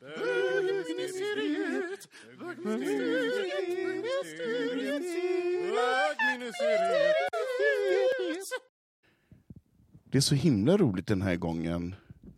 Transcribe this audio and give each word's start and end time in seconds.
bögministeriet, 0.00 2.08
bögministeriet. 2.38 5.04
Det 10.04 10.18
är 10.18 10.22
så 10.22 10.34
himla 10.34 10.76
roligt 10.76 11.06
den 11.06 11.22
här 11.22 11.36
gången. 11.36 11.94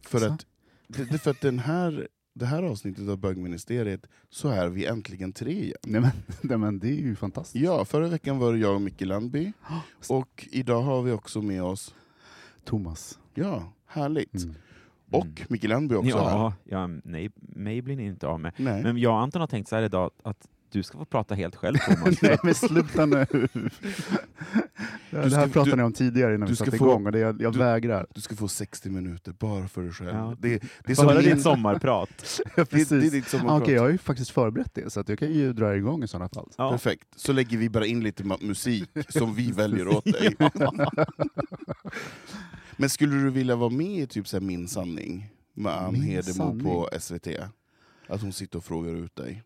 För 0.07 0.19
Så? 0.19 0.27
att, 0.27 0.47
det, 0.89 1.19
för 1.19 1.31
att 1.31 1.41
den 1.41 1.59
här, 1.59 2.09
det 2.35 2.47
här 2.47 2.63
avsnittet 2.63 3.09
av 3.09 3.19
bögministeriet 3.19 4.07
så 4.31 4.49
är 4.49 4.69
vi 4.69 4.87
äntligen 4.87 5.33
tre 5.33 5.53
igen. 5.53 5.77
Nej 5.87 6.01
men, 6.01 6.11
nej, 6.41 6.59
men 6.59 6.79
det 6.79 6.89
är 6.89 7.01
ju 7.01 7.17
fantastiskt. 7.17 7.65
Ja, 7.65 7.85
förra 7.85 8.09
veckan 8.09 8.39
var 8.39 8.53
det 8.53 8.59
jag 8.59 8.75
och 8.75 8.81
Micke 8.83 9.01
Landby. 9.01 9.53
Och 10.09 10.49
idag 10.51 10.83
har 10.83 11.03
vi 11.03 11.13
också 11.13 11.43
med 11.43 11.63
oss, 11.63 11.95
Thomas. 12.65 13.19
ja, 13.35 13.73
härligt. 13.87 14.35
Mm. 14.35 14.55
Och 15.13 15.43
Micke 15.49 15.65
Landby 15.65 15.95
också 15.95 16.19
här. 16.19 16.31
Ja, 16.31 16.55
ja, 16.65 16.87
nej, 17.05 17.31
mig 17.37 17.83
blir 17.83 17.97
ni 17.97 18.05
inte 18.07 18.27
av 18.27 18.41
med. 18.41 18.53
Nej. 18.57 18.83
Men 18.83 18.99
jag 18.99 19.13
och 19.13 19.21
Anton 19.21 19.41
har 19.41 19.47
tänkt 19.47 19.69
så 19.69 19.77
här 19.77 19.83
idag 19.83 20.11
att 20.25 20.49
du 20.71 20.83
ska 20.83 20.99
få 20.99 21.05
prata 21.05 21.35
helt 21.35 21.57
själv 21.57 21.77
Thomas. 21.87 22.23
Nej 22.23 22.37
men 22.43 22.55
sluta 22.55 23.07
nu! 23.07 23.27
det 25.11 25.31
ska- 25.31 25.39
här 25.41 25.49
pratade 25.49 25.71
du- 25.71 25.77
ni 25.77 25.83
om 25.83 25.93
tidigare 25.93 26.35
innan 26.35 26.49
vi 26.49 26.57
satte 26.57 26.71
få- 26.71 26.77
igång 26.77 27.07
och 27.07 27.13
det, 27.13 27.19
jag, 27.19 27.43
jag 27.43 27.53
du- 27.53 27.59
vägrar. 27.59 28.07
Du 28.15 28.21
ska 28.21 28.37
få 28.37 28.49
60 28.49 28.91
minuter 28.91 29.33
bara 29.39 29.69
för 29.69 29.83
dig 29.83 29.93
själv. 29.93 30.09
Ja. 30.17 30.37
Det, 30.39 30.49
det 30.85 30.93
är 30.93 30.97
Få 30.97 31.03
som 31.09 31.23
ditt 31.23 31.43
sommarprat. 31.43 32.41
Ja, 32.57 32.65
det, 32.71 32.89
det 32.89 32.95
är 33.07 33.11
ditt 33.11 33.15
Ah, 33.15 33.19
Okej, 33.19 33.23
sommarprat. 33.41 33.69
jag 33.69 33.83
har 33.83 33.89
ju 33.89 33.99
faktiskt 33.99 34.31
förberett 34.31 34.75
det, 34.75 34.93
så 34.93 35.01
att 35.01 35.09
jag 35.09 35.19
kan 35.19 35.33
ju 35.33 35.53
dra 35.53 35.77
igång 35.77 36.03
i 36.03 36.09
sådana 36.09 36.29
fall. 36.29 36.49
Ja. 36.59 36.71
Perfekt. 36.71 37.07
Så 37.17 37.33
lägger 37.33 37.59
vi 37.59 37.69
bara 37.71 37.87
in 37.87 38.03
lite 38.05 38.25
musik 38.41 38.91
som 39.09 39.35
vi 39.35 39.53
väljer 39.57 39.89
åt 39.89 40.05
dig. 40.05 40.37
Men 42.77 42.91
skulle 42.91 43.15
du 43.17 43.31
vilja 43.31 43.57
vara 43.57 43.71
med 43.71 44.03
i 44.03 44.07
typ 44.07 44.29
så 44.29 44.37
här 44.37 44.41
Min 44.45 44.69
sanning 44.69 45.29
med 45.53 45.73
Ann 45.77 45.93
Min 45.93 46.03
Hedemo 46.03 46.33
sanning? 46.35 46.65
på 46.65 46.89
SVT? 47.01 47.27
Att 48.07 48.23
hon 48.23 48.33
sitter 48.33 48.59
och 48.59 48.65
frågar 48.65 48.95
ut 48.95 49.17
dig. 49.17 49.43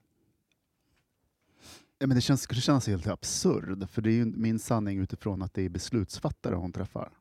Ja, 1.98 2.06
men 2.06 2.14
det 2.14 2.20
känns, 2.20 2.42
skulle 2.42 2.60
kännas 2.60 2.86
helt 2.86 3.06
absurd, 3.06 3.90
för 3.90 4.02
det 4.02 4.10
är 4.10 4.14
ju 4.14 4.24
min 4.24 4.58
sanning 4.58 4.98
utifrån 4.98 5.42
att 5.42 5.54
det 5.54 5.62
är 5.62 5.68
beslutsfattare 5.68 6.54
hon 6.54 6.72
träffar. 6.72 7.12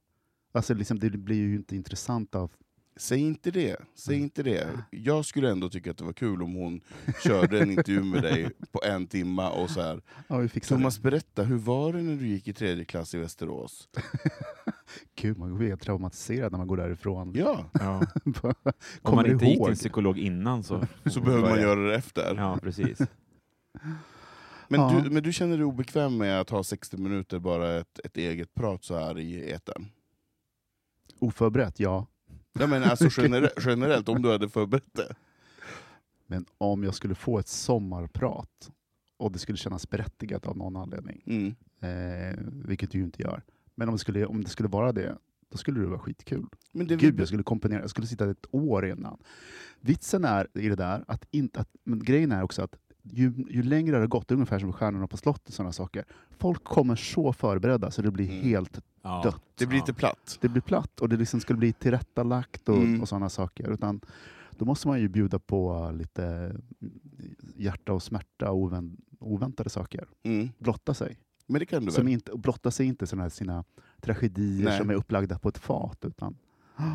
Alltså 0.52 0.74
liksom, 0.74 1.00
det 1.00 1.10
blir 1.10 1.36
ju 1.36 1.56
inte 1.56 1.76
intressant 1.76 2.36
av... 2.36 2.52
Säg 2.98 3.20
inte 3.20 3.52
det. 3.52 3.76
Säg 3.96 4.20
inte 4.20 4.44
det. 4.44 4.68
Jag 4.92 5.26
skulle 5.26 5.52
ändå 5.52 5.70
tycka 5.70 5.92
att 5.92 5.98
det 5.98 6.04
var 6.04 6.14
kul 6.14 6.42
om 6.44 6.54
hon 6.54 6.82
körde 7.24 7.60
en 7.62 7.72
intervju 7.72 8.04
med 8.04 8.24
dig 8.24 8.50
på 8.72 8.82
en 8.86 9.08
timma 9.08 9.50
och 9.50 9.70
så 9.70 9.82
här. 9.82 10.02
Ja, 10.28 10.38
vi 10.38 10.48
fixar 10.50 10.76
Thomas, 10.76 11.00
berätta, 11.00 11.44
hur 11.44 11.58
var 11.58 11.94
det 11.94 12.02
när 12.02 12.16
du 12.16 12.28
gick 12.28 12.48
i 12.48 12.54
tredje 12.54 12.86
klass 12.86 13.14
i 13.16 13.18
Västerås? 13.18 13.90
det. 13.94 14.02
Gud, 15.16 15.38
man 15.38 15.58
blir 15.58 15.76
traumatiserad 15.76 16.52
när 16.52 16.58
man 16.58 16.68
går 16.68 16.78
därifrån. 16.78 17.34
Ja, 17.36 17.70
Ja. 17.74 18.02
Om 19.02 19.16
man 19.16 19.26
inte 19.26 19.46
gick 19.46 19.54
till 19.54 19.60
ihåg? 19.62 19.70
en 19.70 19.76
psykolog 19.76 20.18
innan 20.20 20.64
så... 20.64 20.86
så 21.06 21.22
behöver 21.22 21.50
man 21.50 21.62
göra 21.62 21.80
det 21.90 21.96
efter. 21.96 22.36
Ja, 22.36 22.60
precis. 22.62 23.00
Men, 24.68 24.80
Ja. 24.82 25.02
du, 25.04 25.10
men 25.10 25.24
du 25.24 25.34
känner 25.34 25.58
dig 25.58 25.66
obekväm 25.66 26.18
med 26.18 26.42
att 26.42 26.50
ha 26.50 26.64
60 26.64 26.98
minuter 26.98 27.40
bara 27.40 27.78
ett, 27.80 28.00
ett 28.04 28.18
eget 28.18 28.54
prat 28.54 28.84
så 28.84 28.98
här 29.00 29.20
i 29.20 29.52
etern? 29.52 29.86
Oförberett, 31.20 31.80
ja. 31.80 32.08
Ja, 32.60 32.68
men 32.68 32.84
alltså 32.84 33.22
genere, 33.22 33.50
generellt, 33.66 34.10
om 34.10 34.22
du 34.22 34.32
hade 34.32 34.50
förberett 34.50 34.94
det? 34.94 35.16
Men 36.28 36.46
om 36.58 36.84
jag 36.84 36.96
skulle 36.96 37.16
få 37.16 37.40
ett 37.40 37.48
sommarprat 37.48 38.72
och 39.18 39.32
det 39.32 39.40
skulle 39.40 39.58
kännas 39.58 39.90
berättigat 39.90 40.46
av 40.46 40.58
någon 40.58 40.76
anledning, 40.76 41.22
Mm. 41.26 41.56
eh, 41.80 42.40
vilket 42.68 42.92
det 42.92 42.98
ju 42.98 43.04
inte 43.04 43.22
gör. 43.22 43.44
Men 43.76 43.88
om 43.90 43.96
det, 43.96 44.00
skulle, 44.00 44.26
om 44.26 44.44
det 44.44 44.50
skulle 44.50 44.70
vara 44.70 44.92
det, 44.92 45.18
då 45.52 45.58
skulle 45.58 45.80
det 45.80 45.88
vara 45.88 46.00
skitkul. 46.00 46.46
Men 46.72 46.88
det, 46.88 46.96
Gud, 46.96 47.20
jag 47.20 47.28
skulle 47.28 47.44
komponera, 47.44 47.82
jag 47.82 47.90
skulle 47.90 48.08
sitta 48.08 48.30
ett 48.32 48.46
år 48.52 48.86
innan. 48.86 49.18
Vitsen 49.80 50.24
är 50.26 50.48
i 50.54 50.70
det 50.70 50.76
där, 50.76 51.04
att 51.08 51.26
inte, 51.32 51.60
att, 51.60 51.70
men 51.84 52.04
grejen 52.04 52.32
är 52.32 52.44
också 52.44 52.62
att 52.62 52.76
ju, 53.04 53.34
ju 53.50 53.64
längre 53.64 53.96
det 53.96 54.00
har 54.02 54.08
gått, 54.08 54.32
ungefär 54.32 54.60
som 54.60 54.74
Stjärnorna 54.74 55.08
på 55.08 55.18
slottet 55.18 55.48
och 55.48 55.54
sådana 55.54 55.72
saker, 55.74 56.06
folk 56.40 56.64
kommer 56.64 56.96
så 56.96 57.34
förberedda 57.34 57.92
så 57.92 58.02
det 58.02 58.12
blir 58.12 58.30
Mm. 58.30 58.44
helt 58.44 58.82
Ja. 59.02 59.22
dött. 59.24 59.42
det 59.56 59.66
blir 59.66 59.78
lite 59.80 59.94
platt. 59.94 60.38
Det 60.42 60.50
blir 60.50 60.62
platt 60.62 61.00
och 61.02 61.10
det 61.10 61.18
liksom 61.18 61.40
skulle 61.40 61.60
bli 61.60 61.74
tillrättalagt 61.74 62.70
och, 62.70 62.78
Mm. 62.78 63.02
och 63.02 63.10
sådana 63.10 63.30
saker. 63.30 63.70
Utan 63.70 64.02
då 64.52 64.66
måste 64.66 64.88
man 64.88 65.00
ju 65.00 65.08
bjuda 65.10 65.40
på 65.40 65.92
lite 65.98 66.56
hjärta 67.56 67.94
och 67.94 68.04
smärta 68.04 68.52
och 68.52 68.58
ovän, 68.58 68.98
oväntade 69.20 69.70
saker. 69.70 70.06
Mm. 70.24 70.50
Blotta 70.58 70.94
sig. 70.94 71.18
Men 71.48 71.60
det 71.60 71.66
kan 71.66 71.86
du 71.86 71.92
Som 71.92 72.06
väl? 72.06 72.14
inte, 72.14 72.32
blotta 72.38 72.72
sig 72.72 72.86
inte 72.88 73.18
här 73.18 73.30
sina 73.30 73.64
tragedier 74.02 74.66
Nej. 74.66 74.78
som 74.78 74.90
är 74.90 74.94
upplagda 74.94 75.40
på 75.40 75.50
ett 75.50 75.58
fat. 75.58 76.06
Utan, 76.06 76.38
Ah, 76.76 76.92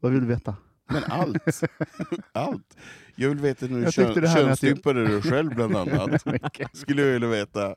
vad 0.00 0.12
vill 0.12 0.20
du 0.20 0.26
veta? 0.26 0.56
Men 0.88 1.02
allt. 1.08 1.42
allt. 2.32 2.76
Jag 3.14 3.28
vill 3.28 3.38
veta 3.38 3.66
när 3.66 3.76
du 3.76 3.82
Jag 3.82 3.92
kön, 3.92 4.14
med 4.14 4.24
att 4.24 4.32
könsstympade 4.34 5.06
dig 5.06 5.22
själv 5.22 5.54
bland 5.54 5.76
annat. 5.76 6.24
Skulle 6.72 7.02
jag 7.02 7.12
vilja 7.12 7.28
veta. 7.28 7.74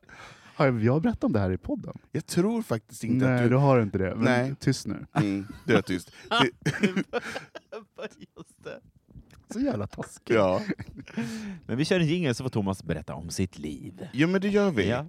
Har 0.58 0.66
jag 0.82 1.02
berättat 1.02 1.24
om 1.24 1.34
det 1.34 1.40
här 1.40 1.52
i 1.52 1.58
podden? 1.58 1.98
Jag 2.12 2.26
tror 2.26 2.62
faktiskt 2.62 3.04
inte 3.04 3.26
Nej, 3.26 3.36
att 3.36 3.44
du 3.44 3.50
du... 3.50 3.56
har 3.56 3.82
inte 3.82 3.98
det. 3.98 4.16
Men 4.16 4.24
Nej. 4.24 4.56
Tyst 4.60 4.88
nu. 4.88 5.06
Mm, 5.14 5.48
det 5.66 5.74
är 5.74 5.82
tyst. 5.82 6.12
Det, 8.64 8.80
Så 9.54 9.60
jävla 9.60 9.88
taskigt. 9.88 10.36
ja. 10.36 10.62
Men 11.66 11.78
vi 11.78 11.86
kör 11.86 12.00
en 12.00 12.08
jingel 12.08 12.36
så 12.36 12.44
får 12.44 12.50
Thomas 12.50 12.84
berätta 12.84 13.14
om 13.16 13.30
sitt 13.30 13.58
liv. 13.60 14.08
ja, 14.14 14.28
men 14.28 14.42
det 14.42 14.48
gör 14.50 14.72
vi. 14.72 14.90
Ja. 14.90 15.06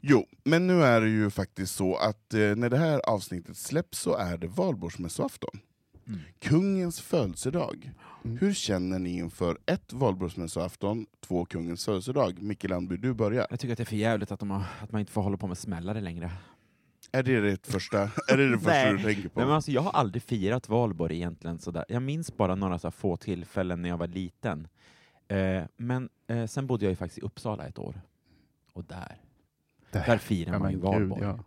Jo, 0.00 0.26
men 0.44 0.66
nu 0.66 0.82
är 0.82 1.00
det 1.00 1.08
ju 1.08 1.30
faktiskt 1.30 1.74
så 1.74 1.96
att 1.96 2.34
eh, 2.34 2.40
när 2.40 2.70
det 2.70 2.78
här 2.78 3.00
avsnittet 3.08 3.56
släpps 3.56 3.98
så 3.98 4.16
är 4.16 4.38
det 4.38 4.46
valborgsmässoafton. 4.46 5.60
Mm. 6.12 6.24
Kungens 6.40 7.00
födelsedag. 7.00 7.90
Mm. 8.24 8.36
Hur 8.38 8.52
känner 8.54 8.98
ni 8.98 9.10
inför 9.18 9.58
ett 9.66 9.92
valborgsmässoafton, 9.92 11.06
två 11.20 11.44
kungens 11.44 11.84
födelsedag? 11.84 12.42
Micke 12.42 12.64
Landby, 12.68 12.96
du 12.96 13.14
börjar. 13.14 13.46
Jag 13.50 13.60
tycker 13.60 13.72
att 13.72 13.76
det 13.78 13.82
är 13.82 13.86
för 13.86 13.96
jävligt 13.96 14.32
att, 14.32 14.40
de 14.40 14.50
har, 14.50 14.64
att 14.80 14.92
man 14.92 15.00
inte 15.00 15.12
får 15.12 15.22
hålla 15.22 15.36
på 15.36 15.46
med 15.46 15.58
smällare 15.58 16.00
längre. 16.00 16.30
Är 17.12 17.22
det 17.22 17.40
det 17.40 17.66
första, 17.66 18.02
är 18.02 18.36
det 18.36 18.50
det 18.50 18.58
första 18.58 18.92
du 18.92 19.02
tänker 19.02 19.28
på? 19.28 19.40
Nej, 19.40 19.46
men 19.46 19.54
alltså, 19.54 19.70
jag 19.70 19.82
har 19.82 19.90
aldrig 19.90 20.22
firat 20.22 20.68
valborg 20.68 21.16
egentligen. 21.16 21.58
Sådär. 21.58 21.84
Jag 21.88 22.02
minns 22.02 22.36
bara 22.36 22.54
några 22.54 22.78
så 22.78 22.90
få 22.90 23.16
tillfällen 23.16 23.82
när 23.82 23.88
jag 23.88 23.96
var 23.96 24.06
liten. 24.06 24.68
Eh, 25.28 25.62
men 25.76 26.08
eh, 26.26 26.46
sen 26.46 26.66
bodde 26.66 26.84
jag 26.84 26.90
ju 26.90 26.96
faktiskt 26.96 27.18
i 27.18 27.20
Uppsala 27.20 27.66
ett 27.66 27.78
år. 27.78 28.00
Och 28.72 28.84
där, 28.84 29.16
Där. 29.90 30.06
där 30.06 30.18
firar 30.18 30.58
man 30.58 30.70
ju 30.72 30.76
men 30.78 30.92
gud, 30.92 31.08
valborg. 31.08 31.22
ja. 31.22 31.38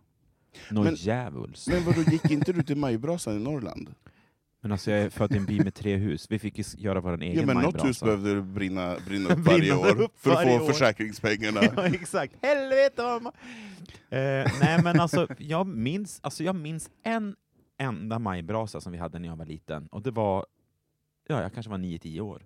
Nå 0.70 0.82
Men- 0.82 0.94
djävuls. 0.94 1.68
Men 1.68 1.84
vadå, 1.84 2.02
gick 2.02 2.30
inte 2.30 2.52
du 2.52 2.62
till 2.62 2.76
majbrasan 2.76 3.36
i 3.36 3.38
Norrland? 3.40 3.94
Men 4.66 4.72
alltså 4.72 4.90
jag 4.90 5.00
är 5.00 5.10
född 5.10 5.32
i 5.32 5.36
en 5.36 5.44
by 5.46 5.60
med 5.60 5.74
tre 5.74 5.96
hus. 5.96 6.26
Vi 6.30 6.38
fick 6.38 6.58
ju 6.58 6.64
göra 6.76 7.00
vår 7.00 7.22
egen 7.22 7.36
Ja, 7.40 7.46
men 7.46 7.54
något 7.56 7.64
majbrasa. 7.64 7.86
hus 7.86 8.02
behövde 8.02 8.42
brinna, 8.42 8.96
brinna 9.06 9.28
upp 9.28 9.38
Brinna 9.44 9.50
varje 9.50 9.74
år 9.74 10.00
upp 10.02 10.18
för 10.20 10.30
att 10.30 10.36
varje 10.36 10.58
få 10.58 10.64
år. 10.64 10.68
försäkringspengarna. 10.68 11.60
ja, 11.76 11.86
exakt. 11.86 12.34
Helvete 12.42 13.02
vad 13.02 13.26
eh, 13.26 13.32
Nej 14.60 14.82
men 14.82 15.00
alltså 15.00 15.26
jag, 15.38 15.66
minns, 15.66 16.20
alltså, 16.22 16.44
jag 16.44 16.54
minns 16.56 16.90
en 17.02 17.36
enda 17.78 18.18
majbrasa 18.18 18.80
som 18.80 18.92
vi 18.92 18.98
hade 18.98 19.18
när 19.18 19.28
jag 19.28 19.36
var 19.36 19.46
liten. 19.46 19.86
Och 19.86 20.02
det 20.02 20.10
var, 20.10 20.46
ja 21.28 21.42
jag 21.42 21.54
kanske 21.54 21.70
var 21.70 21.78
9-10 21.78 22.20
år. 22.20 22.42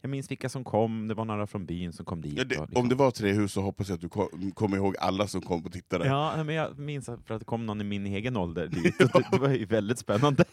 Jag 0.00 0.10
minns 0.10 0.30
vilka 0.30 0.48
som 0.48 0.64
kom, 0.64 1.08
det 1.08 1.14
var 1.14 1.24
några 1.24 1.46
från 1.46 1.66
byn 1.66 1.92
som 1.92 2.04
kom 2.06 2.20
dit. 2.20 2.34
Ja, 2.38 2.44
det, 2.44 2.56
och 2.58 2.66
liksom- 2.66 2.82
Om 2.82 2.88
det 2.88 2.94
var 2.94 3.10
tre 3.10 3.32
hus 3.32 3.52
så 3.52 3.60
hoppas 3.62 3.88
jag 3.88 3.94
att 3.94 4.00
du 4.00 4.08
kom, 4.08 4.50
kommer 4.54 4.76
ihåg 4.76 4.96
alla 4.96 5.26
som 5.26 5.40
kom 5.40 5.64
och 5.64 5.72
tittade. 5.72 6.06
Ja, 6.06 6.44
men 6.44 6.54
jag 6.54 6.78
minns 6.78 7.08
att 7.08 7.26
för 7.26 7.34
att 7.34 7.40
det 7.40 7.44
kom 7.44 7.66
någon 7.66 7.80
i 7.80 7.84
min 7.84 8.06
egen 8.06 8.36
ålder 8.36 8.66
dit. 8.68 8.98
Det, 8.98 9.24
det 9.32 9.38
var 9.38 9.48
ju 9.48 9.64
väldigt 9.64 9.98
spännande. 9.98 10.44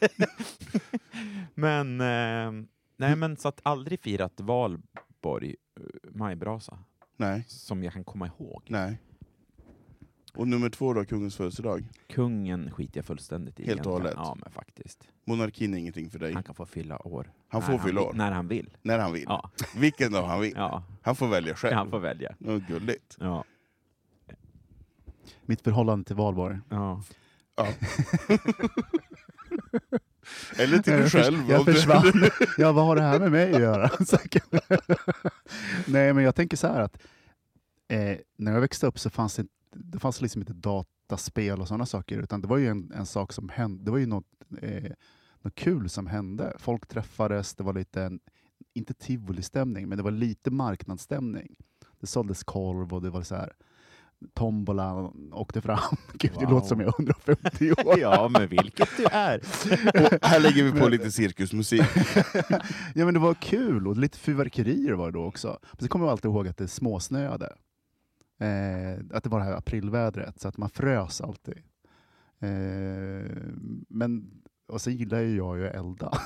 men, 1.56 2.02
eh, 2.02 2.66
nej 2.98 3.16
men 3.16 3.38
så 3.38 3.48
att 3.48 3.60
aldrig 3.64 4.00
firat 4.02 4.40
valborg, 4.40 5.56
eh, 5.80 6.12
majbrasa, 6.14 6.80
Nej, 7.18 7.44
som 7.48 7.84
jag 7.84 7.94
kan 7.94 8.04
komma 8.04 8.28
ihåg. 8.28 8.64
nej. 8.68 8.98
Och 10.38 10.48
nummer 10.48 10.70
två 10.70 10.94
då, 10.94 11.06
kungens 11.06 11.36
födelsedag. 11.36 11.86
Kungen 12.10 12.72
skiter 12.72 12.98
jag 12.98 13.06
fullständigt 13.06 13.60
i. 13.60 13.66
Helt 13.66 13.86
och 13.86 13.92
hållet? 13.92 14.14
Ja, 14.16 14.38
men 14.44 14.52
faktiskt. 14.52 15.08
Monarkin 15.26 15.74
är 15.74 15.78
ingenting 15.78 16.10
för 16.10 16.20
dig. 16.20 16.34
Han 16.34 16.44
kan 16.44 16.56
få 16.56 16.66
fylla 16.66 17.08
år. 17.08 17.32
Han 17.48 17.62
får 17.62 17.72
när 17.72 17.80
fylla 17.80 18.02
vill- 18.02 18.10
år. 18.10 18.14
När 18.14 18.32
han 18.32 18.48
vill. 18.48 18.70
När 18.82 19.00
han 19.00 19.14
vill. 19.14 19.26
Ja, 19.28 19.52
Vilken 19.78 20.12
dag 20.12 20.28
han 20.28 20.42
vill. 20.42 20.54
ja. 20.56 20.84
Han 21.02 21.16
får 21.16 21.28
välja 21.28 21.56
själv. 21.56 21.76
han 21.76 21.90
får 21.90 22.00
välja. 22.00 22.36
Åh, 22.46 22.58
gulligt. 22.68 23.18
Ja. 23.20 23.44
Mitt 25.46 25.62
förhållande 25.62 26.06
till 26.06 26.16
valborg. 26.16 26.58
Ja. 26.70 27.02
Ja. 27.56 27.68
Eller 30.60 30.78
till 30.80 30.94
dig 30.94 31.10
själv. 31.10 31.50
Jag 31.50 31.66
försvann. 31.66 32.24
ja, 32.58 32.72
vad 32.72 32.86
har 32.86 32.96
det 32.96 33.02
här 33.02 33.20
med 33.20 33.32
mig 33.32 33.54
att 33.54 33.62
göra? 33.62 33.90
Nej, 35.88 36.14
men 36.14 36.24
jag 36.24 36.36
tänker 36.36 36.58
så 36.58 36.68
här 36.68 36.82
att 36.82 36.98
eh, 37.88 38.18
när 38.38 38.54
jag 38.54 38.62
växte 38.62 38.88
upp 38.88 39.00
så 39.00 39.10
fanns 39.10 39.36
det, 39.36 39.42
inte- 39.42 39.54
det 39.80 40.00
fanns 40.00 40.22
liksom 40.22 40.42
inte 40.42 40.54
dataspel 40.54 41.62
och 41.62 41.68
sådana 41.68 41.86
saker, 41.86 42.18
utan 42.20 42.42
det 42.42 42.48
var 42.48 42.58
ju 42.58 42.68
en, 42.68 42.92
en 42.96 43.06
sak 43.06 43.34
som 43.34 43.50
hände. 43.50 43.84
Det 43.86 43.92
var 43.92 43.98
ju 43.98 44.06
något, 44.06 44.26
eh, 44.62 44.92
något 45.42 45.56
kul 45.56 45.90
som 45.90 46.08
hände. 46.08 46.54
Folk 46.60 46.88
träffades, 46.88 47.56
det 47.56 47.64
var 47.64 47.74
lite, 47.74 48.04
en, 48.04 48.20
inte 48.74 48.94
tivoli-stämning, 48.94 49.90
men 49.90 49.98
det 49.98 50.04
var 50.04 50.12
lite 50.12 50.52
marknadsstämning. 50.52 51.56
Det 52.00 52.08
såldes 52.08 52.44
korv 52.44 52.94
och 52.94 53.02
det 53.02 53.10
var 53.10 53.22
så 53.24 53.36
här 53.36 53.54
tombola 54.34 55.12
åkte 55.32 55.62
fram. 55.62 55.80
Gud, 56.14 56.32
det 56.40 56.46
Wow. 56.46 56.54
låter 56.54 56.68
som 56.68 56.80
jag 56.80 56.88
är 56.88 56.94
150 57.04 57.72
år. 57.86 58.00
ja, 58.00 58.28
men 58.30 58.48
vilket 58.48 58.90
du 58.98 59.06
är. 59.06 59.38
Och 60.04 60.26
här 60.28 60.40
lägger 60.40 60.64
vi 60.64 60.80
på 60.80 60.88
lite 60.90 61.12
cirkusmusik. 61.12 61.82
Ja 62.96 63.06
men 63.06 63.14
det 63.14 63.20
var 63.20 63.34
kul 63.34 63.88
och 63.88 63.98
lite 63.98 64.18
fyrverkerier 64.20 64.94
var 64.94 65.06
det 65.12 65.18
då 65.20 65.24
också. 65.26 65.60
Men 65.72 65.80
så 65.84 65.88
kommer 65.88 66.06
jag 66.06 66.12
alltid 66.12 66.32
ihåg 66.32 66.48
att 66.48 66.58
det 66.58 66.68
småsnöade. 66.68 67.54
Eh, 68.40 69.00
att 69.18 69.24
det 69.24 69.30
var 69.30 69.40
det 69.40 69.46
här 69.46 69.54
aprilvädret, 69.58 70.40
så 70.40 70.48
att 70.48 70.58
man 70.58 70.70
frös 70.70 71.22
alltid. 71.22 71.58
Eh, 72.40 73.32
men, 73.90 74.32
och 74.68 74.82
så 74.82 74.90
gillar 74.90 75.20
ju 75.20 75.36
jag 75.38 75.58
ju 75.58 75.68
att 75.68 75.76
elda. 75.76 76.12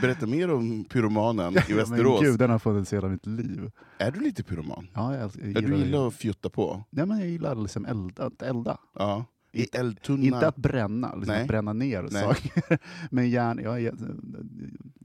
Berätta 0.00 0.26
mer 0.26 0.50
om 0.52 0.84
pyromanen 0.84 1.52
i 1.52 1.56
Men 1.68 1.76
Västerås. 1.76 2.20
gud, 2.20 2.38
den 2.38 2.50
har 2.50 2.58
funnits 2.58 2.92
hela 2.92 3.08
mitt 3.08 3.26
liv. 3.26 3.70
Är 3.98 4.10
du 4.10 4.20
lite 4.20 4.42
pyroman? 4.42 4.88
Ja, 4.94 5.16
jag, 5.16 5.30
jag 5.42 5.50
Ja, 5.56 5.60
du 5.60 5.76
gillar 5.76 6.08
att 6.08 6.14
fjutta 6.14 6.50
på? 6.50 6.84
Nej, 6.90 7.06
men 7.06 7.18
jag 7.18 7.28
gillar 7.28 7.54
liksom 7.54 7.86
elda, 7.86 8.26
att 8.26 8.42
elda. 8.42 8.78
Ja. 8.94 9.24
I 9.52 9.66
eldtunna? 9.76 10.22
Inte 10.24 10.48
att 10.48 10.56
bränna, 10.56 11.14
liksom 11.14 11.34
att 11.36 11.46
bränna 11.48 11.72
ner 11.72 12.02
Nej. 12.10 12.22
saker. 12.22 12.78
Men 13.10 13.30
gärna, 13.30 13.62
jag, 13.62 13.82
är- 13.82 13.94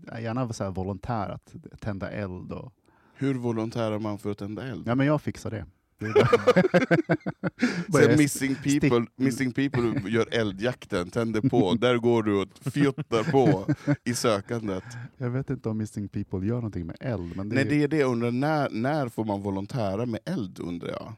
jag 0.06 0.16
är 0.18 0.20
gärna 0.22 0.54
så 0.54 0.64
här 0.64 0.72
volontär 0.72 1.30
att 1.30 1.56
tända 1.80 2.10
eld. 2.10 2.52
Och, 2.52 2.74
Hur 3.18 3.34
volontärar 3.34 4.00
man 4.00 4.18
för 4.20 4.32
att 4.32 4.38
tända 4.38 4.68
eld? 4.68 4.88
ja, 4.88 4.96
men 4.96 5.08
jag 5.08 5.22
fixar 5.22 5.52
det. 5.52 5.66
här, 7.94 8.18
missing, 8.18 8.56
people, 8.56 9.06
missing 9.16 9.52
people 9.54 10.10
gör 10.10 10.28
eldjakten, 10.32 11.10
tänder 11.10 11.42
på, 11.42 11.74
där 11.74 11.98
går 11.98 12.24
du 12.24 12.42
och 12.42 12.74
fjuttar 12.74 13.32
på 13.32 13.74
i 14.04 14.14
sökandet. 14.14 14.84
Jag 15.18 15.30
vet 15.30 15.50
inte 15.50 15.70
om 15.70 15.78
Missing 15.78 16.10
People 16.10 16.48
gör 16.48 16.56
någonting 16.56 16.86
med 16.86 16.98
eld. 17.00 17.36
Men 17.38 17.50
det 17.50 17.56
Nej 17.56 17.66
är, 17.66 17.70
det 17.70 17.84
är 17.84 17.88
det 17.88 17.98
jag 17.98 18.12
undrar, 18.12 18.32
när, 18.32 18.70
när 18.70 19.10
får 19.10 19.26
man 19.26 19.42
volontära 19.42 20.06
med 20.06 20.20
eld 20.26 20.60
undrar 20.60 20.90
jag? 20.90 21.14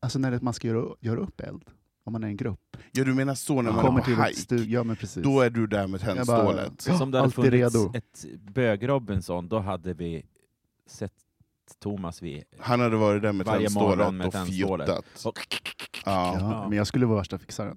Alltså 0.00 0.18
när 0.18 0.40
man 0.40 0.54
ska 0.54 0.68
göra, 0.68 0.94
göra 1.00 1.20
upp 1.20 1.40
eld, 1.40 1.62
om 2.04 2.12
man 2.12 2.24
är 2.24 2.28
en 2.28 2.36
grupp. 2.36 2.76
Ja 2.92 3.04
du 3.04 3.14
menar 3.14 3.34
så 3.34 3.62
när 3.62 3.72
man 3.72 3.84
kommer 3.84 4.00
är 4.00 4.04
till 4.04 4.16
på 4.16 4.22
ett 4.22 4.52
hike? 4.52 4.70
Ja 4.70 4.84
men 4.84 4.96
precis. 4.96 5.22
Då 5.22 5.40
är 5.40 5.50
du 5.50 5.66
där 5.66 5.86
med 5.86 6.00
tändstålet? 6.00 6.80
Som 6.80 7.10
det 7.10 7.18
hade 7.18 7.32
funnits 7.32 7.52
redo. 7.52 7.92
ett 7.94 8.24
bög-Robinson, 8.54 9.48
då 9.48 9.58
hade 9.58 9.94
vi 9.94 10.26
sett 10.86 11.12
Thomas 11.78 12.22
vid... 12.22 12.44
Han 12.58 12.80
hade 12.80 12.96
varit 12.96 13.22
där 13.22 13.32
med 13.32 13.46
tändstålet 13.46 14.14
med 14.14 14.26
och 14.26 14.34
fjuttat. 14.46 15.04
Och- 15.24 15.38
Ja. 16.04 16.36
ja, 16.40 16.68
men 16.68 16.78
jag 16.78 16.86
skulle 16.86 17.06
vara 17.06 17.18
värsta 17.18 17.38
fixaren. 17.38 17.76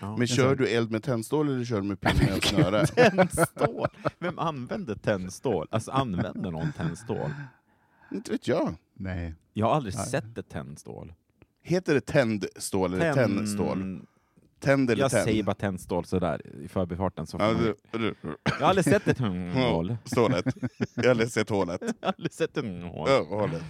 Ja. 0.00 0.16
Men 0.16 0.26
kör 0.26 0.54
du 0.56 0.66
eld 0.68 0.90
med 0.90 1.02
tändstål 1.02 1.48
eller 1.48 1.64
kör 1.64 1.76
du 1.80 1.82
med 1.86 2.00
pinne 2.00 2.36
och 2.36 2.44
snöre? 2.44 2.86
Tändstål! 2.86 3.88
Vem 4.18 4.38
använder 4.38 4.94
tändstål? 4.94 5.66
Alltså 5.70 5.90
använder 5.90 6.50
någon 6.50 6.72
tändstål? 6.72 7.30
Inte 8.12 8.32
vet 8.32 8.48
jag. 8.48 8.74
Nej. 8.94 9.34
Jag 9.52 9.66
har 9.66 9.74
aldrig 9.74 9.94
Nej. 9.96 10.06
sett 10.06 10.38
ett 10.38 10.48
tändstål. 10.48 11.12
Heter 11.62 11.94
det 11.94 12.00
tändstål 12.00 12.94
eller 12.94 13.12
Tänd- 13.12 13.14
tändstål? 13.36 14.00
Tänd 14.60 14.90
eller 14.90 15.02
Jag 15.02 15.10
tänd? 15.10 15.24
säger 15.24 15.42
bara 15.42 15.54
tändstål 15.54 16.04
sådär 16.04 16.42
i 16.64 16.68
förbifarten. 16.68 17.26
Så 17.26 17.36
Ja, 17.40 17.52
du, 17.52 17.74
du, 17.98 18.14
Jag 18.44 18.52
har 18.52 18.66
aldrig 18.66 18.84
sett 18.84 19.08
ett 19.08 19.18
hål. 19.54 19.96
stålet. 20.04 20.46
Jag 20.94 21.02
har 21.04 21.10
aldrig 21.10 21.30
sett 21.30 21.50
hålet. 21.50 21.80
Jag 21.80 22.06
har 22.08 22.14
aldrig 22.16 22.32
sett 22.32 22.56
ett 22.56 22.64
hål. 22.64 23.08
Ja, 23.10 23.26
hålet. 23.28 23.62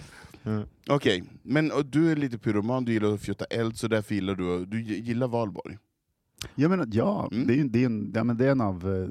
Mm. 0.43 0.63
Okej, 0.89 1.23
men 1.43 1.71
och 1.71 1.85
du 1.85 2.11
är 2.11 2.15
lite 2.15 2.37
pyroman, 2.37 2.85
du 2.85 2.93
gillar 2.93 3.13
att 3.13 3.21
fjutta 3.21 3.45
eld, 3.45 3.77
så 3.77 3.87
därför 3.87 4.15
gillar 4.15 4.35
du, 4.35 4.65
du 4.65 4.81
gillar 4.81 5.27
valborg. 5.27 5.77
Jag 6.55 6.69
menar, 6.71 6.87
ja, 6.91 7.29
Mm. 7.31 7.47
det, 7.47 7.53
är, 7.53 7.57
ju- 7.57 7.67
det, 7.69 7.81
är 7.81 7.85
en, 7.85 8.11
ja 8.15 8.23
men 8.23 8.37
det 8.37 8.47
är 8.47 8.51
en 8.51 8.61
av... 8.61 8.95
eh, 8.95 9.09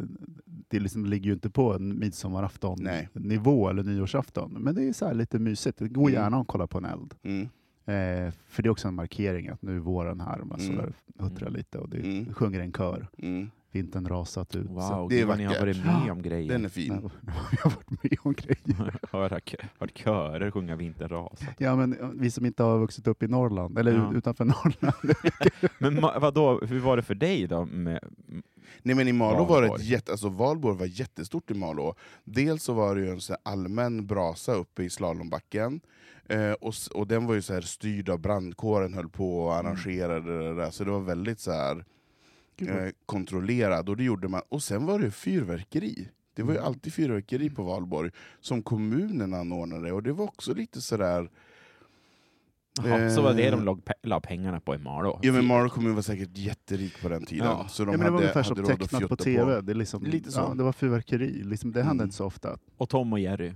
Det 0.68 0.80
liksom 0.80 1.06
ligger 1.06 1.26
ju 1.26 1.32
inte 1.32 1.50
på 1.50 1.74
en 1.74 1.98
midsommarafton-nivå 1.98 3.68
eller 3.68 3.82
nyårsafton, 3.82 4.52
men 4.52 4.74
det 4.74 4.84
är 4.88 4.92
så 4.92 5.06
här 5.06 5.14
lite 5.14 5.38
mysigt. 5.38 5.78
Det 5.78 5.88
går 5.88 6.02
Mm. 6.08 6.12
gärna 6.22 6.36
att 6.40 6.46
kolla 6.46 6.66
på 6.66 6.78
en 6.78 6.84
eld. 6.84 7.14
Mm. 7.22 7.48
Eh, 7.90 8.32
för 8.48 8.62
det 8.62 8.66
är 8.66 8.70
också 8.70 8.88
en 8.88 8.94
markering 8.94 9.48
att 9.48 9.62
nu 9.62 9.76
är 9.76 9.80
våren 9.80 10.20
här 10.20 10.40
och 10.40 10.46
man 10.46 10.60
Mm. 10.60 10.72
står 10.74 10.82
där 10.82 10.92
och 11.18 11.24
huttrar 11.24 11.46
Mm. 11.48 11.56
lite 11.58 11.78
och 11.78 11.88
det 11.88 11.98
Mm. 11.98 12.34
sjunger 12.34 12.60
en 12.60 12.72
kör. 12.72 13.06
Mm. 13.18 13.50
Vintern 13.72 14.08
rasat 14.08 14.54
ut. 14.56 14.66
Wow, 14.70 15.06
Det 15.10 15.20
är 15.20 15.24
vad 15.26 15.38
ni 15.38 15.44
har 15.44 15.50
vackert. 15.54 15.76
varit 15.76 16.02
med 16.02 16.12
om 16.12 16.22
grejer. 16.22 16.48
Den 16.52 16.64
är 16.64 16.68
fin. 16.68 16.92
Jag 17.52 17.58
har 17.62 17.70
varit 17.70 17.90
med 18.02 18.18
om 18.22 18.32
grejer. 18.32 18.94
Höra 19.12 19.40
hört 19.78 19.98
körer 19.98 20.50
sjunga 20.50 20.76
Vinterras. 20.76 21.40
Ja, 21.58 21.76
men 21.76 21.98
eh, 22.00 22.08
vi 22.14 22.30
som 22.30 22.46
inte 22.46 22.62
har 22.62 22.78
vuxit 22.78 23.06
upp 23.06 23.22
i 23.22 23.28
Norrland, 23.28 23.78
eller 23.78 23.92
Ja. 23.94 24.12
utanför 24.14 24.44
Norrland. 24.44 25.14
Men 25.78 26.00
vadå, 26.20 26.60
hur 26.60 26.80
var 26.80 26.96
det 26.96 27.02
för 27.02 27.14
dig 27.14 27.46
då? 27.46 27.64
Med, 27.64 28.00
Nej 28.82 28.94
men 28.96 29.08
i 29.08 29.12
Malå 29.12 29.44
var 29.44 29.62
det 29.62 29.68
Valborg. 29.68 29.84
jätte, 29.90 30.12
alltså 30.12 30.28
Valborg 30.28 30.78
var 30.78 30.86
jättestort 30.86 31.50
i 31.50 31.54
Malå. 31.54 31.94
Dels 32.24 32.62
så 32.62 32.72
var 32.72 32.94
det 32.94 33.00
ju 33.00 33.10
en 33.10 33.20
så 33.20 33.36
allmän 33.42 34.06
brasa 34.06 34.54
uppe 34.54 34.82
i 34.82 34.90
slalombacken, 34.90 35.80
eh, 36.30 36.52
och, 36.52 36.74
och 36.94 37.06
den 37.06 37.26
var 37.26 37.34
ju 37.34 37.42
så 37.42 37.54
här 37.54 37.60
styrd 37.60 38.08
av 38.08 38.18
brandkåren, 38.18 38.94
höll 38.94 39.08
på 39.08 39.40
och 39.44 39.54
arrangerade 39.54 40.38
det 40.48 40.54
där, 40.54 40.70
så 40.70 40.84
det 40.84 40.90
var 40.90 41.00
väldigt 41.00 41.40
så 41.40 41.52
här 41.52 41.84
eh, 42.60 42.88
kontrollerad, 43.06 43.88
och 43.88 43.96
det 43.96 44.04
gjorde 44.04 44.28
man. 44.28 44.42
Och 44.48 44.62
sen 44.62 44.86
var 44.86 44.98
det 44.98 45.10
fyrverkeri. 45.10 46.08
Det 46.34 46.42
var 46.42 46.52
ju 46.52 46.58
Mm. 46.58 46.66
alltid 46.68 46.92
fyrverkeri 46.94 47.50
på 47.50 47.62
Valborg, 47.62 48.10
som 48.40 48.62
kommunen 48.62 49.34
anordnade, 49.34 49.92
och 49.92 50.02
det 50.02 50.12
var 50.12 50.24
också 50.24 50.54
lite 50.54 50.80
sådär... 50.80 51.30
Jaha, 52.84 53.10
så 53.10 53.22
var 53.22 53.34
det 53.34 53.42
Eh. 53.48 53.64
de 53.64 53.82
la 54.02 54.20
pengarna 54.20 54.60
på 54.60 54.74
i 54.74 54.78
Malå? 54.78 55.18
Ja 55.22 55.32
men 55.32 55.46
Malå 55.46 55.68
kommun 55.68 55.94
var 55.94 56.02
säkert 56.02 56.36
jätterik 56.38 57.02
på 57.02 57.08
den 57.08 57.24
tiden, 57.26 57.46
Ja. 57.46 57.66
så 57.68 57.84
de 57.84 57.90
ja, 57.90 57.96
men 57.98 58.04
det 58.06 58.10
var 58.10 58.18
hade, 58.18 58.22
ungefär 58.24 58.42
som 58.42 58.64
tecknat 58.64 59.08
på 59.08 59.16
TV. 59.16 59.60
Det, 59.60 59.72
är 59.72 59.74
liksom, 59.74 60.02
Lite 60.04 60.32
så. 60.32 60.40
Ja, 60.40 60.54
det 60.54 60.62
var 60.62 60.72
fyrverkeri. 60.72 61.42
Liksom, 61.44 61.72
det 61.72 61.78
hände 61.82 61.92
Mm. 62.02 62.04
inte 62.04 62.16
så 62.16 62.24
ofta. 62.24 62.58
Och 62.76 62.88
Tom 62.88 63.12
och 63.12 63.20
Jerry 63.20 63.52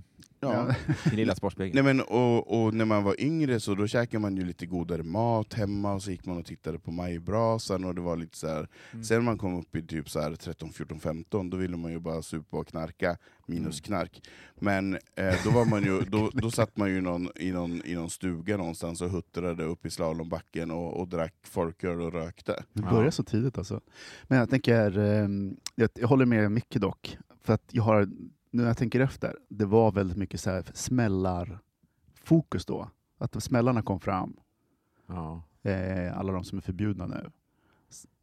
Ja. 0.53 0.75
i 1.11 1.15
Lilla 1.15 1.35
Sportspegeln. 1.35 1.75
Nej, 1.85 1.93
men, 1.93 2.01
och, 2.05 2.61
och 2.65 2.73
när 2.73 2.85
man 2.85 3.03
var 3.03 3.21
yngre 3.21 3.59
så 3.59 3.75
då 3.75 3.87
käkade 3.87 4.19
man 4.21 4.37
ju 4.37 4.45
lite 4.45 4.65
godare 4.65 5.03
mat 5.03 5.53
hemma, 5.53 5.93
och 5.93 6.03
så 6.03 6.11
gick 6.11 6.25
man 6.25 6.37
och 6.37 6.45
tittade 6.45 6.79
på 6.79 6.91
majbrasan, 6.91 7.85
och 7.85 7.95
det 7.95 8.01
var 8.01 8.17
lite 8.17 8.37
så 8.37 8.47
här. 8.47 8.67
Mm. 8.91 9.03
Sen 9.03 9.17
när 9.17 9.23
man 9.25 9.37
kom 9.37 9.59
upp 9.59 9.75
i 9.75 9.81
typ 9.87 10.09
så 10.09 10.19
här 10.21 10.35
13, 10.35 10.69
14, 10.73 10.99
15, 10.99 11.49
då 11.49 11.57
ville 11.57 11.77
man 11.77 11.91
ju 11.91 11.99
bara 11.99 12.21
supa 12.21 12.57
och 12.57 12.67
knarka, 12.67 13.17
minus 13.47 13.65
Mm. 13.65 13.83
knark. 13.83 14.21
Men 14.59 14.93
eh, 14.93 15.35
då, 15.43 15.49
var 15.49 15.65
man 15.65 15.83
ju, 15.83 16.01
då, 16.01 16.29
då 16.33 16.51
satt 16.51 16.77
man 16.77 16.89
ju 16.89 17.01
någon, 17.01 17.29
i, 17.35 17.51
någon, 17.51 17.81
i 17.85 17.95
någon 17.95 18.09
stuga 18.09 18.57
någonstans 18.57 19.01
och 19.01 19.09
huttrade 19.09 19.63
upp 19.63 19.85
i 19.85 19.89
slalombacken 19.89 20.71
och, 20.71 20.99
och 20.99 21.07
drack 21.07 21.33
folköl 21.43 22.01
och 22.01 22.13
rökte. 22.13 22.63
Det 22.73 22.81
Ja. 22.85 22.89
börjar 22.91 23.11
så 23.11 23.23
tidigt 23.23 23.57
alltså. 23.57 23.81
Men 24.23 24.37
jag 24.39 24.49
tänker, 24.49 24.97
ehm, 24.99 25.57
jag, 25.75 25.89
jag 25.93 26.07
håller 26.07 26.25
med 26.25 26.51
Micke 26.51 26.75
dock. 26.75 27.17
För 27.43 27.53
att 27.53 27.63
jag 27.71 27.83
har 27.83 28.09
när 28.55 28.67
jag 28.67 28.77
tänker 28.77 28.99
efter, 28.99 29.37
det 29.49 29.65
var 29.65 29.91
väldigt 29.91 30.17
mycket 30.17 30.39
så 30.41 30.49
här 30.49 30.65
smällar-fokus 30.73 32.65
då. 32.65 32.89
Att 33.17 33.43
smällarna 33.43 33.81
kom 33.81 33.99
fram, 33.99 34.37
Ja. 35.07 35.43
eh, 35.63 36.17
alla 36.17 36.31
de 36.33 36.43
som 36.43 36.57
är 36.57 36.61
förbjudna 36.61 37.05
nu. 37.07 37.31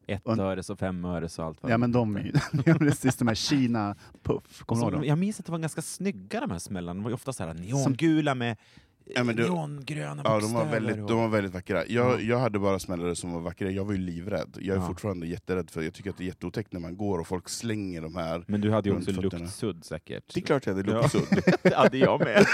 Ett 0.06 0.26
Och- 0.26 0.38
öres 0.38 0.70
och 0.70 0.78
fem 0.78 1.04
öres 1.04 1.38
och 1.38 1.44
allt 1.44 1.62
vad 1.62 1.72
Ja 1.72 1.78
men 1.78 1.92
de 1.92 2.16
är 2.16 2.20
ju, 2.20 2.32
precis, 2.78 3.16
de 3.16 3.28
här 3.28 3.34
Kina-puff, 3.34 4.60
Och 4.60 4.66
kommer 4.66 4.80
du 4.80 4.84
ihåg 4.86 4.92
så, 4.92 4.96
dem? 4.98 5.04
jag 5.04 5.18
minns 5.18 5.40
att 5.40 5.46
det 5.46 5.52
var 5.52 5.58
ganska 5.58 5.82
snygga 5.82 6.40
de 6.40 6.50
här 6.50 6.58
smällarna. 6.58 6.94
De 6.98 7.02
var 7.02 7.10
ju 7.10 7.14
ofta 7.14 7.32
så 7.32 7.44
här 7.44 7.54
neongula 7.54 8.34
med 8.34 8.56
Ja, 9.06 9.24
men 9.24 9.36
du- 9.36 9.42
neongröna 9.42 10.22
Ja, 10.24 10.40
de 10.40 10.52
var, 10.54 10.64
väldigt, 10.64 10.98
och- 10.98 11.08
de 11.08 11.18
var 11.18 11.28
väldigt 11.28 11.54
vackra. 11.54 11.86
Jag, 11.86 12.12
Ja. 12.12 12.20
jag 12.20 12.38
hade 12.38 12.58
bara 12.58 12.78
smällare 12.78 13.16
som 13.16 13.32
var 13.32 13.40
vackra, 13.40 13.70
jag 13.70 13.84
var 13.84 13.92
ju 13.92 13.98
livrädd. 13.98 14.56
Jag 14.60 14.76
är 14.76 14.80
Ja. 14.80 14.86
fortfarande 14.86 15.26
jätterädd 15.26 15.70
för 15.70 15.82
jag 15.82 15.94
tycker 15.94 16.10
att 16.10 16.16
det 16.18 16.24
är 16.24 16.26
jätteotäckt 16.26 16.72
när 16.72 16.80
man 16.80 16.96
går 16.96 17.18
och 17.18 17.26
folk 17.26 17.48
slänger 17.48 18.02
de 18.02 18.16
här. 18.16 18.44
Men 18.48 18.60
du 18.60 18.70
hade 18.70 18.88
ju 18.88 18.96
också 18.96 19.12
fötterna. 19.12 19.38
luktsudd 19.44 19.84
säkert. 19.84 20.34
Det 20.34 20.40
är 20.40 20.44
klart 20.44 20.66
jag 20.66 20.74
hade 20.74 20.90
Ja. 20.90 21.00
luktsudd. 21.00 21.22
det 21.62 21.74
hade 21.74 21.98
jag 21.98 22.20
med. 22.20 22.46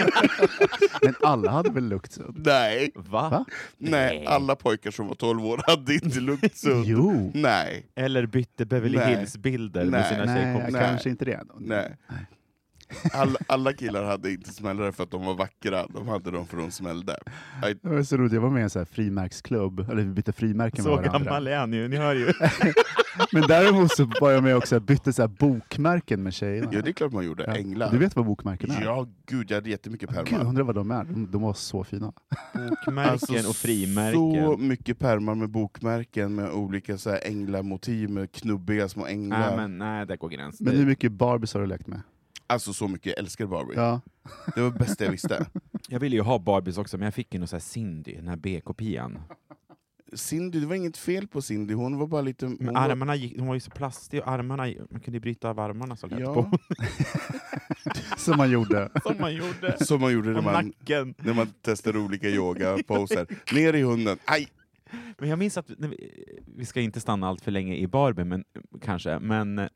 Men 1.02 1.14
alla 1.22 1.50
hade 1.50 1.70
väl 1.70 1.88
luktsudd? 1.88 2.42
Nej, 2.46 2.90
Va? 2.94 3.28
Va? 3.30 3.44
nej, 3.78 4.26
alla 4.26 4.56
pojkar 4.56 4.90
som 4.90 5.08
var 5.08 5.14
12 5.14 5.44
år 5.46 5.60
hade 5.66 5.94
inte 5.94 6.20
luktsudd. 6.20 6.84
Jo! 6.86 7.30
Nej, 7.34 7.86
Eller 7.94 8.26
bytte 8.26 8.66
Beverly 8.66 8.96
Nej. 8.98 9.16
Hills-bilder 9.16 9.84
med 9.84 10.00
Nej. 10.00 10.08
sina 10.12 10.24
Nej, 10.24 10.36
tjejkompisar. 10.44 10.80
Nej. 10.80 10.88
kanske 10.88 11.10
inte 11.10 11.24
det. 11.24 11.40
nej. 11.58 11.96
Alla, 13.12 13.38
alla 13.46 13.72
killar 13.72 14.04
hade 14.04 14.32
inte 14.32 14.50
smällare 14.50 14.92
för 14.92 15.02
att 15.02 15.10
de 15.10 15.24
var 15.26 15.34
vackra, 15.34 15.86
de 15.94 16.08
hade 16.08 16.30
dem 16.30 16.46
för 16.46 16.56
att 16.56 16.62
de 16.64 16.70
smällde. 16.70 17.16
Aj, 17.62 17.74
Det 17.82 17.88
var 17.88 18.02
så 18.02 18.16
roligt, 18.16 18.32
jag 18.32 18.40
var 18.40 18.50
med 18.50 18.60
i 18.60 18.62
en 18.62 18.70
så 18.70 18.78
här 18.78 18.86
frimärksklubb, 18.86 19.80
eller 19.80 20.02
vi 20.02 20.04
bytte 20.08 20.32
frimärken 20.32 20.84
Så 20.84 20.88
med 20.90 20.98
varandra. 20.98 21.18
gammal 21.18 21.46
är 21.46 21.56
han 21.58 21.72
ju, 21.72 21.88
ni 21.88 21.96
hör 21.96 22.14
ju. 22.14 22.32
Men 23.32 23.42
däremot 23.48 23.92
så 23.96 24.10
var 24.20 24.30
jag 24.30 24.42
med 24.42 24.56
också 24.56 24.76
och 24.76 24.82
bytte 24.82 25.12
så 25.12 25.22
här 25.22 25.28
bokmärken 25.28 26.22
med 26.22 26.34
tjejerna. 26.34 26.68
Ja, 26.72 26.82
det 26.82 26.90
är 26.90 26.92
klart 26.92 27.12
man 27.12 27.24
gjorde. 27.24 27.44
Ja. 27.46 27.56
Änglar. 27.56 27.90
Du 27.90 27.98
vet 27.98 28.16
vad 28.16 28.26
bokmärken 28.26 28.70
är? 28.70 28.82
Ja, 28.84 29.06
gud, 29.26 29.50
jag 29.50 29.56
hade 29.56 29.70
jättemycket 29.70 30.08
Gud, 30.08 30.18
jag 30.18 30.26
pärmar. 30.26 30.44
undrar 30.44 30.64
vad 30.64 30.74
de 30.74 30.90
är. 30.90 31.04
De, 31.04 31.30
de 31.30 31.42
var 31.42 31.54
så 31.54 31.84
fina. 31.84 32.12
Bokmärken 32.54 32.98
Alltså, 33.12 33.48
och 33.50 33.56
frimärken. 33.56 34.44
Så 34.44 34.56
mycket 34.56 34.98
pärmar 34.98 35.34
med 35.34 35.50
bokmärken 35.50 36.34
med 36.34 36.50
olika 36.50 36.98
så 36.98 37.10
här 37.10 37.20
änglamotiv 37.24 38.10
med 38.10 38.32
knubbiga 38.32 38.88
små 38.88 39.06
änglar. 39.06 39.38
Nej, 39.38 39.56
men 39.56 39.78
nej, 39.78 40.06
där 40.06 40.16
går 40.16 40.28
gränsen. 40.28 40.66
Men 40.66 40.76
hur 40.76 40.86
mycket 40.86 41.12
Barbies 41.12 41.54
har 41.54 41.60
du 41.60 41.66
lekt 41.66 41.86
med? 41.86 42.00
Alltså 42.50 42.72
så 42.72 42.88
mycket, 42.88 43.06
jag 43.06 43.18
älskar 43.18 43.46
Barbie. 43.46 43.74
Ja. 43.76 44.00
Det 44.54 44.60
var 44.60 44.70
det 44.70 44.78
bästa 44.78 45.04
jag 45.04 45.10
visste. 45.10 45.46
Jag 45.90 46.00
ville 46.00 46.16
ju 46.16 46.22
ha 46.22 46.38
Barbies 46.38 46.78
också, 46.78 46.98
men 46.98 47.04
jag 47.04 47.14
fick 47.14 47.34
ju 47.34 47.40
någon 47.40 47.48
här 47.52 47.58
Cindy, 47.58 48.14
den 48.14 48.28
här 48.28 48.36
B-kopian. 48.36 49.18
Cindy, 50.12 50.60
det 50.60 50.66
var 50.66 50.74
inget 50.74 50.96
fel 50.96 51.28
på 51.28 51.42
Cindy, 51.42 51.74
hon 51.74 51.98
var 51.98 52.06
bara 52.06 52.22
lite... 52.22 52.46
Hon 52.46 52.56
Men 52.60 52.74
var, 52.74 52.80
armarna 52.80 53.14
gick, 53.16 53.38
hon 53.38 53.46
var 53.46 53.54
ju 53.54 53.60
så 53.60 53.70
plastig, 53.70 54.20
och 54.20 54.28
armarna, 54.28 54.62
man 54.90 55.00
kunde 55.00 55.16
ju 55.16 55.20
bryta 55.20 55.50
av 55.50 55.60
armarna 55.60 55.96
så 55.96 56.06
lätt 56.06 56.20
Ja. 56.20 56.34
på. 56.34 56.50
Som 58.18 58.36
man 58.36 58.50
gjorde. 58.50 58.90
Som 59.02 59.16
man 59.20 59.34
gjorde. 59.34 59.84
som 59.84 60.00
man 60.00 60.12
gjorde 60.12 60.28
när 60.30 60.38
Och 60.38 60.44
man, 60.44 60.72
när 61.18 61.34
man 61.34 61.46
testade 61.62 61.98
olika 61.98 62.28
yogaposer. 62.28 63.26
Ner 63.54 63.72
i 63.74 63.82
hunden, 63.82 64.18
aj! 64.24 64.48
Men 65.18 65.28
jag 65.28 65.38
minns 65.38 65.58
att, 65.58 65.70
vi, 65.70 66.12
vi 66.56 66.64
ska 66.64 66.80
inte 66.80 67.00
stanna 67.00 67.28
allt 67.28 67.40
för 67.40 67.50
länge 67.50 67.76
i 67.76 67.86
Barbie, 67.86 68.24
men, 68.24 68.44
kanske, 68.82 69.18
men 69.18 69.68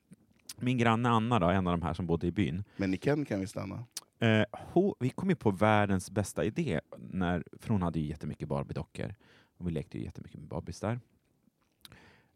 min 0.57 0.79
granne 0.79 1.09
Anna, 1.09 1.39
då, 1.39 1.47
en 1.49 1.67
av 1.67 1.79
de 1.79 1.83
här 1.87 1.95
som 1.95 2.07
bodde 2.07 2.27
i 2.27 2.33
byn, 2.33 2.65
Men 2.77 2.95
i 2.95 2.99
Ken 2.99 3.25
kan 3.25 3.41
vi 3.41 3.47
stanna. 3.47 3.85
Eh, 4.19 4.45
ho, 4.53 4.95
vi 5.01 5.11
kom 5.11 5.29
ju 5.29 5.37
på 5.37 5.51
världens 5.51 6.11
bästa 6.11 6.45
idé, 6.45 6.81
när, 6.99 7.45
för 7.59 7.69
hon 7.69 7.83
hade 7.83 8.01
ju 8.01 8.07
jättemycket 8.07 8.49
Barbie-dockor, 8.49 9.15
och 9.59 9.69
vi 9.69 9.71
lekte 9.73 9.99
ju 9.99 10.05
jättemycket 10.05 10.41
med 10.41 10.49
Barbies 10.49 10.81
där. 10.81 11.01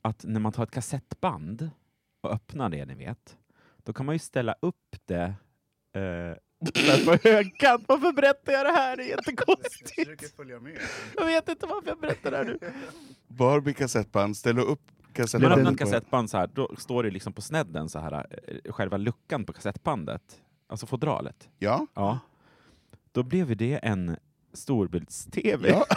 Att 0.02 0.24
när 0.24 0.40
man 0.40 0.52
tar 0.52 0.62
ett 0.62 0.70
kassettband 0.70 1.70
och 2.20 2.32
öppnar 2.32 2.68
det, 2.68 2.86
ni 2.86 2.94
vet, 2.94 3.36
då 3.76 3.92
kan 3.92 4.06
man 4.06 4.14
ju 4.14 4.18
ställa 4.18 4.54
upp 4.60 4.96
det 5.04 5.34
eh, 5.92 6.34
på 7.04 7.28
högkant. 7.28 7.84
Varför 7.88 8.12
berättar 8.12 8.52
jag 8.52 8.66
det 8.66 8.72
här? 8.72 8.96
Det 8.96 9.02
är 9.02 9.08
jättekonstigt. 9.08 9.96
med. 10.62 10.78
Jag 11.16 11.26
vet 11.26 11.48
inte 11.48 11.66
varför 11.66 11.88
jag 11.88 12.00
berättar 12.00 12.30
det 12.30 12.36
här 12.36 12.44
nu. 12.44 12.58
Barbie 13.28 13.74
kassettband, 13.74 14.36
ställa 14.36 14.62
upp 14.62 14.95
Man 15.18 15.26
kassettband. 15.26 15.52
öppnar 15.52 15.72
ett 15.72 15.78
på- 15.78 15.84
kassettband 15.84 16.30
så 16.30 16.36
här, 16.38 16.50
då 16.54 16.70
står 16.78 17.02
det 17.02 17.10
liksom 17.10 17.32
på 17.32 17.42
snedden 17.42 17.88
så 17.88 17.98
här, 17.98 18.12
eh, 18.64 18.72
själva 18.72 18.96
luckan 18.96 19.44
på 19.44 19.52
kassettbandet, 19.52 20.22
alltså 20.68 20.86
fodralet. 20.86 21.48
Ja, 21.58 21.86
Ja. 21.94 22.18
Då 23.12 23.22
blev 23.22 23.56
det 23.56 23.74
en 23.76 24.16
storbilds-tv. 24.52 25.68
ja. 25.68 25.84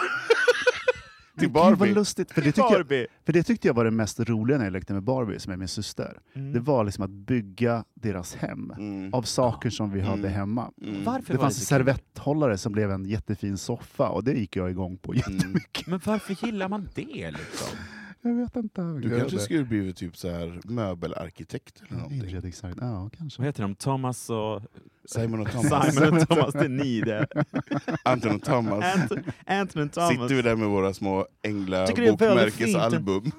Till 1.38 1.48
Gud 1.48 1.54
vad 1.56 1.78
Barbie. 1.78 1.94
lustigt, 1.94 2.32
för 2.32 2.40
det, 2.40 2.46
tyckte 2.46 2.60
jag, 2.60 2.72
Barbie! 2.72 3.06
för 3.26 3.32
det 3.32 3.42
tyckte 3.42 3.66
jag 3.68 3.74
var 3.74 3.84
det 3.84 3.90
mest 3.90 4.20
roliga 4.20 4.58
när 4.58 4.64
jag 4.64 4.72
lekte 4.72 4.92
med 4.92 5.02
Barbie, 5.02 5.38
som 5.38 5.52
är 5.52 5.56
min 5.56 5.68
syster. 5.68 6.18
Mm. 6.34 6.52
Det 6.52 6.60
var 6.60 6.84
liksom 6.84 7.04
att 7.04 7.10
bygga 7.10 7.84
deras 7.94 8.34
hem 8.34 8.70
Mm. 8.78 9.14
av 9.14 9.22
saker 9.22 9.70
som 9.70 9.90
vi 9.92 10.00
hade 10.00 10.18
Mm. 10.28 10.32
hemma. 10.32 10.70
Mm. 10.82 11.04
Varför 11.04 11.32
Det 11.32 11.38
var 11.38 11.44
fanns 11.44 11.56
det 11.56 11.62
en 11.62 11.66
servetthållare 11.78 12.58
som 12.58 12.72
blev 12.72 12.90
en 12.90 13.04
jättefin 13.04 13.58
soffa 13.58 14.08
och 14.08 14.24
det 14.24 14.32
gick 14.32 14.56
jag 14.56 14.70
igång 14.70 14.96
på 14.96 15.14
jättemycket. 15.14 15.86
Men 15.86 16.00
varför 16.04 16.46
gillar 16.46 16.68
man 16.68 16.88
det 16.94 17.30
liksom? 17.30 17.78
Jag 18.22 18.34
vet 18.34 18.56
inte. 18.56 18.82
Du 18.82 19.18
kanske 19.18 19.38
skulle 19.38 19.64
blivit 19.64 19.96
typ 19.96 20.16
så 20.16 20.30
här 20.30 20.60
möbelarkitekt 20.64 21.82
eller 21.86 21.96
någonting. 21.96 22.18
Inredningsdesign, 22.20 22.74
ja 22.80 23.10
kanske. 23.18 23.40
Vad 23.42 23.46
heter 23.46 23.62
de? 23.62 23.74
Thomas 23.74 24.30
och... 24.30 24.62
Simon 25.04 25.40
och 25.40 25.50
Thomas. 25.52 25.94
Simon 25.94 26.16
och 26.20 26.28
Thomas, 26.28 26.52
det 26.52 26.64
är 26.64 26.68
ni 26.68 27.00
det. 27.00 27.26
Anton 28.04 28.34
och 28.36 28.42
Thomas. 28.42 28.84
Ant- 28.84 29.32
Anton 29.46 29.82
och 29.82 29.92
Thomas. 29.92 30.08
Sitter 30.10 30.34
vi 30.34 30.42
där 30.42 30.56
med 30.56 30.68
våra 30.68 30.94
små 30.94 31.26
ängla 31.42 31.86
Tycker 31.86 32.02
det 32.02 32.08
är 32.08 32.34
väldigt 32.36 32.54
fint. 32.54 32.72
bokmärkesalbum. 33.04 33.30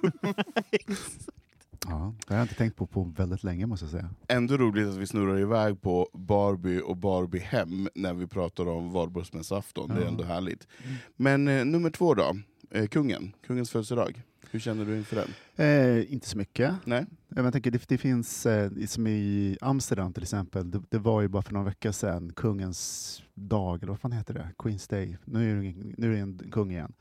Ja, 1.88 2.14
det 2.28 2.34
har 2.34 2.38
jag 2.40 2.44
inte 2.44 2.56
tänkt 2.56 2.76
på 2.76 2.86
på 2.88 3.04
väldigt 3.04 3.44
länge 3.44 3.66
måste 3.68 3.84
jag 3.86 3.92
säga. 3.92 4.10
Ändå 4.28 4.58
roligt 4.58 4.88
att 4.88 4.98
vi 4.98 5.08
snurrar 5.08 5.40
iväg 5.40 5.82
på 5.82 6.10
Barbie 6.14 6.82
och 6.82 6.98
Barbie-hem 6.98 7.90
när 7.96 8.14
vi 8.14 8.28
pratar 8.28 8.68
om 8.68 8.92
valborgsmässoafton. 8.92 9.88
Det 9.90 9.96
är 9.96 10.02
Ja. 10.02 10.08
ändå 10.08 10.24
härligt. 10.24 10.68
Men 11.16 11.48
eh, 11.48 11.66
nummer 11.66 11.90
två 11.90 12.14
då, 12.14 12.36
eh, 12.72 12.88
kungen. 12.88 13.34
Kungens 13.48 13.72
födelsedag. 13.72 14.22
Hur 14.52 14.60
känner 14.60 14.86
du 14.86 14.98
inför 14.98 15.16
den? 15.16 15.28
Eh, 15.68 16.14
inte 16.14 16.28
så 16.28 16.38
mycket. 16.38 16.76
Nej? 16.86 17.06
Jag 17.30 17.54
tänker, 17.54 17.72
det, 17.72 17.88
det 17.88 17.98
finns, 17.98 18.46
eh, 18.46 18.72
i- 18.78 18.88
som 18.88 19.08
i 19.08 19.58
Amsterdam 19.62 20.14
till 20.14 20.24
exempel, 20.24 20.72
det, 20.72 20.82
det 20.90 20.98
var 20.98 21.22
ju 21.22 21.28
bara 21.28 21.42
för 21.44 21.54
några 21.54 21.66
veckor 21.66 21.92
sedan 21.92 22.34
kungens 22.34 23.24
dag, 23.34 23.78
eller 23.84 23.92
vad 23.92 24.00
fan 24.00 24.12
heter 24.12 24.34
det? 24.34 24.50
Queens 24.60 24.88
Day. 24.88 25.18
Nu 25.26 25.52
är 25.60 25.64
det, 25.64 25.76
nu 25.98 26.08
är 26.08 26.16
det 26.16 26.20
en 26.22 26.38
kung 26.52 26.72
igen. 26.72 26.94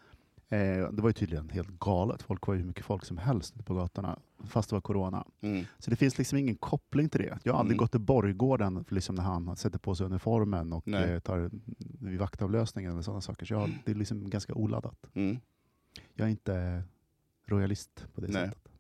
Eh, 0.49 0.91
det 0.93 1.03
var 1.03 1.09
ju 1.09 1.13
tydligen 1.13 1.49
helt 1.49 1.69
galet. 1.79 2.23
Folk 2.23 2.47
var 2.47 2.55
ju 2.55 2.61
hur 2.61 2.67
mycket 2.67 2.85
folk 2.85 3.05
som 3.05 3.19
helst 3.19 3.65
på 3.67 3.75
gatorna, 3.75 4.19
fast 4.45 4.71
det 4.71 4.77
var 4.77 4.81
corona. 4.81 5.25
Mm. 5.41 5.65
Så 5.79 5.91
det 5.91 5.97
finns 5.97 6.19
liksom 6.19 6.39
ingen 6.39 6.57
koppling 6.57 7.09
till 7.09 7.21
det. 7.21 7.39
Jag 7.43 7.53
har 7.53 7.61
aldrig 7.61 7.75
Mm. 7.77 7.79
gått 7.79 7.91
till 7.91 8.01
Borggården 8.01 8.85
liksom 8.89 9.15
när 9.15 9.23
han 9.23 9.57
sätter 9.57 9.79
på 9.79 9.95
sig 9.95 10.07
uniformen 10.07 10.73
och 10.73 10.89
Nej. 10.89 11.13
eh, 11.13 11.19
tar 11.21 11.51
vid 12.01 12.19
vaktavlösningen 12.19 12.93
eller 12.93 13.03
sådana 13.03 13.21
saker. 13.21 13.47
Så 13.47 13.55
jag, 13.55 13.71
det 13.85 13.91
är 13.91 13.97
liksom 13.97 14.31
ganska 14.31 14.55
oladdat. 14.55 15.07
Mm. 15.15 15.39
Jag 16.15 16.27
är 16.27 16.31
inte 16.31 16.83
royalist 17.51 18.07
på 18.15 18.21
det 18.21 18.29
Nej. 18.29 18.49
sättet. 18.49 18.73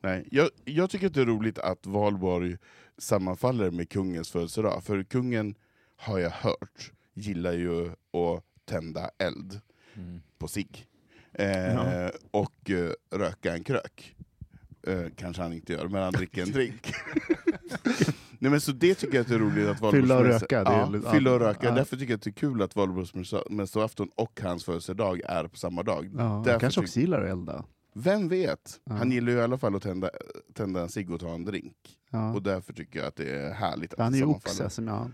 Nej. 0.00 0.28
Jag, 0.30 0.50
jag 0.64 0.90
tycker 0.90 1.06
att 1.06 1.14
det 1.14 1.20
är 1.20 1.26
roligt 1.26 1.58
att 1.58 1.86
valborg 1.86 2.56
sammanfaller 2.98 3.70
med 3.70 3.88
kungens 3.90 4.30
födelsedag. 4.30 4.84
För 4.84 5.02
kungen, 5.02 5.54
har 5.96 6.18
jag 6.18 6.30
hört, 6.30 6.92
gillar 7.14 7.52
ju 7.52 7.86
att 7.90 8.44
tända 8.64 9.10
eld 9.18 9.60
Mm. 9.94 10.22
på 10.38 10.48
sig. 10.48 10.68
Eh, 11.32 11.74
Ja. 11.74 12.10
Och 12.30 12.70
eh, 12.70 12.92
röka 13.10 13.54
en 13.54 13.64
krök. 13.64 14.16
Eh, 14.86 15.04
kanske 15.16 15.42
han 15.42 15.52
inte 15.52 15.72
gör, 15.72 15.88
men 15.88 16.02
han 16.02 16.12
dricker 16.12 16.42
en 16.42 16.50
drink. 16.52 16.92
Nej, 18.38 18.50
men 18.50 18.60
så 18.60 18.72
det 18.72 18.94
tycker 18.94 19.14
jag 19.14 19.22
att 19.22 19.28
det 19.28 19.34
är 19.34 19.38
roligt 19.38 19.68
att 19.82 19.90
Fylla 19.90 20.18
och 20.18 20.24
röka, 20.24 20.60
är 20.60 20.64
Ja, 20.78 20.88
lite- 20.88 21.10
fylla 21.10 21.32
och 21.32 21.40
röka. 21.40 21.66
ja. 21.68 21.74
Därför 21.74 21.96
tycker 21.96 22.12
jag 22.12 22.16
att 22.18 22.22
det 22.22 22.30
är 22.30 22.32
kul 22.32 22.62
att 22.62 22.76
valborgsmässoafton 22.76 24.08
och 24.14 24.40
hans 24.42 24.64
födelsedag 24.64 25.20
är 25.24 25.46
på 25.48 25.56
samma 25.56 25.82
dag. 25.82 26.04
Ja, 26.16 26.22
Därför 26.22 26.50
han 26.50 26.60
kanske 26.60 26.80
också 26.80 27.00
gillar 27.00 27.22
att 27.22 27.30
elda. 27.30 27.64
Vem 27.94 28.28
vet? 28.28 28.80
Ja. 28.84 28.92
Han 28.94 29.12
gillar 29.12 29.32
ju 29.32 29.38
i 29.38 29.42
alla 29.42 29.58
fall 29.58 29.74
att 29.76 29.82
tända, 29.82 30.10
tända 30.54 30.82
en 30.82 30.88
cigg 30.88 31.10
och 31.10 31.20
ta 31.20 31.34
en 31.34 31.44
drink. 31.44 31.76
Ja. 32.10 32.32
Och 32.34 32.42
därför 32.42 32.72
tycker 32.72 32.98
jag 32.98 33.08
att 33.08 33.16
det 33.16 33.30
är 33.30 33.52
härligt 33.52 33.92
att 33.92 33.98
han 33.98 34.14
är 34.14 34.18
ju 34.18 34.24
oxe, 34.24 34.70
som 34.70 34.88
jag... 34.88 35.10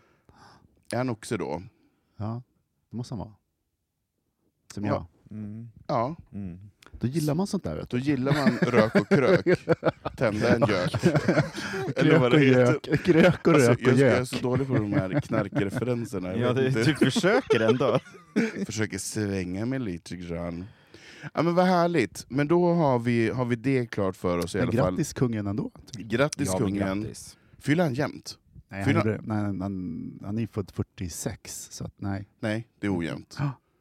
Är 0.92 0.96
han 0.96 1.10
oxe 1.10 1.36
då? 1.36 1.62
Ja, 2.16 2.42
det 2.90 2.96
måste 2.96 3.14
han 3.14 3.18
vara. 3.18 3.34
Som 4.74 4.84
Ja. 4.84 5.06
jag. 5.28 5.38
Mm. 5.38 5.68
Ja, 5.86 6.16
Mm. 6.32 6.70
Då 7.00 7.06
gillar 7.06 7.34
man 7.34 7.46
sånt 7.46 7.64
där. 7.64 7.76
Vet 7.76 7.90
du. 7.90 7.98
då 7.98 8.04
gillar 8.04 8.32
man 8.32 8.58
rök 8.58 8.94
och 8.94 9.08
krök. 9.08 9.58
Tända 10.16 10.54
en 10.56 10.60
gök. 10.68 10.94
Eller 11.96 12.18
vad 12.18 12.32
Krök 12.32 12.40
det 12.54 12.60
heter. 12.60 12.96
Krök 12.96 13.46
och 13.46 13.54
Alltså, 13.54 13.70
rök 13.70 13.78
och 13.78 13.84
jag, 13.88 13.98
jag 13.98 14.18
är 14.18 14.24
så 14.24 14.36
dålig 14.36 14.66
på 14.66 14.74
de 14.74 14.92
här 14.92 15.20
knarkreferenserna. 15.20 16.28
Jag 16.36 16.38
Ja, 16.38 16.52
du 16.52 16.94
försöker 16.94 17.60
ändå. 17.60 17.98
försöker 18.66 18.98
svänga 18.98 19.66
mig 19.66 19.78
lite 19.78 20.16
grann. 20.16 20.64
Ja, 21.34 21.42
men 21.42 21.54
vad 21.54 21.66
härligt. 21.66 22.26
Men 22.28 22.48
då 22.48 22.72
har 22.72 22.98
vi, 22.98 23.30
har 23.30 23.44
vi 23.44 23.56
det 23.56 23.86
klart 23.86 24.16
för 24.16 24.38
oss 24.38 24.54
i 24.54 24.58
Men 24.58 24.68
alla 24.68 24.82
fall. 24.82 24.90
grattis 24.92 25.12
kungen 25.12 25.46
ändå. 25.46 25.70
Grattis 25.92 26.48
Ja, 26.52 26.58
kungen. 26.58 27.00
grattis. 27.02 27.36
Fyller 27.58 27.84
han 27.84 27.94
jämnt? 27.94 28.38
Nej, 28.68 28.82
han, 28.82 28.94
gjorde, 28.94 29.20
nej, 29.22 29.36
han, 29.36 29.60
han, 29.60 30.18
han 30.24 30.38
är 30.38 30.46
född 30.46 30.70
46, 30.74 31.68
så 31.70 31.84
att 31.84 31.94
nej. 31.96 32.28
Nej, 32.40 32.68
det 32.80 32.86
är 32.86 32.98
ojämnt. 32.98 33.38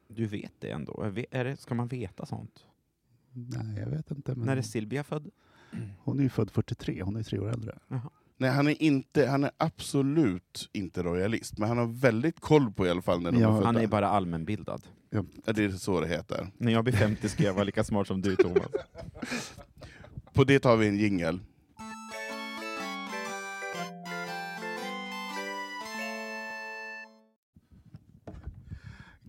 Du 0.08 0.26
vet 0.26 0.52
det 0.58 0.70
ändå. 0.70 1.12
Är 1.30 1.44
det, 1.44 1.56
ska 1.56 1.74
man 1.74 1.88
veta 1.88 2.26
sånt? 2.26 2.52
Nej, 3.32 3.78
jag 3.78 3.90
vet 3.90 4.10
inte. 4.10 4.34
Men 4.34 4.46
När 4.46 4.56
är 4.56 4.62
Silvia 4.62 5.04
född? 5.04 5.30
Hon 5.98 6.18
är 6.18 6.22
ju 6.22 6.28
född 6.28 6.50
43, 6.50 7.02
hon 7.02 7.16
är 7.16 7.22
tre 7.22 7.38
år 7.38 7.50
äldre. 7.50 7.78
Nej, 8.36 8.50
han 8.50 8.68
är, 8.68 8.82
inte, 8.82 9.26
han 9.26 9.44
är 9.44 9.50
absolut 9.56 10.68
inte 10.72 11.02
royalist, 11.02 11.58
men 11.58 11.68
han 11.68 11.78
har 11.78 11.86
väldigt 11.86 12.40
koll 12.40 12.72
på 12.72 12.86
i 12.86 12.90
alla 12.90 13.02
fall 13.02 13.20
när 13.22 13.32
de 13.32 13.40
Ja, 13.40 13.48
är 13.48 13.52
födda. 13.52 13.66
Han 13.66 13.76
är 13.76 13.86
bara 13.86 14.08
allmänbildad. 14.08 14.82
Ja, 15.10 15.24
Det 15.44 15.64
är 15.64 15.70
så 15.70 16.00
det 16.00 16.08
heter. 16.08 16.50
När 16.58 16.72
jag 16.72 16.84
blir 16.84 16.94
50 16.94 17.28
ska 17.28 17.42
jag 17.44 17.54
vara 17.54 17.64
lika 17.64 17.84
smart 17.84 18.06
som 18.06 18.20
du 18.20 18.36
Thomas. 18.36 18.70
På 20.32 20.44
det 20.44 20.58
tar 20.58 20.76
vi 20.76 20.88
en 20.88 20.96
jingel. 20.96 21.40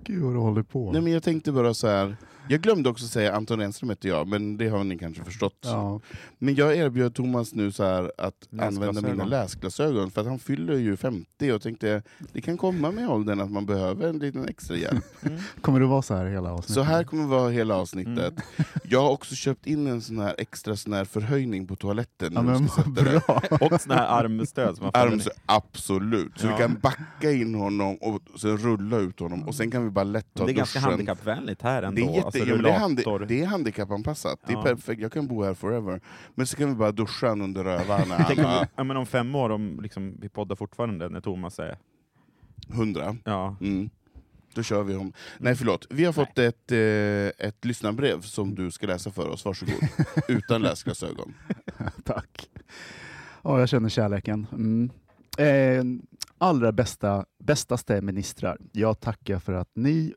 Gud 0.04 0.24
vad 0.24 0.34
du 0.34 0.38
håller 0.40 0.64
på. 0.64 0.92
Nej, 0.92 1.02
men 1.02 1.14
jag 1.14 1.24
tänkte 1.24 1.52
bara 1.52 1.74
så 1.74 1.88
här. 1.88 2.16
Jag 2.52 2.62
glömde 2.62 2.90
också 2.90 3.08
säga 3.08 3.36
Anton 3.36 3.62
Enström 3.62 3.90
heter 3.90 4.10
jag, 4.10 4.28
men 4.28 4.58
det 4.58 4.70
har 4.70 4.84
ni 4.84 4.98
kanske 4.98 5.24
förstått. 5.24 5.58
ja. 5.62 6.00
Men 6.38 6.56
jag 6.56 6.76
erbjöd 6.78 7.14
Thomas 7.16 7.54
nu 7.54 7.72
så 7.72 7.84
här 7.84 8.12
att 8.18 8.48
använda 8.62 9.02
mina 9.02 9.26
läsglasögon, 9.26 10.12
för 10.12 10.22
att 10.22 10.28
han 10.28 10.40
fyller 10.40 10.76
ju 10.78 10.98
50 10.98 11.52
och 11.52 11.62
tänkte 11.62 12.02
det 12.34 12.42
kan 12.42 12.58
komma 12.58 12.92
med 12.92 13.10
åldern 13.10 13.40
att 13.42 13.52
man 13.52 13.66
behöver 13.66 14.08
en 14.10 14.20
liten 14.20 14.50
extra 14.50 14.76
hjälp. 14.78 15.04
Kommer 15.62 15.80
det 15.80 15.86
vara 15.86 16.02
så 16.02 16.16
här 16.16 16.26
hela 16.26 16.52
avsnittet? 16.52 16.74
Så 16.76 16.82
här 16.82 17.04
kommer 17.04 17.26
vara 17.26 17.50
hela 17.50 17.76
avsnittet. 17.76 18.34
Jag 18.84 19.02
har 19.02 19.10
också 19.10 19.36
köpt 19.36 19.68
in 19.68 19.88
en 19.88 20.02
sån 20.02 20.20
här 20.20 20.36
extra 20.38 20.76
sån 20.76 20.94
här 20.94 21.06
förhöjning 21.06 21.68
på 21.68 21.76
toaletten. 21.76 22.34
Ja, 22.36 22.42
men 22.42 22.68
bra. 22.94 23.42
Och 23.68 23.82
såna 23.82 23.96
här 23.96 24.08
armstöd 24.24 24.76
som 24.76 24.84
man 24.86 24.92
faller 24.92 25.12
Arms, 25.12 25.26
ner. 25.26 25.34
absolut. 25.46 26.40
Så 26.40 26.48
Ja. 26.48 26.52
vi 26.56 26.62
kan 26.62 26.80
backa 26.80 27.32
in 27.32 27.56
honom 27.56 27.98
och 28.02 28.40
sen 28.40 28.58
rulla 28.58 28.98
ut 28.98 29.20
honom, 29.20 29.44
och 29.48 29.56
sen 29.56 29.72
kan 29.72 29.84
vi 29.84 29.90
bara 29.90 30.04
lätt 30.04 30.34
ta 30.34 30.46
Det 30.46 30.52
är 30.52 30.54
ganska 30.54 30.80
duschen. 30.80 30.92
handikappvänligt 30.92 31.62
här 31.62 31.84
ändå. 31.84 32.02
Det 32.02 32.18
är, 32.18 32.39
ja, 32.48 32.56
men 32.56 32.64
det, 32.64 32.70
är 32.70 32.80
handi, 32.80 33.04
det 33.28 33.42
är 33.42 33.46
handikappanpassat, 33.46 34.40
det 34.48 34.54
är 34.54 34.58
Ja. 34.58 34.64
perfekt, 34.64 35.02
jag 35.02 35.12
kan 35.12 35.28
bo 35.28 35.44
här 35.44 35.54
forever. 35.54 36.02
Men 36.36 36.48
så 36.48 36.58
kan 36.58 36.70
vi 36.70 36.76
bara 36.76 36.92
duscha 36.92 37.32
under 37.32 37.64
rövarna. 37.64 38.16
Tänk 38.28 38.40
om, 38.40 38.46
alla 38.46 38.68
ja, 38.76 38.84
men 38.84 38.98
om 38.98 39.06
fem 39.06 39.36
år, 39.36 39.50
om 39.50 39.80
liksom, 39.84 40.18
vi 40.22 40.30
poddar 40.30 40.56
fortfarande 40.56 41.10
när 41.10 41.22
Thomas 41.22 41.60
är... 41.60 41.78
hundra. 42.70 43.18
Ja. 43.24 43.56
Mm. 43.62 43.90
Då 44.54 44.64
kör 44.64 44.84
vi 44.84 44.96
om. 44.96 45.14
Nej 45.38 45.56
förlåt, 45.56 45.88
vi 45.90 46.06
har 46.06 46.14
fått 46.14 46.38
ett, 46.38 46.72
eh, 46.72 47.48
ett 47.48 47.66
lyssnarbrev 47.66 48.22
som 48.22 48.56
du 48.56 48.72
ska 48.72 48.88
läsa 48.88 49.12
för 49.12 49.30
oss, 49.30 49.46
varsågod. 49.46 49.76
Utan 50.28 50.62
läsglasögon. 50.62 51.34
Tack. 52.06 52.50
Ja, 53.44 53.60
jag 53.60 53.70
känner 53.70 53.90
kärleken. 53.90 54.48
Mm. 54.52 54.90
Eh, 55.38 55.84
allra 56.38 56.72
bästa, 56.72 57.26
bästaste 57.44 58.02
ministrar, 58.02 58.58
jag 58.72 59.00
tackar 59.00 59.40
för 59.40 59.54
att 59.54 59.70
ni 59.74 60.14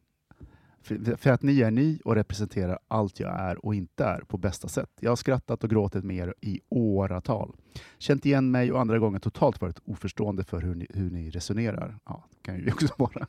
för, 0.83 1.17
för 1.17 1.31
att 1.31 1.43
ni 1.43 1.61
är 1.61 1.71
ni 1.71 2.01
och 2.05 2.15
representerar 2.15 2.79
allt 2.89 3.21
jag 3.21 3.41
är 3.41 3.67
och 3.67 3.75
inte 3.75 4.05
är 4.05 4.21
på 4.21 4.37
bästa 4.37 4.69
sätt. 4.69 4.91
Jag 5.01 5.11
har 5.11 5.17
skrattat 5.17 5.65
och 5.65 5.71
gråtit 5.71 6.05
med 6.05 6.17
er 6.17 6.35
i 6.41 6.61
åratal. 6.69 7.57
Känt 7.99 8.27
igen 8.27 8.51
mig 8.51 8.73
och 8.73 8.81
andra 8.81 8.99
gånger 8.99 9.19
totalt 9.19 9.61
varit 9.61 9.81
oförstående 9.85 10.45
för 10.45 10.61
hur 10.61 10.75
ni, 10.75 10.87
hur 10.91 11.11
ni 11.11 11.31
resonerar. 11.31 11.99
Ja, 12.05 12.25
det 12.31 12.43
kan 12.43 12.59
ju 12.59 12.73
också 12.73 12.95
vara. 12.99 13.27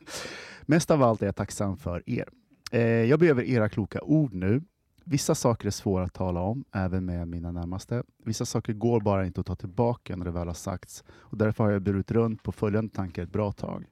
Mest 0.61 0.91
av 0.91 1.03
allt 1.03 1.21
är 1.21 1.25
jag 1.25 1.35
tacksam 1.35 1.77
för 1.77 2.09
er. 2.09 2.29
Eh, 2.71 2.81
jag 2.81 3.19
behöver 3.19 3.43
era 3.43 3.69
kloka 3.69 4.01
ord 4.01 4.33
nu. 4.33 4.61
Vissa 5.05 5.35
saker 5.35 5.67
är 5.67 5.71
svåra 5.71 6.03
att 6.03 6.13
tala 6.13 6.39
om, 6.39 6.65
även 6.71 7.05
med 7.05 7.27
mina 7.27 7.51
närmaste. 7.51 8.03
Vissa 8.25 8.45
saker 8.45 8.73
går 8.73 9.01
bara 9.01 9.25
inte 9.25 9.41
att 9.41 9.47
ta 9.47 9.55
tillbaka 9.55 10.15
när 10.15 10.25
det 10.25 10.31
väl 10.31 10.47
har 10.47 10.53
sagts 10.53 11.03
och 11.09 11.37
därför 11.37 11.63
har 11.63 11.71
jag 11.71 11.81
burit 11.81 12.11
runt 12.11 12.43
på 12.43 12.51
följande 12.51 12.93
tankar 12.93 13.23
ett 13.23 13.31
bra 13.31 13.51
tag. 13.51 13.85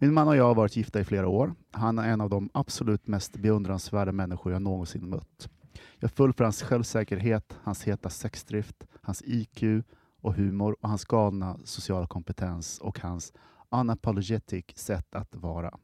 Min 0.00 0.14
man 0.14 0.28
och 0.28 0.36
jag 0.36 0.44
har 0.44 0.54
varit 0.54 0.76
gifta 0.76 1.00
i 1.00 1.04
flera 1.04 1.28
år. 1.28 1.54
Han 1.70 1.98
är 1.98 2.08
en 2.08 2.20
av 2.20 2.30
de 2.30 2.50
absolut 2.54 3.06
mest 3.06 3.36
beundransvärda 3.36 4.12
människor 4.12 4.52
jag 4.52 4.62
någonsin 4.62 5.10
mött. 5.10 5.48
Jag 5.98 6.10
är 6.10 6.14
full 6.14 6.32
för 6.32 6.44
hans 6.44 6.62
självsäkerhet, 6.62 7.56
hans 7.62 7.82
heta 7.82 8.10
sexdrift, 8.10 8.86
hans 9.02 9.22
IQ 9.26 9.62
och 10.20 10.34
humor 10.34 10.76
och 10.80 10.88
hans 10.88 11.04
galna 11.04 11.58
sociala 11.64 12.06
kompetens 12.06 12.78
och 12.78 13.00
hans 13.00 13.32
unapologetic 13.70 14.64
sätt 14.74 15.14
att 15.14 15.34
vara. 15.34 15.78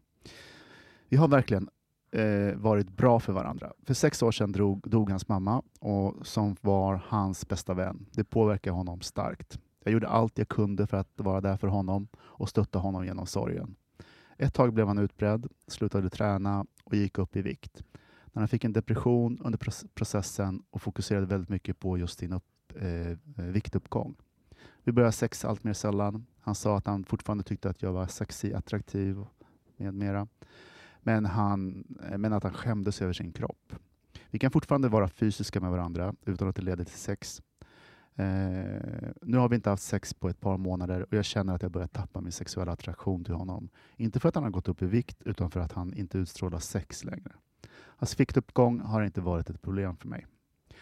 Vi 1.09 1.17
har 1.17 1.29
verkligen 1.29 1.69
eh, 2.13 2.57
varit 2.57 2.91
bra 2.91 3.21
för 3.21 3.33
varandra. 3.33 3.73
För 3.87 3.95
sex 3.95 4.23
år 4.23 4.33
sedan 4.33 4.53
drog, 4.53 4.91
dog 4.91 5.11
hans 5.11 5.29
mamma, 5.29 5.63
och 5.81 6.27
som 6.27 6.57
var 6.61 7.01
hans 7.07 7.49
bästa 7.49 7.75
vän. 7.75 8.07
Det 8.13 8.25
påverkade 8.25 8.77
honom 8.77 9.01
starkt. 9.01 9.59
Jag 9.85 9.93
gjorde 9.93 10.09
allt 10.09 10.39
jag 10.39 10.49
kunde 10.49 10.87
för 10.87 10.97
att 10.97 11.13
vara 11.17 11.41
där 11.41 11.57
för 11.57 11.69
honom 11.69 12.09
och 12.17 12.49
stötta 12.49 12.79
honom 12.79 13.05
genom 13.05 13.27
sorgen. 13.27 13.77
Ett 14.37 14.55
tag 14.55 14.73
blev 14.73 14.87
han 14.87 14.99
utbredd, 14.99 15.47
slutade 15.67 16.11
träna 16.11 16.67
och 16.85 16.95
gick 16.95 17.19
upp 17.19 17.37
i 17.37 17.43
vikt. 17.43 17.85
När 18.33 18.41
han 18.41 18.49
fick 18.49 18.65
en 18.65 18.73
depression 18.73 19.41
under 19.45 19.59
processen 19.95 20.63
och 20.71 20.83
fokuserade 20.83 21.27
väldigt 21.27 21.49
mycket 21.49 21.79
på 21.79 21.99
just 21.99 22.19
sin 22.19 22.33
upp, 22.33 22.45
eh, 22.77 23.17
viktuppgång. 23.37 24.15
Vi 24.83 24.93
började 24.93 25.13
sex 25.13 25.45
allt 25.45 25.65
mer 25.65 25.73
sällan. 25.73 26.27
Han 26.41 26.55
sa 26.55 26.77
att 26.77 26.87
han 26.87 27.05
fortfarande 27.05 27.45
tyckte 27.45 27.71
att 27.71 27.83
jag 27.83 27.93
var 27.93 28.07
sexig, 28.07 28.53
attraktiv 28.53 29.25
med 29.77 29.95
mera. 29.95 30.29
Men, 31.01 31.25
han, 31.25 31.85
eh, 32.11 32.19
men 32.19 32.33
att 32.33 32.43
han 32.43 32.53
skämdes 32.53 33.03
över 33.03 33.13
sin 33.13 33.33
kropp. 33.33 33.73
Vi 34.31 34.39
kan 34.39 34.51
fortfarande 34.51 34.89
vara 34.89 35.09
fysiska 35.09 35.61
med 35.61 35.71
varandra 35.71 36.15
utan 36.25 36.49
att 36.49 36.57
det 36.57 36.63
leder 36.63 36.85
till 36.85 36.99
sex. 36.99 37.43
Eh, 38.17 39.13
nu 39.23 39.37
har 39.37 39.49
vi 39.49 39.57
inte 39.57 39.71
haft 39.71 39.83
sex 39.83 40.15
på 40.15 40.29
ett 40.29 40.41
par 40.41 40.57
månader 40.57 41.03
och 41.03 41.15
jag 41.15 41.25
känner 41.25 41.55
att 41.55 41.63
jag 41.63 41.71
börjar 41.71 41.89
tappa 41.89 42.21
min 42.21 42.33
sexuella 42.33 42.73
attraktion 42.73 43.25
till 43.25 43.35
honom. 43.35 43.69
Inte 43.97 44.21
för 44.21 44.29
att 44.29 44.35
han 44.35 44.45
har 44.45 44.51
gått 44.51 44.69
upp 44.69 44.83
i 44.83 44.87
vikt 44.87 45.23
utan 45.23 45.51
för 45.51 45.61
att 45.61 45.73
han 45.73 45.95
inte 45.95 46.19
utstrålar 46.19 46.59
sex 46.59 47.05
längre. 47.05 47.33
Hans 47.73 48.21
viktuppgång 48.21 48.81
har 48.81 49.03
inte 49.03 49.21
varit 49.21 49.51
ett 49.51 49.63
problem 49.63 49.97
för 49.97 50.09
mig. 50.09 50.27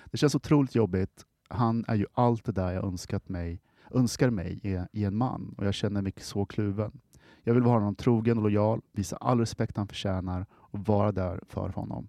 Det 0.05 0.16
känns 0.16 0.35
otroligt 0.35 0.75
jobbigt. 0.75 1.25
Han 1.49 1.85
är 1.88 1.95
ju 1.95 2.07
allt 2.12 2.45
det 2.45 2.53
där 2.53 2.73
jag 2.73 2.85
önskat 2.85 3.29
mig, 3.29 3.61
önskar 3.90 4.31
mig 4.31 4.61
i, 4.62 4.81
i 4.92 5.05
en 5.05 5.16
man 5.16 5.55
och 5.59 5.66
jag 5.66 5.75
känner 5.75 6.03
mig 6.03 6.12
så 6.16 6.45
kluven. 6.47 7.01
Jag 7.42 7.55
vill 7.55 7.62
vara 7.62 7.79
honom 7.79 7.95
trogen 7.95 8.37
och 8.38 8.42
lojal, 8.42 8.81
visa 8.92 9.16
all 9.16 9.40
respekt 9.40 9.77
han 9.77 9.88
förtjänar 9.88 10.47
och 10.53 10.79
vara 10.79 11.12
där 11.12 11.40
för 11.49 11.68
honom. 11.68 12.09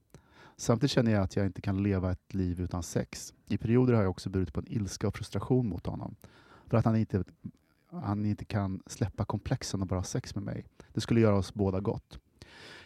Samtidigt 0.63 0.91
känner 0.91 1.11
jag 1.11 1.23
att 1.23 1.35
jag 1.35 1.45
inte 1.45 1.61
kan 1.61 1.83
leva 1.83 2.11
ett 2.11 2.33
liv 2.33 2.61
utan 2.61 2.83
sex. 2.83 3.33
I 3.47 3.57
perioder 3.57 3.93
har 3.93 4.01
jag 4.01 4.09
också 4.09 4.29
burit 4.29 4.53
på 4.53 4.59
en 4.59 4.71
ilska 4.71 5.07
och 5.07 5.17
frustration 5.17 5.69
mot 5.69 5.85
honom. 5.85 6.15
För 6.67 6.77
att 6.77 6.85
han 6.85 6.95
inte, 6.95 7.23
han 7.91 8.25
inte 8.25 8.45
kan 8.45 8.83
släppa 8.85 9.25
komplexen 9.25 9.81
och 9.81 9.87
bara 9.87 9.99
ha 9.99 10.03
sex 10.03 10.35
med 10.35 10.43
mig. 10.43 10.65
Det 10.93 11.01
skulle 11.01 11.19
göra 11.19 11.35
oss 11.35 11.53
båda 11.53 11.79
gott. 11.79 12.19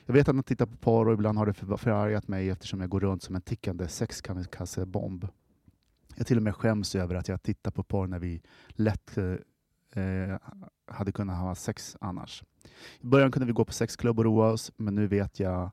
Jag 0.05 0.13
vet 0.13 0.29
att 0.29 0.35
han 0.35 0.43
tittar 0.43 0.65
på 0.65 0.77
porr 0.77 1.07
och 1.07 1.13
ibland 1.13 1.37
har 1.37 1.45
det 1.45 1.53
förargat 1.77 2.27
mig 2.27 2.49
eftersom 2.49 2.81
jag 2.81 2.89
går 2.89 2.99
runt 2.99 3.23
som 3.23 3.35
en 3.35 3.41
tickande 3.41 3.87
sexkassebomb. 3.87 5.27
Jag 6.15 6.27
till 6.27 6.37
och 6.37 6.43
med 6.43 6.55
skäms 6.55 6.95
över 6.95 7.15
att 7.15 7.27
jag 7.27 7.43
tittar 7.43 7.71
på 7.71 7.83
porr 7.83 8.07
när 8.07 8.19
vi 8.19 8.41
lätt 8.69 9.17
eh, 9.17 10.03
eh, 10.03 10.37
hade 10.85 11.11
kunnat 11.11 11.37
ha 11.37 11.55
sex 11.55 11.97
annars. 12.01 12.43
I 12.99 13.05
början 13.05 13.31
kunde 13.31 13.45
vi 13.45 13.51
gå 13.51 13.65
på 13.65 13.73
sexklubb 13.73 14.19
och 14.19 14.25
roa 14.25 14.51
oss, 14.51 14.71
men 14.77 14.95
nu 14.95 15.07
vet 15.07 15.39
jag 15.39 15.71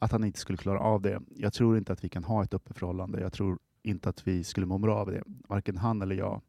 att 0.00 0.12
han 0.12 0.24
inte 0.24 0.38
skulle 0.38 0.58
klara 0.58 0.80
av 0.80 1.02
det. 1.02 1.20
Jag 1.36 1.52
tror 1.52 1.78
inte 1.78 1.92
att 1.92 2.04
vi 2.04 2.08
kan 2.08 2.24
ha 2.24 2.44
ett 2.44 2.54
öppet 2.54 2.78
förhållande. 2.78 3.20
Jag 3.20 3.32
tror 3.32 3.58
inte 3.82 4.08
att 4.08 4.26
vi 4.26 4.44
skulle 4.44 4.66
må 4.66 4.78
bra 4.78 4.96
av 4.96 5.10
det, 5.10 5.22
varken 5.26 5.76
han 5.76 6.02
eller 6.02 6.14
jag. 6.14 6.40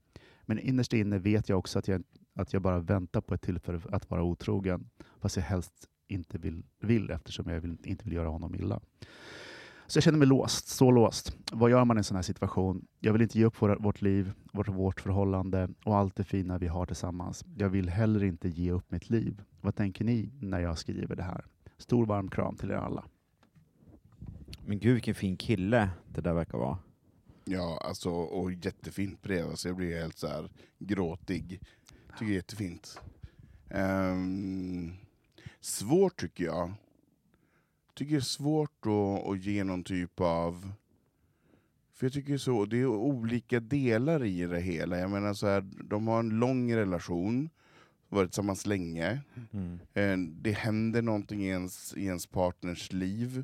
Men 0.41 0.59
innerst 0.59 0.93
inne 0.93 1.17
vet 1.17 1.49
jag 1.49 1.59
också 1.59 1.79
att 1.79 1.87
jag, 1.87 2.03
att 2.35 2.53
jag 2.53 2.61
bara 2.61 2.79
väntar 2.79 3.21
på 3.21 3.33
ett 3.33 3.41
tillfälle 3.41 3.81
att 3.91 4.09
vara 4.09 4.23
otrogen, 4.23 4.89
fast 5.19 5.35
jag 5.35 5.43
helst 5.43 5.73
inte 6.07 6.37
vill, 6.37 6.63
vill 6.79 7.11
eftersom 7.11 7.49
jag 7.49 7.61
vill, 7.61 7.77
inte 7.83 8.03
vill 8.05 8.13
göra 8.13 8.29
honom 8.29 8.55
illa. 8.55 8.79
Så 9.87 9.97
jag 9.97 10.03
känner 10.03 10.17
mig 10.17 10.27
låst, 10.27 10.67
så 10.67 10.91
låst. 10.91 11.37
Vad 11.51 11.71
gör 11.71 11.85
man 11.85 11.97
i 11.97 11.99
en 11.99 12.03
sån 12.03 12.15
här 12.15 12.21
situation? 12.21 12.87
Jag 12.99 13.13
vill 13.13 13.21
inte 13.21 13.39
ge 13.39 13.45
upp 13.45 13.61
vår, 13.61 13.77
vårt 13.79 14.01
liv, 14.01 14.31
vårt, 14.53 14.67
vårt 14.67 15.01
förhållande 15.01 15.69
och 15.85 15.97
allt 15.97 16.15
det 16.15 16.23
fina 16.23 16.57
vi 16.57 16.67
har 16.67 16.85
tillsammans. 16.85 17.45
Jag 17.57 17.69
vill 17.69 17.89
heller 17.89 18.23
inte 18.23 18.49
ge 18.49 18.71
upp 18.71 18.91
mitt 18.91 19.09
liv. 19.09 19.41
Vad 19.61 19.75
tänker 19.75 20.05
ni 20.05 20.29
när 20.39 20.59
jag 20.59 20.77
skriver 20.77 21.15
det 21.15 21.23
här? 21.23 21.45
Stor 21.77 22.05
varm 22.05 22.29
kram 22.29 22.55
till 22.55 22.71
er 22.71 22.75
alla. 22.75 23.03
Men 24.65 24.79
gud 24.79 24.93
vilken 24.93 25.15
fin 25.15 25.37
kille 25.37 25.89
det 26.13 26.21
där 26.21 26.33
verkar 26.33 26.57
vara. 26.57 26.77
Ja, 27.45 27.81
alltså, 27.83 28.09
och 28.09 28.51
jättefint 28.51 29.21
brev. 29.21 29.49
Alltså, 29.49 29.67
jag 29.67 29.77
blir 29.77 29.99
helt 29.99 30.17
så 30.17 30.27
här 30.27 30.49
gråtig. 30.79 31.59
Tycker 32.11 32.25
det 32.25 32.31
är 32.31 32.35
jättefint. 32.35 32.99
Ehm, 33.69 34.93
svårt 35.59 36.19
tycker 36.19 36.43
jag. 36.43 36.73
Tycker 37.93 38.11
det 38.11 38.17
är 38.17 38.21
svårt 38.21 38.85
att, 38.85 39.27
att 39.27 39.43
ge 39.43 39.63
någon 39.63 39.83
typ 39.83 40.19
av... 40.19 40.71
För 41.93 42.05
jag 42.05 42.13
tycker 42.13 42.37
så, 42.37 42.65
det 42.65 42.77
är 42.77 42.85
olika 42.85 43.59
delar 43.59 44.23
i 44.23 44.45
det 44.45 44.59
hela. 44.59 44.99
Jag 44.99 45.09
menar 45.09 45.33
så 45.33 45.47
här, 45.47 45.61
de 45.83 46.07
har 46.07 46.19
en 46.19 46.29
lång 46.29 46.75
relation, 46.75 47.49
varit 48.09 48.29
tillsammans 48.29 48.65
länge. 48.65 49.21
Mm. 49.51 49.79
Eh, 49.93 50.31
det 50.41 50.51
händer 50.51 51.01
någonting 51.01 51.43
i 51.43 51.47
ens, 51.47 51.93
i 51.97 52.05
ens 52.05 52.27
partners 52.27 52.91
liv 52.91 53.43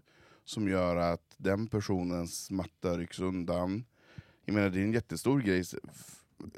som 0.49 0.67
gör 0.67 0.95
att 0.95 1.35
den 1.37 1.67
personens 1.67 2.51
matta 2.51 2.97
rycks 2.97 3.19
undan. 3.19 3.85
Jag 4.45 4.53
menar, 4.53 4.69
det 4.69 4.79
är 4.79 4.83
en 4.83 4.93
jättestor 4.93 5.41
grej. 5.41 5.63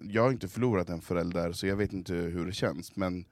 Jag 0.02 0.24
har 0.24 0.32
inte 0.32 0.48
förlorat 0.48 0.90
en 0.90 1.02
förälder, 1.02 1.52
så 1.52 1.68
jag 1.68 1.76
vet 1.76 1.94
inte 1.94 2.14
hur 2.14 2.46
det 2.46 2.54
känns. 2.54 2.96
Men 2.96 3.26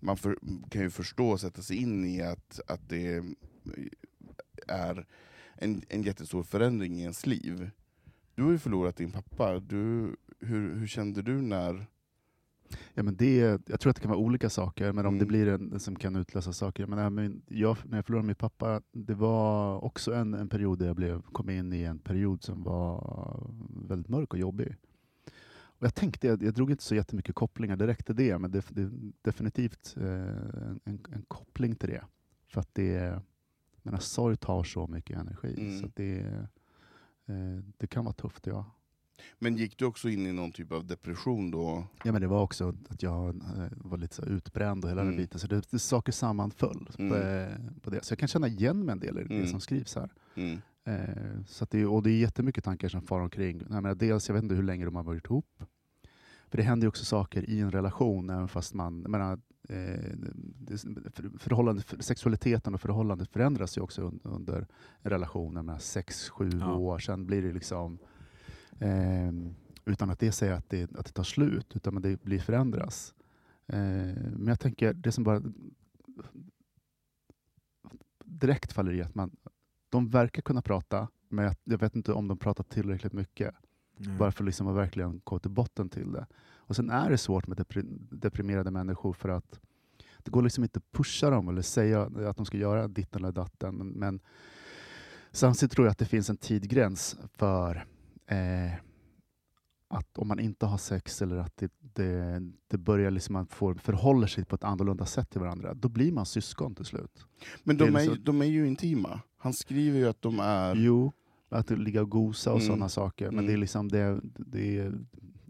man 0.00 0.16
för, 0.16 0.38
kan 0.70 0.82
ju 0.82 0.90
förstå 0.90 1.30
och 1.30 1.40
sätta 1.40 1.62
sig 1.62 1.76
in 1.76 2.04
i 2.04 2.22
att, 2.22 2.60
att 2.66 2.88
det 2.88 3.22
är 4.66 5.06
en, 5.54 5.82
en 5.88 6.02
jättestor 6.02 6.42
förändring 6.42 6.98
i 6.98 7.02
ens 7.02 7.26
liv. 7.26 7.70
Du 8.34 8.42
har 8.42 8.50
ju 8.50 8.58
förlorat 8.58 8.96
din 8.96 9.12
pappa. 9.12 9.60
Du, 9.60 10.16
hur, 10.40 10.74
hur 10.74 10.86
kände 10.86 11.22
du 11.22 11.42
när, 11.42 11.86
Ja, 12.94 13.02
men 13.02 13.16
det, 13.16 13.36
jag 13.66 13.80
tror 13.80 13.90
att 13.90 13.96
det 13.96 14.02
kan 14.02 14.10
vara 14.10 14.20
olika 14.20 14.50
saker, 14.50 14.92
men 14.92 15.06
om 15.06 15.14
Mm. 15.14 15.18
det 15.18 15.26
blir 15.26 15.46
en 15.48 15.80
som 15.80 15.96
kan 15.96 16.16
utlösa 16.16 16.52
saker. 16.52 16.86
Men, 16.86 17.42
jag, 17.48 17.76
när 17.84 17.98
jag 17.98 18.04
förlorade 18.06 18.26
min 18.26 18.36
pappa, 18.36 18.82
det 18.92 19.14
var 19.14 19.84
också 19.84 20.14
en, 20.14 20.34
en 20.34 20.48
period 20.48 20.78
där 20.78 20.86
jag 20.86 20.96
blev, 20.96 21.22
kom 21.22 21.50
in 21.50 21.72
i 21.72 21.82
en 21.82 21.98
period 21.98 22.42
som 22.42 22.62
var 22.62 23.50
väldigt 23.88 24.08
mörk 24.08 24.32
och 24.32 24.38
jobbig. 24.38 24.76
Och 25.80 25.86
jag 25.86 25.94
tänkte, 25.94 26.26
jag, 26.26 26.42
jag 26.42 26.54
drog 26.54 26.70
inte 26.70 26.82
så 26.82 26.94
jättemycket 26.94 27.34
kopplingar 27.34 27.76
direkt 27.76 28.06
till 28.06 28.16
det, 28.16 28.38
men 28.38 28.50
det, 28.50 28.64
det 28.68 28.82
är 28.82 28.90
definitivt 29.22 29.94
eh, 29.96 30.06
en, 30.06 30.80
en 30.84 31.24
koppling 31.28 31.74
till 31.74 31.88
det. 31.88 32.04
För 32.46 32.60
att 32.60 32.74
det, 32.74 33.20
menar, 33.82 33.98
sorg 33.98 34.36
tar 34.36 34.62
så 34.64 34.86
mycket 34.86 35.18
energi, 35.18 35.54
Mm. 35.58 35.80
så 35.80 35.88
det, 35.94 36.18
eh, 37.26 37.62
det 37.76 37.86
kan 37.86 38.04
vara 38.04 38.14
tufft. 38.14 38.46
Ja. 38.46 38.64
Men 39.38 39.56
gick 39.56 39.78
du 39.78 39.84
också 39.84 40.08
in 40.08 40.26
i 40.26 40.32
någon 40.32 40.52
typ 40.52 40.72
av 40.72 40.86
depression 40.86 41.50
då? 41.50 41.84
Ja, 42.04 42.12
men 42.12 42.20
det 42.20 42.26
var 42.28 42.42
också 42.42 42.74
att 42.88 43.02
jag 43.02 43.28
eh, 43.28 43.66
var 43.76 43.98
lite 43.98 44.14
så 44.14 44.24
utbränd 44.24 44.84
och 44.84 44.90
hela 44.90 45.00
Mm. 45.02 45.14
den 45.14 45.22
biten, 45.24 45.40
så 45.40 45.46
det, 45.46 45.62
det 45.70 45.78
saker 45.78 46.12
sammanföll 46.12 46.88
Mm. 46.98 47.10
på, 47.10 47.80
på 47.80 47.90
det. 47.90 48.04
Så 48.04 48.12
jag 48.12 48.18
kan 48.18 48.28
känna 48.28 48.48
igen 48.48 48.84
mig 48.84 48.92
en 48.92 48.98
del 49.00 49.18
i 49.18 49.24
det 49.24 49.34
Mm. 49.34 49.46
som 49.46 49.60
skrivs 49.60 49.94
här. 49.96 50.10
Mm. 50.34 50.58
Eh, 50.84 51.44
så 51.46 51.66
det, 51.70 51.86
och 51.86 52.02
det 52.02 52.10
är 52.10 52.18
jättemycket 52.18 52.64
tankar 52.64 52.88
som 52.88 53.02
far 53.02 53.20
omkring. 53.20 53.58
Jag 53.60 53.70
menar, 53.70 53.94
dels, 53.94 54.28
jag 54.28 54.34
vet 54.34 54.42
inte 54.42 54.54
hur 54.54 54.62
länge 54.62 54.84
de 54.84 54.94
har 54.96 55.02
varit 55.02 55.24
ihop. 55.26 55.62
För 56.50 56.56
det 56.58 56.62
händer 56.62 56.84
ju 56.84 56.88
också 56.88 57.04
saker 57.04 57.50
i 57.50 57.60
en 57.60 57.70
relation, 57.70 58.30
även 58.30 58.48
fast 58.48 58.74
man... 58.74 59.02
Jag 59.02 59.10
menar, 59.10 59.38
eh, 59.68 59.98
förhållande, 61.38 61.82
för, 61.82 62.02
sexualiteten 62.02 62.74
och 62.74 62.80
förhållandet 62.80 63.28
förändras 63.32 63.76
ju 63.78 63.80
också 63.80 64.02
un, 64.02 64.20
under 64.24 64.66
en 65.02 65.10
relation. 65.10 65.54
Jag 65.56 65.64
menar, 65.64 65.78
sex, 65.78 66.28
sju 66.28 66.50
Ja. 66.60 66.74
år, 66.74 66.98
sen 66.98 67.26
blir 67.26 67.42
det 67.42 67.52
liksom... 67.52 67.98
Eh, 68.78 69.32
utan 69.84 70.10
att 70.10 70.18
det 70.18 70.32
säger 70.32 70.52
att 70.52 70.70
det, 70.70 70.96
att 70.96 71.06
det 71.06 71.12
tar 71.12 71.22
slut, 71.22 71.76
utan 71.76 71.96
att 71.96 72.02
det 72.02 72.22
blir 72.22 72.38
förändras. 72.38 73.14
Eh, 73.66 73.78
men 74.32 74.46
jag 74.46 74.60
tänker, 74.60 74.92
det 74.92 75.12
som 75.12 75.24
bara 75.24 75.42
direkt 78.24 78.72
faller 78.72 78.92
i 78.92 79.02
att 79.02 79.14
man, 79.14 79.36
de 79.88 80.08
verkar 80.08 80.42
kunna 80.42 80.62
prata, 80.62 81.08
men 81.28 81.44
jag, 81.44 81.56
jag 81.64 81.78
vet 81.78 81.96
inte 81.96 82.12
om 82.12 82.28
de 82.28 82.38
pratar 82.38 82.64
tillräckligt 82.64 83.12
mycket. 83.12 83.54
Mm. 84.00 84.18
Bara 84.18 84.32
för 84.32 84.44
liksom 84.44 84.66
att 84.66 84.76
verkligen 84.76 85.20
gå 85.24 85.38
till 85.38 85.50
botten 85.50 85.88
till 85.88 86.12
det. 86.12 86.26
Och 86.40 86.76
Sen 86.76 86.90
är 86.90 87.10
det 87.10 87.18
svårt 87.18 87.46
med 87.46 87.58
depri- 87.58 88.06
deprimerade 88.10 88.70
människor 88.70 89.12
för 89.12 89.28
att 89.28 89.60
det 90.18 90.30
går 90.30 90.42
liksom 90.42 90.64
inte 90.64 90.78
att 90.78 90.92
pusha 90.92 91.30
dem 91.30 91.48
eller 91.48 91.62
säga 91.62 92.02
att 92.02 92.36
de 92.36 92.46
ska 92.46 92.56
göra 92.56 92.88
ditten 92.88 93.24
eller 93.24 93.32
datten. 93.32 93.74
Men, 93.74 93.88
men 93.88 94.20
samtidigt 95.30 95.72
tror 95.72 95.86
jag 95.86 95.92
att 95.92 95.98
det 95.98 96.04
finns 96.04 96.30
en 96.30 96.36
tidgräns 96.36 97.16
för 97.34 97.86
eh, 98.28 98.72
att 99.90 100.18
om 100.18 100.28
man 100.28 100.38
inte 100.40 100.66
har 100.66 100.78
sex 100.78 101.22
eller 101.22 101.36
att 101.36 101.56
det, 101.56 101.72
det, 101.80 102.40
det 102.68 102.78
börjar 102.78 103.10
liksom 103.10 103.32
man 103.32 103.46
får, 103.46 103.74
förhåller 103.74 104.26
sig 104.26 104.44
på 104.44 104.54
ett 104.56 104.64
annorlunda 104.64 105.06
sätt 105.06 105.30
till 105.30 105.40
varandra, 105.40 105.74
då 105.74 105.88
blir 105.88 106.12
man 106.12 106.26
syskon 106.26 106.74
till 106.74 106.84
slut. 106.84 107.24
Men 107.64 107.76
Det 107.76 107.84
är 107.84 107.86
de 107.90 107.96
är, 107.96 108.00
liksom- 108.00 108.24
de 108.24 108.42
är 108.42 108.46
ju 108.46 108.66
intima. 108.66 109.20
Han 109.38 109.52
skriver 109.52 109.98
ju 109.98 110.08
att 110.08 110.22
de 110.22 110.40
är... 110.40 110.74
Jo, 110.76 111.12
att 111.50 111.70
ligga 111.70 112.02
och 112.02 112.10
gosa 112.10 112.50
och 112.52 112.56
Mm. 112.58 112.66
sådana 112.66 112.88
saker. 112.88 113.24
Men 113.26 113.34
Mm. 113.34 113.46
det 113.46 113.52
är 113.52 113.56
liksom 113.56 113.88
det, 113.88 114.20
det 114.38 114.78
är, 114.78 114.98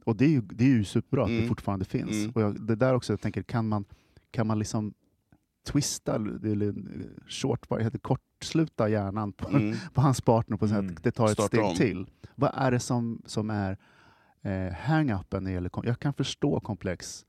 och 0.04 0.16
det 0.16 0.24
är 0.24 0.28
ju, 0.28 0.40
det 0.40 0.64
är 0.64 0.68
ju 0.68 0.84
superbra 0.84 1.22
att 1.22 1.28
det 1.30 1.36
Mm. 1.36 1.48
fortfarande 1.48 1.84
finns. 1.84 2.10
Mm. 2.12 2.30
Och 2.34 2.42
jag, 2.42 2.66
det 2.66 2.76
där 2.76 2.94
också, 2.94 3.12
jag 3.12 3.20
tänker, 3.20 3.42
kan 3.42 3.68
man, 3.68 3.84
kan 4.30 4.46
man 4.46 4.58
liksom 4.58 4.94
twista, 5.72 6.14
eller 6.14 6.74
short, 7.28 7.70
vad 7.70 7.82
heter 7.82 7.98
kortsluta 7.98 8.88
hjärnan 8.88 9.32
på, 9.32 9.48
Mm. 9.48 9.76
på 9.94 10.00
hans 10.00 10.20
partner 10.20 10.56
på 10.56 10.68
så 10.68 10.74
Mm. 10.74 10.94
att 10.96 11.02
det 11.02 11.10
tar 11.10 11.24
ett 11.26 11.32
Starta 11.32 11.48
steg 11.48 11.64
om. 11.64 11.74
till. 11.74 12.06
Vad 12.34 12.50
är 12.54 12.70
det 12.70 12.80
som, 12.80 13.22
som 13.26 13.50
är 13.50 13.76
eh, 14.42 14.72
hang-upen 14.74 15.40
när 15.44 15.50
det 15.50 15.54
gäller 15.54 15.68
kom- 15.68 15.84
Jag 15.86 15.98
kan 15.98 16.12
förstå 16.14 16.60
komplex. 16.60 17.24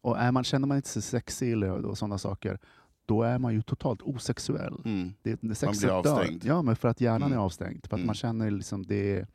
Och 0.00 0.18
är 0.18 0.32
man, 0.32 0.44
känner 0.44 0.66
man 0.66 0.76
inte 0.76 0.88
sig 0.88 1.02
sexig 1.02 1.52
eller 1.52 1.84
och 1.86 1.98
sådana 1.98 2.18
saker, 2.18 2.58
då 3.06 3.22
är 3.22 3.38
man 3.38 3.54
ju 3.54 3.62
totalt 3.62 4.02
osexuell. 4.02 4.74
Mm. 4.84 5.12
Det, 5.22 5.38
det 5.42 5.54
sexet 5.54 5.80
blir 5.80 5.88
dör. 6.02 6.12
avstängd. 6.12 6.44
Ja, 6.44 6.62
men 6.62 6.76
för 6.76 6.88
att 6.88 7.00
hjärnan 7.00 7.22
Mm. 7.22 7.38
är 7.38 7.42
avstängd. 7.42 7.86
För 7.86 7.96
att 7.96 8.00
Mm. 8.00 8.06
man 8.06 8.14
känner 8.14 8.50
liksom 8.50 8.86
det 8.86 9.26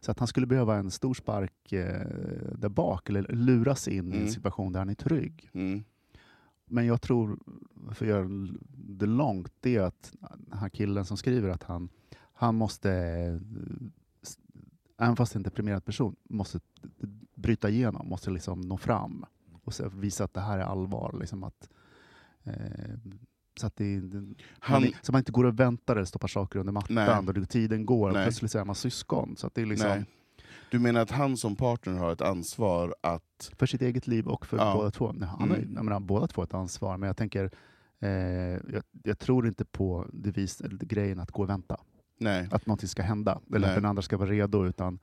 så 0.00 0.10
att 0.10 0.18
han 0.18 0.28
skulle 0.28 0.46
behöva 0.46 0.76
en 0.76 0.90
stor 0.90 1.14
spark 1.14 1.72
eh, 1.72 2.00
där 2.58 2.68
bak, 2.68 3.08
eller 3.08 3.22
luras 3.28 3.88
in 3.88 3.94
i 3.94 4.16
Mm. 4.16 4.22
en 4.26 4.32
situation 4.32 4.72
där 4.72 4.80
han 4.80 4.88
är 4.88 4.94
trygg. 4.94 5.50
Men 6.70 6.86
jag 6.86 7.02
tror, 7.02 7.38
för 7.92 8.04
att 8.04 8.10
göra 8.10 8.28
det 8.72 9.06
långt, 9.06 9.52
det 9.60 9.76
är 9.76 9.80
att 9.80 10.12
här 10.52 10.68
killen 10.68 11.04
som 11.04 11.16
skriver 11.16 11.48
att 11.48 11.62
han, 11.62 11.88
han 12.32 12.54
måste, 12.54 12.90
även 14.98 15.16
fast 15.16 15.32
det 15.32 15.36
är 15.36 15.38
en 15.38 15.42
deprimerad 15.42 15.84
person, 15.84 16.16
måste 16.22 16.60
bryta 17.34 17.68
igenom, 17.68 18.08
måste 18.08 18.30
liksom 18.30 18.60
nå 18.60 18.76
fram 18.76 19.24
och 19.62 20.04
visa 20.04 20.24
att 20.24 20.34
det 20.34 20.40
här 20.40 20.58
är 20.58 20.62
allvar. 20.62 21.16
Liksom 21.20 21.44
att, 21.44 21.68
eh, 22.44 22.54
så 23.60 23.66
att 23.66 23.76
det, 23.76 24.00
Han, 24.58 24.82
man, 24.82 24.92
så 25.02 25.12
man 25.12 25.18
inte 25.18 25.32
går 25.32 25.44
och 25.44 25.60
väntar 25.60 25.96
eller 25.96 26.04
stoppar 26.04 26.28
saker 26.28 26.58
under 26.58 26.72
mattan 26.72 27.24
Nej. 27.24 27.42
och 27.42 27.48
tiden 27.48 27.86
går 27.86 28.08
och 28.08 28.14
plötsligt 28.14 28.50
så 28.50 28.58
är 28.58 28.64
man 28.64 28.74
syskon. 28.74 29.36
Så 29.36 29.46
att 29.46 29.54
det 29.54 29.62
är 29.62 29.66
liksom 29.66 29.88
nej. 29.88 30.04
Du 30.70 30.78
menar 30.78 31.00
att 31.00 31.10
han 31.10 31.36
som 31.36 31.56
partner 31.56 31.92
har 31.94 32.12
ett 32.12 32.20
ansvar 32.20 32.94
att... 33.00 33.52
för 33.58 33.66
sitt 33.66 33.82
eget 33.82 34.06
liv 34.06 34.26
och 34.28 34.46
för 34.46 34.56
Ja. 34.56 34.74
båda 34.76 34.90
två. 34.90 35.12
Nej, 35.12 35.28
Han 35.28 35.50
har, 35.50 35.56
Mm. 35.56 35.72
jag 35.74 35.84
menar, 35.84 36.00
båda 36.00 36.26
två 36.26 36.40
har 36.40 36.46
ett 36.46 36.54
ansvar, 36.54 36.96
men 36.96 37.06
jag 37.06 37.16
tänker 37.16 37.50
eh, 38.00 38.10
jag, 38.10 38.82
jag 39.02 39.18
tror 39.18 39.46
inte 39.46 39.64
på 39.64 40.06
devis, 40.12 40.60
eller 40.60 40.76
grejen 40.78 41.18
att 41.20 41.30
gå 41.30 41.42
och 41.42 41.48
vänta. 41.48 41.76
Nej. 42.18 42.48
Att 42.50 42.66
någonting 42.66 42.88
ska 42.88 43.02
hända, 43.02 43.40
eller 43.48 43.58
Nej. 43.60 43.68
att 43.68 43.74
den 43.76 43.84
andra 43.84 44.02
ska 44.02 44.16
vara 44.16 44.30
redo, 44.30 44.66
utan 44.66 44.98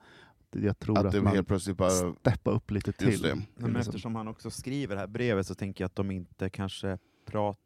jag 0.50 0.78
tror 0.78 0.98
Att 0.98 1.06
att, 1.06 1.12
det 1.12 1.22
man 1.22 1.34
helt 1.34 1.48
plötsligt 1.48 1.76
bara... 1.76 1.90
steppa 2.14 2.50
upp 2.50 2.70
lite 2.70 2.92
till. 2.92 3.22
Det. 3.22 3.34
Men 3.34 3.44
liksom- 3.54 3.76
eftersom 3.76 4.14
han 4.14 4.28
också 4.28 4.50
skriver 4.50 4.94
det 4.94 5.00
här 5.00 5.06
brevet 5.08 5.46
så 5.46 5.54
tänker 5.54 5.84
jag 5.84 5.86
att 5.86 5.96
de 5.96 6.10
inte 6.10 6.50
kanske 6.50 6.98
prat, 7.26 7.58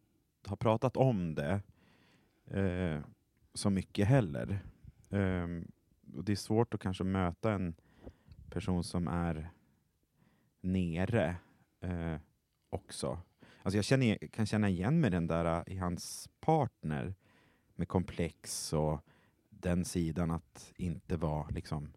har 0.46 0.56
pratat 0.56 0.96
om 0.96 1.34
det 1.34 1.60
eh, 2.50 3.00
så 3.54 3.70
mycket 3.70 4.08
heller. 4.08 4.58
Ehm, 5.10 5.64
och 6.16 6.24
det 6.24 6.32
är 6.32 6.36
svårt 6.36 6.74
att 6.74 6.80
kanske 6.80 7.04
möta 7.04 7.52
en 7.52 7.74
person 8.50 8.84
som 8.84 9.08
är 9.08 9.50
nere 10.60 11.36
eh, 11.80 12.16
också. 12.70 13.18
Alltså 13.62 13.78
jag 13.78 13.84
känner, 13.84 14.16
kan 14.28 14.46
känna 14.46 14.68
igen 14.68 15.00
mig 15.00 15.10
den 15.10 15.26
där 15.26 15.44
eh, 15.44 15.74
i 15.74 15.78
hans 15.78 16.28
partner 16.40 17.14
med 17.74 17.88
komplex 17.88 18.72
och 18.72 19.00
den 19.50 19.84
sidan 19.84 20.30
att 20.30 20.72
inte 20.76 21.16
vara 21.16 21.48
liksom 21.48 21.92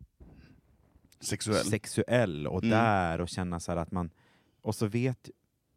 Sexuell. 1.19 1.65
sexuell 1.65 2.47
och 2.47 2.63
Mm. 2.63 2.69
där 2.69 3.21
och 3.21 3.29
känna 3.29 3.59
så 3.59 3.71
här 3.71 3.77
att 3.79 3.91
man... 3.91 4.09
Och 4.61 4.75
så 4.75 4.87
vet... 4.87 5.29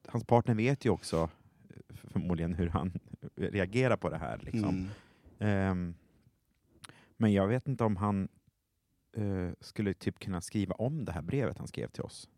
Hans 0.06 0.24
partner 0.24 0.54
vet 0.54 0.84
ju 0.84 0.90
också 0.90 1.30
eh, 1.68 1.96
förmodligen 1.96 2.54
hur 2.54 2.68
han 2.68 2.92
reagerar 3.36 3.96
på 3.96 4.10
det 4.10 4.18
här. 4.18 4.38
Liksom. 4.38 4.68
Mm. 4.68 4.88
Ehm, 5.38 5.94
men 7.20 7.32
jag 7.32 7.48
vet 7.48 7.68
inte 7.68 7.84
om 7.84 7.96
han 7.96 8.28
eh, 9.16 9.50
skulle 9.60 9.94
typ 9.94 10.18
kunna 10.18 10.40
skriva 10.40 10.74
om 10.74 11.04
det 11.04 11.12
här 11.12 11.22
brevet 11.22 11.58
han 11.58 11.66
skrev 11.66 11.88
till 11.88 12.02
oss 12.02 12.28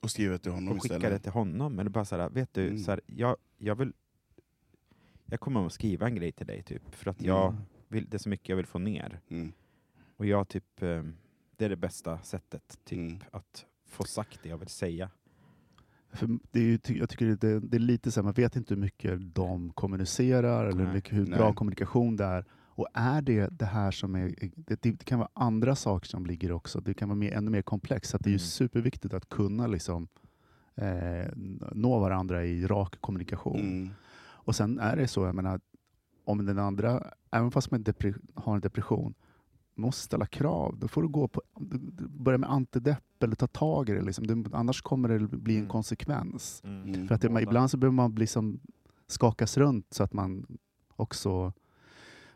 Och 0.00 0.10
skriver 0.10 0.38
till 0.38 0.52
honom 0.52 0.76
och 0.76 0.82
skicka 0.82 0.94
det 0.94 0.98
istället. 0.98 1.22
till 1.22 1.32
honom. 1.32 1.78
Eller 1.78 1.90
bara 1.90 2.04
så 2.04 2.16
här, 2.16 2.30
vet 2.30 2.54
du, 2.54 2.66
Mm. 2.66 2.78
så 2.78 2.90
här, 2.90 3.00
jag, 3.06 3.36
jag 3.58 3.74
vill... 3.74 3.92
Jag 5.26 5.40
kommer 5.40 5.66
att 5.66 5.72
skriva 5.72 6.06
en 6.06 6.14
grej 6.14 6.32
till 6.32 6.46
dig 6.46 6.62
typ, 6.62 6.94
för 6.94 7.10
att 7.10 7.22
jag 7.22 7.52
Mm. 7.52 7.62
vill, 7.88 8.06
det 8.10 8.16
är 8.16 8.18
så 8.18 8.28
mycket 8.28 8.48
jag 8.48 8.56
vill 8.56 8.66
få 8.66 8.78
ner. 8.78 9.20
Mm. 9.28 9.52
Och 10.16 10.26
jag 10.26 10.48
typ, 10.48 10.82
eh, 10.82 11.02
det 11.56 11.64
är 11.64 11.68
det 11.68 11.76
bästa 11.76 12.18
sättet 12.22 12.78
typ, 12.84 12.98
Mm. 12.98 13.18
att 13.30 13.66
få 13.86 14.04
sagt 14.04 14.42
det 14.42 14.48
jag 14.48 14.58
vill 14.58 14.68
säga. 14.68 15.10
För 16.12 16.38
det 16.50 16.58
är 16.60 16.64
ju, 16.64 16.78
jag 16.98 17.08
tycker 17.08 17.26
det, 17.26 17.60
det 17.60 17.76
är 17.76 17.78
lite 17.78 18.12
så 18.12 18.20
här, 18.20 18.24
man 18.24 18.32
vet 18.32 18.56
inte 18.56 18.74
hur 18.74 18.80
mycket 18.80 19.34
de 19.34 19.72
kommunicerar 19.72 20.66
eller 20.66 20.84
Nej. 20.84 20.94
mycket, 20.94 21.12
hur 21.12 21.26
Nej. 21.26 21.38
bra 21.38 21.52
kommunikation 21.54 22.16
det 22.16 22.24
är. 22.24 22.44
Och 22.74 22.86
är 22.94 23.22
det 23.22 23.48
det 23.58 23.64
här 23.66 23.90
som 23.90 24.14
är, 24.14 24.34
det, 24.56 24.82
det 24.82 25.04
kan 25.04 25.18
vara 25.18 25.28
andra 25.34 25.74
saker 25.76 26.08
som 26.08 26.26
ligger 26.26 26.52
också, 26.52 26.80
det 26.80 26.94
kan 26.94 27.08
vara 27.08 27.16
mer, 27.18 27.32
ännu 27.32 27.50
mer 27.50 27.62
komplext. 27.62 28.10
Så 28.10 28.18
det 28.18 28.28
är 28.28 28.30
ju 28.30 28.34
Mm. 28.36 28.38
superviktigt 28.38 29.14
att 29.14 29.28
kunna 29.28 29.66
liksom, 29.66 30.08
eh, 30.74 31.28
nå 31.72 31.98
varandra 31.98 32.44
i 32.44 32.66
rak 32.66 32.96
kommunikation. 33.00 33.60
Mm. 33.60 33.90
Och 34.44 34.56
sen 34.56 34.78
är 34.78 34.96
det 34.96 35.08
så, 35.08 35.24
jag 35.24 35.34
menar, 35.34 35.60
om 36.24 36.46
den 36.46 36.58
andra, 36.58 37.02
även 37.30 37.50
fast 37.50 37.70
man 37.70 37.84
har 38.34 38.54
en 38.54 38.60
depression, 38.60 39.14
måste 39.74 40.02
ställa 40.02 40.26
krav. 40.26 40.76
Då 40.78 40.88
får 40.88 41.02
du 41.02 41.08
gå 41.08 41.28
på, 41.28 41.42
börja 42.08 42.38
med 42.38 42.50
antidepp 42.50 43.22
eller 43.22 43.36
ta 43.36 43.46
tag 43.46 43.88
i 43.88 43.92
det. 43.92 44.02
Liksom. 44.02 44.26
Du, 44.26 44.44
annars 44.52 44.82
kommer 44.82 45.08
det 45.08 45.18
bli 45.18 45.54
en 45.54 45.60
Mm. 45.60 45.70
konsekvens. 45.70 46.62
Mm. 46.64 47.08
För 47.08 47.14
att 47.14 47.20
det, 47.20 47.28
Båda. 47.28 47.40
ibland 47.42 47.70
så 47.70 47.76
behöver 47.76 47.94
man 47.94 48.14
bli 48.14 48.26
som, 48.26 48.60
skakas 49.06 49.56
runt 49.56 49.86
så 49.90 50.02
att 50.02 50.12
man 50.12 50.46
också 50.96 51.52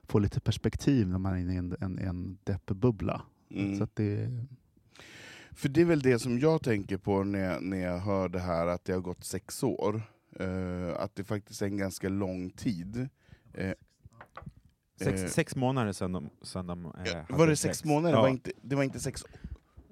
får 0.09 0.21
lite 0.21 0.41
perspektiv 0.41 1.09
när 1.09 1.19
man 1.19 1.33
är 1.33 1.39
inne 1.39 1.55
i 1.55 1.57
en, 1.57 1.77
en, 1.81 1.99
en 1.99 2.39
deppbubbla. 2.45 3.23
Mm. 3.51 3.79
Så 3.79 3.85
att 3.85 3.97
det, 3.97 4.31
För 5.53 5.69
det 5.69 5.81
är 5.81 5.85
väl 5.85 6.03
det 6.03 6.19
som 6.19 6.39
jag 6.39 6.63
tänker 6.63 6.97
på 6.97 7.25
när 7.25 7.39
jag, 7.39 7.63
när 7.63 7.79
jag 7.79 7.99
hör 7.99 8.29
det 8.29 8.41
här 8.41 8.67
att 8.67 8.85
det 8.85 8.93
har 8.93 9.01
gått 9.01 9.25
sex 9.25 9.63
år. 9.63 10.03
Eh, 10.41 10.97
att 10.97 11.15
det 11.15 11.25
faktiskt 11.25 11.63
är 11.63 11.67
en 11.67 11.77
ganska 11.77 12.09
lång 12.09 12.51
tid. 12.51 13.09
Eh, 13.55 13.73
Sex, 14.99 15.23
Eh, 15.23 15.29
sex 15.29 15.57
månader 15.57 15.93
sedan 15.93 16.13
de, 16.13 16.31
sedan 16.43 16.67
de 16.67 16.83
var 17.29 17.47
det 17.47 17.57
sex 17.57 17.85
månader? 17.85 18.11
Ja. 18.11 18.17
Det, 18.17 18.23
var 18.23 18.29
inte, 18.29 18.53
det 18.63 18.77
var 18.77 18.83
inte 18.83 19.01
sex 19.01 19.25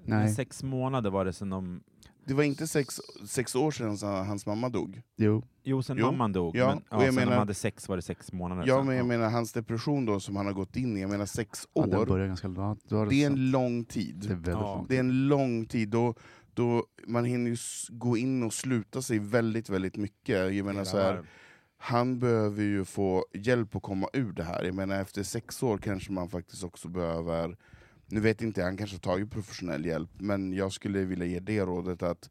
nej. 0.05 0.33
Sex 0.33 0.63
månader 0.63 1.09
var 1.09 1.25
det 1.25 1.33
sedan 1.33 1.49
de 1.49 1.83
Det 2.27 2.33
var 2.33 2.43
inte 2.43 2.67
sex, 2.67 3.01
sex 3.27 3.55
år 3.55 3.71
sedan 3.71 3.97
så 3.97 4.07
hans 4.07 4.45
mamma 4.45 4.69
dog. 4.69 5.01
Jo. 5.17 5.43
Jo, 5.63 5.83
sen 5.83 5.97
Jo, 5.97 6.05
mamman 6.05 6.31
dog, 6.33 6.55
ja, 6.55 6.67
men 6.67 6.77
och 6.77 6.83
ja, 6.89 6.95
jag 6.97 7.01
sen 7.05 7.15
när 7.15 7.21
menar- 7.21 7.31
de 7.31 7.37
hade 7.39 7.53
sex 7.53 7.89
var 7.89 7.95
det 7.95 8.01
sex 8.01 8.31
månader 8.33 8.63
Ja, 8.67 8.77
sen. 8.77 8.85
men 8.87 8.95
jag 8.97 9.05
menar 9.05 9.29
hans 9.29 9.53
depression 9.53 10.05
då 10.05 10.19
som 10.19 10.35
han 10.35 10.45
har 10.45 10.53
gått 10.53 10.75
in 10.75 10.97
i, 10.97 11.01
jag 11.01 11.09
menar 11.09 11.25
sex 11.25 11.67
Ja, 11.73 11.81
den 11.85 11.99
år, 11.99 12.05
börjar 12.05 12.27
ganska 12.27 12.47
ja, 12.47 12.77
du 12.89 12.95
har 12.95 13.05
det 13.07 13.23
är 13.23 13.27
en 13.27 13.51
lång 13.51 13.83
Det 13.83 13.89
är 13.89 13.93
tid. 13.93 14.25
väldigt 14.25 14.47
Ja. 14.53 14.61
långt. 14.75 14.89
Det 14.89 14.95
är 14.95 14.99
en 14.99 15.27
lång 15.27 15.65
tid. 15.65 15.89
Då, 15.89 16.13
då 16.53 16.85
man 17.07 17.25
hinner 17.25 17.47
ju 17.47 17.53
s- 17.53 17.87
gå 17.89 18.17
in 18.17 18.43
och 18.43 18.53
sluta 18.53 19.01
sig 19.01 19.19
väldigt, 19.19 19.69
väldigt 19.69 19.97
mycket. 19.97 20.53
Jag 20.55 20.65
menar 20.65 20.83
så 20.83 20.97
här, 20.97 21.23
han 21.77 22.19
behöver 22.19 22.63
ju 22.63 22.85
få 22.85 23.25
hjälp 23.33 23.75
att 23.75 23.81
komma 23.83 24.07
ur 24.13 24.31
det 24.33 24.43
här. 24.43 24.63
Jag 24.63 24.75
menar 24.75 25.01
efter 25.01 25.23
sex 25.23 25.63
år 25.63 25.77
kanske 25.77 26.11
man 26.11 26.29
faktiskt 26.29 26.63
också 26.63 26.87
behöver, 26.87 27.57
nu 28.07 28.19
vet 28.19 28.41
inte 28.41 28.61
jag, 28.61 28.65
han 28.65 28.77
kanske 28.77 28.95
har 28.95 28.99
tagit 28.99 29.31
professionell 29.31 29.85
hjälp, 29.85 30.09
men 30.17 30.53
jag 30.53 30.71
skulle 30.71 31.05
vilja 31.05 31.25
ge 31.25 31.39
det 31.39 31.61
rådet 31.61 32.03
att 32.03 32.29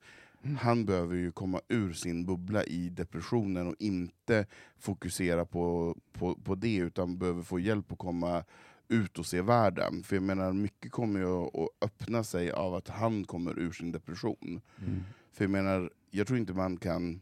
han 0.60 0.84
behöver 0.84 1.16
ju 1.16 1.32
komma 1.32 1.60
ur 1.68 1.92
sin 1.92 2.26
bubbla 2.26 2.64
i 2.64 2.88
depressionen 2.88 3.66
och 3.66 3.74
inte 3.78 4.46
fokusera 4.78 5.44
på, 5.44 5.96
på, 6.12 6.34
på 6.34 6.54
det, 6.54 6.76
utan 6.76 7.18
behöver 7.18 7.42
få 7.42 7.58
hjälp 7.58 7.92
att 7.92 7.98
komma 7.98 8.44
ut 8.88 9.18
och 9.18 9.26
se 9.26 9.42
världen. 9.42 10.02
För 10.02 10.16
jag 10.16 10.22
menar, 10.22 10.52
mycket 10.52 10.92
kommer 10.92 11.20
ju 11.20 11.26
att 11.26 11.54
att 11.54 11.68
öppna 11.80 12.24
sig 12.24 12.50
av 12.50 12.74
att 12.74 12.88
han 12.88 13.24
kommer 13.24 13.58
ur 13.58 13.72
sin 13.72 13.92
depression. 13.92 14.60
Mm. 14.78 15.02
För 15.32 15.44
jag 15.44 15.50
menar, 15.50 15.90
jag 16.10 16.26
tror 16.26 16.38
inte 16.38 16.52
man 16.52 16.76
kan 16.76 17.20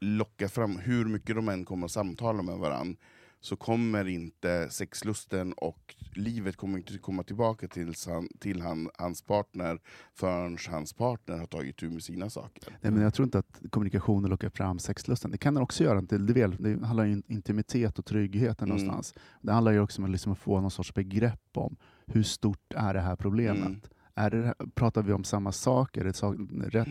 locka 0.00 0.48
fram, 0.48 0.78
hur 0.78 1.04
mycket 1.04 1.36
de 1.36 1.48
än 1.48 1.64
kommer 1.64 1.84
att 1.84 1.92
samtala 1.92 2.42
med 2.42 2.58
varandra, 2.58 2.96
så 3.40 3.56
kommer 3.56 4.08
inte 4.08 4.68
sexlusten 4.70 5.52
och 5.52 5.94
livet 6.14 6.56
kommer 6.56 6.78
inte 6.78 6.98
komma 6.98 7.22
tillbaka 7.22 7.68
till, 7.68 7.94
han, 8.06 8.28
till 8.38 8.62
han, 8.62 8.90
hans 8.98 9.22
partner 9.22 9.80
förrän 10.14 10.58
hans 10.68 10.92
partner 10.92 11.38
har 11.38 11.46
tagit 11.46 11.76
tur 11.76 11.90
med 11.90 12.02
sina 12.02 12.30
saker. 12.30 12.78
Nej, 12.80 12.92
men 12.92 13.02
jag 13.02 13.14
tror 13.14 13.24
inte 13.24 13.38
att 13.38 13.60
kommunikationen 13.70 14.30
lockar 14.30 14.48
fram 14.50 14.78
sexlusten. 14.78 15.30
Det 15.30 15.38
kan 15.38 15.54
den 15.54 15.62
också 15.62 15.84
göra 15.84 16.00
del. 16.00 16.56
Det 16.58 16.86
handlar 16.86 17.04
ju 17.04 17.12
om 17.12 17.22
intimitet 17.28 17.98
och 17.98 18.04
trygghet 18.06 18.60
Mm. 18.60 18.68
någonstans. 18.68 19.14
Det 19.40 19.52
handlar 19.52 19.72
ju 19.72 19.80
också 19.80 20.00
om 20.00 20.04
att 20.04 20.10
liksom 20.10 20.36
få 20.36 20.60
någon 20.60 20.70
sorts 20.70 20.94
begrepp 20.94 21.48
om 21.54 21.76
hur 22.06 22.22
stort 22.22 22.74
är 22.76 22.94
det 22.94 23.00
här 23.00 23.16
problemet. 23.16 23.66
Mm. 23.66 23.80
Är 24.20 24.30
det, 24.30 24.54
pratar 24.74 25.02
vi 25.02 25.12
om 25.12 25.24
samma 25.24 25.52
sak? 25.52 25.96
Är 25.96 26.04
det 26.04 26.22
rätt, 26.78 26.88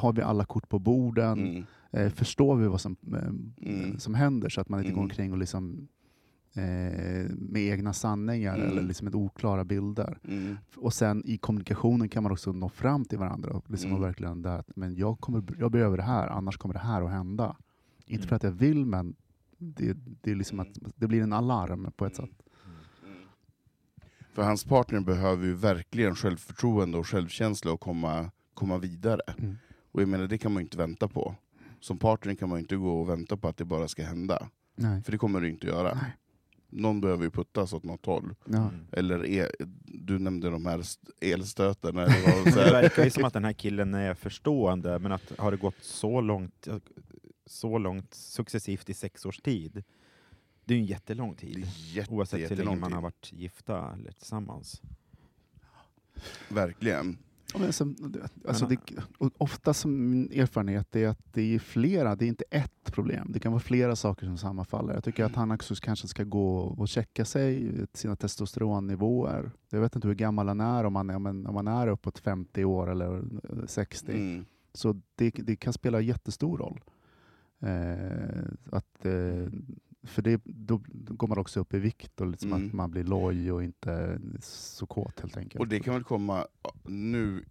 har 0.00 0.12
vi 0.12 0.22
alla 0.22 0.44
kort 0.44 0.68
på 0.68 0.78
borden? 0.78 1.38
Mm. 1.38 1.64
Eh, 1.90 2.08
förstår 2.12 2.56
vi 2.56 2.66
vad 2.66 2.80
som, 2.80 2.96
eh, 3.12 3.18
Mm. 3.72 3.98
som 3.98 4.14
händer 4.14 4.48
så 4.48 4.60
att 4.60 4.68
man 4.68 4.80
inte 4.80 4.90
går 4.90 4.98
Mm. 4.98 5.04
omkring 5.10 5.32
och 5.32 5.38
liksom, 5.38 5.88
eh, 6.54 7.30
med 7.36 7.56
egna 7.62 7.92
sanningar 7.92 8.54
Mm. 8.56 8.68
eller 8.70 8.82
liksom 8.82 9.04
med 9.04 9.14
oklara 9.14 9.64
bilder. 9.64 10.18
Mm. 10.28 10.56
Och 10.76 10.94
sen 10.94 11.22
i 11.26 11.38
kommunikationen 11.38 12.08
kan 12.08 12.22
man 12.22 12.32
också 12.32 12.52
nå 12.52 12.68
fram 12.68 13.04
till 13.04 13.18
varandra 13.18 13.50
och 13.52 13.70
liksom 13.70 13.90
Mm. 13.90 14.02
och 14.02 14.08
verkligen 14.08 14.42
där 14.42 14.58
att 14.58 14.76
men 14.76 14.94
jag, 14.96 15.20
kommer, 15.20 15.42
jag 15.58 15.70
behöver 15.70 15.96
det 15.96 16.02
här, 16.02 16.28
annars 16.28 16.56
kommer 16.56 16.74
det 16.74 16.80
här 16.80 17.02
att 17.02 17.10
hända. 17.10 17.56
Inte 18.06 18.22
Mm. 18.22 18.28
för 18.28 18.36
att 18.36 18.42
jag 18.42 18.50
vill, 18.52 18.86
men 18.86 19.14
det, 19.58 19.96
det, 20.22 20.30
är 20.30 20.34
liksom 20.34 20.60
att, 20.60 20.68
det 20.96 21.06
blir 21.06 21.22
en 21.22 21.32
alarm 21.32 21.90
på 21.96 22.06
ett 22.06 22.16
sätt. 22.16 22.41
För 24.32 24.42
hans 24.42 24.64
partner 24.64 25.00
behöver 25.00 25.46
ju 25.46 25.54
verkligen 25.54 26.14
självförtroende 26.14 26.98
och 26.98 27.06
självkänsla 27.06 27.72
och 27.72 27.80
komma, 27.80 28.30
komma 28.54 28.78
vidare. 28.78 29.20
Mm. 29.38 29.58
Och 29.92 30.02
jag 30.02 30.08
menar, 30.08 30.26
det 30.26 30.38
kan 30.38 30.52
man 30.52 30.60
ju 30.60 30.64
inte 30.64 30.78
vänta 30.78 31.08
på. 31.08 31.34
Som 31.80 31.98
partner 31.98 32.34
kan 32.34 32.48
man 32.48 32.58
ju 32.58 32.60
inte 32.62 32.76
gå 32.76 33.00
och 33.00 33.08
vänta 33.08 33.36
på 33.36 33.48
att 33.48 33.56
det 33.56 33.64
bara 33.64 33.88
ska 33.88 34.04
hända. 34.04 34.48
Nej. 34.76 35.02
För 35.02 35.12
det 35.12 35.18
kommer 35.18 35.40
det 35.40 35.48
inte 35.48 35.66
göra. 35.66 35.94
Nej. 35.94 36.16
Någon 36.70 37.00
behöver 37.00 37.24
ju 37.24 37.30
puttas 37.30 37.72
åt 37.72 37.84
något 37.84 38.06
håll. 38.06 38.34
Ja. 38.44 38.70
Eller 38.92 39.26
e 39.26 39.48
du 39.84 40.18
nämnde 40.18 40.50
de 40.50 40.66
här 40.66 40.82
så 40.82 40.98
Men 41.82 41.94
det 42.44 42.50
här. 42.50 42.72
verkar 42.72 43.04
ju 43.04 43.10
som 43.10 43.24
att 43.24 43.32
den 43.32 43.44
här 43.44 43.52
killen 43.52 43.94
är 43.94 44.14
förstående, 44.14 44.98
men 44.98 45.12
att 45.12 45.32
har 45.38 45.50
det 45.50 45.56
gått 45.56 45.76
så 45.80 46.20
långt, 46.20 46.68
så 47.46 47.78
långt 47.78 48.14
successivt 48.14 48.90
i 48.90 48.94
sex 48.94 49.26
års 49.26 49.38
tid, 49.38 49.84
det 50.64 50.74
är 50.74 50.78
ju 50.78 50.82
en 50.82 50.86
jättelång 50.86 51.34
tid. 51.34 51.56
är 51.56 51.94
jätte, 51.96 52.12
Oavsett 52.12 52.50
hur 52.50 52.56
länge 52.56 52.76
man 52.76 52.90
tid. 52.90 52.94
har 52.94 53.02
varit 53.02 53.32
gifta 53.32 53.92
eller 53.92 54.12
tillsammans. 54.12 54.82
Verkligen. 56.48 57.18
Ja, 57.52 57.58
men 57.58 57.72
som, 57.72 58.14
alltså 58.48 58.66
det, 58.66 58.78
ofta 59.18 59.74
som 59.74 60.10
min 60.10 60.32
erfarenhet 60.32 60.96
är 60.96 61.08
att 61.08 61.32
det 61.32 61.54
är 61.54 61.58
flera, 61.58 62.16
det 62.16 62.24
är 62.24 62.28
inte 62.28 62.44
ett 62.50 62.92
problem. 62.92 63.30
Det 63.32 63.40
kan 63.40 63.52
vara 63.52 63.62
flera 63.62 63.96
saker 63.96 64.26
som 64.26 64.38
sammanfaller. 64.38 64.94
Jag 64.94 65.04
tycker 65.04 65.24
att 65.24 65.34
han 65.34 65.50
också 65.50 65.74
kanske 65.74 66.08
ska 66.08 66.24
gå 66.24 66.58
och 66.58 66.88
checka 66.88 67.24
sig, 67.24 67.72
sina 67.92 68.16
testosteronnivåer. 68.16 69.50
Jag 69.70 69.80
vet 69.80 69.94
inte 69.96 70.08
hur 70.08 70.14
gammal 70.14 70.48
han 70.48 70.60
är, 70.60 70.84
om 70.84 70.96
han 70.96 71.10
är, 71.10 71.18
men 71.18 71.46
om 71.46 71.56
han 71.56 71.68
är 71.68 71.86
uppåt 71.86 72.18
50 72.18 72.64
år 72.64 72.90
eller 72.90 73.16
eh, 73.16 73.66
60. 73.66 74.12
Mm. 74.12 74.44
Så 74.74 75.00
det, 75.14 75.30
det 75.30 75.56
kan 75.56 75.72
spela 75.72 76.00
jättestor 76.00 76.58
roll. 76.58 76.80
Eh, 77.60 78.44
att, 78.70 79.06
eh, 79.06 79.48
för 80.04 80.22
det, 80.22 80.40
då, 80.44 80.80
då 80.86 81.14
går 81.14 81.28
man 81.28 81.38
också 81.38 81.60
upp 81.60 81.74
i 81.74 81.78
vikt 81.78 82.20
och 82.20 82.26
liksom 82.26 82.52
Mm. 82.52 82.66
att 82.66 82.72
man 82.72 82.90
blir 82.90 83.04
loj 83.04 83.52
och 83.52 83.64
inte 83.64 84.18
så 84.42 84.86
kåt 84.86 85.20
helt 85.20 85.36
enkelt. 85.36 85.60
Och 85.60 85.68
det 85.68 85.80
kan 85.80 85.94
väl 85.94 86.04
komma, 86.04 86.46
nu 86.84 87.44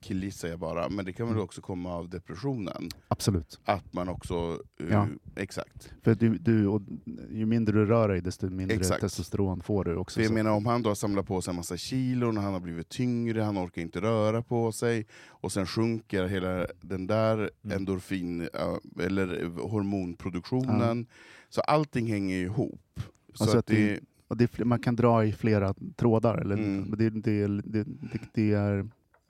killgissar 0.00 0.48
jag 0.48 0.58
bara, 0.58 0.88
men 0.88 1.04
det 1.04 1.12
kan 1.12 1.26
väl 1.26 1.32
Mm. 1.34 1.44
också 1.44 1.60
komma 1.60 1.94
av 1.94 2.08
depressionen. 2.08 2.88
Absolut. 3.08 3.60
Att 3.64 3.92
man 3.92 4.08
också... 4.08 4.58
eh, 4.80 4.86
Ja. 4.90 5.06
Exakt. 5.36 5.92
För 6.02 6.14
du, 6.14 6.38
du, 6.38 6.66
och 6.66 6.82
ju 7.30 7.46
mindre 7.46 7.78
du 7.78 7.86
rör 7.86 8.08
dig, 8.08 8.20
desto 8.20 8.50
mindre 8.50 8.76
Exakt. 8.76 9.00
testosteron 9.00 9.62
får 9.62 9.84
du 9.84 9.96
också. 9.96 10.14
För 10.14 10.20
jag 10.22 10.28
så- 10.28 10.34
menar 10.34 10.50
om 10.50 10.66
han 10.66 10.82
då 10.82 10.90
har 10.90 10.94
samlat 10.94 11.26
på 11.26 11.42
sig 11.42 11.52
en 11.52 11.56
massa 11.56 11.76
kilon, 11.76 12.36
han 12.36 12.52
har 12.52 12.60
blivit 12.60 12.88
tyngre, 12.88 13.40
han 13.42 13.58
orkar 13.58 13.82
inte 13.82 14.00
röra 14.00 14.42
på 14.42 14.72
sig, 14.72 15.06
och 15.28 15.52
sen 15.52 15.66
sjunker 15.66 16.26
hela 16.26 16.66
den 16.80 17.06
där 17.06 17.50
Mm. 17.64 17.76
endorfin, 17.76 18.48
ja, 18.52 18.80
eller 19.00 19.44
hormonproduktionen. 19.68 21.06
Så 21.50 21.60
allting 21.60 22.06
hänger 22.06 22.36
ju 22.36 22.42
ihop. 22.44 23.00
Så 23.34 23.44
Alltså 23.44 23.58
att 23.58 23.66
det- 23.66 23.94
det, 23.94 24.00
och 24.28 24.36
det 24.36 24.58
är, 24.60 24.64
man 24.64 24.78
kan 24.80 24.96
dra 24.96 25.24
i 25.24 25.32
flera 25.32 25.74
trådar, 25.96 26.38
eller, 26.38 26.56
Mm. 26.56 26.94
det, 26.98 27.10
det, 27.10 27.46
det, 27.64 27.86
det, 28.34 28.52
är 28.52 28.88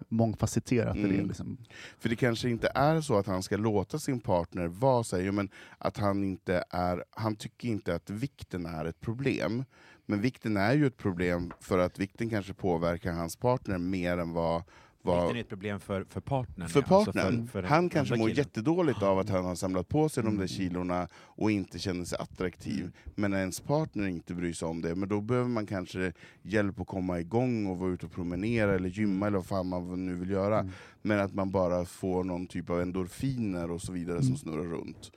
mångfacetterat. 0.08 0.96
är 0.96 1.02
Det, 1.08 1.14
Mm. 1.14 1.26
liksom. 1.28 1.58
För 1.98 2.08
det 2.08 2.16
kanske 2.16 2.50
inte 2.50 2.72
är 2.74 3.00
så 3.00 3.18
att 3.18 3.26
han 3.26 3.42
ska 3.42 3.56
låta 3.56 3.98
sin 3.98 4.20
partner 4.20 4.66
vara 4.66 5.04
ja, 5.24 5.32
men 5.32 5.48
att 5.78 5.96
han 5.96 6.24
inte 6.24 6.64
är, 6.70 7.04
han 7.10 7.36
tycker 7.36 7.68
inte 7.68 7.94
att 7.94 8.10
vikten 8.10 8.66
är 8.66 8.84
ett 8.84 9.00
problem. 9.00 9.64
Men 10.06 10.20
vikten 10.20 10.56
är 10.56 10.72
ju 10.74 10.86
ett 10.86 10.96
problem 10.96 11.52
för 11.60 11.78
att 11.78 11.98
vikten 11.98 12.30
kanske 12.30 12.54
påverkar 12.54 13.12
hans 13.12 13.36
partner 13.36 13.78
mer 13.78 14.18
än 14.18 14.32
vad... 14.32 14.62
vad 15.02 15.16
Vikten 15.22 15.36
är 15.36 15.40
ett 15.40 15.48
problem 15.48 15.80
för, 15.80 16.04
för 16.04 16.20
partnern. 16.20 16.68
för 16.68 16.84
ja, 16.88 16.96
alltså 16.96 17.12
partnern. 17.12 17.46
för 17.48 17.62
den 17.62 17.70
han 17.70 17.88
kanske 17.88 18.16
mår 18.16 18.24
killen. 18.28 18.36
jättedåligt 18.36 19.02
av 19.02 19.18
att 19.18 19.28
han 19.28 19.44
har 19.44 19.54
samlat 19.54 19.88
på 19.88 20.08
sig 20.08 20.22
de 20.22 20.28
där 20.28 20.34
Mm. 20.36 20.48
kilorna 20.48 21.08
och 21.14 21.50
inte 21.50 21.78
känner 21.78 22.04
sig 22.04 22.18
attraktiv. 22.18 22.92
Men 23.14 23.30
när 23.30 23.38
ens 23.38 23.60
partner 23.60 24.06
inte 24.06 24.34
bryr 24.34 24.52
sig 24.52 24.68
om 24.68 24.82
det, 24.82 24.94
men 24.94 25.08
då 25.08 25.20
behöver 25.20 25.48
man 25.48 25.66
kanske 25.66 26.12
hjälp 26.42 26.80
att 26.80 26.86
komma 26.86 27.20
igång 27.20 27.66
och 27.66 27.78
vara 27.78 27.90
ute 27.90 28.06
och 28.06 28.12
promenera 28.12 28.74
eller 28.74 28.88
gymma 28.88 29.26
eller 29.26 29.38
vad 29.38 29.46
fan 29.46 29.66
man 29.66 30.06
nu 30.06 30.14
vill 30.14 30.30
göra. 30.30 30.58
Mm. 30.60 30.72
Men 31.02 31.20
att 31.20 31.34
man 31.34 31.50
bara 31.50 31.84
får 31.84 32.24
någon 32.24 32.46
typ 32.46 32.70
av 32.70 32.80
endorfiner 32.80 33.70
och 33.70 33.82
så 33.82 33.92
vidare 33.92 34.16
Mm. 34.18 34.26
som 34.28 34.36
snurrar 34.36 34.64
runt. 34.64 35.10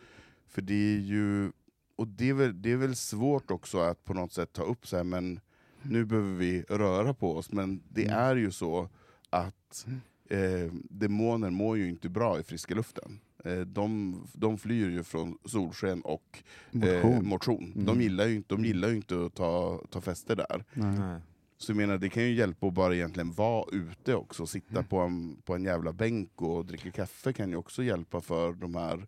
För 0.48 0.62
det 0.62 0.74
är 0.96 1.00
ju, 1.00 1.52
och 1.96 2.08
det 2.08 2.30
är, 2.30 2.34
väl, 2.34 2.62
det 2.62 2.72
är 2.72 2.78
väl 2.78 2.96
svårt 2.96 3.52
också 3.52 3.80
att 3.80 4.04
på 4.06 4.14
något 4.14 4.34
sätt 4.34 4.54
ta 4.54 4.64
upp 4.64 4.88
så 4.88 4.98
här, 4.98 5.04
men 5.04 5.40
nu 5.82 6.06
behöver 6.06 6.34
vi 6.34 6.62
röra 6.70 7.14
på 7.14 7.36
oss. 7.38 7.52
Men 7.52 7.84
det 7.90 8.04
Mm. 8.06 8.18
är 8.20 8.36
ju 8.36 8.52
så 8.52 8.90
att 9.34 9.86
eh, 10.30 10.74
demoner 10.90 11.50
mår 11.50 11.78
ju 11.78 11.90
inte 11.90 12.10
bra 12.10 12.40
i 12.40 12.44
friska 12.44 12.76
luften. 12.76 13.20
Eh, 13.46 13.60
de, 13.60 14.16
de 14.34 14.58
flyr 14.58 14.90
ju 14.90 15.04
från 15.04 15.38
solsken 15.46 16.02
och 16.02 16.44
Motion. 16.72 17.14
Eh, 17.14 17.22
motion. 17.22 17.72
De, 17.76 17.82
Mm. 17.92 18.02
gillar 18.02 18.26
ju 18.28 18.36
inte, 18.36 18.56
de 18.56 18.66
gillar 18.66 18.90
ju 18.90 18.96
inte 18.96 19.26
att 19.26 19.34
ta, 19.36 19.82
ta 19.90 20.02
fäste 20.02 20.36
där. 20.36 20.64
Nej. 20.74 21.00
Nej. 21.00 21.20
Så 21.58 21.72
jag 21.72 21.78
menar, 21.78 21.98
det 21.98 22.10
kan 22.10 22.24
ju 22.24 22.34
hjälpa 22.34 22.68
att 22.68 22.74
bara 22.74 22.96
egentligen 22.96 23.32
vara 23.32 23.66
ute 23.72 24.16
också, 24.16 24.46
sitta 24.46 24.72
Mm. 24.72 24.86
på 24.86 24.98
en, 25.00 25.36
på 25.46 25.56
en 25.56 25.64
jävla 25.64 25.94
bänk 25.94 26.42
och 26.42 26.66
dricka 26.66 26.92
kaffe 26.92 27.34
kan 27.34 27.50
ju 27.50 27.56
också 27.56 27.84
hjälpa 27.84 28.22
för 28.22 28.54
de 28.54 28.76
här... 28.76 29.08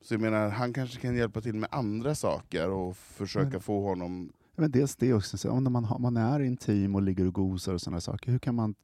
Så 0.00 0.14
jag 0.14 0.20
menar, 0.20 0.48
han 0.48 0.72
kanske 0.72 1.00
kan 1.00 1.16
hjälpa 1.16 1.40
till 1.40 1.54
med 1.54 1.68
andra 1.72 2.14
saker 2.14 2.70
och 2.70 2.96
försöka 2.96 3.46
Mm. 3.48 3.60
få 3.60 3.80
honom... 3.88 4.32
Men 4.56 4.70
dels 4.70 4.96
det 4.96 5.12
också, 5.12 5.38
så 5.38 5.50
om 5.50 5.72
man, 5.72 5.84
har, 5.84 5.98
man 5.98 6.16
är 6.16 6.40
intim 6.40 6.94
och 6.94 7.02
ligger 7.02 7.26
och 7.26 7.34
gosar 7.34 7.74
och 7.74 7.80
sådana 7.80 8.00
saker, 8.00 8.32
hur 8.32 8.38
kan 8.38 8.54
man, 8.54 8.74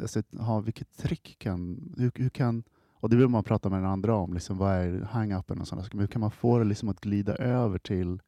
alltså, 0.00 0.22
ha, 0.38 0.60
vilket 0.60 0.96
trick 0.96 1.36
kan, 1.38 1.94
hur, 1.98 2.10
hur 2.14 2.28
kan, 2.28 2.62
och 2.94 3.10
det 3.10 3.16
vill 3.16 3.28
man 3.28 3.44
prata 3.44 3.68
med 3.68 3.78
den 3.78 3.90
andra 3.90 4.14
om, 4.14 4.34
liksom, 4.34 4.58
vad 4.58 4.72
är 4.72 5.00
hang-upen 5.00 5.60
och 5.60 5.68
sådana 5.68 5.82
saker, 5.82 5.96
men 5.96 6.00
hur 6.02 6.12
kan 6.12 6.20
man 6.20 6.30
få 6.30 6.58
det 6.58 6.64
liksom 6.64 6.88
att 6.88 7.00
glida 7.00 7.36
över 7.36 7.78
till 7.78 8.20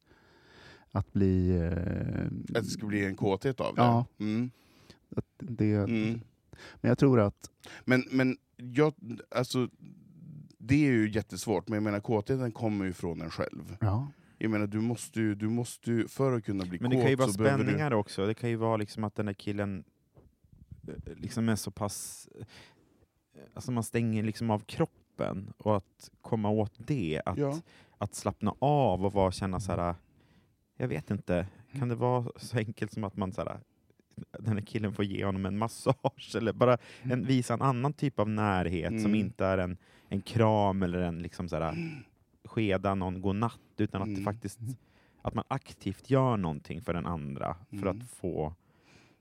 att 0.90 1.12
bli... 1.12 1.57
Eh, 1.57 2.57
Att 2.59 2.64
det 2.64 2.70
ska 2.70 2.87
bli 2.87 3.05
en 3.05 3.16
kåthet 3.16 3.61
av 3.61 3.74
det. 3.74 3.81
Ja. 3.83 4.07
Mm. 4.18 4.51
det 5.38 5.74
Mm. 5.74 6.20
Men 6.81 6.88
jag 6.88 6.98
tror 6.98 7.20
att, 7.20 7.51
Men, 7.85 8.05
men 8.11 8.37
jag, 8.57 8.94
alltså, 9.31 9.68
det 10.59 10.74
är 10.74 10.90
ju 10.90 11.11
jättesvårt, 11.11 11.68
men 11.68 11.77
jag 11.77 11.83
menar 11.83 12.01
kåtheten 12.01 12.53
kommer 12.53 12.85
ju 12.85 12.92
från 12.92 13.20
en 13.20 13.31
själv. 13.31 13.77
ja, 13.81 14.09
Jag 14.38 14.51
menar, 14.51 14.66
du 14.66 14.81
måste 14.81 15.20
ju, 15.20 15.35
du 15.35 15.48
måste 15.48 15.90
ju 15.90 16.09
för 16.09 16.33
att 16.33 16.44
kunna 16.44 16.64
bli 16.64 16.79
Men 16.81 16.90
kåt 16.90 16.98
det 16.98 17.03
kan 17.03 17.11
ju 17.11 17.16
vara 17.16 17.33
behöver 17.38 17.59
du... 17.59 17.64
spänningar 17.64 17.92
också. 17.92 18.27
Det 18.27 18.35
kan 18.35 18.51
ju 18.51 18.57
vara 18.57 18.77
liksom 18.77 19.05
att 19.05 19.14
den 19.14 19.27
där 19.27 19.33
killen 19.33 19.85
eh, 20.88 20.94
liksom 21.16 21.48
är 21.48 21.57
så 21.57 21.70
pass... 21.70 22.29
alltså 23.55 23.72
man 23.72 23.83
stänger 23.83 24.22
liksom 24.22 24.51
av 24.51 24.59
kroppen 24.59 25.53
och 25.59 25.77
att 25.77 26.11
komma 26.20 26.48
åt 26.51 26.72
det, 26.79 27.22
att, 27.27 27.38
Ja. 27.38 27.61
att 27.98 28.14
slappna 28.14 28.55
av 28.59 29.05
och 29.07 29.12
vara, 29.12 29.33
känna 29.33 29.61
så 29.61 29.72
här. 29.72 29.94
jag 30.77 30.88
vet 30.88 31.11
inte, 31.11 31.46
kan 31.72 31.88
det 31.88 31.94
vara 31.94 32.27
så 32.37 32.59
enkelt 32.59 32.92
som 32.92 33.05
att 33.05 33.16
man 33.16 33.33
så 33.33 33.40
här, 33.44 33.61
den 34.38 34.53
här 34.57 34.64
killen 34.64 34.92
får 34.92 35.05
ge 35.05 35.24
honom 35.24 35.46
en 35.46 35.59
massage 35.59 36.35
eller 36.37 36.53
bara 36.53 36.79
en, 37.03 37.24
visa 37.27 37.55
en 37.55 37.62
annan 37.62 37.92
typ 37.92 38.18
av 38.18 38.29
närhet 38.29 38.88
som 38.90 39.11
Mm. 39.11 39.14
inte 39.14 39.46
är 39.46 39.59
en, 39.59 39.77
en 40.09 40.20
kram 40.20 40.83
eller 40.83 40.98
en 40.98 41.18
liksom 41.22 41.48
så 41.48 41.57
här, 41.57 41.77
skeda 42.59 42.94
någon 42.94 43.21
godnatt, 43.21 43.61
utan 43.77 44.03
att 44.03 44.09
Mm. 44.09 44.25
faktiskt 44.25 44.59
att 45.23 45.35
man 45.35 45.44
aktivt 45.49 46.11
gör 46.11 46.37
någonting 46.37 46.83
för 46.83 46.92
den 46.94 47.07
andra 47.07 47.57
för 47.71 47.77
Mm. 47.77 47.88
att 47.99 48.11
få 48.11 48.55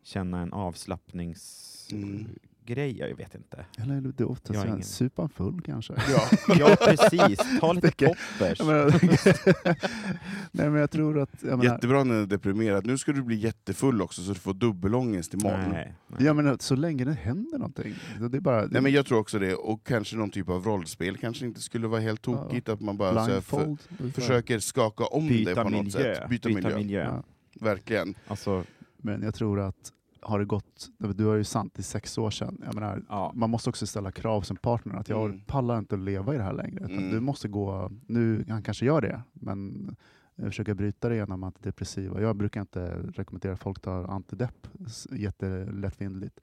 känna 0.04 0.42
en 0.42 0.54
avslappningsgrej. 0.54 2.04
Mm. 2.04 2.40
Jag 2.76 3.16
vet 3.18 3.36
inte. 3.36 3.66
Eller 3.78 4.02
det 4.02 4.24
är 4.24 4.30
ofta 4.30 4.54
så 4.54 4.66
ingen- 4.68 4.84
supan 4.84 5.30
full 5.30 5.62
kanske. 5.62 5.94
Ja. 6.10 6.22
Ja, 6.60 6.76
precis. 6.80 7.60
Ta 7.60 7.74
lite 7.74 7.92
poppers. 7.92 8.60
Nej 10.52 10.70
men 10.70 10.76
jag 10.76 10.92
tror 10.92 11.20
att... 11.20 11.30
Jag 11.42 11.60
menar, 11.60 11.74
Jättebra 11.74 12.04
när 12.04 12.16
du 12.16 12.22
är 12.22 12.26
deprimerad. 12.26 12.86
Nu 12.86 12.98
ska 12.98 13.12
du 13.12 13.24
bli 13.24 13.36
jättefull 13.36 14.02
också 14.02 14.22
så 14.22 14.34
du 14.34 14.40
får 14.40 14.54
dubbelångest 14.54 15.34
imorgon. 15.34 15.70
Nej, 15.72 15.94
nej. 16.08 16.26
jag 16.26 16.36
menar, 16.36 16.58
så 16.60 16.76
länge 16.76 17.06
det 17.06 17.14
händer 17.14 17.58
någonting. 17.58 17.96
Det 18.32 18.38
är 18.38 18.42
bara, 18.42 18.66
Nej, 18.66 18.82
men 18.82 18.92
jag 18.92 19.06
tror 19.06 19.20
också 19.20 19.40
det, 19.40 19.56
och 19.56 19.86
kanske 19.88 20.16
någon 20.16 20.30
typ 20.30 20.50
av 20.50 20.64
rollspel 20.64 21.18
kanske 21.18 21.46
inte 21.46 21.62
skulle 21.62 21.88
vara 21.88 22.02
helt 22.02 22.22
tokigt, 22.22 22.70
att 22.70 22.82
man 22.82 22.98
bara 22.98 23.26
så 23.26 23.32
här, 23.32 23.42
för, 23.42 23.78
försöker 24.12 24.60
skaka 24.60 25.04
om 25.06 25.28
det 25.28 25.34
Byta 25.34 25.64
på 25.64 25.70
något 25.70 25.84
miljö. 25.84 26.16
sätt. 26.16 26.30
Byta, 26.30 26.50
miljö. 26.50 27.04
Ja. 27.04 27.24
Verkligen. 27.66 28.16
Alltså, 28.28 28.64
Men 28.98 29.22
jag 29.22 29.36
tror 29.36 29.60
att 29.60 29.92
har 30.22 30.40
det 30.40 30.46
gått, 30.46 30.90
du 30.98 31.26
har 31.26 31.36
ju 31.36 31.44
sant 31.44 31.80
i 31.80 31.84
sex 31.84 32.18
år 32.18 32.30
sedan, 32.32 32.62
jag 32.66 32.76
menar, 32.76 33.04
ja. 33.10 33.32
man 33.36 33.50
måste 33.50 33.70
också 33.70 33.88
ställa 33.88 34.12
krav 34.12 34.42
som 34.42 34.58
partner, 34.58 34.96
att 34.96 35.10
jag 35.10 35.26
Mm. 35.26 35.42
pallar 35.42 35.80
inte 35.80 35.96
att 35.96 36.02
leva 36.02 36.34
i 36.36 36.38
det 36.38 36.44
här 36.44 36.54
längre. 36.54 36.84
Utan 36.84 36.98
Mm. 36.98 37.12
Du 37.12 37.20
måste 37.20 37.48
gå, 37.48 37.92
nu, 38.08 38.46
han 38.50 38.64
kanske 38.64 38.86
gör 38.86 39.02
det, 39.02 39.22
men 39.34 39.96
jag 40.36 40.46
försöker 40.48 40.74
bryta 40.74 41.10
det 41.10 41.16
genom 41.16 41.44
antidepressiva. 41.44 42.22
Jag 42.22 42.36
brukar 42.36 42.62
inte 42.62 43.00
rekommendera 43.16 43.58
folk 43.58 43.80
tar 43.82 44.04
antidepp 44.04 44.68
jättelättvindigt. 45.12 46.40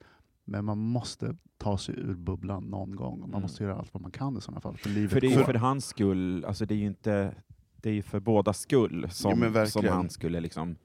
Men 0.47 0.65
man 0.65 0.77
måste 0.77 1.35
ta 1.57 1.77
sig 1.77 1.95
ur 1.99 2.13
bubblan 2.15 2.63
någon 2.63 2.95
gång. 2.95 3.19
Man 3.19 3.29
Mm. 3.29 3.41
måste 3.41 3.63
göra 3.63 3.75
allt 3.75 3.93
vad 3.93 4.01
man 4.01 4.11
kan 4.11 4.37
i 4.37 4.41
sådana 4.41 4.61
fall. 4.61 4.77
För 4.77 4.89
livet 4.89 5.11
För 5.11 5.21
det 5.21 5.27
är 5.27 5.37
ju 5.37 5.43
för 5.43 5.53
hans 5.53 5.85
skull, 5.85 6.45
alltså 6.45 6.65
det 6.65 6.73
är 6.73 6.77
ju 6.77 6.85
inte, 6.87 7.35
det 7.75 7.89
är 7.89 8.01
för 8.01 8.19
båda 8.19 8.53
skull 8.53 9.07
som, 9.09 9.39
verkligen. 9.39 9.67
som 9.67 9.87
han 9.87 10.09
skulle 10.09 10.39
liksom 10.39 10.75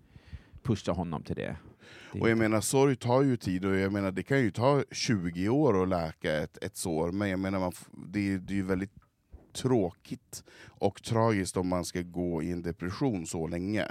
pusha 0.63 0.93
honom 0.93 1.23
till 1.23 1.37
det. 1.37 1.57
Och 2.21 2.31
jag 2.31 2.39
menar, 2.39 2.61
sorg 2.61 2.97
tar 2.97 3.23
ju 3.23 3.37
tid, 3.37 3.65
och 3.65 3.77
jag 3.77 3.93
menar, 3.93 4.11
det 4.11 4.23
kan 4.23 4.41
ju 4.41 4.51
ta 4.51 4.85
20 4.91 5.49
år 5.49 5.83
att 5.83 5.89
läka 5.89 6.37
ett, 6.37 6.65
ett 6.65 6.77
sår, 6.77 7.13
men 7.13 7.29
jag 7.29 7.39
menar, 7.39 7.61
man, 7.61 7.73
det, 8.09 8.33
är, 8.33 8.39
det 8.39 8.53
är 8.53 8.57
ju 8.57 8.63
väldigt 8.63 8.93
tråkigt 9.53 10.45
och 10.67 11.03
tragiskt 11.03 11.57
om 11.57 11.69
man 11.69 11.85
ska 11.85 12.03
gå 12.03 12.43
i 12.43 12.51
en 12.51 12.63
depression 12.63 13.27
så 13.27 13.47
länge. 13.47 13.87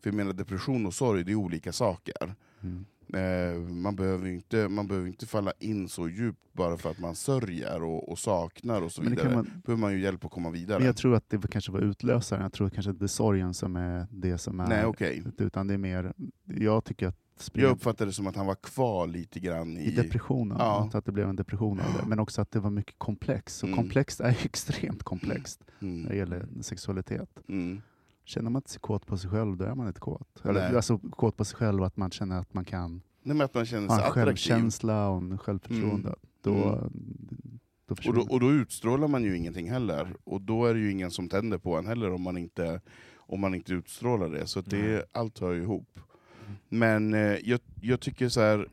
För 0.00 0.10
jag 0.10 0.14
menar, 0.14 0.32
depression 0.32 0.86
och 0.86 0.94
sorg, 0.94 1.24
det 1.24 1.32
är 1.32 1.36
olika 1.36 1.72
saker. 1.72 2.34
Mm. 2.62 2.84
Eh, 3.14 3.58
man, 3.58 3.96
behöver 3.96 4.28
inte, 4.28 4.68
man 4.68 4.86
behöver 4.86 5.08
inte 5.08 5.26
falla 5.26 5.52
in 5.58 5.88
så 5.88 6.08
djupt 6.08 6.52
bara 6.52 6.76
för 6.76 6.90
att 6.90 6.98
man 6.98 7.14
sörjer 7.14 7.82
och, 7.82 8.08
och 8.08 8.18
saknar 8.18 8.82
och 8.82 8.92
så 8.92 9.02
vidare. 9.02 9.34
man, 9.34 9.62
behöver 9.64 9.80
man 9.80 9.92
ju 9.92 10.00
hjälp 10.00 10.24
att 10.24 10.30
komma 10.30 10.50
vidare. 10.50 10.78
men 10.78 10.86
jag 10.86 10.96
tror 10.96 11.14
att 11.14 11.30
det 11.30 11.50
kanske 11.50 11.72
var 11.72 11.80
utlösaren. 11.80 12.42
Jag 12.42 12.52
tror 12.52 12.70
kanske 12.70 12.90
inte 12.90 13.02
det 13.02 13.06
är 13.06 13.08
sorgen 13.08 13.54
som 13.54 13.76
är 13.76 14.06
det 14.10 14.38
som 14.38 14.60
är... 14.60 14.68
Nej, 14.68 14.84
okej. 14.84 15.24
Utan 15.38 15.66
det 15.66 15.74
är 15.74 15.78
mer, 15.78 16.12
jag 16.44 16.84
tycker 16.84 17.06
att 17.06 17.23
Jag 17.36 17.42
springa 17.44 17.68
uppfattade 17.68 18.08
det 18.10 18.12
som 18.12 18.26
att 18.26 18.36
han 18.36 18.46
var 18.46 18.54
kvar 18.54 19.06
lite 19.06 19.40
grann 19.40 19.78
i... 19.78 19.84
i 19.84 19.90
depressionen, 19.90 20.56
Ja. 20.60 20.90
att 20.92 21.04
det 21.04 21.12
blev 21.12 21.28
en 21.28 21.36
depression 21.36 21.80
av 21.80 21.86
det. 22.00 22.08
Men 22.08 22.18
också 22.18 22.40
att 22.42 22.50
det 22.50 22.60
var 22.60 22.70
mycket 22.70 22.94
komplext. 22.98 23.62
Och 23.62 23.68
Mm. 23.68 23.76
komplext 23.78 24.20
är 24.20 24.28
extremt 24.44 25.02
komplext 25.02 25.64
när 25.78 25.90
det 25.90 26.04
Mm. 26.04 26.16
gäller 26.18 26.46
sexualitet. 26.62 27.28
Mm. 27.48 27.80
Känner 28.24 28.50
man 28.50 28.62
sig 28.66 28.80
kåt 28.80 29.06
på 29.06 29.18
sig 29.18 29.30
själv, 29.30 29.56
då 29.56 29.64
är 29.64 29.74
man 29.74 29.86
inte 29.86 30.00
kåt. 30.00 30.40
Eller, 30.44 30.60
Nej. 30.68 30.76
alltså 30.76 30.98
kåt 30.98 31.36
på 31.36 31.44
sig 31.44 31.56
själv, 31.56 31.82
att 31.82 31.96
man 31.96 32.10
känner 32.10 32.38
att 32.40 32.54
man 32.54 32.64
kan 32.64 33.02
Nej, 33.22 33.42
att 33.42 33.54
man 33.54 33.66
känner 33.66 33.88
ha 33.88 33.96
sig 33.96 34.04
en 34.04 34.10
attraktiv. 34.10 34.24
självkänsla 34.24 35.08
och 35.08 35.16
en 35.22 35.38
självförtroende. 35.38 36.08
Mm. 36.08 36.18
Då, 36.42 36.54
Mm. 36.54 36.90
då 37.86 37.94
Och 38.08 38.14
då, 38.14 38.20
och 38.30 38.40
då 38.40 38.50
utstrålar 38.52 39.08
man 39.08 39.22
ju 39.24 39.36
ingenting 39.36 39.70
heller. 39.70 40.16
Och 40.24 40.40
då 40.40 40.66
är 40.66 40.74
det 40.74 40.80
ju 40.80 40.90
ingen 40.90 41.10
som 41.10 41.28
tänder 41.28 41.58
på 41.58 41.76
en 41.76 41.86
heller 41.86 42.12
om 42.12 42.22
man 42.22 42.36
inte, 42.36 42.80
om 43.16 43.40
man 43.40 43.54
inte 43.54 43.72
utstrålar 43.72 44.28
det. 44.28 44.46
Så 44.46 44.60
det, 44.60 45.04
allt 45.12 45.38
hör 45.38 45.52
ju 45.52 45.62
ihop. 45.62 45.98
Men 46.68 47.14
eh, 47.14 47.38
jag, 47.44 47.60
jag 47.80 48.00
tycker 48.00 48.28
så 48.28 48.40
här, 48.40 48.68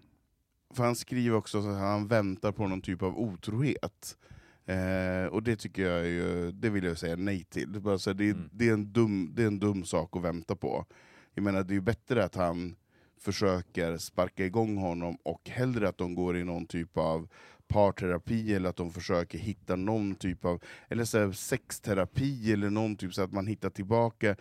för 0.73 0.83
han 0.83 0.95
skriver 0.95 1.37
också 1.37 1.57
att 1.57 1.65
han 1.79 2.07
väntar 2.07 2.51
på 2.51 2.67
någon 2.67 2.81
typ 2.81 3.01
av 3.01 3.19
otrohet. 3.19 4.17
Eh, 4.65 5.25
och 5.25 5.43
det 5.43 5.55
tycker 5.55 5.89
jag 5.89 6.07
ju, 6.07 6.51
det 6.51 6.69
vill 6.69 6.83
jag 6.83 6.97
säga 6.97 7.15
nej 7.15 7.43
till. 7.43 7.71
Det 7.71 7.77
är, 7.77 7.81
bara 7.81 7.97
så 7.99 8.13
det, 8.13 8.23
Mm. 8.29 8.49
det, 8.53 8.69
är 8.69 8.73
en 8.73 8.93
dum, 8.93 9.31
det 9.35 9.43
är 9.43 9.47
en 9.47 9.59
dum 9.59 9.83
sak 9.83 10.15
att 10.15 10.21
vänta 10.21 10.55
på. 10.55 10.85
Jag 11.33 11.43
menar, 11.43 11.63
det 11.63 11.71
är 11.71 11.75
ju 11.75 11.81
bättre 11.81 12.23
att 12.23 12.35
han 12.35 12.75
försöker 13.19 13.97
sparka 13.97 14.45
igång 14.45 14.77
honom 14.77 15.17
och 15.23 15.49
hellre 15.49 15.89
att 15.89 15.97
de 15.97 16.15
går 16.15 16.37
i 16.37 16.43
någon 16.43 16.65
typ 16.65 16.97
av 16.97 17.27
parterapi 17.67 18.53
eller 18.53 18.69
att 18.69 18.75
de 18.75 18.91
försöker 18.91 19.37
hitta 19.37 19.75
någon 19.75 20.15
typ 20.15 20.45
av 20.45 20.63
eller 20.89 21.05
så 21.05 21.19
här, 21.19 21.31
sexterapi 21.31 22.53
eller 22.53 22.69
någon 22.69 22.95
typ 22.95 23.13
så 23.13 23.21
att 23.21 23.31
man 23.31 23.47
hittar 23.47 23.69
tillbaka. 23.69 24.35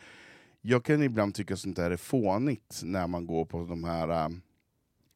Jag 0.62 0.85
kan 0.85 1.03
ibland 1.03 1.35
tycka 1.35 1.57
sånt 1.57 1.77
där 1.77 1.90
är 1.90 1.96
fånigt 1.96 2.81
när 2.85 3.07
man 3.07 3.27
går 3.27 3.44
på 3.44 3.64
de 3.64 3.85
här 3.85 4.25
äh, 4.25 4.29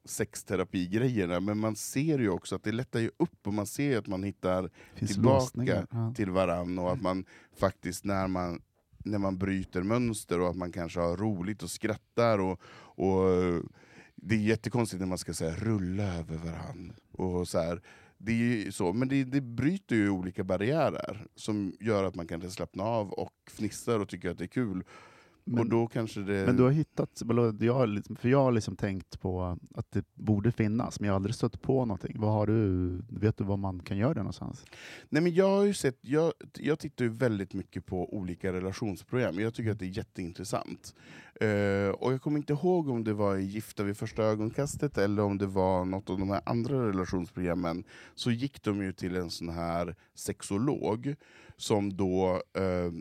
sexterapigrejerna, 0.05 1.41
men 1.41 1.59
man 1.59 1.77
ser 1.77 2.19
ju 2.19 2.31
också 2.31 2.57
att 2.57 2.63
det 2.63 2.73
lättar 2.73 3.01
ju 3.01 3.11
upp 3.17 3.47
och 3.47 3.55
man 3.55 3.67
ser 3.67 3.91
ju 3.91 3.97
att 3.97 4.07
man 4.07 4.23
hittar 4.23 4.71
tillbaka. 5.07 5.87
Ja. 5.91 6.15
till 6.17 6.31
varann 6.31 6.79
och 6.79 6.93
att 6.93 7.03
man 7.03 7.25
faktiskt 7.57 8.05
när 8.05 8.29
man, 8.29 8.63
när 8.99 9.19
man 9.19 9.39
bryter 9.39 9.83
mönster 9.83 10.41
och 10.41 10.49
att 10.49 10.57
man 10.57 10.73
kanske 10.73 11.01
har 11.01 11.17
roligt 11.17 11.63
och 11.63 11.71
skrattar 11.71 12.39
och, 12.39 12.61
och 12.97 13.29
det 14.15 14.35
är 14.35 14.39
jättekonstigt 14.39 15.01
när 15.01 15.07
man 15.07 15.19
ska 15.19 15.35
säga 15.35 15.57
rulla 15.57 16.03
över 16.03 16.37
varann. 16.37 16.93
Och 17.13 17.49
så 17.49 17.59
här. 17.59 17.83
Det 18.19 18.33
är 18.67 18.71
så, 18.71 18.93
men 18.93 19.09
det, 19.09 19.25
det 19.25 19.41
bryter 19.41 19.97
ju 19.97 20.11
olika 20.11 20.45
barriärer 20.45 21.27
som 21.35 21.77
gör 21.81 22.05
att 22.05 22.15
man 22.15 22.27
kan 22.27 22.51
slappna 22.51 22.85
av 22.85 23.13
och 23.13 23.35
fnissar 23.51 24.01
och 24.01 24.09
tycker 24.09 24.31
att 24.31 24.39
det 24.39 24.45
är 24.45 24.49
kul. 24.49 24.85
Och 25.47 25.53
Men, 25.53 25.69
då 25.69 25.87
kanske 25.87 26.21
det... 26.21 26.47
men 26.47 26.57
du 26.57 26.63
har 26.63 26.71
hittat, 26.71 27.23
jag 27.59 28.03
för 28.19 28.29
jag 28.29 28.39
har 28.39 28.53
liksom 28.53 28.77
tänkt 28.77 29.21
på 29.21 29.59
att 29.75 29.93
det 29.93 30.05
borde 30.15 30.53
finnas, 30.53 31.01
men 31.01 31.07
jag 31.07 31.13
har 31.13 31.17
aldrig 31.17 31.35
stött 31.35 31.63
på 31.63 31.85
någonting. 31.85 32.21
Vad 32.21 32.33
har 32.33 32.47
du, 32.47 32.89
vet 33.09 33.37
du 33.37 33.45
var 33.45 33.57
man 33.57 33.81
kan 33.81 33.97
göra 33.97 34.15
det 34.15 34.21
någonstans? 34.21 34.65
Nej, 35.09 35.23
men 35.23 35.35
jag, 35.35 35.49
har 35.49 35.73
sett, 35.73 35.99
jag, 36.01 36.33
jag 36.59 36.79
tittar 36.79 37.05
ju 37.05 37.11
väldigt 37.11 37.55
mycket 37.55 37.87
på 37.87 38.15
olika 38.15 38.53
relationsprogram, 38.53 39.41
jag 39.41 39.55
tycker 39.55 39.71
att 39.71 39.79
det 39.79 39.87
är 39.87 39.97
jätteintressant. 39.97 40.95
Eh, 41.41 41.89
och 41.89 42.13
jag 42.13 42.23
kommer 42.23 42.39
inte 42.39 42.53
ihåg 42.53 42.89
om 42.89 43.05
det 43.05 43.15
var 43.15 43.37
i 43.37 43.45
Gifta 43.45 43.83
vid 43.83 43.97
första 43.97 44.23
ögonkastet 44.23 44.99
eller 44.99 45.23
om 45.23 45.39
det 45.39 45.47
var 45.47 45.85
något 45.85 46.11
av 46.11 46.19
de 46.19 46.31
här 46.31 46.41
andra 46.47 46.89
relationsprogrammen, 46.89 47.85
så 48.15 48.31
gick 48.31 48.63
de 48.63 48.83
ju 48.83 48.93
till 48.93 49.17
en 49.17 49.31
sån 49.31 49.49
här 49.49 49.97
sexolog 50.15 51.15
som 51.57 51.97
då 51.97 52.43
eh, 52.57 52.93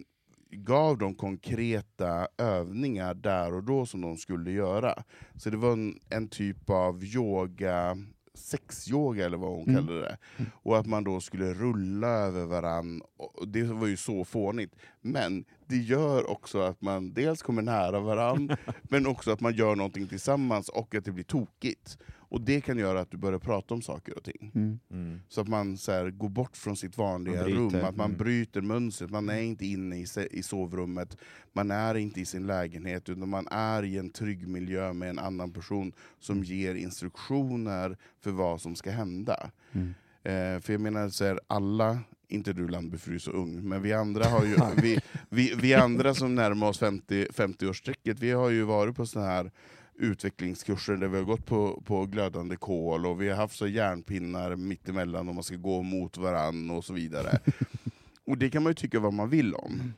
gav 0.53 0.97
dem 0.97 1.15
konkreta 1.15 2.27
övningar 2.37 3.13
där 3.13 3.53
och 3.53 3.63
då 3.63 3.85
som 3.85 4.01
de 4.01 4.17
skulle 4.17 4.51
göra. 4.51 5.03
Så 5.35 5.49
det 5.49 5.57
var 5.57 5.71
en, 5.73 5.99
en 6.09 6.27
typ 6.27 6.69
av 6.69 7.03
yoga, 7.03 7.97
sexyoga 8.33 9.25
eller 9.25 9.37
vad 9.37 9.49
hon 9.49 9.69
Mm. 9.69 9.75
kallade 9.75 10.01
det. 10.01 10.17
Och 10.63 10.77
att 10.77 10.85
man 10.85 11.03
då 11.03 11.19
skulle 11.19 11.53
rulla 11.53 12.07
över 12.07 12.45
varann. 12.45 13.01
Och 13.17 13.47
det 13.47 13.63
var 13.63 13.87
ju 13.87 13.97
så 13.97 14.25
fånigt. 14.25 14.75
Men 15.01 15.45
det 15.65 15.77
gör 15.77 16.29
också 16.31 16.59
att 16.61 16.81
man 16.81 17.13
dels 17.13 17.41
kommer 17.41 17.61
nära 17.61 17.99
varann, 17.99 18.51
men 18.81 19.07
också 19.07 19.31
att 19.31 19.41
man 19.41 19.53
gör 19.55 19.75
någonting 19.75 20.07
tillsammans 20.07 20.69
och 20.69 20.95
att 20.95 21.05
det 21.05 21.11
blir 21.11 21.23
tokigt. 21.23 21.97
Och 22.34 22.41
det 22.41 22.62
kan 22.62 22.78
göra 22.78 23.00
att 23.00 23.12
du 23.12 23.17
börjar 23.17 23.39
prata 23.39 23.74
om 23.74 23.82
saker 23.82 24.17
och 24.17 24.24
ting. 24.24 24.52
Mm. 24.56 24.80
Mm. 24.91 25.19
Så 25.30 25.41
att 25.41 25.48
man 25.48 25.78
så 25.78 25.91
här, 25.91 26.10
går 26.10 26.29
bort 26.29 26.58
från 26.58 26.77
sitt 26.77 26.98
vanliga 26.98 27.44
rum, 27.48 27.75
att 27.75 27.96
man 27.96 28.06
mm. 28.06 28.17
bryter 28.17 28.62
mönstret. 28.62 29.12
Man 29.12 29.29
är 29.29 29.42
inte 29.42 29.65
inne 29.65 29.98
i, 29.98 30.06
i 30.31 30.44
sovrummet, 30.44 31.17
man 31.52 31.71
är 31.71 31.96
inte 31.96 32.21
i 32.21 32.25
sin 32.25 32.48
lägenhet, 32.48 33.10
utan 33.10 33.29
man 33.29 33.48
är 33.52 33.84
i 33.84 33.98
en 33.98 34.10
trygg 34.10 34.48
miljö 34.48 34.94
med 34.94 35.10
en 35.10 35.19
annan 35.19 35.52
person 35.52 35.94
som 36.19 36.44
ger 36.44 36.75
instruktioner 36.75 37.98
för 38.21 38.31
vad 38.31 38.62
som 38.62 38.75
ska 38.75 38.92
hända. 38.92 39.52
Mm. 39.71 39.94
Eh, 40.23 40.62
för 40.62 40.73
jag 40.73 40.81
menar, 40.81 41.10
så 41.10 41.25
här, 41.25 41.40
alla, 41.48 42.00
inte 42.27 42.54
du 42.54 42.67
Landby 42.67 42.98
för 42.98 43.10
du 43.10 43.15
är 43.15 43.19
så 43.19 43.31
ung, 43.31 43.69
men 43.69 43.81
vi 43.81 43.94
andra, 43.94 44.25
har 44.25 44.46
ju, 44.46 44.56
vi, 44.81 45.00
vi, 45.29 45.54
vi 45.62 45.73
andra 45.73 46.13
som 46.13 46.36
närmar 46.36 46.67
oss 46.67 46.79
50 46.79 47.25
50-årsstrecket, 47.25 48.17
vi 48.19 48.31
har 48.31 48.50
ju 48.50 48.63
varit 48.63 48.96
på 48.96 49.06
såna 49.06 49.25
här 49.25 49.52
utvecklingskurser 49.96 50.96
där 50.96 51.08
vi 51.08 51.17
har 51.17 51.23
gått 51.23 51.46
på, 51.46 51.81
på 51.85 52.06
glödande 52.06 52.56
kol 52.56 53.06
och 53.06 53.21
vi 53.21 53.29
har 53.29 53.35
haft 53.35 53.58
så 53.58 53.67
järnpinnar 53.67 54.56
mittemellan 54.56 55.29
och 55.29 55.35
man 55.35 55.44
ska 55.44 55.56
gå 55.56 55.81
mot 55.81 56.17
varann 56.17 56.69
och 56.69 56.85
så 56.85 56.94
vidare. 56.94 57.39
och 58.27 58.37
det 58.37 58.50
kan 58.50 58.63
man 58.63 58.69
ju 58.69 58.73
tycka 58.75 59.00
vad 59.00 59.13
man 59.13 59.29
vill 59.29 59.54
om. 59.56 59.94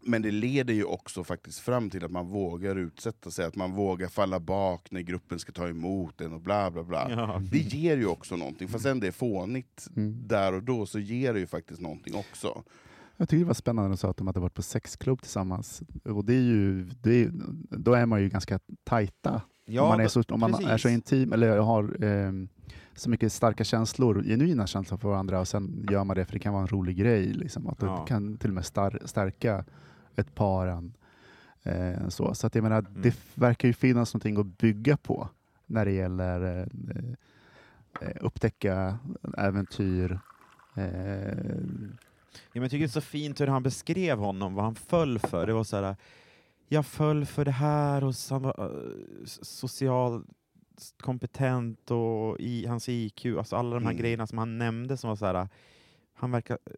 Men 0.00 0.22
det 0.22 0.30
leder 0.30 0.74
ju 0.74 0.84
också 0.84 1.24
faktiskt 1.24 1.58
fram 1.58 1.90
till 1.90 2.04
att 2.04 2.10
man 2.10 2.28
vågar 2.28 2.76
utsätta 2.76 3.30
sig, 3.30 3.44
att 3.44 3.56
man 3.56 3.72
vågar 3.72 4.08
falla 4.08 4.40
bak 4.40 4.90
när 4.90 5.00
gruppen 5.00 5.38
ska 5.38 5.52
ta 5.52 5.68
emot 5.68 6.20
en 6.20 6.32
och 6.32 6.40
bla 6.40 6.70
bla 6.70 6.82
bla. 6.82 7.06
Ja. 7.10 7.42
Det 7.52 7.58
ger 7.58 7.96
ju 7.96 8.06
också 8.06 8.36
någonting, 8.36 8.68
fast 8.68 8.82
sen 8.84 9.00
det 9.00 9.06
är 9.06 9.12
fånigt 9.12 9.86
Mm. 9.96 10.22
där 10.28 10.52
och 10.54 10.62
då, 10.62 10.86
så 10.86 10.98
ger 10.98 11.32
det 11.34 11.40
ju 11.40 11.46
faktiskt 11.46 11.80
någonting 11.80 12.14
också. 12.14 12.62
Jag 13.20 13.28
tycker 13.28 13.38
det 13.40 13.46
var 13.46 13.54
spännande 13.54 13.88
när 13.88 13.90
du 13.92 13.96
sa 13.96 14.10
att 14.10 14.16
de 14.16 14.26
hade 14.26 14.40
varit 14.40 14.54
på 14.54 14.62
sexklubb 14.62 15.20
tillsammans. 15.22 15.82
Och 16.04 16.24
det 16.24 16.34
är 16.34 16.42
ju, 16.42 16.84
det 16.84 17.22
är, 17.24 17.30
då 17.70 17.92
är 17.92 18.06
man 18.06 18.22
ju 18.22 18.28
ganska 18.28 18.58
tajta. 18.84 19.42
Ja, 19.64 19.82
om 19.82 19.88
man, 19.88 20.00
är 20.00 20.08
så, 20.08 20.22
om 20.28 20.40
man 20.40 20.54
är 20.54 20.76
så 20.76 20.88
intim, 20.88 21.32
eller 21.32 21.58
har 21.58 22.04
eh, 22.04 22.32
så 22.94 23.10
mycket 23.10 23.32
starka 23.32 23.64
känslor, 23.64 24.22
genuina 24.22 24.66
känslor 24.66 24.98
för 24.98 25.08
varandra, 25.08 25.40
och 25.40 25.48
sen 25.48 25.86
gör 25.90 26.04
man 26.04 26.16
det 26.16 26.24
för 26.24 26.32
det 26.32 26.38
kan 26.38 26.52
vara 26.52 26.62
en 26.62 26.68
rolig 26.68 26.96
grej. 26.96 27.26
Liksom, 27.26 27.66
att 27.66 27.82
Ja. 27.82 28.00
Det 28.00 28.08
kan 28.08 28.36
till 28.36 28.50
och 28.50 28.54
med 28.54 28.64
star 28.64 28.98
stärka 29.04 29.64
ett 30.16 30.34
par. 30.34 30.90
Eh, 31.62 32.08
så 32.08 32.34
så 32.34 32.46
att 32.46 32.54
jag 32.54 32.62
menar, 32.62 32.78
Mm. 32.78 33.02
det 33.02 33.16
verkar 33.34 33.68
ju 33.68 33.74
finnas 33.74 34.14
någonting 34.14 34.36
att 34.40 34.58
bygga 34.58 34.96
på 34.96 35.28
när 35.66 35.84
det 35.84 35.92
gäller 35.92 36.58
eh, 36.60 36.66
eh, 38.00 38.16
upptäcka 38.20 38.98
äventyr. 39.38 40.20
Eh, 40.76 41.54
Ja, 42.44 42.50
men 42.52 42.62
jag 42.62 42.70
tycker 42.70 42.80
det 42.86 42.88
är 42.88 42.88
så 42.88 43.00
fint 43.00 43.40
hur 43.40 43.46
han 43.46 43.62
beskrev 43.62 44.18
honom, 44.18 44.54
vad 44.54 44.64
han 44.64 44.74
föll 44.74 45.18
för. 45.18 45.46
Det 45.46 45.52
var 45.52 45.64
så 45.64 45.76
här, 45.76 45.96
jag 46.68 46.86
föll 46.86 47.26
för 47.26 47.44
det 47.44 47.50
här 47.50 48.04
och 48.04 48.14
han 48.30 48.42
var 48.42 48.60
uh, 48.72 49.24
social 49.26 50.24
kompetent 51.00 51.90
och 51.90 52.40
i, 52.40 52.66
hans 52.66 52.88
IQ, 52.88 53.26
alltså 53.26 53.56
alla 53.56 53.74
de 53.74 53.84
här 53.84 53.90
Mm. 53.90 54.00
grejerna 54.02 54.26
som 54.26 54.38
han 54.38 54.58
nämnde 54.58 54.96
som 54.96 55.08
var 55.08 55.16
så 55.16 55.26
här, 55.26 55.48
han 56.14 56.30
verkar 56.30 56.58
eh, 56.66 56.72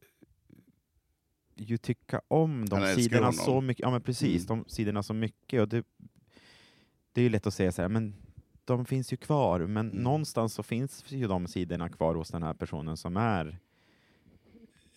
ju 1.57 1.77
tycka 1.79 2.21
om 2.29 2.69
de 2.69 2.95
sidorna 2.95 3.21
honom. 3.21 3.33
så 3.33 3.61
mycket. 3.61 3.83
Ja 3.83 3.91
men 3.91 4.03
precis, 4.03 4.51
Mm. 4.51 4.63
de 4.65 4.71
sidorna 4.71 5.03
så 5.03 5.15
mycket. 5.15 5.61
Och 5.61 5.69
det, 5.69 5.85
det 7.13 7.21
är 7.21 7.23
ju 7.23 7.29
lätt 7.29 7.47
att 7.47 7.55
säga 7.55 7.73
så 7.73 7.83
här, 7.83 7.89
men 7.89 8.15
de 8.65 8.85
finns 8.87 9.13
ju 9.13 9.17
kvar. 9.17 9.61
Men 9.61 9.91
Mm. 9.91 10.03
någonstans 10.03 10.55
så 10.55 10.63
finns 10.63 11.05
ju 11.09 11.27
de 11.29 11.47
sidorna 11.47 11.89
kvar 11.89 12.15
hos 12.15 12.29
den 12.31 12.43
här 12.43 12.55
personen 12.55 12.97
som 12.97 13.17
är 13.17 13.47
eh, 13.47 13.55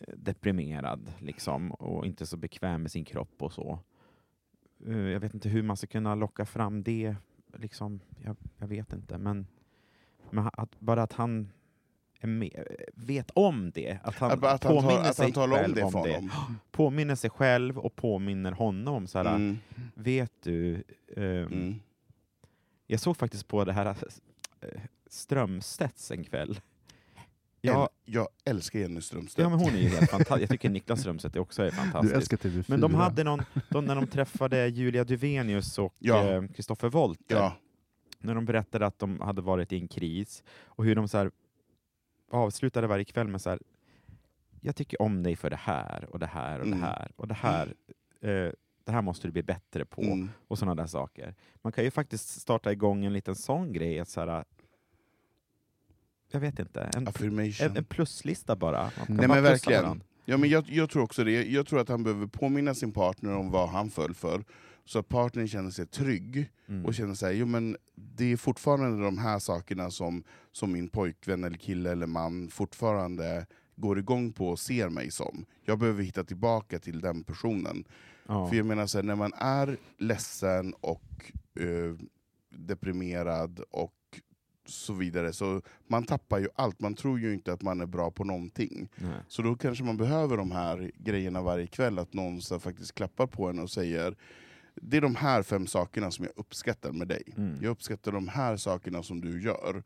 deprimerad 0.07 1.11
liksom, 1.19 1.71
och 1.71 2.05
inte 2.05 2.25
så 2.25 2.37
bekväm 2.37 2.81
med 2.81 2.91
sin 2.91 3.05
kropp 3.05 3.41
och 3.41 3.53
så. 3.53 3.79
Eh, 4.87 4.97
Jag 4.97 5.19
vet 5.19 5.33
inte 5.33 5.49
hur 5.49 5.63
man 5.63 5.77
ska 5.77 5.87
kunna 5.87 6.15
locka 6.15 6.45
fram 6.45 6.83
det. 6.83 7.15
Liksom, 7.57 7.99
jag, 8.23 8.35
jag 8.57 8.67
vet 8.67 8.93
inte, 8.93 9.17
men, 9.17 9.47
men 10.29 10.49
att, 10.53 10.79
bara 10.79 11.03
att 11.03 11.13
han 11.13 11.49
med, 12.21 12.65
vet 12.93 13.31
om 13.31 13.71
det. 13.71 13.99
Att 14.03 14.15
han 14.15 14.31
Att, 14.31 14.43
att, 14.43 14.63
han, 14.63 14.75
påminner 14.75 15.01
tar, 15.01 15.09
att 15.09 15.15
sig 15.15 15.25
han 15.25 15.31
talar 15.33 15.57
om 15.57 15.63
själv 15.63 15.75
det 15.75 15.83
om 15.83 15.91
det. 15.91 15.99
honom. 16.15 16.29
Påminner 16.71 17.15
sig 17.15 17.29
själv 17.29 17.77
och 17.79 17.95
påminner 17.95 18.51
honom. 18.51 19.07
Så 19.07 19.17
här, 19.19 19.35
Mm. 19.35 19.57
Vet 19.93 20.31
du, 20.43 20.83
eh, 21.15 21.23
Mm. 21.23 21.75
jag 22.87 22.99
såg 22.99 23.17
faktiskt 23.17 23.47
på 23.47 23.63
det 23.65 23.73
här 23.73 23.85
eh, 23.85 24.81
Strömstedts 25.07 26.11
en 26.11 26.23
kväll. 26.23 26.59
Ja, 27.65 27.89
Jag 28.05 28.27
älskar 28.45 28.79
Jenny 28.79 29.01
Strömstedt. 29.01 29.43
ja, 29.43 29.49
men 29.49 29.59
hon 29.59 29.69
är 29.73 29.77
ju 29.79 29.87
helt 29.87 30.09
fantastisk. 30.11 30.41
Jag 30.41 30.49
tycker 30.49 30.69
Niklas 30.69 30.99
Strömstedt 30.99 31.35
också 31.35 31.61
är 31.61 31.65
du 31.65 31.71
fantastisk. 31.71 32.15
älskar 32.15 32.37
TV4. 32.37 32.65
Men 32.67 32.81
de 32.81 32.93
hade 32.93 33.23
någon, 33.23 33.41
de, 33.69 33.85
när 33.85 33.95
de 33.95 34.07
träffade 34.07 34.67
Julia 34.67 35.03
Duvenius 35.03 35.79
och 35.79 35.95
Ja. 35.99 36.29
eh, 36.31 36.43
Kristoffer 36.47 36.89
Wolter, 36.89 37.35
ja. 37.35 37.55
när 38.19 38.35
de 38.35 38.45
berättade 38.45 38.85
att 38.85 38.99
de 38.99 39.19
hade 39.21 39.41
varit 39.41 39.71
i 39.73 39.75
en 39.79 39.87
kris, 39.87 40.43
och 40.65 40.85
hur 40.85 40.95
de 40.95 41.07
så 41.07 41.17
här, 41.17 41.31
avslutade 42.31 42.87
varje 42.87 43.05
kväll 43.05 43.27
med 43.27 43.41
så 43.41 43.49
här, 43.49 43.59
jag 44.61 44.75
tycker 44.75 45.01
om 45.01 45.23
dig 45.23 45.35
för 45.35 45.49
det 45.49 45.55
här, 45.55 46.07
och 46.11 46.19
det 46.19 46.25
här, 46.27 46.59
och 46.59 46.65
Mm. 46.65 46.79
det 46.79 46.85
här, 46.85 47.11
och 47.15 47.27
det 47.27 47.33
här. 47.33 47.73
Eh, 48.21 48.51
det 48.85 48.91
här 48.91 49.01
måste 49.01 49.27
du 49.27 49.31
bli 49.31 49.43
bättre 49.43 49.85
på, 49.85 50.01
Mm. 50.01 50.29
och 50.47 50.59
sådana 50.59 50.75
där 50.81 50.87
saker. 50.87 51.35
Man 51.61 51.71
kan 51.73 51.83
ju 51.83 51.91
faktiskt 51.91 52.41
starta 52.41 52.71
igång 52.71 53.05
en 53.05 53.13
liten 53.13 53.35
sån 53.35 53.73
grej, 53.73 53.99
att 53.99 54.09
så 54.09 54.19
här, 54.19 54.45
jag 56.33 56.39
vet 56.39 56.59
inte, 56.59 56.81
en, 56.81 57.07
en, 57.59 57.77
en 57.77 57.83
pluslista 57.83 58.55
bara. 58.55 58.91
Nej 59.07 59.17
bara 59.17 59.27
men 59.27 59.43
verkligen. 59.43 60.03
Ja, 60.25 60.37
men 60.37 60.49
jag, 60.49 60.69
jag 60.69 60.89
tror 60.89 61.03
också 61.03 61.23
det. 61.23 61.43
Jag 61.43 61.67
tror 61.67 61.79
att 61.79 61.89
han 61.89 62.03
behöver 62.03 62.27
påminna 62.27 62.73
sin 62.73 62.91
partner 62.91 63.35
om 63.35 63.51
vad 63.51 63.69
han 63.69 63.89
föll 63.89 64.13
för, 64.13 64.43
så 64.85 64.99
att 64.99 65.07
partnern 65.09 65.47
känner 65.47 65.71
sig 65.71 65.85
trygg 65.85 66.49
Mm. 66.67 66.85
och 66.85 66.93
känner 66.93 67.13
sig, 67.13 67.37
jo 67.37 67.45
men 67.45 67.77
det 67.95 68.31
är 68.31 68.37
fortfarande 68.37 69.03
de 69.03 69.17
här 69.17 69.39
sakerna 69.39 69.91
som, 69.91 70.23
som 70.51 70.71
min 70.71 70.89
pojkvän, 70.89 71.43
eller 71.43 71.57
kille 71.57 71.91
eller 71.91 72.07
man 72.07 72.49
fortfarande 72.49 73.45
går 73.75 73.99
igång 73.99 74.31
på 74.31 74.47
och 74.49 74.59
ser 74.59 74.89
mig 74.89 75.11
som. 75.11 75.45
Jag 75.65 75.79
behöver 75.79 76.03
hitta 76.03 76.23
tillbaka 76.23 76.79
till 76.79 77.01
den 77.01 77.23
personen. 77.23 77.83
Ja. 78.27 78.47
För 78.49 78.55
jag 78.55 78.65
menar, 78.65 78.87
så 78.87 78.97
här, 78.97 79.03
när 79.03 79.15
man 79.15 79.33
är 79.37 79.77
ledsen 79.97 80.73
och 80.73 81.31
eh, 81.59 81.95
deprimerad 82.49 83.59
och 83.71 83.93
så 84.65 84.93
vidare, 84.93 85.33
så 85.33 85.61
man 85.87 86.03
tappar 86.03 86.39
ju 86.39 86.47
allt. 86.55 86.79
Man 86.79 86.95
tror 86.95 87.19
ju 87.19 87.33
inte 87.33 87.53
att 87.53 87.61
man 87.61 87.81
är 87.81 87.85
bra 87.85 88.11
på 88.11 88.23
någonting. 88.23 88.89
Nej. 88.95 89.19
Så 89.27 89.41
då 89.41 89.55
kanske 89.55 89.83
man 89.83 89.97
behöver 89.97 90.37
de 90.37 90.51
här 90.51 90.91
grejerna 90.95 91.41
varje 91.41 91.67
kväll, 91.67 91.99
att 91.99 92.13
någon 92.13 92.41
faktiskt 92.41 92.95
klappar 92.95 93.27
på 93.27 93.49
en 93.49 93.59
och 93.59 93.69
säger 93.69 94.15
det 94.75 94.97
är 94.97 95.01
de 95.01 95.15
här 95.15 95.43
fem 95.43 95.67
sakerna 95.67 96.11
som 96.11 96.25
jag 96.25 96.33
uppskattar 96.35 96.91
med 96.91 97.07
dig. 97.07 97.23
Mm. 97.37 97.59
Jag 97.61 97.71
uppskattar 97.71 98.11
de 98.11 98.27
här 98.27 98.57
sakerna 98.57 99.03
som 99.03 99.21
du 99.21 99.43
gör. 99.43 99.83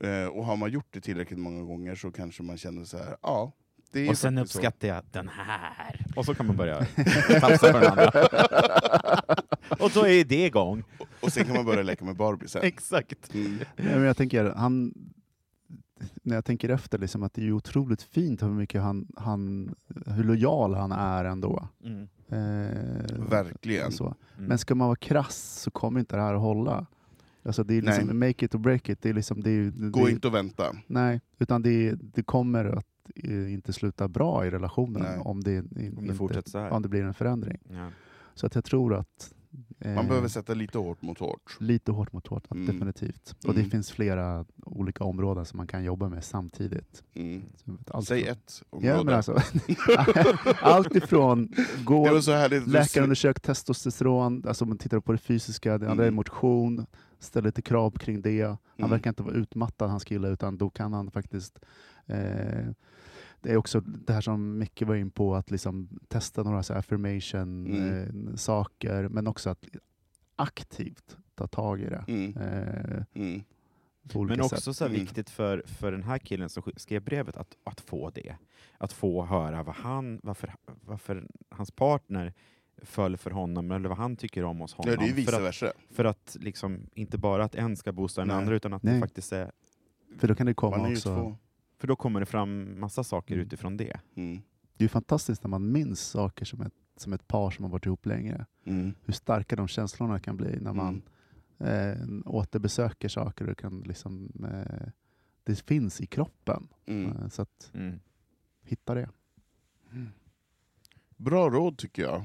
Eh, 0.00 0.26
och 0.26 0.44
har 0.44 0.56
man 0.56 0.70
gjort 0.70 0.88
det 0.90 1.00
tillräckligt 1.00 1.38
många 1.38 1.62
gånger 1.62 1.94
så 1.94 2.10
kanske 2.10 2.42
man 2.42 2.58
känner 2.58 2.84
så 2.84 2.98
här, 2.98 3.16
ja. 3.22 3.52
Är 3.94 4.10
Och 4.10 4.18
sen 4.18 4.36
faktiskt 4.36 4.52
så. 4.52 4.58
uppskattar 4.58 4.88
jag 4.88 5.02
den 5.10 5.28
här. 5.28 6.06
Och 6.16 6.24
så 6.24 6.34
kan 6.34 6.46
man 6.46 6.56
börja 6.56 6.84
tafsa 7.40 7.72
på 7.72 7.78
den 7.78 7.90
andra. 7.90 8.10
Och 9.80 9.90
då 9.94 10.06
är 10.06 10.24
det 10.24 10.46
igång. 10.46 10.84
Och 11.20 11.32
sen 11.32 11.44
kan 11.44 11.56
man 11.56 11.64
börja 11.64 11.82
leka 11.82 12.04
med 12.04 12.16
Barbie 12.16 12.48
sen. 12.48 12.62
Exakt. 12.64 13.34
Mm. 13.34 13.58
Nej, 13.58 13.66
men 13.94 14.02
jag 14.02 14.16
tänker, 14.16 14.44
han, 14.56 14.94
när 16.22 16.34
jag 16.34 16.44
tänker 16.44 16.68
efter, 16.68 16.98
liksom, 16.98 17.22
att 17.22 17.34
det 17.34 17.46
är 17.46 17.52
otroligt 17.52 18.02
fint 18.02 18.42
hur 18.42 18.48
mycket 18.48 18.82
han, 18.82 19.06
han, 19.16 19.74
hur 20.06 20.24
lojal 20.24 20.74
han 20.74 20.92
är 20.92 21.24
ändå. 21.24 21.68
Mm. 21.84 22.08
Eh, 22.28 23.28
Verkligen. 23.30 23.92
Så. 23.92 24.04
Mm. 24.04 24.48
Men 24.48 24.58
ska 24.58 24.74
man 24.74 24.86
vara 24.88 24.96
krass 24.96 25.60
så 25.62 25.70
kommer 25.70 26.00
inte 26.00 26.16
det 26.16 26.22
här 26.22 26.34
att 26.34 26.40
hålla. 26.40 26.86
Alltså 27.44 27.64
det 27.64 27.74
är 27.74 27.82
liksom, 27.82 28.06
Nej. 28.06 28.28
make 28.28 28.44
it 28.44 28.54
or 28.54 28.58
break 28.58 28.88
it. 28.88 29.02
Det 29.02 29.08
är 29.08 29.14
liksom, 29.14 29.40
det 29.42 29.50
är, 29.50 29.90
Gå 29.90 30.04
det, 30.06 30.12
inte 30.12 30.28
och 30.28 30.34
vänta. 30.34 30.76
Nej, 30.86 31.20
utan 31.38 31.62
det, 31.62 31.94
det 31.94 32.22
kommer 32.22 32.64
att 32.64 32.86
inte 33.48 33.72
sluta 33.72 34.08
bra 34.08 34.46
i 34.46 34.50
relationen 34.50 35.02
Nej. 35.02 35.18
om 35.18 35.40
det, 35.40 35.50
i- 35.50 35.60
Om 35.96 36.06
det 36.06 36.34
inte, 36.36 36.58
om 36.70 36.82
det 36.82 36.88
blir 36.88 37.02
en 37.02 37.14
förändring. 37.14 37.58
Ja. 37.70 37.88
Så 38.34 38.46
att 38.46 38.54
jag 38.54 38.64
tror 38.64 38.94
att 38.94 39.34
eh, 39.78 39.94
Man 39.94 40.08
behöver 40.08 40.28
sätta 40.28 40.54
lite 40.54 40.78
hårt 40.78 41.02
mot 41.02 41.18
hårt. 41.18 41.56
lite 41.60 41.92
hårt 41.92 42.12
mot 42.12 42.26
hårt, 42.26 42.50
Mm. 42.50 42.66
definitivt. 42.66 43.34
Och 43.46 43.54
det 43.54 43.60
Mm. 43.60 43.70
finns 43.70 43.90
flera 43.90 44.44
olika 44.66 45.04
områden 45.04 45.44
som 45.46 45.56
man 45.56 45.66
kan 45.66 45.84
jobba 45.84 46.08
med 46.08 46.24
samtidigt. 46.24 47.02
Mm. 47.14 47.42
Allt 47.90 48.06
Säg 48.08 48.22
från- 48.24 48.32
ett 48.32 48.62
område. 48.70 48.88
Ja, 48.88 49.02
men 49.04 49.14
alltså, 49.14 49.36
allt 50.62 50.96
ifrån 50.96 51.52
gå, 51.84 52.20
det 52.48 52.66
läkarundersök 52.66 53.40
testosteron, 53.40 54.44
alltså 54.48 54.64
man 54.66 54.78
tittar 54.78 55.00
på 55.00 55.12
det 55.12 55.18
fysiska, 55.18 55.78
det 55.78 55.90
andra 55.90 56.04
är 56.04 56.08
Mm. 56.08 56.16
motion, 56.16 56.86
ställer 57.18 57.48
lite 57.48 57.62
krav 57.62 57.90
kring 57.90 58.22
det. 58.22 58.42
Han 58.44 58.58
Mm. 58.78 58.90
verkar 58.90 59.10
inte 59.10 59.22
vara 59.22 59.34
utmattad, 59.34 59.90
hans 59.90 60.04
kille, 60.04 60.28
utan 60.28 60.56
då 60.58 60.70
kan 60.70 60.92
han 60.92 61.10
faktiskt 61.10 61.58
eh, 62.06 62.68
det 63.42 63.52
är 63.52 63.56
också 63.56 63.80
det 63.80 64.12
här 64.12 64.20
som 64.20 64.58
Micke 64.58 64.82
var 64.82 64.94
in 64.94 65.10
på, 65.10 65.34
att 65.34 65.50
liksom 65.50 65.88
testa 66.08 66.42
några 66.42 66.62
så 66.62 66.72
här 66.72 66.80
affirmation 66.80 67.66
Mm. 67.66 68.28
eh, 68.28 68.34
saker, 68.34 69.08
men 69.08 69.26
också 69.26 69.50
att 69.50 69.64
aktivt 70.36 71.16
ta 71.34 71.46
tag 71.46 71.80
i 71.80 71.84
det. 71.84 72.04
Mm. 72.08 72.36
Eh, 72.36 73.02
Mm. 73.14 73.42
Men 74.28 74.40
också 74.40 74.60
sätt. 74.60 74.76
så 74.76 74.84
här 74.84 74.90
Mm. 74.90 75.00
viktigt 75.00 75.30
för, 75.30 75.62
för 75.66 75.92
den 75.92 76.02
här 76.02 76.18
killen 76.18 76.48
som 76.48 76.62
sk- 76.62 76.78
skrev 76.78 77.02
brevet 77.02 77.36
att, 77.36 77.56
att 77.64 77.80
få 77.80 78.10
det. 78.10 78.36
Att 78.78 78.92
få 78.92 79.24
höra 79.24 79.62
vad 79.62 79.74
han, 79.74 80.20
varför, 80.22 80.54
varför 80.86 81.26
hans 81.48 81.70
partner 81.70 82.32
föll 82.82 83.16
för 83.16 83.30
honom, 83.30 83.70
eller 83.70 83.88
vad 83.88 83.98
han 83.98 84.16
tycker 84.16 84.44
om 84.44 84.60
hos 84.60 84.74
honom. 84.74 84.90
Ja, 84.92 84.98
det 85.00 85.04
är 85.04 85.06
ju 85.06 85.12
för 85.12 85.20
vice 85.20 85.36
att, 85.36 85.42
versa. 85.42 85.72
för 85.90 86.04
att 86.04 86.36
liksom, 86.40 86.86
inte 86.94 87.18
bara 87.18 87.44
att 87.44 87.54
en 87.54 87.76
ska 87.76 87.92
boosta 87.92 88.20
den 88.20 88.28
Nej. 88.28 88.36
andra, 88.36 88.54
utan 88.56 88.72
att 88.72 88.82
Nej. 88.82 88.94
det 88.94 89.00
faktiskt 89.00 89.32
är... 89.32 89.50
För 90.18 90.28
då 90.28 90.34
kan 90.34 90.46
det 90.46 90.54
komma 90.54 90.88
också, 90.88 91.14
två. 91.16 91.36
För 91.82 91.88
då 91.88 91.96
kommer 91.96 92.20
det 92.20 92.26
fram 92.26 92.80
massa 92.80 93.04
saker 93.04 93.34
Mm. 93.34 93.46
utifrån 93.46 93.76
det. 93.76 94.00
Mm. 94.14 94.36
det 94.76 94.82
är 94.82 94.84
ju 94.84 94.88
fantastiskt 94.88 95.42
när 95.42 95.48
man 95.48 95.72
minns 95.72 96.00
saker 96.00 96.44
som 96.44 96.60
ett, 96.60 96.72
som 96.96 97.12
ett 97.12 97.28
par 97.28 97.50
som 97.50 97.64
har 97.64 97.70
varit 97.72 97.86
ihop 97.86 98.06
länge. 98.06 98.46
Mm. 98.64 98.94
hur 99.04 99.12
starka 99.12 99.56
de 99.56 99.68
känslorna 99.68 100.18
kan 100.18 100.36
bli 100.36 100.60
när 100.60 100.72
man 100.72 101.02
eh, 101.58 101.96
återbesöker 102.26 103.08
saker. 103.08 103.48
Och 103.50 103.58
kan 103.58 103.80
liksom, 103.80 104.30
eh, 104.44 104.88
det 105.44 105.60
finns 105.62 106.00
i 106.00 106.06
kroppen. 106.06 106.68
Mm. 106.86 107.10
Eh, 107.12 107.28
så 107.28 107.42
att 107.42 107.70
Mm. 107.74 108.00
hitta 108.62 108.94
det. 108.94 109.08
Bra 111.16 111.50
råd 111.50 111.78
tycker 111.78 112.02
jag. 112.02 112.24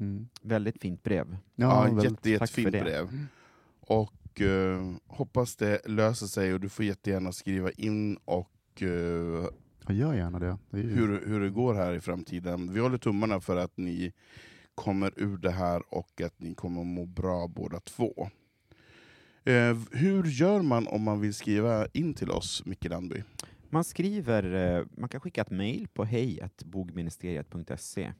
Mm. 0.00 0.28
Väldigt 0.42 0.80
fint 0.80 1.02
brev. 1.02 1.36
Ja, 1.54 1.82
väldigt- 1.82 2.04
jätte, 2.04 2.30
jättefint 2.30 2.72
det. 2.72 2.80
brev. 2.82 3.26
Och 3.80 4.40
eh, 4.40 4.92
hoppas 5.06 5.56
det 5.56 5.80
löser 5.88 6.26
sig 6.26 6.54
och 6.54 6.60
du 6.60 6.68
får 6.68 6.84
jättegärna 6.84 7.32
skriva 7.32 7.70
in 7.70 8.16
och 8.24 8.50
eh, 8.82 8.88
Jag 9.86 9.96
gör 9.96 10.14
gärna 10.14 10.38
det. 10.38 10.58
det 10.70 10.80
ju, 10.80 10.88
hur, 10.88 11.26
hur 11.26 11.40
det 11.40 11.50
går 11.50 11.74
här 11.74 11.94
i 11.94 12.00
framtiden. 12.00 12.72
Vi 12.72 12.80
håller 12.80 12.98
tummarna 12.98 13.40
för 13.40 13.56
att 13.56 13.76
ni 13.76 14.12
kommer 14.74 15.12
ur 15.16 15.36
det 15.36 15.50
här 15.50 15.82
och 15.94 16.20
att 16.20 16.40
ni 16.40 16.54
kommer 16.54 16.80
att 16.80 16.86
må 16.86 17.06
bra 17.06 17.48
båda 17.48 17.80
två. 17.80 18.28
Eh, 19.44 19.78
hur 19.92 20.24
gör 20.24 20.62
man 20.62 20.86
om 20.86 21.02
man 21.02 21.20
vill 21.20 21.34
skriva 21.34 21.86
in 21.86 22.14
till 22.14 22.30
oss, 22.30 22.62
Micke 22.66 22.84
Landby? 22.84 23.22
Man 23.70 23.84
skriver, 23.84 24.76
eh, 24.78 24.84
man 24.96 25.08
kan 25.08 25.20
skicka 25.20 25.40
ett 25.40 25.50
mejl 25.50 25.88
på 25.88 26.04
hej.bogministeriet.se. 26.04 28.12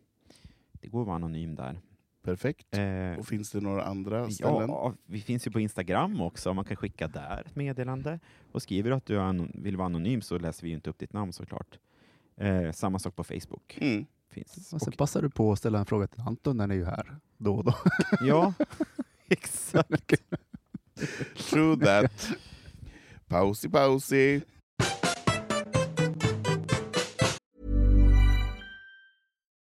Det 0.73 0.89
går 0.89 1.01
att 1.01 1.07
vara 1.07 1.17
anonym 1.17 1.55
där. 1.55 1.81
Perfekt. 2.27 2.67
Eh, 2.79 3.19
Och 3.19 3.27
finns 3.27 3.51
det 3.51 3.61
några 3.61 3.85
andra 3.85 4.31
ställen? 4.31 4.69
ja, 4.69 4.95
vi 5.07 5.21
finns 5.21 5.47
ju 5.47 5.51
på 5.51 5.61
Instagram 5.61 6.21
också, 6.21 6.55
man 6.55 6.65
kan 6.65 6.77
skicka 6.77 7.09
där 7.09 7.45
ett 7.47 7.57
meddelande. 7.57 8.19
Och 8.53 8.63
skriver 8.63 8.91
du 8.91 8.97
att 8.97 9.07
du 9.07 9.49
vill 9.55 9.77
vara 9.77 9.87
anonym 9.87 10.23
så 10.23 10.39
läser 10.39 10.63
vi 10.63 10.69
ju 10.69 10.75
inte 10.75 10.91
upp 10.91 10.99
ditt 10.99 11.13
namn 11.13 11.33
såklart. 11.33 11.79
Eh, 12.37 12.73
samma 12.73 12.99
sak 12.99 13.17
på 13.17 13.25
Facebook. 13.25 13.79
Mm. 13.81 14.07
Finns. 14.31 14.73
Och 14.73 14.81
sen 14.81 14.89
Och, 14.93 14.97
passar 14.99 15.23
du 15.23 15.31
på 15.31 15.53
att 15.53 15.59
ställa 15.59 15.79
en 15.79 15.87
fråga 15.87 16.07
till 16.07 16.21
Anton 16.21 16.57
när 16.57 16.67
ni 16.67 16.77
är 16.77 16.85
här 16.85 17.17
då 17.39 17.55
och 17.57 17.65
då. 17.65 17.75
ja, 18.21 18.55
exakt. 19.29 20.15
True 21.51 21.77
that. 21.77 22.29
Pausi, 23.29 23.69
pausi. 23.69 24.43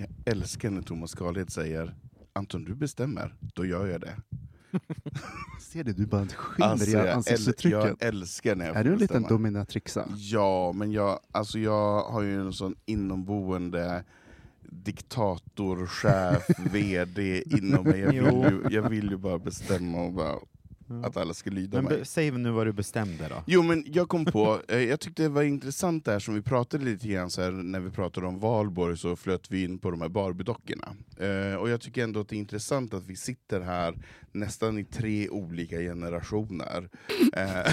Jag 0.00 0.08
älskar 0.24 0.70
när 0.70 0.82
Thomas 0.82 1.14
Carlhed 1.14 1.50
säger 1.50 1.94
Anton, 2.32 2.64
du 2.64 2.74
bestämmer, 2.74 3.34
då 3.40 3.64
gör 3.66 3.86
jag 3.86 4.00
det. 4.00 4.16
Ser 5.60 5.84
du, 5.84 5.92
du 5.92 6.06
bara 6.06 6.26
skiner 6.26 6.68
Alltså, 6.68 6.90
i 6.90 7.10
ansiktsuttrycket. 7.10 7.84
jag 7.84 7.96
älskar 8.08 8.56
när 8.56 8.66
jag 8.66 8.76
Är 8.76 8.84
du 8.84 8.92
en 8.92 8.98
liten 8.98 9.22
dominatrixa? 9.22 10.08
Ja, 10.16 10.72
men 10.72 10.92
jag, 10.92 11.20
alltså 11.32 11.58
jag 11.58 12.02
har 12.04 12.22
ju 12.22 12.40
en 12.40 12.52
sån 12.52 12.74
inomboende 12.86 14.04
diktator, 14.62 15.86
chef, 15.86 16.46
VD 16.72 17.42
inom 17.58 17.84
mig. 17.84 18.00
Jag 18.00 18.12
vill, 18.12 18.52
ju, 18.52 18.62
jag 18.70 18.88
vill 18.88 19.10
ju 19.10 19.16
bara 19.16 19.38
bestämma 19.38 20.02
och 20.02 20.12
bara, 20.12 20.36
att 21.04 21.16
alla 21.16 21.34
ska 21.34 21.50
lyda 21.50 21.82
Men 21.82 21.92
mig. 21.92 22.06
säg 22.06 22.30
nu 22.30 22.50
vad 22.50 22.66
du 22.66 22.72
bestämde 22.72 23.28
då. 23.28 23.42
Jo 23.46 23.62
men 23.62 23.84
jag 23.86 24.08
kom 24.08 24.24
på, 24.24 24.58
eh, 24.68 24.78
jag 24.78 25.00
tyckte 25.00 25.22
det 25.22 25.28
var 25.28 25.42
intressant 25.42 26.04
där 26.04 26.18
som 26.18 26.34
vi 26.34 26.42
pratade 26.42 26.84
lite 26.84 27.08
grann 27.08 27.30
så 27.30 27.42
här, 27.42 27.50
när 27.50 27.80
vi 27.80 27.90
pratade 27.90 28.26
om 28.26 28.38
valborg 28.38 28.96
så 28.96 29.16
flöt 29.16 29.50
vi 29.50 29.64
in 29.64 29.78
på 29.78 29.90
de 29.90 30.00
här 30.00 30.08
Barbiedockorna. 30.08 30.88
Eh, 31.16 31.54
och 31.54 31.70
jag 31.70 31.80
tycker 31.80 32.02
ändå 32.04 32.20
att 32.20 32.28
det 32.28 32.36
är 32.36 32.38
intressant 32.38 32.94
att 32.94 33.06
vi 33.06 33.16
sitter 33.16 33.60
här 33.60 33.94
nästan 34.32 34.78
i 34.78 34.84
tre 34.84 35.28
olika 35.28 35.76
generationer. 35.78 36.88
Eh, 37.32 37.72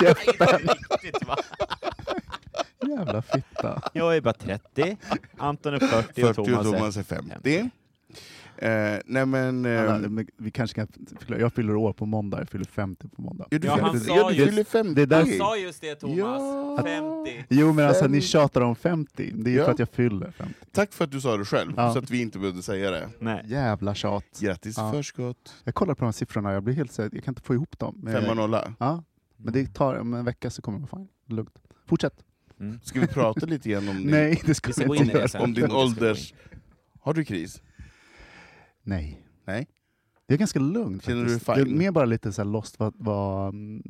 Käften! 0.00 0.68
Jävla 2.88 3.22
fitta. 3.22 3.82
Jag 3.94 4.16
är 4.16 4.20
bara 4.20 4.32
30, 4.34 4.96
Anton 5.36 5.74
är 5.74 5.78
40, 5.78 6.20
40 6.22 6.40
och 6.40 6.46
Thomas, 6.46 6.96
är 6.96 7.02
50. 7.02 7.70
Eh, 8.62 8.98
nej 9.06 9.26
men... 9.26 9.64
Eh, 9.66 9.94
Alla, 9.94 10.08
men 10.08 10.26
vi 10.36 10.50
kanske 10.50 10.74
kan 10.74 10.88
förklara. 11.18 11.40
Jag 11.40 11.52
fyller 11.52 11.76
år 11.76 11.92
på 11.92 12.06
måndag, 12.06 12.38
jag 12.38 12.48
fyller 12.48 12.64
50 12.64 13.08
på 13.08 13.22
måndag. 13.22 13.46
ja, 13.50 13.58
du 13.58 13.66
Ja, 13.66 13.78
han 13.80 14.00
sa 14.00 14.16
ja, 14.16 14.28
du 14.30 14.34
just- 14.36 14.50
fyller 14.50 14.64
50. 14.64 14.94
Det 14.94 15.02
är 15.02 15.06
där- 15.06 15.16
Han 15.16 15.32
sa 15.38 15.56
just 15.56 15.80
det 15.80 15.94
Thomas, 15.94 16.18
Ja. 16.18 16.80
50. 16.84 17.44
Jo 17.48 17.72
men 17.72 17.86
alltså 17.88 18.04
ni 18.06 18.10
50. 18.20 18.26
tjatar 18.26 18.60
om 18.60 18.76
50, 18.76 19.30
det 19.34 19.50
är 19.50 19.52
ju 19.52 19.58
Ja. 19.58 19.64
för 19.64 19.72
att 19.72 19.78
jag 19.78 19.88
fyller 19.88 20.30
50. 20.30 20.54
Tack 20.72 20.92
för 20.92 21.04
att 21.04 21.10
du 21.10 21.20
sa 21.20 21.36
det 21.36 21.44
själv, 21.44 21.72
Ja. 21.76 21.92
så 21.92 21.98
att 21.98 22.10
vi 22.10 22.20
inte 22.20 22.38
behövde 22.38 22.62
säga 22.62 22.90
det. 22.90 23.08
Nej. 23.20 23.42
Jävla 23.46 23.94
tjat. 23.94 24.24
Grattis 24.40 24.76
Ja. 24.78 24.88
i 24.88 24.92
förskott. 24.92 25.54
Jag 25.64 25.74
kollar 25.74 25.94
på 25.94 25.98
de 26.00 26.04
här 26.04 26.12
siffrorna, 26.12 26.52
jag 26.52 26.62
blir 26.62 26.74
helt 26.74 26.92
så 26.92 27.02
jag 27.02 27.10
kan 27.10 27.32
inte 27.32 27.42
få 27.42 27.54
ihop 27.54 27.78
dem. 27.78 27.94
Men- 28.02 28.12
Femma 28.22 28.34
nolla. 28.34 28.72
Ja, 28.78 29.02
men 29.36 29.52
det 29.52 29.74
tar 29.74 29.94
om 29.98 30.14
en 30.14 30.24
vecka 30.24 30.50
så 30.50 30.62
kommer 30.62 30.78
det 30.78 30.86
vara 30.92 31.02
fine. 31.02 31.36
Lugnt. 31.36 31.54
Fortsätt. 31.86 32.14
Mm. 32.60 32.80
Ska 32.82 33.00
vi 33.00 33.06
prata 33.06 33.46
lite 33.46 33.68
igen 33.68 33.88
om 33.88 33.96
din, 34.02 34.06
Nej, 34.10 34.42
det 34.46 34.54
ska 34.54 34.66
Vi 34.68 34.72
ska 34.72 34.94
inte 34.96 35.12
göra. 35.18 35.40
om 35.42 35.54
din 35.54 35.72
ålders... 35.72 36.34
Har 37.00 37.14
du 37.14 37.24
kris? 37.24 37.62
Nej. 38.88 39.22
Nej. 39.44 39.68
Det 40.26 40.34
är 40.34 40.38
ganska 40.38 40.58
lugnt 40.58 41.04
Känner 41.04 41.24
du 41.24 41.28
faktiskt. 41.28 41.46
dig 41.46 41.54
Det 41.54 41.60
är 41.60 41.64
fine? 41.64 41.78
mer 41.78 41.90
bara 41.90 42.04
lite 42.04 42.32
så 42.32 42.42
här 42.42 42.48
lost 42.48 42.78
vad, 42.78 42.94
vad 42.96 43.48
mm, 43.48 43.82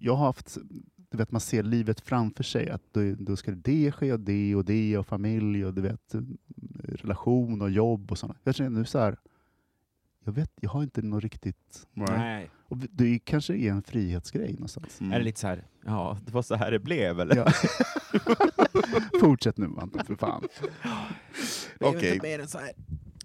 jag 0.00 0.14
har 0.14 0.26
haft, 0.26 0.58
du 1.10 1.18
vet 1.18 1.32
man 1.32 1.40
ser 1.40 1.62
livet 1.62 2.00
framför 2.00 2.44
sig, 2.44 2.70
att 2.70 2.82
då, 2.92 3.14
då 3.18 3.36
ska 3.36 3.50
det 3.50 3.92
ske 3.92 4.12
och 4.12 4.20
det 4.20 4.54
och 4.54 4.64
det 4.64 4.98
och 4.98 5.06
familj 5.06 5.64
och 5.64 5.74
du 5.74 5.82
vet 5.82 6.14
mm, 6.14 6.38
relation 6.88 7.62
och 7.62 7.70
jobb 7.70 8.10
och 8.10 8.18
sånt. 8.18 8.38
Jag 8.44 8.54
känner 8.54 8.70
nu 8.70 8.84
så 8.84 8.98
här, 8.98 9.16
jag 10.24 10.32
vet, 10.32 10.50
jag 10.60 10.70
har 10.70 10.82
inte 10.82 11.02
något 11.02 11.22
riktigt, 11.22 11.86
Nej. 11.92 12.50
och 12.68 12.76
det 12.76 13.04
är 13.04 13.18
kanske 13.18 13.54
är 13.54 13.70
en 13.70 13.82
frihetsgrej 13.82 14.52
någonstans. 14.52 15.00
Mm. 15.00 15.12
Är 15.12 15.18
det 15.18 15.24
lite 15.24 15.40
så 15.40 15.46
här, 15.46 15.64
ja, 15.84 16.18
det 16.26 16.32
var 16.32 16.42
så 16.42 16.54
här 16.54 16.70
det 16.70 16.78
blev 16.78 17.20
eller? 17.20 17.36
Ja. 17.36 17.46
Fortsätt 19.20 19.58
nu 19.58 19.66
Anton, 19.78 20.04
för 20.04 20.14
fan. 20.14 20.44
Okej. 21.80 22.14
inte 22.14 22.74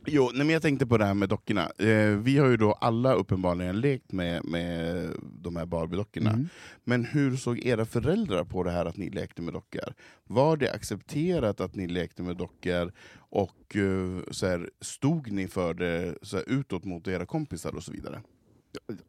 Jo, 0.05 0.29
nej, 0.33 0.45
men 0.45 0.49
jag 0.49 0.61
tänkte 0.61 0.87
på 0.87 0.97
det 0.97 1.05
här 1.05 1.13
med 1.13 1.29
dockorna. 1.29 1.69
Eh, 1.77 2.17
vi 2.17 2.37
har 2.37 2.47
ju 2.47 2.57
då 2.57 2.71
alla 2.73 3.13
uppenbarligen 3.13 3.79
lekt 3.81 4.11
med, 4.11 4.45
med 4.45 5.09
de 5.21 5.55
här 5.55 5.65
Barbie-dockorna. 5.65 6.29
Mm. 6.31 6.47
Men 6.83 7.05
hur 7.05 7.35
såg 7.35 7.59
era 7.59 7.85
föräldrar 7.85 8.43
på 8.43 8.63
det 8.63 8.71
här 8.71 8.85
att 8.85 8.97
ni 8.97 9.09
lekte 9.09 9.41
med 9.41 9.53
dockor? 9.53 9.93
Var 10.23 10.57
det 10.57 10.71
accepterat 10.73 11.61
att 11.61 11.75
ni 11.75 11.87
lekte 11.87 12.23
med 12.23 12.37
dockor 12.37 12.91
och 13.15 13.75
eh, 13.75 14.19
så 14.31 14.47
här, 14.47 14.69
stod 14.81 15.31
ni 15.31 15.47
för 15.47 15.73
det 15.73 16.15
så 16.21 16.37
här, 16.37 16.45
utåt 16.49 16.85
mot 16.85 17.07
era 17.07 17.25
kompisar 17.25 17.75
och 17.75 17.83
så 17.83 17.91
vidare? 17.91 18.21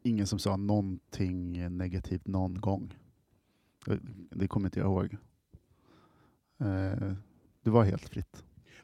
Ingen 0.03 0.27
som 0.27 0.39
sa 0.39 0.55
någonting 0.57 1.77
negativt 1.77 2.27
någon 2.27 2.61
gång. 2.61 2.93
Det 4.31 4.47
kommer 4.47 4.67
inte 4.67 4.79
jag 4.79 4.87
ihåg. 4.87 5.17
Eh, 6.59 7.13
Det 7.63 7.69
var 7.69 7.83
helt 7.83 8.09
fritt. 8.09 8.43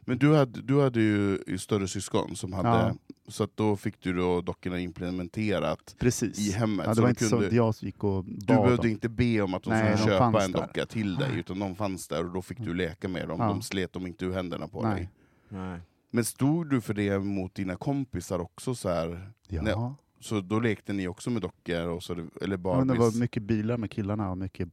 Men 0.09 0.17
du 0.17 0.35
hade, 0.35 0.61
du 0.61 0.81
hade 0.81 1.01
ju 1.01 1.57
större 1.57 1.87
syskon 1.87 2.35
som 2.35 2.53
hade, 2.53 2.69
Ja. 2.69 2.95
så 3.27 3.43
att 3.43 3.57
då 3.57 3.75
fick 3.75 4.01
du 4.03 4.13
då 4.13 4.41
dockorna 4.41 4.79
implementerat 4.79 5.95
Precis. 5.99 6.39
i 6.39 6.51
hemmet. 6.51 6.85
Ja, 6.85 6.89
det 6.89 6.95
så 6.95 7.01
var 7.01 7.09
inte 7.09 7.23
så 7.23 7.29
kunde, 7.29 7.47
att 7.47 7.53
jag 7.53 7.73
gick 7.79 8.03
och 8.03 8.23
du 8.25 8.31
bad 8.45 8.55
behövde 8.57 8.75
dem. 8.83 8.87
inte 8.91 9.09
be 9.09 9.41
om 9.41 9.53
att 9.53 9.63
de 9.63 9.69
Nej, 9.69 9.97
skulle 9.97 10.13
de 10.13 10.17
köpa 10.19 10.43
en 10.43 10.51
där. 10.51 10.61
docka 10.61 10.85
till 10.85 11.15
dig, 11.15 11.39
utan 11.39 11.59
de 11.59 11.75
fanns 11.75 12.07
där 12.07 12.25
och 12.25 12.33
då 12.33 12.41
fick 12.41 12.57
du 12.57 12.73
leka 12.73 13.07
med 13.07 13.27
dem. 13.27 13.39
Ja. 13.39 13.47
De 13.47 13.61
slet 13.61 13.93
dem 13.93 14.07
inte 14.07 14.25
ur 14.25 14.33
händerna 14.33 14.67
på 14.67 14.81
Nej. 14.81 14.95
dig. 14.95 15.09
Nej. 15.49 15.79
Men 16.11 16.25
stod 16.25 16.69
du 16.69 16.81
för 16.81 16.93
det 16.93 17.19
mot 17.19 17.55
dina 17.55 17.75
kompisar 17.75 18.39
också? 18.39 18.75
så 18.75 18.89
här? 18.89 19.31
Ja. 19.47 19.61
Nej. 19.61 19.75
så 20.19 20.41
då 20.41 20.59
lekte 20.59 20.93
ni 20.93 21.07
också 21.07 21.29
med 21.29 21.41
dockor, 21.41 21.87
och 21.87 22.03
så, 22.03 22.13
eller 22.41 22.59
Ja, 22.63 22.77
men 22.77 22.87
det 22.87 22.99
var 22.99 23.19
mycket 23.19 23.43
bilar 23.43 23.77
med 23.77 23.91
killarna 23.91 24.31
och 24.31 24.37
mycket... 24.37 24.69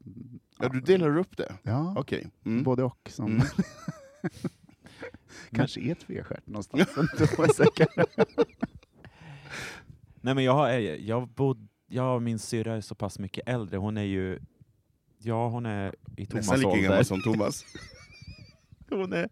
Ja, 0.59 0.69
du 0.69 0.81
delar 0.81 1.19
upp 1.19 1.37
det? 1.37 1.53
Ja, 1.63 1.95
Okej. 1.99 2.27
Mm. 2.45 2.63
både 2.63 2.83
och. 2.85 3.11
Som 3.13 3.27
Mm. 3.27 3.43
kanske 5.51 5.81
är 5.81 5.95
tvestjärt 5.95 6.47
någonstans. 6.47 6.89
Nej 10.21 10.35
men 10.35 10.45
jag, 10.45 10.53
har- 10.55 10.69
jag, 10.71 11.29
bod, 11.29 11.69
jag 11.87 12.15
och 12.17 12.23
min 12.23 12.39
syrra 12.39 12.75
är 12.77 12.81
så 12.81 12.95
pass 12.95 13.19
mycket 13.19 13.49
äldre, 13.49 13.77
hon 13.77 13.97
är 13.97 14.03
ju, 14.03 14.39
ja 15.19 15.49
hon 15.49 15.67
är 15.67 15.95
i 16.17 16.27
Thomas 16.27 16.35
Nästan 16.51 16.59
lika 16.59 16.69
ålder. 16.71 16.83
gammal 16.83 17.05
som 17.05 17.23
Thomas. 17.23 17.65
Hon 18.91 19.13
är, 19.13 19.29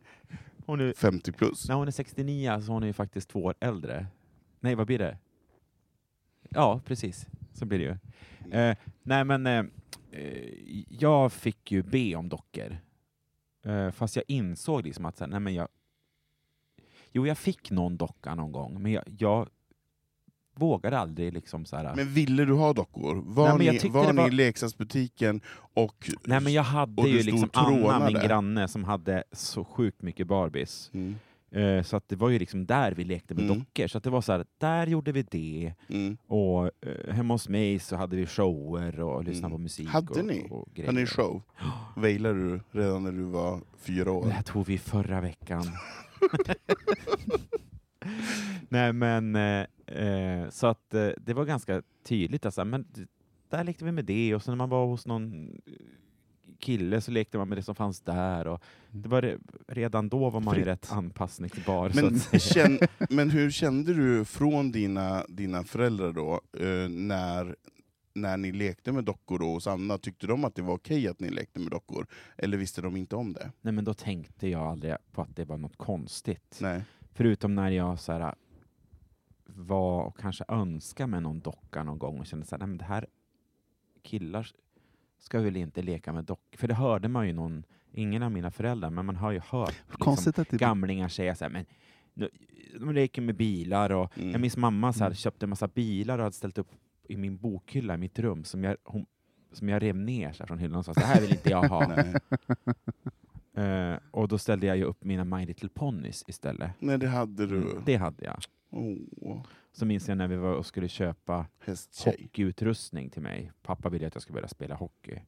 hon 0.67 0.81
är, 0.81 0.93
50 0.97 1.33
plus. 1.33 1.69
när 1.69 1.75
hon 1.75 1.89
är 1.89 1.93
69 1.93 2.61
så 2.67 2.73
hon 2.73 2.83
är 2.83 2.87
ju 2.87 2.93
faktiskt 2.93 3.29
två 3.29 3.45
år 3.45 3.55
äldre. 3.61 4.07
Nej 4.61 4.75
vad 4.75 4.87
blir 4.87 4.99
det? 4.99 5.19
Ja 6.51 6.81
precis, 6.85 7.27
så 7.53 7.65
blir 7.67 7.79
det 7.79 7.85
ju. 7.85 7.91
Eh, 8.59 8.77
nej 9.03 9.25
men 9.25 9.47
eh, 9.47 9.65
eh, 10.11 10.85
jag 10.89 11.33
fick 11.33 11.73
ju 11.73 11.83
be 11.83 12.15
om 12.17 12.29
dockor. 12.29 12.77
Eh, 13.65 13.91
fast 13.91 14.17
jag 14.17 14.25
insåg 14.29 14.85
liksom 14.85 15.05
att 15.05 15.17
så 15.17 15.25
här, 15.25 15.31
nej 15.31 15.41
men 15.41 15.55
jag, 15.55 15.69
jo 17.13 17.27
jag 17.27 17.39
fick 17.39 17.71
någon 17.71 17.97
docka 17.97 18.35
någon 18.35 18.53
gång, 18.53 18.83
men 18.83 18.93
jag, 18.93 19.03
jag 19.19 19.49
vågade 20.55 20.99
aldrig 20.99 21.33
liksom 21.33 21.65
så 21.65 21.77
här. 21.77 21.95
Men 21.97 22.09
ville 22.09 22.45
du 22.45 22.53
ha 22.53 22.73
dockor? 22.73 23.23
Var 23.27 23.59
Nej, 23.59 23.81
ni, 23.83 23.89
var 23.89 24.13
var- 24.13 24.29
i 24.29 24.31
leksaksbutiken 24.31 25.41
och... 25.75 26.11
Nej 26.25 26.41
men 26.41 26.53
jag 26.53 26.63
hade 26.63 27.09
ju 27.09 27.23
liksom 27.23 27.51
Anna, 27.53 28.07
min 28.07 28.15
granne, 28.15 28.69
som 28.69 28.85
hade 28.85 29.25
så 29.33 29.65
sjukt 29.65 30.03
mycket 30.03 30.27
Barbies. 30.27 30.91
Mm, 30.95 31.17
Eh, 31.53 31.83
så 31.83 31.97
att 31.97 32.09
det 32.09 32.17
var 32.17 32.29
ju 32.29 32.39
liksom 32.39 32.67
där 32.67 32.93
vi 32.93 33.05
lekte 33.05 33.35
med 33.35 33.45
Mm. 33.45 33.59
dockor. 33.59 33.87
Så 33.87 33.99
att 33.99 34.05
det 34.05 34.11
var 34.11 34.21
så 34.21 34.33
här, 34.33 34.45
där 34.59 34.87
gjorde 34.87 35.13
vi 35.13 35.23
det. 35.23 35.75
mm. 35.89 36.17
Och 36.27 36.65
eh, 36.87 37.15
hemma 37.15 37.35
hos 37.35 37.49
mig 37.49 37.79
så 37.79 37.97
hade 37.97 38.17
vi 38.17 38.27
shower 38.27 39.01
och 39.01 39.25
lyssnade 39.25 39.47
Mm. 39.47 39.51
på 39.53 39.59
musik. 39.59 39.89
Hade 39.89 40.21
och, 40.21 40.27
ni? 40.27 40.47
Och 40.51 40.69
grejer. 40.75 40.89
Hade 40.89 41.01
ni 41.01 41.07
show? 41.07 41.43
Wailade 41.97 42.39
du 42.51 42.61
redan 42.71 43.05
när 43.05 43.13
du 43.13 43.23
var 43.23 43.61
fyra 43.79 44.05
Det 44.05 44.11
år? 44.11 44.27
här 44.31 44.43
tog 44.43 44.67
vi 44.67 44.79
förra 44.79 45.21
veckan. 45.21 45.65
Nej 48.69 48.93
men, 48.93 49.37
eh, 49.37 49.67
eh, 49.87 50.49
så 50.51 50.67
att 50.67 50.95
eh, 50.95 51.09
det 51.19 51.35
var 51.35 51.45
ganska 51.45 51.83
tydligt. 52.05 52.47
Alltså, 52.47 52.65
men 52.65 52.87
där 53.51 53.65
lekte 53.65 53.85
vi 53.85 53.93
med 53.93 54.05
det 54.05 54.35
och 54.35 54.43
sen 54.43 54.53
när 54.53 54.57
man 54.57 54.69
var 54.69 54.87
hos 54.87 55.07
någon 55.07 55.49
eh, 55.67 55.73
kille 56.63 57.01
så 57.01 57.11
lekte 57.11 57.39
man 57.39 57.49
med 57.49 57.59
det 57.59 57.63
som 57.63 57.75
fanns 57.75 58.01
där. 58.01 58.47
Och 58.47 58.63
det 58.91 59.09
var 59.09 59.23
re, 59.23 59.39
redan 59.69 60.09
då 60.09 60.31
var 60.31 60.41
man 60.41 60.57
ju 60.57 60.65
rätt 60.65 60.93
anpassningsbar. 60.93 61.93
Men, 61.95 62.17
att 62.17 62.43
känn, 62.43 62.79
men 63.11 63.31
hur 63.31 63.51
kände 63.51 63.95
du 63.95 64.25
från 64.25 64.73
dina, 64.73 65.25
dina 65.29 65.65
föräldrar 65.65 66.13
då, 66.13 66.41
eh, 66.59 66.89
när, 66.89 67.57
när 68.15 68.37
ni 68.37 68.53
lekte 68.53 68.93
med 68.93 69.05
dockor 69.05 69.39
då 69.39 69.53
hos 69.53 69.67
Anna? 69.67 69.99
Tyckte 69.99 70.27
de 70.27 70.45
att 70.45 70.55
det 70.55 70.63
var 70.63 70.75
okej 70.75 71.09
att 71.09 71.21
ni 71.21 71.31
lekte 71.31 71.61
med 71.61 71.71
dockor? 71.71 72.07
Eller 72.37 72.57
visste 72.57 72.83
de 72.83 72.97
inte 72.97 73.17
om 73.17 73.33
det? 73.33 73.53
Nej 73.61 73.73
men 73.73 73.85
då 73.85 73.95
tänkte 73.95 74.49
jag 74.49 74.63
aldrig 74.63 74.97
på 75.13 75.23
att 75.23 75.37
det 75.37 75.45
var 75.45 75.59
något 75.59 75.77
konstigt. 75.77 76.59
Nej. 76.61 76.83
Förutom 77.15 77.55
när 77.55 77.71
jag 77.71 78.01
så 78.01 78.13
här, 78.13 78.35
var 79.45 80.05
och 80.05 80.19
kanske 80.19 80.45
önskade 80.49 81.07
mig 81.07 81.21
någon 81.21 81.41
docka 81.41 81.83
någon 81.83 81.99
gång 81.99 82.21
och 82.21 82.27
kände 82.27 82.47
så 82.47 82.55
här, 82.55 82.59
nej 82.59 82.69
men 82.69 82.79
det 82.79 82.85
här 82.85 83.07
killar 84.03 84.49
ska 85.23 85.41
väl 85.41 85.57
inte 85.57 85.83
leka 85.83 86.13
med 86.13 86.25
dockor. 86.25 86.59
För 86.59 86.69
det 86.69 86.75
hörde 86.75 87.09
man 87.09 87.27
ju 87.27 87.33
någon, 87.33 87.65
ingen 87.93 88.23
av 88.23 88.33
mina 88.33 88.51
föräldrar, 88.51 88.91
men 88.91 89.07
man 89.07 89.17
har 89.17 89.33
ju 89.33 89.41
hört 89.51 89.75
liksom, 89.89 90.33
det... 90.51 90.57
gamlingar 90.57 91.09
säga 91.09 91.35
så 91.35 91.45
här, 91.45 91.51
men 91.51 91.65
nu, 92.15 92.31
de 92.81 92.93
leker 92.95 93.23
med 93.23 93.35
bilar 93.37 93.91
och 93.93 94.19
Mm. 94.19 94.31
jag 94.31 94.41
minns 94.41 94.57
mamma 94.57 94.93
så 94.93 94.99
här, 94.99 95.07
Mm. 95.07 95.15
köpte 95.17 95.47
en 95.47 95.51
massa 95.51 95.69
bilar 95.69 96.19
och 96.19 96.25
hade 96.25 96.37
ställt 96.37 96.59
upp 96.59 96.71
i 97.09 97.17
min 97.17 97.37
bokhylla 97.39 97.95
i 97.95 97.97
mitt 97.97 98.19
rum 98.19 98.45
som 98.45 98.65
jag, 98.65 98.77
hon, 98.85 99.07
som 99.53 99.69
jag 99.69 99.83
rev 99.83 99.97
ner 99.97 100.33
så 100.33 100.47
från 100.47 100.59
hyllan 100.59 100.79
och 100.79 100.85
sa, 100.85 100.93
det 100.93 101.01
här 101.05 101.21
vill 101.21 101.31
inte 101.31 101.51
jag 101.51 101.69
ha. 101.69 101.87
Eh, 103.55 103.95
och 104.11 104.29
då 104.29 104.39
ställde 104.39 104.67
jag 104.67 104.77
ju 104.77 104.85
upp 104.85 105.05
mina 105.05 105.25
My 105.25 105.47
Little 105.47 105.69
Ponies 105.69 106.25
istället. 106.27 106.71
Nej, 106.79 106.99
det 106.99 107.09
hade 107.09 107.47
du. 107.47 107.57
Mm, 107.57 107.83
Det 107.87 107.97
hade 107.97 108.25
jag. 108.25 108.37
Åh, 108.71 109.43
Så 109.73 109.87
minns 109.87 110.09
jag 110.09 110.19
när 110.19 110.29
vi 110.29 110.37
var 110.37 110.55
och 110.55 110.67
skulle 110.67 110.89
köpa 110.89 111.47
hästtjej. 111.65 112.17
hockeyutrustning 112.23 113.11
till 113.11 113.23
mig. 113.23 113.53
Pappa 113.63 113.89
ville 113.89 114.07
att 114.07 114.15
jag 114.15 114.23
skulle 114.23 114.35
börja 114.35 114.49
spela 114.49 114.75
hockey. 114.75 115.19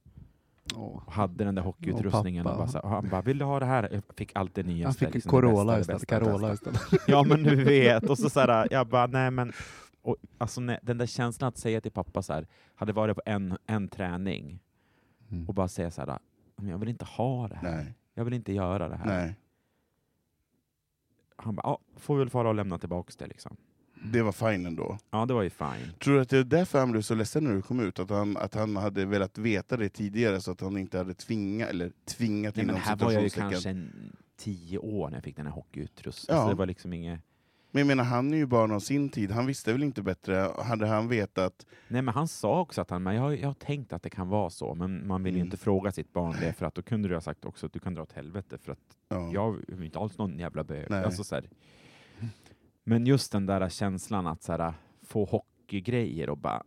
Åh. 0.77 1.03
Och 1.07 1.13
hade 1.13 1.45
den 1.45 1.55
där 1.55 1.63
hockeyutrustningen 1.63 2.47
och, 2.47 2.53
pappa. 2.53 2.59
bara 2.65 2.69
så, 2.69 2.79
och 2.79 2.89
han 2.91 3.09
bara, 3.09 3.23
vill 3.23 3.39
du 3.39 3.45
ha 3.45 3.61
det 3.61 3.67
här? 3.67 3.89
Jag 3.93 4.03
fick 4.17 4.33
allt 4.35 4.55
det 4.55 4.63
nyaste. 4.63 4.87
Han 4.87 4.95
fick 4.95 5.15
liksom, 5.15 5.31
Corolla 5.31 5.81
istället. 5.81 6.07
Carola 6.07 6.53
istället. 6.53 6.81
Ja 7.07 7.23
men 7.23 7.43
du 7.43 7.65
vet. 7.65 8.11
Och 8.11 8.19
så, 8.19 8.31
så 8.31 8.41
här, 8.41 8.69
jag 8.73 8.87
bara, 8.87 9.07
nej 9.07 9.31
men. 9.31 9.53
Och, 10.03 10.17
alltså, 10.39 10.61
nej, 10.61 10.79
den 10.83 10.99
där 10.99 11.07
känslan 11.07 11.49
att 11.49 11.59
säga 11.59 11.81
till 11.81 11.93
pappa 11.93 12.23
så 12.23 12.33
här, 12.33 12.47
hade 12.75 12.93
varit 12.93 13.17
på 13.17 13.23
en, 13.27 13.57
en 13.67 13.89
träning 13.89 14.61
Mm. 15.31 15.49
och 15.49 15.55
bara 15.55 15.69
säga 15.69 15.91
så 15.91 16.01
här, 16.01 16.19
"Men 16.57 16.69
jag 16.69 16.79
vill 16.79 16.89
inte 16.89 17.05
ha 17.05 17.49
det 17.49 17.55
här. 17.57 17.77
Nej. 17.77 17.95
Jag 18.15 18.25
vill 18.25 18.35
inte 18.35 18.53
göra 18.53 18.89
det 18.89 18.97
här. 18.97 19.07
Nej. 19.07 19.35
Han 21.37 21.55
bara, 21.55 21.63
ja, 21.65 21.79
får 21.97 22.19
väl 22.19 22.31
fara 22.31 22.49
och 22.49 22.55
lämna 22.55 22.79
tillbaks 22.79 23.17
det 23.17 23.27
liksom. 23.27 23.57
Det 24.13 24.23
var 24.23 24.33
fine 24.33 24.67
ändå. 24.67 24.99
Ja, 25.11 25.27
det 25.27 25.35
var 25.35 25.43
ju 25.43 25.51
fine. 25.51 25.93
Tror 25.99 26.15
du 26.15 26.21
att 26.21 26.29
det 26.29 26.39
är 26.39 26.45
därför 26.45 26.79
han 26.79 26.93
blev 26.93 27.03
så 27.03 27.15
ledsen 27.15 27.45
när 27.45 27.53
du 27.55 27.63
kom 27.63 27.81
ut? 27.81 27.99
Att 27.99 28.11
han, 28.11 28.37
att 28.37 28.55
han 28.55 28.77
hade 28.77 29.05
velat 29.05 29.39
veta 29.39 29.77
det 29.77 29.89
tidigare 29.89 30.41
så 30.41 30.51
att 30.51 30.61
han 30.61 30.79
inte 30.79 30.99
hade 30.99 31.15
tvingat, 31.15 31.71
eller 31.71 31.93
tvingat 32.05 32.57
Nej, 32.57 32.67
men 32.67 32.75
inom 32.75 32.87
här 32.87 32.97
var 32.97 33.13
jag 33.13 33.23
ju 33.23 33.31
kanske 33.31 33.71
en, 33.71 34.17
tio 34.37 34.79
år 34.79 35.09
när 35.09 35.17
jag 35.17 35.25
fick 35.25 35.37
den 35.37 35.47
här 35.47 35.53
hockeyutrustningen. 35.53 36.41
Ja. 36.41 36.47
Så 36.47 36.51
det 36.51 36.59
var 36.59 36.67
liksom 36.67 36.93
inget... 36.93 37.21
Men 37.75 37.79
jag 37.81 37.87
menar, 37.87 38.05
han 38.05 38.33
är 38.33 38.37
ju 38.37 38.47
barn 38.47 38.73
av 38.73 38.81
sin 38.81 39.09
tid, 39.09 39.31
han 39.31 39.47
visste 39.47 39.73
väl 39.73 39.83
inte 39.83 40.03
bättre? 40.03 40.51
Hade 40.65 40.87
han 40.87 41.09
vetat... 41.09 41.67
Nej, 41.89 42.03
men 42.03 42.15
han 42.15 42.29
sa 42.29 42.61
också 42.61 42.81
att 42.81 42.91
han, 42.91 43.03
men 43.03 43.15
jag, 43.15 43.41
jag 43.41 43.49
har 43.49 43.55
tänkt 43.55 43.93
att 43.93 44.03
det 44.03 44.11
kan 44.11 44.29
vara 44.29 44.51
så, 44.51 44.75
men 44.75 45.07
man 45.07 45.23
vill 45.23 45.35
ju 45.35 45.39
Mm. 45.41 45.47
inte 45.47 45.57
fråga 45.57 45.93
sitt 45.93 46.13
barn 46.13 46.37
det, 46.41 46.53
för 46.53 46.67
att 46.67 46.75
då 46.75 46.83
kunde 46.83 47.09
du 47.09 47.15
ha 47.15 47.21
sagt 47.21 47.45
också 47.45 47.67
att 47.67 47.73
du 47.73 47.79
kan 47.79 47.95
dra 47.95 48.03
åt 48.03 48.13
helvete, 48.13 48.59
för 48.59 48.73
att 48.73 48.79
Ja. 49.09 49.31
jag 49.33 49.55
är 49.69 49.77
ju 49.79 49.85
inte 49.85 49.99
alls 49.99 50.19
någon 50.19 50.39
jävla 50.39 50.65
bög. 50.65 50.93
Alltså, 50.93 51.25
så 51.25 51.35
här. 51.35 51.49
Men 52.85 53.07
just 53.07 53.33
den 53.33 53.47
där 53.47 53.69
känslan 53.69 54.27
att 54.27 54.43
så 54.43 54.53
här, 54.53 54.75
få 55.07 55.25
hockeygrejer 55.25 56.31
och 56.31 56.39
bara 56.39 56.63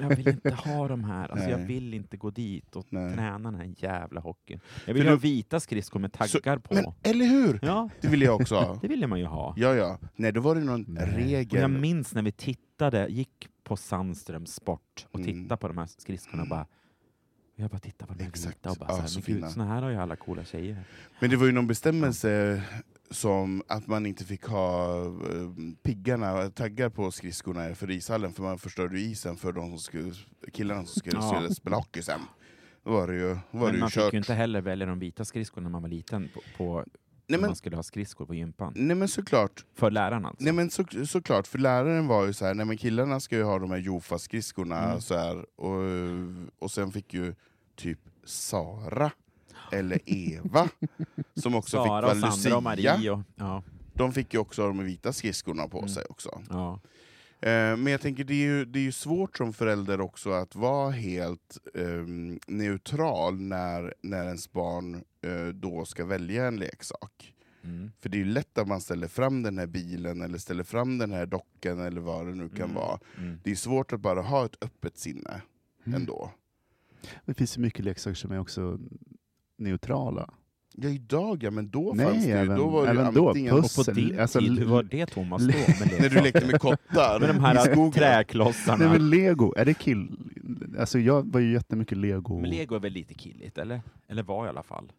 jag 0.00 0.16
vill 0.16 0.28
inte 0.28 0.50
ha 0.50 0.88
de 0.88 1.04
här, 1.04 1.28
alltså, 1.28 1.50
jag 1.50 1.58
vill 1.58 1.94
inte 1.94 2.16
gå 2.16 2.30
dit 2.30 2.76
och 2.76 2.86
Nej. 2.88 3.14
träna 3.14 3.50
den 3.50 3.54
här 3.60 3.74
jävla 3.78 4.20
hockeyn. 4.20 4.60
Jag 4.86 4.94
vill 4.94 5.02
För 5.02 5.10
ha 5.10 5.16
du- 5.16 5.22
vita 5.22 5.60
skridskor 5.60 6.00
med 6.00 6.12
taggar 6.12 6.58
på. 6.58 6.74
Men 6.74 6.84
eller 7.02 7.24
hur? 7.26 7.58
Ja, 7.62 7.88
Det 8.00 8.08
vill 8.08 8.22
jag 8.22 8.40
också 8.40 8.54
ha. 8.54 8.78
det 8.82 8.88
ville 8.88 9.06
man 9.06 9.18
ju 9.18 9.24
ha. 9.26 9.54
Ja, 9.56 9.74
ja. 9.74 9.98
Nej, 10.16 10.32
då 10.32 10.40
var 10.40 10.54
det 10.54 10.60
någon 10.60 10.84
Nej. 10.88 11.02
Och 11.14 11.20
jag 11.20 11.28
regel. 11.54 11.68
minns 11.68 12.14
när 12.14 12.22
vi 12.22 12.32
tittade, 12.32 13.06
gick 13.08 13.48
på 13.64 13.76
Sandströms 13.76 14.54
sport 14.54 15.06
och 15.10 15.20
Mm. 15.20 15.32
tittade 15.42 15.56
på 15.60 15.68
de 15.68 15.78
här 15.78 15.86
skridskorna 15.86 16.42
och 16.42 16.48
bara 16.48 16.66
jag 17.58 17.70
bara 17.70 17.78
tittade 17.78 18.12
på 18.12 18.18
de 18.18 18.22
här 18.24 18.30
Exakt. 18.30 18.56
vita 18.56 18.70
och 18.70 18.76
bara 18.76 18.88
Ja, 18.90 18.94
så 18.94 19.00
här, 19.00 19.08
så 19.08 19.20
men 19.26 19.40
gud, 19.40 19.50
såna 19.50 19.66
här 19.66 19.82
har 19.82 19.90
ju 19.90 19.96
alla 19.96 20.16
coola 20.16 20.44
tjejer. 20.44 20.84
Men 21.20 21.30
det 21.30 21.36
var 21.36 21.46
ju 21.46 21.52
någon 21.52 21.66
bestämmelse 21.66 22.62
som 23.10 23.62
att 23.68 23.86
man 23.86 24.06
inte 24.06 24.24
fick 24.24 24.44
ha 24.44 25.00
eh, 25.04 25.50
piggarna, 25.82 26.50
taggar 26.50 26.88
på 26.88 27.10
skridskorna 27.10 27.74
för 27.74 27.90
ishallen, 27.90 28.32
för 28.32 28.42
man 28.42 28.58
förstörde 28.58 29.00
isen 29.00 29.36
för 29.36 29.52
de 29.52 29.68
som 29.70 29.78
skulle, 29.78 30.12
killarna 30.52 30.84
som 30.84 31.00
skulle 31.00 31.16
Ja. 31.16 31.48
spela- 31.54 31.76
hockey 31.76 32.02
sen. 32.02 32.20
Då 32.84 32.90
var 32.92 33.06
det 33.08 33.14
ju, 33.14 33.28
var 33.28 33.32
det 33.32 33.38
Men 33.66 33.74
ju 33.74 33.80
man 33.80 33.90
kört. 33.90 34.04
fick 34.04 34.12
ju 34.12 34.18
inte 34.18 34.34
heller 34.34 34.60
välja 34.60 34.86
de 34.86 34.98
vita 34.98 35.24
skridskorna 35.24 35.62
när 35.64 35.70
man 35.72 35.82
var 35.82 35.88
liten 35.88 36.28
på, 36.34 36.40
på 36.56 36.84
Nej 37.28 37.40
men, 37.40 37.48
man 37.48 37.56
skulle 37.56 37.76
ha 37.76 37.82
skridskor 37.82 38.26
på 38.26 38.34
gympan. 38.34 38.72
nej 38.76 38.96
men 38.96 39.08
såklart, 39.08 39.64
För 39.74 39.90
lärarna 39.90 40.28
alltså. 40.28 40.44
nej 40.44 40.52
men 40.52 40.70
så, 40.70 40.84
såklart, 41.06 41.46
för 41.46 41.58
läraren 41.58 42.06
var 42.06 42.26
ju 42.26 42.32
så 42.32 42.44
här, 42.46 42.54
nej 42.54 42.66
men 42.66 42.76
killarna 42.76 43.20
ska 43.20 43.36
ju 43.36 43.42
ha 43.42 43.58
de 43.58 43.70
här 43.70 43.78
Jofa-skridskorna 43.78 44.84
Mm. 44.84 45.00
så 45.00 45.16
här, 45.16 45.60
och, 45.60 45.80
och 46.58 46.70
sen 46.70 46.92
fick 46.92 47.14
ju 47.14 47.34
typ 47.76 47.98
Sara 48.24 49.10
eller 49.72 49.98
Eva, 50.06 50.68
som 51.34 51.54
också 51.54 51.82
fick 51.82 51.88
vara 51.88 52.08
Sandra 52.10 52.28
och 52.28 52.34
Lucia, 52.36 52.60
Marie 52.60 53.10
och, 53.10 53.20
ja, 53.36 53.62
de 53.94 54.12
fick 54.12 54.34
ju 54.34 54.40
också 54.40 54.66
de 54.66 54.84
vita 54.84 55.12
skridskorna 55.12 55.68
på 55.68 55.78
Mm. 55.78 55.88
sig 55.88 56.04
också. 56.08 56.40
ja. 56.50 56.80
Eh, 57.40 57.76
Men 57.76 57.86
jag 57.86 58.00
tänker 58.00 58.24
det 58.24 58.34
är, 58.34 58.46
ju, 58.46 58.64
det 58.64 58.78
är 58.78 58.82
ju 58.82 58.92
svårt 58.92 59.36
som 59.36 59.52
förälder 59.52 60.00
också 60.00 60.30
att 60.30 60.54
vara 60.54 60.90
helt 60.90 61.58
ehm, 61.74 62.38
neutral 62.46 63.40
när, 63.40 63.94
när 64.02 64.24
ens 64.24 64.52
barn 64.52 64.94
eh, 65.22 65.46
då 65.46 65.84
ska 65.84 66.04
välja 66.04 66.46
en 66.46 66.56
leksak. 66.56 67.32
Mm. 67.64 67.90
För 68.00 68.08
det 68.08 68.16
är 68.16 68.18
ju 68.18 68.24
lätt 68.24 68.58
att 68.58 68.68
man 68.68 68.80
ställer 68.80 69.08
fram 69.08 69.42
den 69.42 69.58
här 69.58 69.66
bilen 69.66 70.22
eller 70.22 70.38
ställer 70.38 70.64
fram 70.64 70.98
den 70.98 71.12
här 71.12 71.26
dockan 71.26 71.80
eller 71.80 72.00
vad 72.00 72.26
det 72.26 72.34
nu 72.34 72.48
kan 72.48 72.58
Mm. 72.70 72.74
vara. 72.74 72.98
Mm. 73.18 73.40
Det 73.44 73.50
är 73.50 73.54
svårt 73.54 73.92
att 73.92 74.00
bara 74.00 74.22
ha 74.22 74.44
ett 74.44 74.56
öppet 74.64 74.98
sinne 74.98 75.42
Mm. 75.86 76.00
ändå. 76.00 76.30
Det 77.24 77.34
finns 77.34 77.56
ju 77.58 77.62
mycket 77.62 77.84
leksaker 77.84 78.14
som 78.14 78.32
är 78.32 78.38
också 78.40 78.78
neutrala. 79.58 80.30
Ja 80.78 80.88
idag 80.88 81.42
ja, 81.42 81.50
men 81.50 81.70
då 81.70 81.92
Nej, 81.94 82.06
fanns 82.06 82.24
det 82.24 82.30
ju, 82.30 82.36
även- 82.36 82.58
då 82.58 82.68
var 82.68 82.86
det 82.86 82.92
ju 82.92 83.00
även 83.00 83.14
då, 83.14 83.28
antingen... 83.28 83.54
puss. 83.56 83.78
Och 83.78 83.84
på 83.84 83.90
Pussel, 83.92 84.08
din 84.08 84.20
alltså, 84.20 84.38
tid, 84.38 84.58
hur 84.58 84.66
var 84.66 84.82
det 84.82 85.06
Thomas 85.06 85.42
då? 85.42 85.48
När 86.00 86.08
du 86.08 86.20
lekte 86.20 86.46
med 86.46 86.60
kottar 86.60 87.20
med 87.20 87.28
de 87.28 87.40
här 87.40 87.90
träklossarna. 87.92 88.76
Nej 88.78 88.88
men 88.98 89.10
lego, 89.10 89.54
är 89.56 89.64
det 89.64 89.74
kill... 89.74 90.16
Alltså 90.78 90.98
jag 90.98 91.32
var 91.32 91.40
ju 91.40 91.52
jättemycket 91.52 91.98
lego. 91.98 92.40
Men 92.40 92.50
lego 92.50 92.74
är 92.74 92.80
väl 92.80 92.92
lite 92.92 93.14
killigt, 93.14 93.58
eller? 93.58 93.80
Eller 94.08 94.22
var 94.22 94.46
i 94.46 94.48
alla 94.48 94.62
fall. 94.62 94.92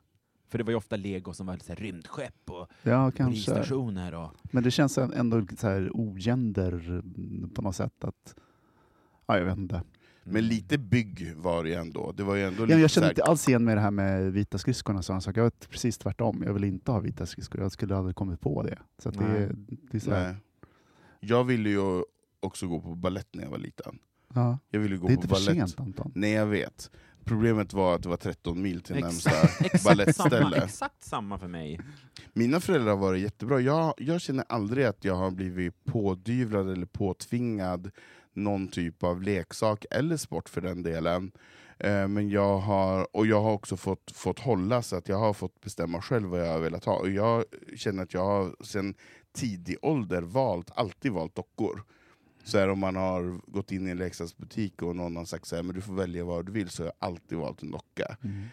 För 0.50 0.58
det 0.58 0.64
var 0.64 0.72
ju 0.72 0.78
ofta 0.78 0.96
lego 0.96 1.34
som 1.34 1.48
var 1.48 1.58
så 1.58 1.68
här 1.68 1.76
rymdskepp 1.76 2.50
och 2.50 2.68
Ja, 2.84 3.12
polisstationer. 3.18 4.14
Och, 4.16 4.32
Men 4.44 4.64
det 4.64 4.72
känns 4.72 4.98
ändå 4.98 5.46
så 5.58 5.68
här 5.68 5.90
ogender 5.94 7.02
på 7.54 7.62
något 7.62 7.76
sätt. 7.76 8.04
att 8.04 8.36
Ja, 9.28 9.38
jag 9.38 9.46
vet 9.46 9.58
inte. 9.58 9.82
Men 10.30 10.48
lite 10.48 10.78
bygg 10.78 11.34
var 11.36 11.64
det 11.64 11.70
ju 11.70 11.76
ändå. 11.76 12.12
Det 12.12 12.24
var 12.24 12.36
ju 12.36 12.44
ändå 12.44 12.66
Ja, 12.70 12.78
jag 12.78 12.90
känner 12.90 13.10
inte 13.10 13.24
alls 13.24 13.50
igen 13.50 13.64
med 13.64 13.78
det 13.78 13.82
här 13.82 13.92
med 13.92 14.34
vita 14.34 14.58
skridskorna. 14.58 15.00
och 15.00 15.06
sådana 15.06 15.22
saker. 15.22 15.40
Jag 15.42 15.46
var 15.46 15.52
precis 15.70 15.98
tvärtom. 15.98 16.44
Jag 16.46 16.54
vill 16.54 16.64
inte 16.64 16.92
ha 16.92 17.00
vita 17.00 17.26
skridskor. 17.26 17.62
Jag 17.62 17.72
skulle 17.72 17.96
aldrig 17.96 18.16
kommit 18.16 18.42
på 18.42 18.64
det. 18.64 18.78
Så 19.04 19.10
att 19.10 19.18
det, 19.18 19.28
Nej. 19.28 19.44
är- 19.44 19.56
det 19.92 19.98
är 19.98 20.02
så 20.02 20.12
här, 20.14 20.24
Nej. 20.32 20.36
Jag 21.20 21.44
ville 21.44 21.70
ju 21.70 22.04
också 22.40 22.68
gå 22.68 22.80
på 22.82 22.96
ballett 22.96 23.28
när 23.36 23.44
jag 23.44 23.50
var 23.52 23.58
liten. 23.58 24.00
ja. 24.34 24.60
Jag 24.70 24.80
ville 24.80 24.98
gå 24.98 25.08
Det 25.08 25.14
är 25.14 25.16
på 25.16 25.22
inte 25.24 25.28
för 25.36 25.46
ballett. 25.52 25.70
sent 25.70 25.80
Anton. 25.88 26.12
Nej, 26.16 26.32
jag 26.32 26.46
vet. 26.46 26.92
Problemet 27.24 27.74
var 27.74 27.96
att 27.96 28.04
det 28.04 28.10
var 28.10 28.18
13 28.18 28.62
mil 28.62 28.82
till 28.82 28.96
närmsta 28.96 29.30
exakt, 29.30 29.62
exakt, 29.66 29.82
samma, 29.84 29.90
balettställe. 29.96 30.58
exakt 30.64 31.04
samma 31.04 31.40
för 31.40 31.48
mig. 31.48 31.80
Mina 32.34 32.60
föräldrar 32.60 32.90
har 32.92 32.98
varit 32.98 33.22
jättebra. 33.22 33.60
Jag, 33.62 33.94
jag 33.98 34.22
känner 34.22 34.46
aldrig 34.50 34.86
att 34.86 35.04
jag 35.06 35.16
har 35.16 35.32
blivit 35.32 35.84
pådyvlad 35.86 36.70
eller 36.72 36.86
påtvingad 36.86 37.92
någon 38.38 38.68
typ 38.68 39.04
av 39.04 39.22
leksak 39.22 39.86
eller 39.92 40.18
sport 40.18 40.50
för 40.50 40.62
den 40.62 40.84
delen. 40.84 41.32
Eh, 41.80 42.08
men 42.08 42.30
jag 42.30 42.58
har, 42.58 43.16
och 43.16 43.28
jag 43.28 43.42
har 43.42 43.52
också 43.52 43.78
fått, 43.78 44.12
fått 44.12 44.40
hålla 44.40 44.82
så 44.82 44.96
att 44.96 45.10
jag 45.10 45.18
har 45.18 45.34
fått 45.34 45.62
bestämma 45.62 46.02
själv 46.02 46.30
vad 46.30 46.40
jag 46.40 46.52
har 46.52 46.60
velat 46.60 46.86
ha. 46.86 46.96
Och 46.96 47.10
jag 47.10 47.44
känner 47.76 48.04
att 48.04 48.14
jag 48.14 48.26
har 48.26 48.64
sedan 48.64 48.94
tidig 49.34 49.78
ålder 49.82 50.22
valt, 50.22 50.72
alltid 50.76 51.12
valt 51.12 51.36
dockor. 51.36 51.84
Så 52.44 52.58
här, 52.58 52.70
om 52.70 52.80
man 52.80 52.96
har 52.96 53.52
gått 53.52 53.72
in 53.72 53.88
i 53.88 53.92
en 53.92 53.98
leksaksbutik 53.98 54.82
och 54.82 54.96
någon 54.96 55.16
har 55.16 55.26
sagt 55.26 55.46
så 55.46 55.56
här, 55.56 55.64
men 55.64 55.76
du 55.76 55.82
får 55.82 55.94
välja 55.94 56.26
vad 56.26 56.46
du 56.46 56.52
vill, 56.52 56.70
så 56.70 56.84
har 56.84 56.88
jag 56.88 57.10
alltid 57.10 57.38
valt 57.38 57.64
en 57.64 57.72
docka. 57.72 58.18
Mm. 58.24 58.44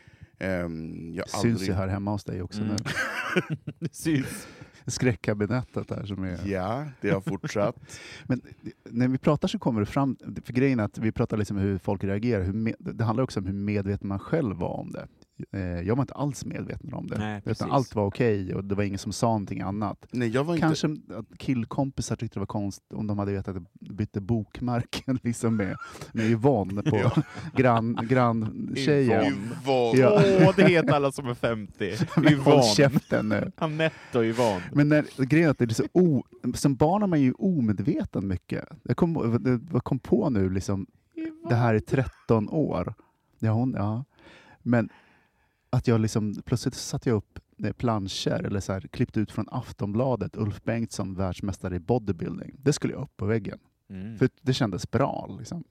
Ehm, 0.45 1.15
jag 1.15 1.29
syns 1.29 1.45
aldrig... 1.45 1.69
ju 1.69 1.75
här 1.75 1.89
hemma 1.89 2.11
hos 2.11 2.25
dig 2.25 2.43
också 2.43 2.61
Mm. 2.63 2.77
nu. 3.81 3.89
Syns. 3.93 4.49
Skräckkabinettet 4.87 5.89
där 5.89 6.05
som 6.07 6.25
är... 6.25 6.39
Ja, 6.47 6.87
det 7.01 7.11
har 7.11 7.21
fortsatt. 7.21 7.77
Men 8.25 8.41
när 8.91 9.09
vi 9.09 9.19
pratar 9.19 9.49
så 9.49 9.59
kommer 9.59 9.81
det 9.81 9.87
fram, 9.87 10.17
för 10.45 10.53
grejen 10.53 10.81
är 10.81 10.85
att 10.85 10.99
vi 10.99 11.13
pratar 11.13 11.37
liksom 11.37 11.57
hur 11.57 11.79
folk 11.79 12.05
reagerar, 12.05 12.43
hur 12.45 12.53
med, 12.53 12.75
det 12.79 13.05
handlar 13.05 13.25
också 13.25 13.41
om 13.41 13.47
hur 13.47 13.53
medveten 13.53 14.09
man 14.09 14.19
själv 14.19 14.57
var 14.57 14.77
om 14.81 14.93
det. 14.93 15.07
Eh, 15.53 15.61
Jag 15.61 15.97
var 15.97 16.03
inte 16.03 16.15
alls 16.15 16.45
medveten 16.45 16.95
om 16.95 17.07
det. 17.07 17.19
Nej, 17.19 17.43
Utan 17.45 17.71
allt 17.71 17.95
var 17.95 18.07
okej 18.07 18.55
och 18.55 18.65
det 18.65 18.75
var 18.75 18.83
ingen 18.85 18.99
som 18.99 19.13
sa 19.13 19.27
någonting 19.27 19.61
annat. 19.61 20.07
Nej, 20.11 20.29
jag 20.29 20.45
var 20.45 20.55
inte... 20.55 20.67
Kanske 20.67 20.87
att 21.15 21.39
killkompisar 21.39 22.17
tyckte 22.17 22.37
det 22.37 22.41
var 22.41 22.47
konstigt 22.47 22.93
om 22.93 23.07
de 23.07 23.19
hade 23.19 23.33
vetat 23.33 23.57
att 23.57 23.63
jag 23.81 23.97
bytte 23.97 24.21
bokmärken 24.21 25.19
liksom 25.23 25.57
med, 25.57 25.77
med 26.13 26.27
Yvonne 26.27 26.83
på 26.83 26.97
Ja. 27.17 27.23
grann, 27.57 27.99
granntjejen. 28.11 29.25
Yvonne. 29.25 30.01
Ja. 30.01 30.23
Åh, 30.47 30.53
det 30.57 30.69
heter 30.69 30.93
alla 30.95 31.13
som 31.13 31.27
är 31.29 31.35
50. 31.35 31.93
Men 32.17 32.25
Håll 32.25 32.33
Yvonne. 32.33 32.63
käften 32.63 33.29
nu. 33.29 33.53
Anette 33.57 34.19
och 34.19 34.25
Yvonne. 34.25 34.63
Men 34.73 34.89
när, 34.89 35.25
grejen 35.25 35.47
är 35.47 35.51
att 35.51 35.59
det 35.59 35.65
är 35.65 35.69
så 35.69 35.85
o, 35.93 36.25
som 36.55 36.75
barn 36.77 37.03
är 37.03 37.07
man 37.07 37.21
ju 37.21 37.33
omedveten 37.33 38.29
mycket. 38.29 38.65
Jag 38.83 38.97
kom, 38.97 39.41
jag 39.73 39.85
kom 39.85 39.99
på 39.99 40.31
nu, 40.31 40.51
liksom, 40.51 40.87
det 41.49 41.55
här 41.55 41.75
är 41.75 41.81
13 41.81 42.49
år. 42.49 42.95
Ja, 43.39 43.51
hon, 43.53 43.75
ja. 43.77 44.05
Men 44.63 44.89
att 45.75 45.89
jag 45.89 46.01
liksom, 46.01 46.35
plötsligt 46.45 46.75
satte 46.75 47.09
jag 47.09 47.17
upp 47.17 47.39
eh, 47.65 47.73
planscher, 47.73 48.45
eller 48.47 48.61
så 48.61 48.73
här, 48.73 48.81
klippt 48.81 49.17
ut 49.17 49.33
från 49.33 49.49
Aftonbladet, 49.51 50.37
Ulf 50.37 50.63
Bengtsson, 50.63 51.15
världsmästare 51.15 51.77
i 51.77 51.79
bodybuilding. 51.79 52.55
Det 52.63 52.73
skulle 52.73 52.93
jag 52.93 53.03
upp 53.03 53.17
på 53.17 53.27
väggen. 53.27 53.59
Mm. 53.91 54.19
För 54.19 54.29
det 54.43 54.53
kändes 54.53 54.91
bra. 54.91 55.37
Liksom. 55.39 55.65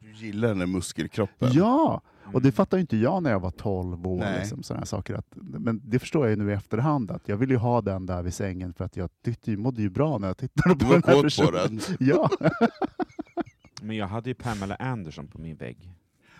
Du 0.00 0.12
gillar 0.12 0.48
den 0.48 0.58
där 0.58 0.66
muskelkroppen. 0.66 1.48
Ja! 1.52 2.00
Och 2.24 2.40
det 2.42 2.48
Mm. 2.48 2.52
fattade 2.52 2.76
ju 2.76 2.80
inte 2.80 2.96
jag 2.96 3.22
när 3.22 3.30
jag 3.30 3.40
var 3.40 3.50
12 3.50 4.06
år. 4.06 4.18
Nej. 4.18 4.38
Liksom, 4.38 4.62
såna 4.62 4.84
saker. 4.86 5.14
Att, 5.14 5.26
men 5.36 5.80
det 5.84 5.98
förstår 5.98 6.26
jag 6.26 6.30
ju 6.38 6.44
nu 6.44 6.50
i 6.50 6.54
efterhand, 6.54 7.10
att 7.10 7.28
jag 7.28 7.36
ville 7.36 7.52
ju 7.54 7.58
ha 7.58 7.80
den 7.80 8.06
där 8.06 8.22
vid 8.22 8.34
sängen 8.34 8.74
för 8.74 8.84
att 8.84 8.96
jag 8.96 9.10
tyckte, 9.24 9.50
ju- 9.50 9.56
mådde 9.56 9.82
ju 9.82 9.90
bra 9.90 10.18
när 10.18 10.26
jag 10.28 10.36
tittade 10.38 10.74
Du 10.74 10.78
på 10.78 10.86
var 10.86 10.92
den 10.94 11.02
här 11.06 11.22
kåt 11.22 11.36
på 11.46 11.50
den. 11.50 11.80
Ja. 12.08 12.30
Men 13.82 13.96
jag 13.96 14.06
hade 14.06 14.30
ju 14.30 14.34
Pamela 14.34 14.74
Anderson 14.74 15.26
på 15.26 15.38
min 15.40 15.56
vägg. 15.56 15.90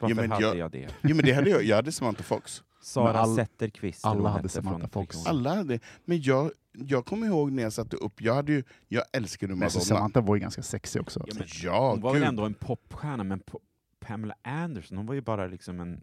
Varför 0.00 0.14
men 0.14 0.30
hade 0.30 0.44
jag- 0.44 0.56
jag, 0.56 0.70
det? 0.70 0.88
Jo, 1.02 1.16
men 1.16 1.24
det 1.24 1.32
hade 1.32 1.50
jag. 1.50 1.64
Jag 1.64 1.76
hade 1.76 1.92
Samantha 1.92 2.22
Fox. 2.22 2.62
Sara 2.82 3.18
all- 3.18 3.36
Zetterqvist. 3.36 4.04
alla 4.04 4.28
hade 4.28 4.48
Samantha 4.48 4.88
Fox. 4.88 5.26
Alla 5.26 5.54
hade. 5.54 5.80
Men 6.04 6.22
jag, 6.22 6.50
jag 6.72 7.06
kommer 7.06 7.26
ihåg 7.26 7.52
när 7.52 7.62
jag 7.62 7.72
satte 7.72 7.96
upp, 7.96 8.20
jag, 8.20 8.34
hade 8.34 8.52
ju, 8.52 8.64
jag 8.88 9.04
älskade 9.12 9.54
Men 9.54 9.70
så 9.70 9.78
Madonna. 9.78 9.96
Samantha 9.96 10.20
var 10.20 10.34
ju 10.36 10.40
ganska 10.40 10.62
sexig 10.62 11.00
också. 11.02 11.24
Ja, 11.26 11.34
men 11.38 11.46
Ja, 11.62 11.90
hon 11.90 12.00
var 12.00 12.12
gud. 12.12 12.20
väl 12.20 12.28
ändå 12.28 12.44
en 12.44 12.54
popstjärna, 12.54 13.24
men 13.24 13.40
po- 13.40 13.60
Pamela 14.00 14.34
Anderson, 14.42 14.96
hon 14.96 15.06
var 15.06 15.14
ju 15.14 15.20
bara 15.20 15.46
liksom 15.46 15.80
en 15.80 16.00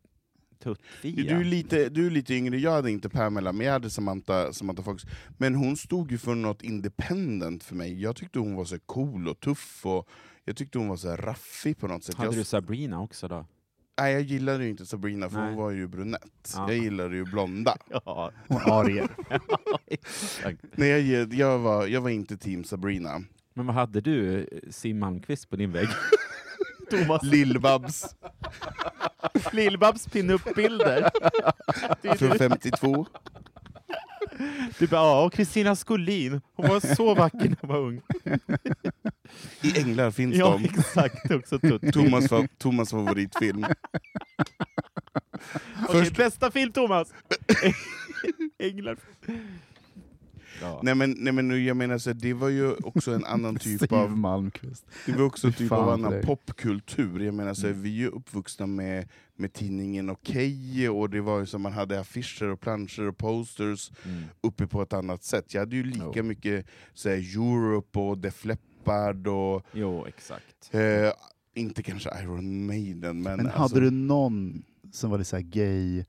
tuttfia. 0.63 1.15
Du 1.35 1.39
är, 1.41 1.43
lite, 1.43 1.89
du 1.89 2.07
är 2.07 2.11
lite 2.11 2.33
yngre, 2.33 2.57
jag 2.57 2.71
hade 2.71 2.91
inte 2.91 3.09
Pamela, 3.09 3.51
men 3.53 3.65
jag 3.65 3.73
hade 3.73 3.89
Samantha, 3.89 4.53
Samantha 4.53 4.83
Fox. 4.83 5.03
Men 5.37 5.55
hon 5.55 5.77
stod 5.77 6.11
ju 6.11 6.17
för 6.17 6.35
något 6.35 6.61
independent 6.61 7.63
för 7.63 7.75
mig. 7.75 8.01
Jag 8.01 8.15
tyckte 8.15 8.39
hon 8.39 8.55
var 8.55 8.65
så 8.65 8.79
cool 8.79 9.27
och 9.27 9.39
tuff, 9.39 9.85
och 9.85 10.07
jag 10.45 10.55
tyckte 10.57 10.77
hon 10.77 10.87
var 10.87 10.97
så 10.97 11.15
raffig 11.15 11.77
på 11.77 11.87
något 11.87 12.03
sätt. 12.03 12.15
Hade 12.15 12.27
jag, 12.27 12.35
du 12.35 12.43
Sabrina 12.43 13.01
också 13.01 13.27
då? 13.27 13.45
Nej, 14.01 14.13
jag 14.13 14.21
gillade 14.21 14.63
ju 14.63 14.69
inte 14.69 14.85
Sabrina, 14.85 15.29
för 15.29 15.37
Nej. 15.37 15.47
hon 15.47 15.57
var 15.57 15.71
ju 15.71 15.87
brunett. 15.87 16.53
Ja. 16.55 16.71
Jag 16.71 16.77
gillade 16.83 17.15
ju 17.15 17.23
blonda. 17.25 17.77
Ja, 18.05 18.31
arier. 18.49 19.09
Nej, 20.75 21.11
jag, 21.11 21.33
jag, 21.33 21.59
var, 21.59 21.87
jag 21.87 22.01
var 22.01 22.09
inte 22.09 22.37
team 22.37 22.63
Sabrina. 22.63 23.21
Men 23.53 23.65
vad 23.65 23.75
hade 23.75 24.01
du, 24.01 24.49
Sim 24.69 24.99
Malmqvist, 24.99 25.49
på 25.49 25.55
din 25.55 25.71
vägg? 25.71 25.87
Thomas 26.89 27.23
Lill-Babs 27.23 28.15
Lill-Babs 29.51 30.09
pinup-bilder. 30.11 31.09
från 32.17 32.37
52. 32.37 33.07
Du 34.79 34.87
bara, 34.87 35.01
ja, 35.01 35.23
och 35.23 35.33
Kristina 35.33 35.75
Skolin, 35.75 36.41
hon 36.55 36.67
var 36.67 36.95
så 36.95 37.15
vacker 37.15 37.37
när 37.49 37.57
hon 37.61 37.69
var 37.69 37.77
ung. 37.79 38.01
I 39.61 39.79
Änglar 39.79 40.11
finns 40.11 40.35
Ja, 40.35 40.49
de. 40.63 40.63
exakt. 40.65 41.31
Också. 41.31 41.59
Thomas, 41.93 42.27
fa- 42.31 42.47
Thomas 42.57 42.91
favoritfilm. 42.91 43.65
Okej, 45.83 46.01
Först- 46.03 46.17
bästa 46.17 46.51
film, 46.51 46.71
Thomas! 46.71 47.13
Änglar. 48.59 48.97
Ja. 50.61 50.79
Nej 50.83 50.95
men, 50.95 51.15
nej, 51.19 51.33
men 51.33 51.65
jag 51.65 51.77
menar, 51.77 51.97
så 51.97 52.09
här, 52.09 52.17
det 52.21 52.33
var 52.33 52.49
ju 52.49 52.73
också 52.73 53.11
en 53.13 53.25
annan 53.25 53.55
typ 53.59 53.91
av 53.91 54.17
Malmkvist. 54.17 54.85
Det 55.05 55.11
var 55.11 55.25
också 55.25 55.47
en 55.47 55.53
typ 55.53 55.71
av 55.71 55.89
annan 55.89 56.11
dig. 56.11 56.23
popkultur. 56.23 57.19
Jag 57.19 57.33
menar, 57.33 57.53
så 57.53 57.61
här, 57.61 57.69
Mm. 57.73 57.83
vi 57.83 57.89
är 57.89 57.97
ju 57.99 58.07
uppvuxna 58.07 58.67
med, 58.67 59.09
med 59.35 59.53
tidningen 59.53 60.09
Okej, 60.09 60.89
och 60.89 61.09
det 61.09 61.21
var 61.21 61.39
ju 61.39 61.45
som 61.45 61.61
man 61.61 61.71
hade 61.73 61.99
affischer 61.99 62.43
och 62.47 62.59
planscher 62.61 63.07
och 63.07 63.17
posters 63.17 63.91
Mm. 64.05 64.23
uppe 64.41 64.67
på 64.67 64.81
ett 64.81 64.93
annat 64.93 65.23
sätt. 65.23 65.53
Jag 65.53 65.61
hade 65.61 65.75
ju 65.75 65.83
lika 65.83 66.11
Jo. 66.15 66.23
mycket 66.23 66.65
så 66.93 67.09
här, 67.09 67.15
Europe 67.17 67.99
och 67.99 68.17
Def 68.17 68.45
Leppard 68.45 69.27
och 69.27 69.65
Jo, 69.73 70.05
exakt. 70.07 70.69
eh, 70.71 71.11
inte 71.53 71.83
kanske 71.83 72.09
Iron 72.23 72.65
Maiden, 72.65 73.21
men, 73.21 73.37
Men 73.37 73.45
alltså, 73.45 73.59
hade 73.61 73.79
du 73.79 73.91
någon 73.91 74.63
som 74.91 75.09
var 75.11 75.17
lite 75.17 75.29
så 75.29 75.37
gay, 75.41 76.05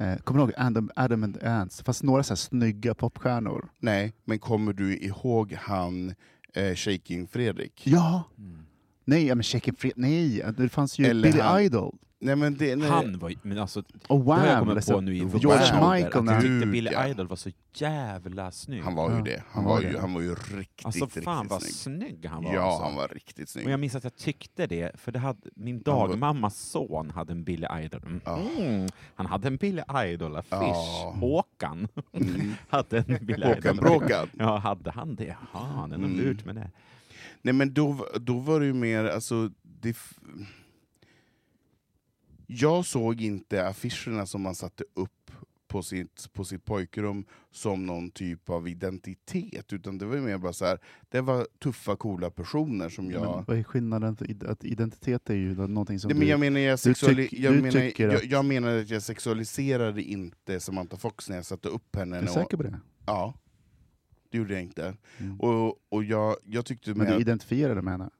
eh, 0.00 0.16
kommer 0.16 0.38
du 0.38 0.44
ihåg 0.44 0.52
Adam, 0.56 0.90
Adam 0.96 1.22
and 1.24 1.42
Ants? 1.42 1.82
Fast 1.82 2.02
några 2.02 2.22
så 2.22 2.30
här 2.32 2.36
snygga 2.36 2.94
popstjärnor. 2.94 3.68
Nej, 3.80 4.12
men 4.24 4.38
kommer 4.38 4.72
du 4.72 4.98
ihåg 4.98 5.52
han 5.52 6.14
eh, 6.54 6.74
Shaking 6.74 7.26
Fredrik? 7.28 7.82
Ja! 7.86 8.22
Mm. 8.38 8.58
Nej, 9.06 9.26
ja, 9.26 9.34
men 9.34 9.42
Shakin' 9.42 9.74
Fred, 9.78 9.92
nej, 9.96 10.44
det 10.56 10.68
fanns 10.68 10.98
ju 10.98 11.04
Eller 11.06 11.22
Billy 11.32 11.40
han- 11.42 11.60
Idol. 11.62 11.96
Nej, 12.24 12.36
men 12.36 12.56
det, 12.56 12.76
nej. 12.76 12.88
Han 12.88 13.18
var 13.18 13.28
ju, 13.28 13.36
men 13.42 13.58
alltså, 13.58 13.82
Och 14.08 14.24
det 14.24 14.30
har 14.32 14.46
jag 14.46 14.58
kommit 14.58 14.86
på 14.86 15.00
nu 15.00 15.16
i 15.16 15.20
vuxen 15.20 15.40
George 15.40 15.64
Michael. 15.94 16.28
att 16.28 16.34
jag 16.34 16.42
tyckte 16.42 16.66
Billy 16.66 16.90
ja. 16.92 17.08
Idol 17.08 17.26
var 17.26 17.36
så 17.36 17.50
jävla 17.74 18.50
snygg. 18.50 18.82
han 18.82 18.94
var 18.94 19.16
ju 19.16 19.22
det. 19.22 19.42
Han, 19.50 19.64
han 19.64 19.64
var 19.64 19.72
var 19.74 19.90
ju, 19.90 19.98
han 19.98 20.14
var 20.14 20.20
ju 20.20 20.34
riktigt, 20.34 20.86
Alltså 20.86 21.04
riktigt 21.04 21.24
fan 21.24 21.46
vad 21.48 21.62
snygg. 21.62 21.74
snygg 22.00 22.26
han 22.26 22.44
var. 22.44 22.54
Ja, 22.54 22.62
alltså. 22.62 22.82
han 22.82 22.94
var 22.96 23.08
riktigt 23.08 23.48
snygg. 23.48 23.66
Och 23.66 23.72
jag 23.72 23.80
minns 23.80 23.94
att 23.94 24.04
jag 24.04 24.16
tyckte 24.16 24.66
det, 24.66 25.00
för 25.00 25.12
det 25.12 25.18
hade, 25.18 25.38
min 25.54 25.82
dagmammas 25.82 26.58
son 26.58 27.10
hade 27.10 27.32
en 27.32 27.44
Billy 27.44 27.66
Idol. 27.84 28.00
Mm. 28.26 28.88
Han 29.14 29.26
hade 29.26 29.48
en 29.48 29.56
Billy 29.56 29.82
Idol-affisch. 30.06 30.50
Ja. 30.60 31.14
Håkan 31.20 31.88
Mm. 32.12 32.52
hade 32.68 32.98
en 32.98 33.26
Billy 33.26 33.46
Håkan 33.46 33.74
Idol. 33.74 33.76
Bråkan. 33.76 34.28
Ja, 34.38 34.56
hade 34.58 34.90
han 34.90 35.14
det? 35.14 35.36
Jaha, 35.52 35.86
det 35.88 35.94
är 35.94 35.98
något 35.98 36.10
Mm. 36.10 36.24
lurt 36.24 36.44
med 36.44 36.54
det. 36.54 36.70
Nej 37.42 37.54
men 37.54 37.74
då, 37.74 38.06
då 38.20 38.38
var 38.38 38.60
det 38.60 38.66
ju 38.66 38.72
mer, 38.74 39.04
alltså... 39.04 39.50
Det, 39.62 39.96
jag 42.46 42.86
såg 42.86 43.20
inte 43.20 43.66
affischerna 43.68 44.26
som 44.26 44.42
man 44.42 44.54
satte 44.54 44.84
upp 44.94 45.30
på 45.66 45.82
sitt, 45.82 46.32
på 46.32 46.44
sitt 46.44 46.64
pojkrum 46.64 47.24
som 47.50 47.86
någon 47.86 48.10
typ 48.10 48.50
av 48.50 48.68
identitet, 48.68 49.72
utan 49.72 49.98
det 49.98 50.06
var 50.06 50.16
mer 50.16 50.38
bara 50.38 50.52
så 50.52 50.64
här, 50.64 50.78
det 51.08 51.20
var 51.20 51.46
tuffa, 51.62 51.96
coola 51.96 52.30
personer 52.30 52.88
som 52.88 53.10
jag... 53.10 53.20
Men 53.36 53.44
vad 53.44 53.58
är 53.58 53.62
skillnaden? 53.62 54.16
Att 54.46 54.64
identitet 54.64 55.30
är 55.30 55.34
ju 55.34 55.54
någonting 55.54 55.98
som 56.00 56.08
Nej, 56.08 56.18
men 56.18 56.28
jag 56.28 56.40
menar, 56.40 56.60
jag, 56.60 56.78
du 56.78 56.92
sexuali- 56.92 57.28
tyck- 57.28 57.40
jag, 57.42 57.52
du 57.54 57.56
menar, 57.62 57.70
tycker 57.80 58.08
jag, 58.08 58.14
att- 58.16 58.24
jag 58.30 58.44
menar 58.44 58.76
att 58.78 58.90
jag 58.90 59.02
sexualiserade 59.02 60.02
inte 60.02 60.60
Samantha 60.60 60.96
Fox 60.96 61.28
när 61.28 61.36
jag 61.36 61.44
satte 61.44 61.68
upp 61.68 61.96
henne. 61.96 62.16
är 62.16 62.22
du 62.22 62.28
säker 62.28 62.56
på 62.56 62.62
det? 62.62 62.80
Ja, 63.06 63.34
det 64.30 64.38
gjorde 64.38 64.52
jag 64.54 64.62
inte. 64.62 64.94
Mm. 65.18 65.40
Och, 65.40 65.78
och 65.88 66.04
jag, 66.04 66.36
jag 66.44 66.66
tyckte 66.66 66.94
Men 66.94 67.06
du 67.06 67.20
identifierade 67.20 67.82
med 67.82 67.92
henne? 67.92 68.10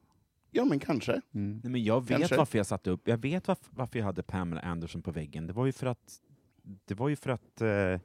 Ja 0.56 0.64
men 0.64 0.78
kanske. 0.78 1.12
Mm. 1.34 1.60
Nej, 1.64 1.72
men 1.72 1.84
jag 1.84 2.00
vet 2.00 2.18
Kanske. 2.18 2.36
varför 2.36 2.58
jag 2.58 2.66
satte 2.66 2.90
upp, 2.90 3.08
jag 3.08 3.16
vet 3.18 3.48
varför, 3.48 3.66
varför 3.70 3.98
jag 3.98 4.06
hade 4.06 4.22
Pamela 4.22 4.60
Anderson 4.60 5.02
på 5.02 5.10
väggen. 5.12 5.46
Det 5.46 5.52
var 5.52 5.66
ju 5.66 5.72
för 5.72 5.86
att, 5.86 6.18
det 6.84 6.94
var 6.94 7.08
ju 7.08 7.16
för 7.16 7.30
att 7.30 7.60
eh, 7.60 8.00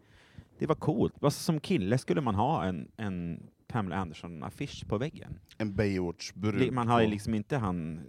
det 0.59 0.65
var 0.67 0.75
coolt. 0.75 1.23
Alltså, 1.23 1.43
som 1.43 1.59
kille 1.59 1.97
skulle 1.97 2.21
man 2.21 2.35
ha 2.35 2.65
en, 2.65 2.91
en 2.97 3.43
Pamela 3.67 3.95
Anderson-affisch 3.95 4.87
på 4.87 4.97
väggen. 4.97 5.39
En 5.57 5.75
Baywatch-burk. 5.75 6.59
Det- 6.59 6.71
Man 6.71 6.87
har 6.87 7.01
ju 7.01 7.07
liksom 7.07 7.33
inte 7.33 7.57
han 7.57 7.97
eh, 7.97 8.03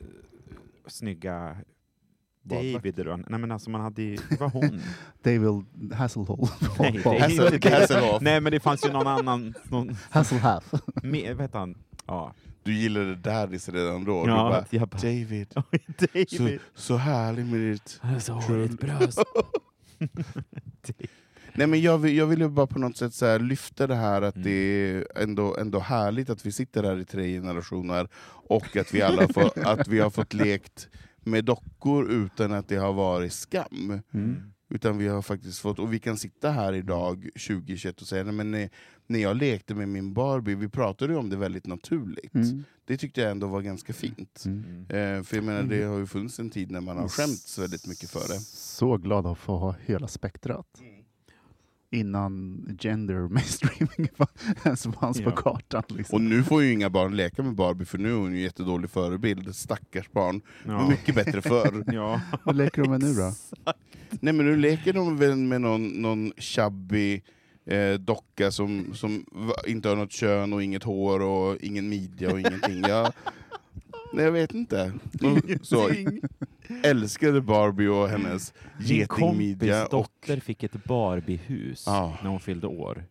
snygga. 0.86 1.56
David 2.42 2.98
eller 2.98 3.16
Nej 3.16 3.40
men 3.40 3.52
alltså 3.52 3.70
man 3.70 3.80
hade 3.80 4.02
ju, 4.02 4.16
det 4.30 4.40
var 4.40 4.48
hon. 4.50 4.80
David 5.22 5.92
Hasselhoff. 5.92 6.60
Nej, 6.78 6.92
det 6.92 6.98
är 6.98 7.20
Hassel- 7.20 7.54
inte- 7.54 7.70
Hasselhoff. 7.70 8.22
Nej 8.22 8.40
men 8.40 8.52
det 8.52 8.60
fanns 8.60 8.86
ju 8.86 8.92
någon 8.92 9.06
annan, 9.06 9.54
någon, 9.70 9.96
Hasselhoff. 10.10 10.72
vad 11.02 11.40
heter 11.40 11.58
han? 11.58 11.78
Ja. 12.06 12.34
Du 12.62 12.74
gillade 12.74 13.14
Daddies 13.14 13.68
redan 13.68 14.04
då. 14.04 14.24
du 14.24 14.30
Ja, 14.30 14.36
bara, 14.36 14.64
jag 14.70 14.88
bara- 14.88 15.00
David, 15.00 15.46
så, 15.54 15.62
David. 16.38 16.60
så 16.74 16.96
härlig 16.96 17.46
med 17.46 17.60
ditt... 17.60 18.00
Så 18.20 18.40
bröst. 18.80 19.18
Nej, 21.54 21.66
men 21.66 21.80
jag, 21.82 21.98
vill, 21.98 22.16
jag 22.16 22.26
ville 22.26 22.48
bara 22.48 22.66
på 22.66 22.78
något 22.78 22.96
sätt 22.96 23.14
så 23.14 23.38
lyfta 23.38 23.86
det 23.86 23.94
här 23.94 24.16
Mm. 24.18 24.28
att 24.28 24.42
det 24.44 24.50
är 24.50 25.06
ändå, 25.16 25.56
ändå 25.56 25.78
härligt 25.78 26.30
att 26.30 26.46
vi 26.46 26.52
sitter 26.52 26.82
här 26.82 26.98
i 27.00 27.04
tre 27.04 27.32
generationer 27.40 28.08
och 28.48 28.76
att 28.76 28.94
vi 28.94 29.02
alla 29.02 29.28
får, 29.28 29.66
att 29.68 29.88
vi 29.88 29.98
har 30.00 30.10
fått 30.10 30.34
lekt 30.34 30.88
med 31.24 31.44
dockor 31.44 32.10
utan 32.10 32.52
att 32.52 32.68
det 32.68 32.76
har 32.76 32.92
varit 32.92 33.32
skam. 33.32 34.00
Mm. 34.14 34.36
Utan 34.72 34.98
vi 34.98 35.08
har 35.08 35.22
faktiskt 35.22 35.58
fått, 35.58 35.78
och 35.78 35.92
vi 35.92 35.98
kan 35.98 36.16
sitta 36.16 36.50
här 36.50 36.72
idag 36.72 37.28
2021 37.46 38.00
och 38.00 38.06
säga 38.06 38.24
nej, 38.24 38.32
men 38.34 38.50
när, 38.50 38.70
när 39.10 39.18
jag 39.18 39.36
lekte 39.36 39.74
med 39.74 39.88
min 39.88 40.12
Barbie, 40.14 40.54
vi 40.54 40.68
pratade 40.68 41.12
ju 41.12 41.18
om 41.18 41.30
det 41.30 41.36
väldigt 41.36 41.66
naturligt. 41.66 42.34
Mm. 42.34 42.64
Det 42.84 42.96
tyckte 42.96 43.20
jag 43.20 43.30
ändå 43.30 43.46
var 43.46 43.60
ganska 43.60 43.92
fint. 43.92 44.42
Mm. 44.46 44.80
Eh, 44.88 45.22
för 45.22 45.36
jag 45.36 45.44
menar, 45.44 45.62
det 45.62 45.82
har 45.82 45.98
ju 45.98 46.06
funnits 46.06 46.38
en 46.38 46.50
tid 46.50 46.70
när 46.70 46.80
man 46.80 46.96
har 46.96 47.08
skämts 47.08 47.58
väldigt 47.58 47.86
mycket 47.86 48.10
för 48.10 48.28
det. 48.28 48.40
Så 48.40 48.96
glad 48.96 49.26
att 49.26 49.38
få 49.38 49.56
ha 49.56 49.74
hela 49.86 50.08
spektrat. 50.08 50.66
Innan 51.90 52.66
gender 52.80 53.28
mainstreaming 53.28 54.08
ens 54.64 54.82
fanns 54.82 55.18
på 55.18 55.30
Ja. 55.30 55.36
kartan. 55.36 55.82
Liksom. 55.88 56.14
Och 56.16 56.20
nu 56.20 56.42
får 56.42 56.62
ju 56.62 56.72
inga 56.72 56.90
barn 56.90 57.16
leka 57.16 57.42
med 57.42 57.54
Barbie, 57.54 57.84
för 57.84 57.98
nu 57.98 58.10
är 58.10 58.16
hon 58.16 58.32
ju 58.36 58.40
jättedålig 58.42 58.90
förebild. 58.90 59.56
Stackars 59.56 60.10
barn. 60.12 60.40
Ja. 60.66 60.88
mycket 60.88 61.14
bättre 61.14 61.42
förr. 61.42 61.84
ja. 61.94 62.20
Vad 62.44 62.56
leker 62.56 62.82
de 62.82 62.90
med 62.90 63.00
nu 63.00 63.14
då? 63.14 63.32
Nej 64.10 64.34
men 64.34 64.46
nu 64.46 64.56
leker 64.56 64.92
de 64.92 65.16
väl 65.16 65.36
med 65.36 65.60
någon, 65.60 65.88
någon 65.88 66.32
chubby 66.36 67.22
eh, 67.66 67.94
docka 67.94 68.50
som, 68.50 68.94
som 68.94 69.24
inte 69.66 69.88
har 69.88 69.96
något 69.96 70.12
kön 70.12 70.52
och 70.52 70.62
inget 70.62 70.84
hår 70.84 71.20
och 71.22 71.56
ingen 71.60 71.88
midja 71.88 72.32
och 72.32 72.40
ingenting. 72.40 72.80
Jag, 72.88 73.12
nej 74.12 74.24
jag 74.24 74.32
vet 74.32 74.54
inte. 74.54 74.92
Nå- 75.12 75.38
Så, 75.62 75.90
älskade 76.82 77.40
Barbie 77.40 77.86
och 77.88 78.08
hennes 78.08 78.54
Min 78.78 78.86
getingmidja. 78.88 79.84
Och, 79.84 79.90
dotter 79.90 80.40
fick 80.40 80.62
ett 80.62 80.84
Barbiehus 80.84 81.84
Ja. 81.86 82.18
när 82.22 82.30
hon 82.30 82.40
fyllde 82.40 82.66
år. 82.66 83.04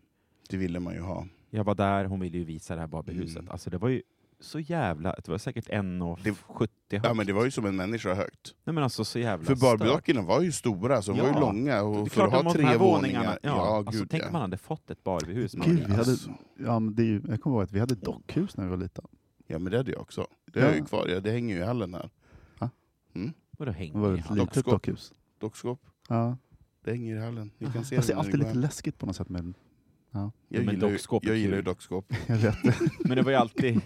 det 0.49 0.57
ville 0.57 0.79
man 0.79 0.93
ju 0.93 1.01
ha. 1.01 1.25
Jag 1.49 1.63
var 1.63 1.75
där, 1.75 2.05
hon 2.05 2.19
ville 2.19 2.37
ju 2.37 2.43
visa 2.43 2.75
det 2.75 2.81
här 2.81 2.87
Barbiehuset. 2.87 3.37
Mm. 3.39 3.51
Alltså 3.51 3.69
det 3.69 3.77
var 3.77 3.89
ju 3.89 4.01
så 4.39 4.59
jävla, 4.59 5.15
det 5.23 5.27
var 5.31 5.37
säkert 5.37 5.67
1,70 5.69 6.17
högt. 6.59 6.73
Ja 6.89 7.13
men 7.13 7.25
det 7.25 7.33
var 7.33 7.45
ju 7.45 7.51
som 7.51 7.65
en 7.65 7.75
människa 7.75 8.13
högt. 8.13 8.55
Nej 8.63 8.73
men 8.73 8.83
alltså 8.83 9.05
så 9.05 9.19
jävla 9.19 9.45
För 9.45 9.55
stört. 9.55 9.79
Barbie-dockorna 9.79 10.21
var 10.21 10.41
ju 10.41 10.51
stora, 10.51 11.01
så 11.01 11.11
de 11.11 11.19
var 11.19 11.27
ju 11.27 11.33
Ja. 11.33 11.39
långa. 11.39 11.71
Det 11.73 11.79
är 11.79 11.83
Och 11.83 12.11
för 12.11 12.27
att 12.27 12.43
ha 12.43 12.53
tre 12.53 12.61
våningar... 12.63 12.77
våningarna. 12.77 13.25
Ja, 13.43 13.49
Ja, 13.49 13.77
alltså, 13.77 13.99
gud 14.01 14.09
tänk 14.09 14.23
ja. 14.23 14.27
om 14.27 14.33
man 14.33 14.41
hade 14.41 14.57
fått 14.57 14.89
ett 14.89 15.03
Barbiehus. 15.03 15.53
Gud, 15.53 15.81
hade- 15.81 15.97
Alltså. 15.97 16.29
ja, 16.59 16.79
men 16.79 16.95
det 16.95 17.01
är 17.01 17.05
ju, 17.05 17.21
jag 17.27 17.41
kommer 17.41 17.55
ihåg 17.55 17.63
att 17.63 17.71
vi 17.71 17.79
hade 17.79 17.95
dockhus 17.95 18.57
när 18.57 18.63
vi 18.63 18.69
var 18.69 18.77
liten. 18.77 19.05
Ja 19.47 19.59
men 19.59 19.71
det 19.71 19.77
hade 19.77 19.91
jag 19.91 20.01
också. 20.01 20.27
Det 20.53 20.59
har 20.59 20.67
jag 20.67 20.75
ju 20.75 20.81
Ja. 20.81 20.85
kvar, 20.85 21.07
ja, 21.07 21.19
det 21.19 21.31
hänger 21.31 21.55
ju 21.55 21.61
i 21.61 21.65
hallen 21.65 21.93
här. 21.93 22.09
Vadå 23.57 23.71
hänger 23.71 23.93
Det 23.93 23.99
var 23.99 24.15
i 24.15 24.19
hallen? 24.19 24.45
Dockskåp. 24.45 24.65
dockhus. 24.73 25.13
Dockskåp, 25.39 25.79
Ja. 26.09 26.37
det 26.83 26.91
hänger 26.91 27.15
i 27.15 27.19
hallen. 27.19 27.51
Ni 27.57 27.67
kan 27.71 27.85
se 27.85 27.95
Fast 27.95 28.07
det 28.07 28.13
det 28.13 28.17
är 28.17 28.19
alltid 28.19 28.39
lite 28.39 28.53
läskigt 28.53 28.97
på 28.97 29.05
något 29.05 29.15
sätt 29.15 29.29
med 29.29 29.53
Jag 30.11 30.31
Men 30.65 30.75
gillar, 30.75 30.89
ju, 30.89 30.97
jag 31.21 31.37
gillar 31.37 31.55
ju 31.55 31.61
dockskåp. 31.61 32.13
Jag 32.27 32.35
vet 32.37 32.63
det. 32.63 32.75
Men 33.07 33.17
det 33.17 33.21
var 33.23 33.31
ju 33.31 33.37
alltid... 33.37 33.81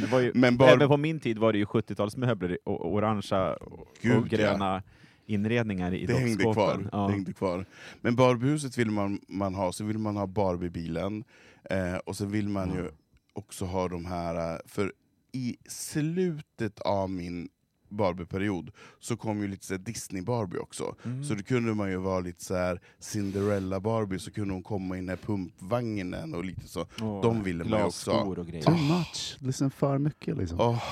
Det 0.00 0.06
var 0.12 0.20
ju, 0.20 0.32
Men 0.34 0.56
Bar- 0.56 0.68
Även 0.68 0.88
på 0.88 0.96
min 0.96 1.20
tid 1.20 1.38
var 1.38 1.52
det 1.52 1.58
ju 1.58 1.64
70-talsmöbler 1.64 2.58
och, 2.64 2.92
orangea 2.92 3.54
och, 3.56 3.86
Gud, 4.02 4.16
och 4.16 4.28
gröna 4.28 4.82
inredningar 5.26 5.94
i 5.94 6.06
Det 6.06 6.14
hängde 6.14 6.42
dockskåpen. 6.44 6.54
kvar. 6.54 6.88
Ja. 6.92 7.06
Det 7.06 7.12
hängde 7.12 7.32
kvar. 7.32 7.66
Men 8.00 8.16
Barbiehuset 8.16 8.78
vill 8.78 8.90
man, 8.90 9.20
man 9.28 9.54
ha, 9.54 9.72
så 9.72 9.84
vill 9.84 9.98
man 9.98 10.16
ha 10.16 10.26
Barbiebilen, 10.26 11.24
eh, 11.70 11.96
och 11.96 12.16
så 12.16 12.24
vill 12.26 12.48
man 12.48 12.74
ju 12.74 12.90
också 13.32 13.64
ha 13.64 13.88
de 13.88 14.04
här, 14.06 14.54
eh, 14.54 14.58
för 14.66 14.92
i 15.32 15.56
slutet 15.68 16.80
av 16.80 17.10
min 17.10 17.48
Barbie-period 17.88 18.70
så 19.00 19.16
kom 19.16 19.40
ju 19.40 19.48
lite 19.48 19.66
så 19.66 19.74
här 19.74 19.78
Disney-Barbie 19.78 20.58
också. 20.58 20.94
Mm. 21.04 21.24
Så 21.24 21.34
då 21.34 21.42
kunde 21.42 21.74
man 21.74 21.90
ju 21.90 21.96
vara 21.96 22.20
lite 22.20 22.44
så 22.44 22.54
här 22.54 22.80
Cinderella-Barbie, 23.00 24.18
så 24.18 24.30
kunde 24.30 24.54
hon 24.54 24.62
komma 24.62 24.96
i 24.96 25.00
den 25.00 25.08
här 25.08 25.16
pumpvagnen 25.16 26.34
och 26.34 26.44
lite 26.44 26.68
så. 26.68 26.80
Och 26.80 27.22
de 27.22 27.42
ville 27.42 27.64
man 27.64 27.80
ju 27.80 27.86
också 27.86 28.10
och 28.10 28.46
grejer. 28.46 28.62
Too 28.62 28.74
much. 28.74 29.36
Liksom 29.38 29.70
för 29.70 29.98
mycket 29.98 30.36
liksom. 30.36 30.60
Åh, 30.60 30.82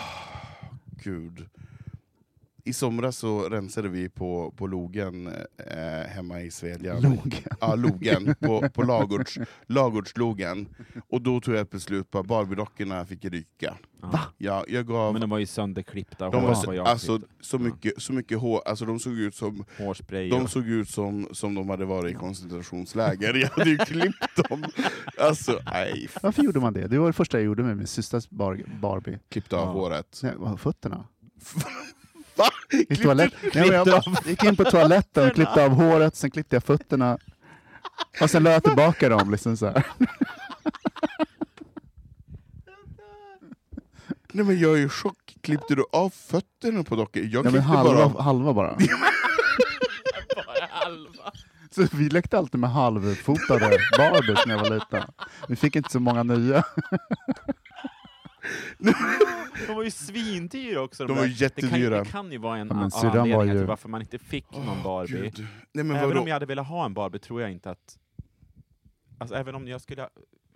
gud. 1.03 1.47
I 2.67 2.73
somras 2.73 3.17
så 3.17 3.49
rensade 3.49 3.89
vi 3.89 4.09
på, 4.09 4.55
på 4.57 4.67
logen 4.67 5.27
eh, 5.27 6.09
hemma 6.09 6.41
i 6.41 6.51
Svedjan. 6.51 7.03
Logen. 7.03 7.43
Ja, 7.61 7.75
logen. 7.75 8.35
På, 8.41 8.69
på 8.69 8.83
lagårds, 8.83 9.39
lagårdslogen. 9.67 10.69
Och 11.11 11.23
då 11.23 11.41
tog 11.41 11.55
jag 11.55 11.61
ett 11.61 11.71
beslut 11.71 12.11
på 12.11 12.19
att 12.19 12.27
Barbiedockorna 12.27 13.07
fick 13.07 13.25
ryka. 13.25 13.75
Ja. 14.03 14.21
Ja, 14.39 14.64
jag 14.69 14.87
gav... 14.87 15.12
Men 15.12 15.21
de 15.21 15.31
var 15.31 15.39
ju 15.39 15.47
sönderklippta. 15.47 16.31
de 16.31 16.43
var 16.43 16.55
så, 16.55 16.83
alltså, 16.85 17.21
så, 17.41 17.59
mycket, 17.59 18.03
så 18.03 18.12
mycket 18.12 18.39
hår, 18.39 18.62
alltså 18.67 18.85
de 18.85 18.99
såg 18.99 19.12
ut 19.12 19.35
som 19.35 19.64
Hårspray 19.79 20.29
de 20.31 20.43
och... 20.43 20.51
såg 20.51 20.69
ut 20.69 20.91
som, 20.91 21.29
som 21.33 21.55
de 21.55 21.69
hade 21.69 21.85
varit 21.85 22.14
i 22.14 22.14
koncentrationsläger. 22.14 23.35
Jag 23.35 23.49
hade 23.49 23.71
ju 23.71 23.79
klippt 23.79 24.49
dem. 24.49 24.64
Alltså, 25.21 25.61
nej. 25.64 26.09
Varför 26.23 26.43
gjorde 26.43 26.61
man 26.61 26.73
det? 26.73 26.87
Det 26.89 26.99
var 26.99 27.07
det 27.07 27.12
första 27.12 27.39
jag 27.39 27.45
gjorde 27.45 27.62
med 27.62 27.77
min 27.77 27.87
systers 27.87 28.29
bar 28.31 28.61
Barbie. 28.81 29.19
Klippt 29.29 29.53
av 29.53 29.61
Ja. 29.61 29.73
håret. 29.73 30.21
Nej, 30.23 30.35
fötterna. 30.59 31.05
Va? 32.37 32.45
I 32.70 32.76
Klippte- 32.84 33.03
toalett. 33.03 33.32
Nej, 33.55 33.68
jag 33.68 33.87
bara, 33.87 34.03
gick 34.24 34.45
in 34.45 34.57
på 34.57 34.64
toaletten 34.64 35.28
och 35.28 35.34
klippte 35.34 35.64
av 35.64 35.70
håret, 35.72 36.16
sen 36.16 36.30
klippte 36.30 36.57
jag 36.57 36.64
fötterna. 36.64 37.18
Och 38.20 38.30
sen 38.30 38.43
la 38.43 38.51
jag 38.51 38.64
tillbaka 38.64 39.09
dem. 39.09 39.30
Liksom 39.30 39.57
så 39.57 39.66
här. 39.66 39.84
Nej 44.32 44.45
men 44.45 44.59
jag 44.61 44.72
är 44.78 44.87
i 44.87 44.89
chock. 44.89 45.37
Klippte 45.43 45.74
du 45.74 45.84
av 45.93 46.11
fötterna 46.11 46.84
på 46.84 46.97
dockor? 46.97 47.22
Jag 47.22 47.30
Ja, 47.32 47.43
men 47.43 47.53
klippte 47.53 47.68
halva, 47.68 47.95
bara 47.95 48.05
av... 48.05 48.20
halva 48.20 48.53
bara. 48.55 48.76
Så 51.70 51.87
vi 51.93 52.09
lekte 52.09 52.39
alltid 52.39 52.61
med 52.61 52.70
halvfotade 52.70 53.78
Barbies 53.99 54.47
när 54.47 54.55
jag 54.57 54.62
var 54.62 54.74
liten. 54.74 55.03
Vi 55.49 55.57
fick 55.57 55.76
inte 55.76 55.91
så 55.93 56.01
många 56.01 56.22
nya. 56.22 56.64
De 59.66 59.74
var 59.74 59.82
ju 59.82 59.90
svindyra 59.90 60.80
också. 60.82 61.07
De 61.07 61.14
där. 61.14 61.20
var 61.20 61.26
Det 61.28 61.28
kan, 61.28 61.38
ju, 61.38 61.44
jättedyra. 61.44 61.99
det 62.05 62.11
kan 62.11 62.32
ju 62.32 62.38
vara 62.38 62.59
en 62.59 62.68
Ja, 62.68 62.90
syrran 62.90 63.30
var 63.30 63.44
ju- 63.44 63.51
till 63.59 63.66
varför 63.66 63.88
man 63.88 64.01
inte 64.03 64.18
fick 64.18 64.51
någon 64.53 64.82
Barbie. 64.84 65.12
Gud. 65.12 65.47
Nej, 65.72 65.84
men 65.84 65.97
även 65.97 66.09
vadå? 66.09 66.20
om 66.20 66.26
jag 66.26 66.34
hade 66.34 66.47
velat 66.47 66.66
ha 66.68 66.84
en 66.84 66.94
Barbie 66.94 67.18
tror 67.18 67.40
jag 67.40 67.53
inte 67.53 67.70
att... 67.70 67.99
Alltså 69.18 69.36
även 69.36 69.55
om 69.55 69.68
jag 69.68 69.80
skulle 69.80 70.09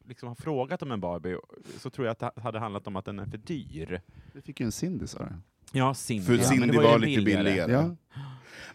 liksom 0.09 0.28
ha 0.28 0.34
frågat 0.34 0.82
om 0.82 0.91
en 0.93 1.01
Barbie 1.01 1.36
så 1.78 1.91
tror 1.91 2.07
jag 2.07 2.12
att 2.22 2.34
det 2.34 2.41
hade 2.41 2.59
handlat 2.59 2.86
om 2.86 2.97
att 2.97 3.05
den 3.05 3.18
är 3.18 3.26
för 3.26 3.38
dyr. 3.38 4.01
Vi 4.32 4.41
fick 4.43 4.61
ju 4.61 4.64
en 4.66 4.72
Cindy 4.72 5.07
sa 5.07 5.18
du. 5.18 5.30
Ja, 5.72 5.95
Cindy. 5.95 6.24
För 6.26 6.36
Cindy 6.38 6.76
var, 6.76 6.93
ju 6.93 6.99
lite 6.99 7.22
billigare. 7.22 7.72
Ja. 7.72 7.97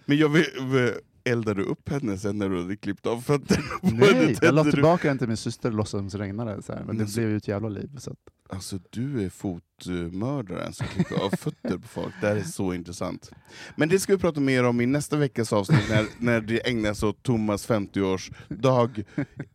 Men 0.05 0.18
jag 0.18 0.30
vill- 0.30 0.93
eldade 1.26 1.62
du 1.62 1.68
upp 1.68 1.90
henne 1.90 2.18
sen 2.18 2.38
när 2.38 2.50
du 2.50 2.62
hade 2.62 2.76
klippt 2.78 3.06
av 3.06 3.22
fötterna? 3.22 3.64
på 3.82 3.88
henne? 3.88 4.12
Nej, 4.26 4.38
jag 4.42 4.56
la 4.56 4.64
tillbaka 4.64 5.08
den 5.08 5.18
till 5.18 5.28
min 5.28 5.38
syster 5.38 5.70
och 5.70 5.76
låtsades 5.76 6.12
som 6.12 6.22
regnade. 6.22 6.62
Så 6.62 6.72
här. 6.74 6.80
Men 6.80 6.88
Men 6.98 7.06
det 7.06 7.12
så- 7.12 7.20
blev 7.20 7.30
ju 7.30 7.38
ett 7.38 7.48
jävla 7.48 7.70
liv. 7.70 7.90
Så 7.98 8.12
att, 8.12 8.18
Alltså 8.50 8.80
du 8.90 9.24
är 9.26 9.30
fotmördaren 9.30 10.74
som 10.74 10.88
klipper 10.88 11.16
av 11.26 11.30
fötter 11.30 11.78
på 11.78 11.88
folk. 11.88 12.14
Det 12.22 12.28
här 12.28 12.36
är 12.36 12.44
så 12.44 12.74
intressant. 12.74 13.32
Men 13.76 13.90
det 13.90 14.00
ska 14.00 14.14
vi 14.14 14.20
prata 14.20 14.40
mer 14.40 14.64
om 14.64 14.82
i 14.82 14.86
nästa 14.86 15.18
veckas 15.18 15.54
avsnitt 15.54 15.90
när, 15.90 16.06
när 16.20 16.42
det 16.42 16.68
ägnas 16.70 17.04
åt 17.04 17.24
Thomas 17.24 17.70
50-årsdag 17.70 19.04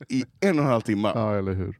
i 0.09 0.25
en 0.41 0.59
och 0.59 0.64
en 0.64 0.71
halv 0.71 0.81
timme. 0.81 1.12
ja, 1.14 1.35
eller 1.39 1.53
hur. 1.53 1.79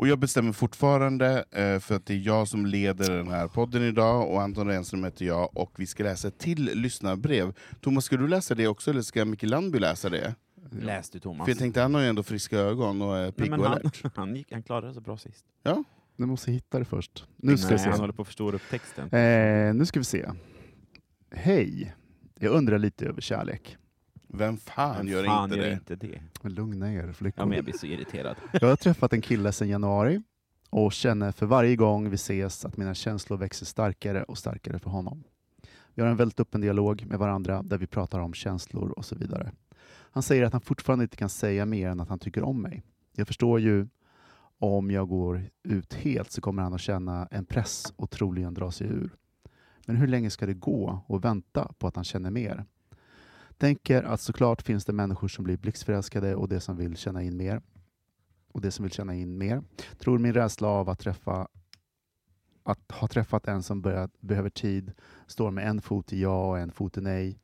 Och 0.00 0.08
jag 0.08 0.18
bestämmer 0.18 0.52
fortfarande, 0.52 1.44
eh, 1.50 1.78
för 1.78 1.94
att 1.94 2.06
det 2.06 2.14
är 2.14 2.18
jag 2.18 2.48
som 2.48 2.66
leder 2.66 3.16
den 3.16 3.28
här 3.28 3.48
podden 3.48 3.82
idag, 3.82 4.30
och 4.30 4.42
Anton 4.42 4.66
Renström 4.66 5.04
heter 5.04 5.24
jag, 5.24 5.56
och 5.56 5.72
vi 5.76 5.86
ska 5.86 6.02
läsa 6.02 6.30
till 6.30 6.64
lyssnarbrev. 6.64 7.54
Thomas, 7.80 8.04
ska 8.04 8.16
du 8.16 8.28
läsa 8.28 8.54
det 8.54 8.66
också, 8.66 8.90
eller 8.90 9.02
ska 9.02 9.24
Micke 9.24 9.42
Landby 9.42 9.78
läsa 9.78 10.08
det? 10.08 10.34
Läs 10.70 11.10
du 11.10 11.18
Thomas. 11.18 11.44
För 11.44 11.50
jag 11.50 11.58
tänkte, 11.58 11.80
han 11.80 11.94
har 11.94 12.00
ju 12.00 12.08
ändå 12.08 12.22
friska 12.22 12.58
ögon 12.58 13.02
och 13.02 13.16
är 13.16 13.32
pigg 13.32 13.50
men 13.50 13.60
och 13.60 13.66
han, 13.66 13.78
alert. 13.78 14.02
han, 14.14 14.36
gick, 14.36 14.52
han 14.52 14.62
klarade 14.62 14.92
sig 14.92 15.02
bra 15.02 15.16
sist. 15.16 15.44
Du 16.16 16.26
måste 16.26 16.52
hitta 16.52 16.78
det 16.78 16.84
först. 16.84 17.24
Nu 17.36 17.56
ska 17.56 17.66
Nej, 17.66 17.76
vi 17.76 17.82
se. 17.82 17.90
han 17.90 18.00
håller 18.00 18.12
på 18.12 18.22
att 18.22 18.28
förstora 18.28 18.56
upp 18.56 18.70
texten. 18.70 19.04
Eh, 19.04 19.74
nu 19.74 19.86
ska 19.86 20.00
vi 20.00 20.04
se. 20.04 20.30
Hej. 21.30 21.94
Jag 22.38 22.52
undrar 22.52 22.78
lite 22.78 23.06
över 23.06 23.20
kärlek. 23.20 23.76
Vem 24.32 24.56
fan 24.56 25.08
gör 25.08 25.24
fan 25.24 25.44
inte 25.44 25.56
gör 25.56 25.66
det? 25.66 25.72
inte 25.72 25.96
det? 25.96 26.20
Men 26.42 26.54
Lugna 26.54 26.92
er 26.92 27.12
flickor. 27.12 27.42
Ja, 27.42 27.46
men 27.46 27.56
jag 27.56 27.64
blir 27.64 27.74
så 27.74 27.86
irriterad. 27.86 28.36
Jag 28.52 28.68
har 28.68 28.76
träffat 28.76 29.12
en 29.12 29.20
kille 29.20 29.52
sedan 29.52 29.68
januari 29.68 30.22
och 30.70 30.92
känner 30.92 31.32
för 31.32 31.46
varje 31.46 31.76
gång 31.76 32.10
vi 32.10 32.14
ses 32.14 32.64
att 32.64 32.76
mina 32.76 32.94
känslor 32.94 33.38
växer 33.38 33.66
starkare 33.66 34.22
och 34.22 34.38
starkare 34.38 34.78
för 34.78 34.90
honom. 34.90 35.24
Vi 35.94 36.02
har 36.02 36.08
en 36.08 36.16
väldigt 36.16 36.40
öppen 36.40 36.60
dialog 36.60 37.06
med 37.06 37.18
varandra 37.18 37.62
där 37.62 37.78
vi 37.78 37.86
pratar 37.86 38.18
om 38.20 38.34
känslor 38.34 38.90
och 38.90 39.04
så 39.04 39.14
vidare. 39.14 39.52
Han 40.12 40.22
säger 40.22 40.44
att 40.44 40.52
han 40.52 40.62
fortfarande 40.62 41.02
inte 41.02 41.16
kan 41.16 41.28
säga 41.28 41.66
mer 41.66 41.88
än 41.88 42.00
att 42.00 42.08
han 42.08 42.18
tycker 42.18 42.42
om 42.42 42.62
mig. 42.62 42.82
Jag 43.16 43.26
förstår 43.26 43.60
ju 43.60 43.88
om 44.58 44.90
jag 44.90 45.08
går 45.08 45.42
ut 45.62 45.94
helt 45.94 46.30
så 46.32 46.40
kommer 46.40 46.62
han 46.62 46.74
att 46.74 46.80
känna 46.80 47.28
en 47.30 47.44
press 47.44 47.92
och 47.96 48.10
troligen 48.10 48.54
dra 48.54 48.70
sig 48.70 48.86
ur. 48.86 49.10
Men 49.86 49.96
hur 49.96 50.06
länge 50.06 50.30
ska 50.30 50.46
det 50.46 50.54
gå 50.54 51.04
och 51.06 51.24
vänta 51.24 51.72
på 51.78 51.86
att 51.86 51.96
han 51.96 52.04
känner 52.04 52.30
mer? 52.30 52.64
Tänker 53.60 54.02
att 54.02 54.20
såklart 54.20 54.62
finns 54.62 54.84
det 54.84 54.92
människor 54.92 55.28
som 55.28 55.44
blir 55.44 55.56
blixtförälskade 55.56 56.34
och 56.34 56.48
det 56.48 56.60
som 56.60 56.76
vill 56.76 56.96
känna 56.96 57.22
in 57.22 57.36
mer. 57.36 57.62
Och 58.52 58.60
det 58.60 58.70
som 58.70 58.82
vill 58.82 58.92
känna 58.92 59.14
in 59.14 59.38
mer. 59.38 59.62
Tror 59.98 60.18
min 60.18 60.34
rädsla 60.34 60.68
av 60.68 60.88
att 60.88 60.98
träffa 60.98 61.48
att 62.62 62.92
ha 62.92 63.08
träffat 63.08 63.48
en 63.48 63.62
som 63.62 63.82
börjat, 63.82 64.20
behöver 64.20 64.50
tid, 64.50 64.92
står 65.26 65.50
med 65.50 65.68
en 65.68 65.82
fot 65.82 66.12
i 66.12 66.22
ja 66.22 66.48
och 66.48 66.58
en 66.58 66.72
fot 66.72 66.96
i 66.96 67.00
nej, 67.00 67.38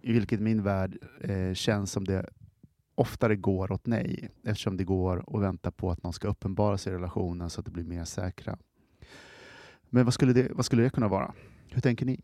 i 0.00 0.12
vilket 0.12 0.40
min 0.40 0.62
värld 0.62 0.98
eh, 1.20 1.54
känns 1.54 1.92
som 1.92 2.04
det 2.04 2.30
oftare 2.94 3.36
går 3.36 3.72
åt 3.72 3.86
nej, 3.86 4.30
eftersom 4.42 4.76
det 4.76 4.84
går 4.84 5.24
att 5.36 5.42
vänta 5.42 5.70
på 5.70 5.90
att 5.90 6.02
någon 6.02 6.12
ska 6.12 6.28
uppenbara 6.28 6.78
sig 6.78 6.92
i 6.92 6.96
relationen 6.96 7.50
så 7.50 7.60
att 7.60 7.64
det 7.64 7.72
blir 7.72 7.84
mer 7.84 8.04
säkra. 8.04 8.58
Men 9.90 10.04
vad 10.04 10.14
skulle 10.14 10.32
det, 10.32 10.48
vad 10.52 10.64
skulle 10.64 10.82
det 10.82 10.90
kunna 10.90 11.08
vara? 11.08 11.34
Hur 11.68 11.80
tänker 11.80 12.06
ni? 12.06 12.20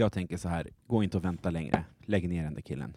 Jag 0.00 0.12
tänker 0.12 0.36
så 0.36 0.48
här, 0.48 0.70
gå 0.86 1.02
inte 1.02 1.16
och 1.16 1.24
vänta 1.24 1.50
längre. 1.50 1.84
Lägg 2.04 2.28
ner 2.28 2.44
den 2.44 2.54
där 2.54 2.60
killen. 2.60 2.96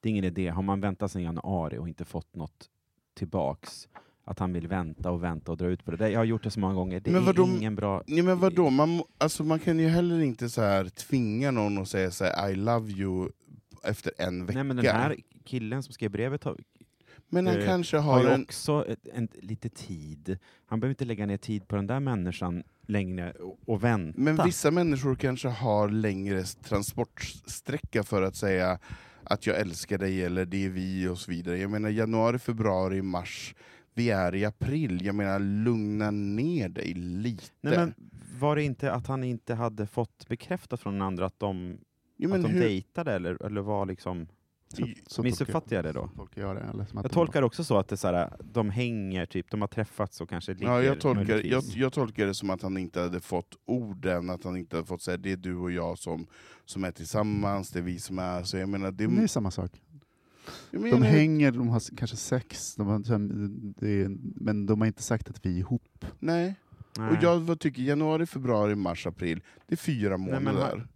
Det 0.00 0.08
är 0.08 0.10
ingen 0.10 0.24
idé. 0.24 0.48
Har 0.48 0.62
man 0.62 0.80
väntat 0.80 1.12
sedan 1.12 1.22
januari 1.22 1.78
och 1.78 1.88
inte 1.88 2.04
fått 2.04 2.34
något 2.34 2.70
tillbaks, 3.14 3.88
att 4.24 4.38
han 4.38 4.52
vill 4.52 4.68
vänta 4.68 5.10
och 5.10 5.22
vänta 5.22 5.52
och 5.52 5.58
dra 5.58 5.66
ut 5.66 5.84
på 5.84 5.90
det. 5.90 5.96
där. 5.96 6.08
Jag 6.08 6.20
har 6.20 6.24
gjort 6.24 6.42
det 6.42 6.50
så 6.50 6.60
många 6.60 6.74
gånger. 6.74 7.00
Det 7.00 7.10
Men 7.10 7.28
är 7.28 7.56
ingen 7.56 7.74
bra... 7.74 8.02
Nej, 8.06 8.22
men 8.22 8.38
vadå? 8.38 8.70
Man, 8.70 9.02
alltså, 9.18 9.44
man 9.44 9.58
kan 9.58 9.78
ju 9.78 9.88
heller 9.88 10.20
inte 10.20 10.48
så 10.48 10.60
här 10.60 10.84
tvinga 10.84 11.50
någon 11.50 11.78
att 11.78 11.88
säga 11.88 12.10
så 12.10 12.24
här, 12.24 12.50
I 12.50 12.54
love 12.54 12.90
you 12.90 13.30
efter 13.84 14.12
en 14.18 14.46
vecka. 14.46 14.58
Nej, 14.58 14.64
men 14.64 14.76
den 14.76 14.86
här 14.86 15.16
killen 15.44 15.82
som 15.82 15.92
skrev 15.92 16.10
brevet 16.10 16.44
har, 16.44 16.56
Men 17.32 17.46
han 17.46 17.58
eh, 17.58 17.66
kanske 17.66 17.96
har 17.96 18.24
har 18.24 18.30
en... 18.30 18.42
också 18.42 18.84
ett, 18.88 19.06
en, 19.14 19.28
lite 19.34 19.68
tid. 19.68 20.38
Han 20.66 20.80
behöver 20.80 20.92
inte 20.92 21.04
lägga 21.04 21.26
ner 21.26 21.36
tid 21.36 21.68
på 21.68 21.76
den 21.76 21.86
där 21.86 22.00
människan 22.00 22.62
längre 22.86 23.32
och, 23.32 23.58
och 23.66 23.84
vänta. 23.84 24.20
Men 24.20 24.44
vissa 24.44 24.70
människor 24.70 25.14
kanske 25.14 25.48
har 25.48 25.88
längre 25.88 26.44
transportsträcka 26.44 28.02
för 28.02 28.22
att 28.22 28.36
säga 28.36 28.78
att 29.24 29.46
jag 29.46 29.60
älskar 29.60 29.98
dig, 29.98 30.24
eller 30.24 30.44
det 30.44 30.64
är 30.64 30.70
vi 30.70 31.08
och 31.08 31.18
så 31.18 31.30
vidare. 31.30 31.58
Jag 31.58 31.70
menar 31.70 31.88
januari, 31.88 32.38
februari, 32.38 33.02
mars. 33.02 33.54
Vi 33.94 34.10
är 34.10 34.34
i 34.34 34.44
april. 34.44 35.04
Jag 35.04 35.14
menar 35.14 35.38
lugna 35.38 36.10
ner 36.10 36.68
dig 36.68 36.94
lite. 36.94 37.50
Nej, 37.60 37.78
men 37.78 37.94
var 38.40 38.56
det 38.56 38.62
inte 38.62 38.92
att 38.92 39.06
han 39.06 39.24
inte 39.24 39.54
hade 39.54 39.86
fått 39.86 40.28
bekräftat 40.28 40.80
från 40.80 40.92
den 40.92 41.02
andra 41.02 41.26
att 41.26 41.38
de, 41.38 41.78
Jo, 42.16 42.34
att 42.34 42.42
de 42.42 42.50
hur- 42.50 42.60
dejtade, 42.60 43.12
eller, 43.12 43.46
eller 43.46 43.60
var 43.60 43.86
liksom... 43.86 44.26
Så, 44.76 44.86
så 45.06 45.22
Missuppfattar 45.22 45.76
jag 45.76 45.84
det 45.84 45.92
då? 45.92 46.10
Folk 46.16 46.36
gör 46.36 46.54
det, 46.54 46.60
eller 46.60 46.84
som 46.84 46.98
att 46.98 47.04
Jag 47.04 47.12
tolkar 47.12 47.42
också 47.42 47.64
så 47.64 47.78
att 47.78 47.88
det 47.88 47.94
är 47.94 47.96
så 47.96 48.06
här, 48.06 48.32
de 48.52 48.70
hänger, 48.70 49.26
typ, 49.26 49.50
de 49.50 49.60
har 49.60 49.68
träffats 49.68 50.20
och 50.20 50.28
kanske 50.28 50.54
ligger 50.54 50.66
Ja, 50.66 50.82
jag, 50.82 51.00
tolkar, 51.00 51.46
jag, 51.46 51.62
jag 51.64 51.92
tolkar 51.92 52.26
det 52.26 52.34
som 52.34 52.50
att 52.50 52.62
han 52.62 52.78
inte 52.78 53.00
hade 53.00 53.20
fått 53.20 53.54
orden, 53.64 54.30
att 54.30 54.44
han 54.44 54.56
inte 54.56 54.76
hade 54.76 54.86
fått 54.86 55.02
säga 55.02 55.16
det 55.16 55.32
är 55.32 55.36
du 55.36 55.56
och 55.56 55.72
jag 55.72 55.98
som, 55.98 56.26
som 56.64 56.84
är 56.84 56.90
tillsammans, 56.90 57.70
det 57.70 57.78
är 57.78 57.82
vi 57.82 57.98
som 57.98 58.18
är... 58.18 58.42
Så 58.42 58.56
jag 58.56 58.68
menar, 58.68 58.90
det, 58.90 59.06
Det 59.06 59.22
är 59.22 59.26
samma 59.26 59.50
sak. 59.50 59.70
jag 60.70 60.90
De 60.90 61.02
hänger, 61.02 61.52
de 61.52 61.68
har 61.68 61.96
kanske 61.96 62.16
sex, 62.16 62.74
de 62.74 62.86
har, 62.86 62.98
det 63.80 64.02
är, 64.02 64.16
men 64.20 64.66
de 64.66 64.80
har 64.80 64.86
inte 64.86 65.02
sagt 65.02 65.30
att 65.30 65.46
vi 65.46 65.54
är 65.54 65.58
ihop. 65.58 66.04
Nej. 66.18 66.54
Nej. 66.98 67.10
Och 67.10 67.16
jag 67.22 67.40
vad 67.40 67.60
tycker 67.60 67.82
januari, 67.82 68.26
februari, 68.26 68.74
mars, 68.74 69.06
april, 69.06 69.40
det 69.66 69.74
är 69.74 69.76
fyra 69.76 70.16
Nej, 70.16 70.40
men 70.40 70.54
månader. 70.54 70.88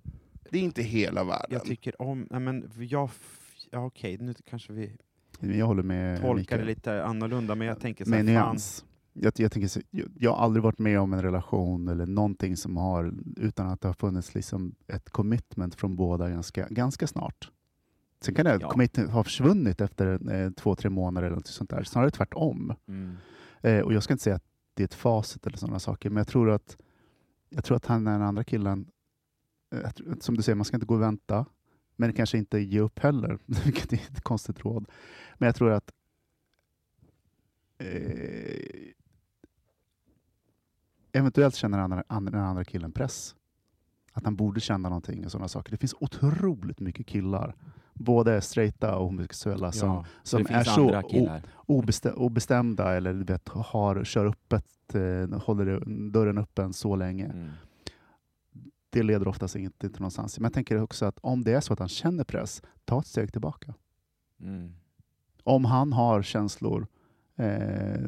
Det 0.50 0.58
är 0.58 0.62
inte 0.62 0.82
hela 0.82 1.24
världen. 1.24 1.46
Jag 1.50 1.64
tycker 1.64 2.02
om... 2.02 2.26
Nej, 2.30 2.40
men 2.40 2.70
jag... 2.78 3.10
Ja, 3.70 3.84
okej, 3.86 4.18
nu 4.20 4.34
kanske 4.44 4.72
vi 4.72 4.96
Jag 5.40 5.66
håller 5.66 5.82
med 5.82 6.20
tolkar 6.20 6.36
Mikael. 6.36 6.60
det 6.60 6.66
lite 6.66 7.04
annorlunda, 7.04 7.54
men 7.54 7.66
jag 7.66 7.80
tänker 7.80 8.04
så 8.04 8.10
här, 8.14 8.22
nyans. 8.22 8.84
Jag, 9.12 9.32
jag, 9.36 9.52
tänker 9.52 9.68
så, 9.68 9.80
jag, 9.90 10.08
jag 10.18 10.30
har 10.32 10.44
aldrig 10.44 10.62
varit 10.62 10.78
med 10.78 11.00
om 11.00 11.12
en 11.12 11.22
relation 11.22 11.88
eller 11.88 12.06
någonting 12.06 12.56
som 12.56 12.76
har, 12.76 13.14
utan 13.36 13.66
att 13.68 13.80
det 13.80 13.88
har 13.88 13.92
funnits 13.94 14.34
liksom 14.34 14.74
ett 14.86 15.10
commitment 15.10 15.74
från 15.74 15.96
båda 15.96 16.30
ganska, 16.30 16.68
ganska 16.70 17.06
snart. 17.06 17.50
Sen 18.20 18.34
kan 18.34 18.44
det 18.44 18.58
Ja. 18.60 18.68
commitment 18.70 19.10
ha 19.10 19.24
försvunnit 19.24 19.80
efter 19.80 20.32
eh, 20.32 20.50
två, 20.50 20.74
tre 20.74 20.90
månader 20.90 21.26
eller 21.26 21.36
något 21.36 21.46
sånt 21.46 21.70
där. 21.70 21.82
Snarare 21.82 22.10
tvärtom. 22.10 22.74
Mm. 22.88 23.16
Eh, 23.60 23.80
och 23.80 23.92
jag 23.92 24.02
ska 24.02 24.14
inte 24.14 24.24
säga 24.24 24.36
att 24.36 24.44
det 24.74 24.82
är 24.82 24.84
ett 24.84 24.94
facit 24.94 25.46
eller 25.46 25.56
sådana 25.58 25.78
saker, 25.78 26.10
men 26.10 26.16
jag 26.16 26.28
tror 26.28 26.50
att, 26.50 26.76
jag 27.48 27.64
tror 27.64 27.76
att 27.76 27.86
han 27.86 28.04
den 28.04 28.22
andra 28.22 28.44
killen, 28.44 28.86
eh, 29.74 29.90
som 30.20 30.34
du 30.36 30.42
säger, 30.42 30.56
man 30.56 30.64
ska 30.64 30.76
inte 30.76 30.86
gå 30.86 30.94
och 30.94 31.02
vänta, 31.02 31.46
men 31.96 32.12
kanske 32.12 32.38
inte 32.38 32.58
ge 32.58 32.80
upp 32.80 32.98
heller, 32.98 33.38
vilket 33.64 33.92
är 33.92 33.96
ett 33.96 34.20
konstigt 34.20 34.60
råd. 34.64 34.88
Men 35.38 35.46
jag 35.46 35.56
tror 35.56 35.70
att 35.72 35.92
eh, 37.78 38.92
eventuellt 41.12 41.54
känner 41.54 41.78
den 41.78 41.84
andra, 41.92 42.04
andra, 42.08 42.30
den 42.32 42.40
andra 42.40 42.64
killen 42.64 42.92
press. 42.92 43.34
Att 44.12 44.24
han 44.24 44.36
borde 44.36 44.60
känna 44.60 44.88
någonting 44.88 45.24
och 45.24 45.30
sådana 45.32 45.48
saker. 45.48 45.70
Det 45.70 45.76
finns 45.76 45.94
otroligt 46.00 46.80
mycket 46.80 47.06
killar, 47.06 47.54
både 47.94 48.40
straighta 48.40 48.96
och 48.96 49.04
homosexuella, 49.06 49.72
som, 49.72 49.88
Ja, 49.88 50.04
som 50.22 50.40
är 50.50 50.64
så 50.64 50.90
obestä- 51.66 52.12
obestämda 52.12 52.96
eller 52.96 53.12
vet, 53.12 53.48
har, 53.48 54.04
kör 54.04 54.26
öppet, 54.26 54.94
eh, 54.94 55.38
håller 55.42 55.84
dörren 56.10 56.38
öppen 56.38 56.72
så 56.72 56.96
länge. 56.96 57.24
Mm. 57.26 57.50
Det 58.96 59.02
leder 59.02 59.28
oftast 59.28 59.56
inte 59.56 59.88
till 59.90 60.00
någonstans. 60.00 60.38
Men 60.38 60.44
jag 60.44 60.52
tänker 60.52 60.82
också 60.82 61.06
att 61.06 61.18
om 61.20 61.44
det 61.44 61.52
är 61.52 61.60
så 61.60 61.72
att 61.72 61.78
han 61.78 61.88
känner 61.88 62.24
press, 62.24 62.62
ta 62.84 62.98
ett 63.00 63.06
steg 63.06 63.32
tillbaka. 63.32 63.74
Mm. 64.40 64.72
Om 65.44 65.64
han 65.64 65.92
har 65.92 66.22
känslor 66.22 66.86
eh, 67.36 68.00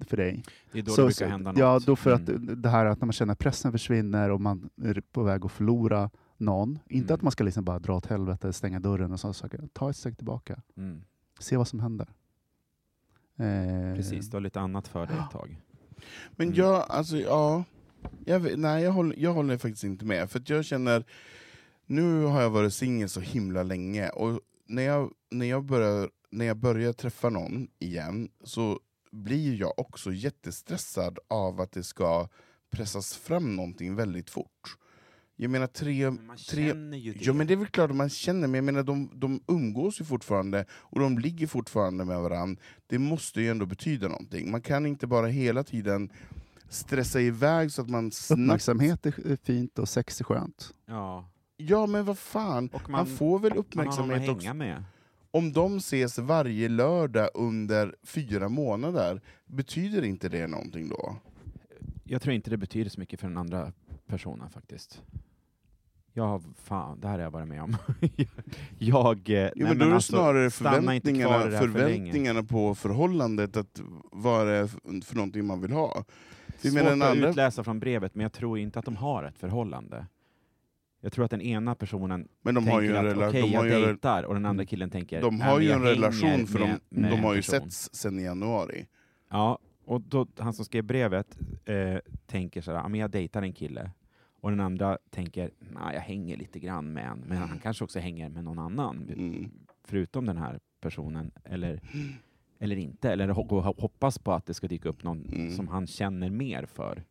för 0.00 0.16
dig. 0.16 0.44
Det 0.72 0.78
är 0.78 0.82
då 0.82 0.92
så, 0.92 1.00
det 1.00 1.06
brukar 1.06 1.28
hända 1.28 1.50
något. 1.52 1.58
Ja, 1.58 1.78
då 1.86 1.96
för 1.96 2.12
att 2.12 2.28
Mm. 2.28 2.62
det 2.62 2.68
här 2.68 2.86
att 2.86 3.00
när 3.00 3.06
man 3.06 3.12
känner 3.12 3.32
att 3.32 3.38
pressen 3.38 3.72
försvinner 3.72 4.30
och 4.30 4.40
man 4.40 4.70
är 4.82 5.02
på 5.12 5.22
väg 5.22 5.44
att 5.44 5.52
förlora 5.52 6.10
någon. 6.36 6.78
Inte 6.88 7.06
Mm. 7.12 7.14
att 7.14 7.22
man 7.22 7.32
ska 7.32 7.44
liksom 7.44 7.64
bara 7.64 7.78
dra 7.78 7.96
åt 7.96 8.06
helvete, 8.06 8.52
stänga 8.52 8.80
dörren 8.80 9.12
och 9.12 9.20
sådana 9.20 9.34
saker. 9.34 9.68
Ta 9.72 9.90
ett 9.90 9.96
steg 9.96 10.16
tillbaka. 10.16 10.62
Mm. 10.76 11.04
Se 11.38 11.56
vad 11.56 11.68
som 11.68 11.80
händer. 11.80 12.08
Eh, 13.36 13.94
Precis, 13.96 14.30
du 14.30 14.36
har 14.36 14.40
lite 14.40 14.60
annat 14.60 14.88
för 14.88 15.06
dig 15.06 15.16
ett 15.24 15.30
tag. 15.30 15.60
Men 16.30 16.46
Mm. 16.48 16.58
jag, 16.58 16.84
alltså 16.88 17.16
ja... 17.16 17.64
Jag, 18.24 18.58
nej, 18.58 18.82
jag 18.82 18.92
håller, 18.92 19.16
jag 19.18 19.32
håller 19.32 19.58
faktiskt 19.58 19.84
inte 19.84 20.04
med. 20.04 20.30
För 20.30 20.42
jag 20.46 20.64
känner, 20.64 21.04
nu 21.86 22.22
har 22.22 22.42
jag 22.42 22.50
varit 22.50 22.74
singel 22.74 23.08
så 23.08 23.20
himla 23.20 23.62
länge, 23.62 24.08
och 24.08 24.40
när 24.66 24.82
jag, 24.82 25.12
när, 25.30 25.46
jag 25.46 25.64
börjar, 25.64 26.10
när 26.30 26.44
jag 26.44 26.56
börjar 26.56 26.92
träffa 26.92 27.30
någon 27.30 27.68
igen, 27.78 28.28
så 28.44 28.80
blir 29.12 29.54
jag 29.54 29.78
också 29.78 30.12
jättestressad 30.12 31.18
av 31.28 31.60
att 31.60 31.72
det 31.72 31.82
ska 31.82 32.28
pressas 32.70 33.16
fram 33.16 33.56
någonting 33.56 33.94
väldigt 33.94 34.30
fort. 34.30 34.76
Jag 35.36 35.50
menar 35.50 35.66
tre... 35.66 36.10
Men 36.10 36.26
man 36.26 36.36
tre 36.36 36.68
känner 36.68 36.98
ju 36.98 37.12
det. 37.12 37.24
Ja 37.24 37.32
men 37.32 37.46
det 37.46 37.54
är 37.54 37.56
väl 37.56 37.66
klart 37.66 37.90
att 37.90 37.96
man 37.96 38.08
känner, 38.08 38.48
men 38.48 38.54
jag 38.54 38.64
menar 38.64 38.82
de, 38.82 39.10
de 39.14 39.42
umgås 39.48 40.00
ju 40.00 40.04
fortfarande 40.04 40.64
och 40.70 41.00
de 41.00 41.18
ligger 41.18 41.46
fortfarande 41.46 42.04
med 42.04 42.20
varandra. 42.20 42.62
Det 42.86 42.98
måste 42.98 43.40
ju 43.40 43.50
ändå 43.50 43.66
betyda 43.66 44.08
någonting. 44.08 44.50
Man 44.50 44.62
kan 44.62 44.86
inte 44.86 45.06
bara 45.06 45.26
hela 45.26 45.64
tiden 45.64 46.12
stressa 46.70 47.20
iväg 47.20 47.72
så 47.72 47.82
att 47.82 47.88
man 47.90 48.10
snabbt... 48.10 48.40
Uppmärksamhet 48.40 49.06
är 49.06 49.36
fint 49.44 49.78
och 49.78 49.88
sex 49.88 50.20
är 50.20 50.24
skönt. 50.24 50.74
Ja. 50.86 51.24
Ja 51.56 51.86
men 51.86 52.04
vad 52.04 52.18
fan, 52.18 52.68
Och 52.72 52.90
man, 52.90 53.06
man, 53.06 53.16
får 53.16 53.38
väl 53.38 53.50
man 53.50 53.50
har 53.50 53.54
någon 53.56 53.58
uppmärksamhet 53.66 54.22
att 54.22 54.28
också. 54.36 54.46
hänga 54.46 54.54
med. 54.54 54.84
Om 55.30 55.52
de 55.52 55.76
ses 55.76 56.18
varje 56.18 56.68
lördag 56.68 57.28
under 57.34 57.94
fyra 58.02 58.48
månader, 58.48 59.20
betyder 59.46 60.02
inte 60.02 60.28
det 60.28 60.46
någonting 60.46 60.88
då? 60.88 61.16
Jag 62.04 62.22
tror 62.22 62.34
inte 62.34 62.50
det 62.50 62.56
betyder 62.56 62.90
så 62.90 63.00
mycket 63.00 63.20
för 63.20 63.28
den 63.28 63.36
andra 63.38 63.72
personen 64.06 64.50
faktiskt. 64.50 65.02
Har, 66.16 66.42
fan, 66.64 67.00
det 67.00 67.08
här 67.08 67.14
har 67.14 67.22
jag 67.22 67.30
varit 67.30 67.48
med 67.48 67.62
om. 67.62 67.76
jag, 68.78 69.30
eh, 69.30 69.34
nej, 69.42 69.52
Jo, 69.56 69.66
men 69.66 69.78
då 69.78 69.84
är 69.84 69.88
det 69.88 69.94
alltså, 69.94 70.12
snarare 70.12 70.50
förväntningarna, 70.50 71.38
det 71.38 71.42
här 71.44 71.50
för 71.50 71.58
förväntningarna 71.58 72.42
på 72.42 72.74
förhållandet, 72.74 73.56
att 73.56 73.80
vad 74.12 74.46
det 74.46 74.52
är 74.52 74.66
för- 74.66 75.04
för 75.06 75.16
någonting 75.16 75.46
man 75.46 75.60
vill 75.60 75.72
ha. 75.72 76.04
Vi 76.62 76.70
Svårt 76.70 76.82
att 76.82 77.02
andra- 77.02 77.28
utläsa 77.30 77.64
från 77.64 77.80
brevet, 77.80 78.14
men 78.14 78.22
jag 78.22 78.32
tror 78.32 78.58
inte 78.58 78.78
att 78.78 78.84
de 78.84 78.96
har 78.96 79.24
ett 79.24 79.38
förhållande. 79.38 80.06
Jag 81.00 81.12
tror 81.12 81.24
att 81.24 81.30
den 81.30 81.40
ena 81.42 81.74
personen 81.74 82.28
Men 82.42 82.54
de 82.54 82.60
tänker 82.64 82.72
har 82.74 82.80
ju 82.82 82.96
en 82.96 83.22
att 83.22 83.28
okej, 83.28 83.54
har 83.54 83.66
jag 83.66 83.80
ju 83.80 83.86
dejtar, 83.86 84.22
och 84.22 84.34
den 84.34 84.46
andra 84.46 84.64
killen 84.64 84.90
tänker 84.90 85.20
De 85.20 85.36
"Nej, 85.36 85.48
har 85.48 85.60
ju 85.60 85.70
en 85.70 85.82
relation, 85.82 86.46
för 86.46 86.58
de, 86.58 86.64
med- 86.68 86.80
med 86.88 87.10
de 87.10 87.20
har 87.20 87.34
ju 87.34 87.40
person." 87.40 87.60
setts 87.60 87.90
sen 87.92 88.18
i 88.18 88.22
januari. 88.22 88.86
Ja, 89.30 89.58
och 89.84 90.00
då, 90.00 90.26
han 90.38 90.52
som 90.52 90.64
skrev 90.64 90.84
brevet 90.84 91.38
eh, 91.64 91.96
tänker 92.26 92.60
sådär, 92.60 92.78
"Ja, 92.78 92.88
men 92.88 93.00
jag 93.00 93.10
dejtar 93.10 93.42
en 93.42 93.52
kille. 93.52 93.90
Och 94.40 94.50
den 94.50 94.60
andra 94.60 94.98
tänker, 95.10 95.50
nej 95.58 95.94
jag 95.94 96.00
hänger 96.00 96.36
lite 96.36 96.58
grann 96.60 96.92
med 96.92 97.06
en, 97.06 97.24
men 97.26 97.38
han 97.38 97.58
kanske 97.62 97.84
också 97.84 97.98
hänger 97.98 98.28
med 98.28 98.44
någon 98.44 98.58
annan, 98.58 98.96
Mm. 99.16 99.50
förutom 99.84 100.26
den 100.26 100.36
här 100.36 100.60
personen, 100.80 101.30
eller, 101.44 101.80
eller 102.60 102.76
inte. 102.76 103.12
Eller 103.12 103.28
ho- 103.28 103.48
ho- 103.48 103.80
hoppas 103.80 104.18
på 104.18 104.32
att 104.32 104.46
det 104.46 104.54
ska 104.54 104.68
dyka 104.68 104.88
upp 104.88 105.02
någon 105.02 105.24
Mm. 105.26 105.56
som 105.56 105.68
han 105.68 105.86
känner 105.86 106.30
mer 106.30 106.64
för. 106.66 107.04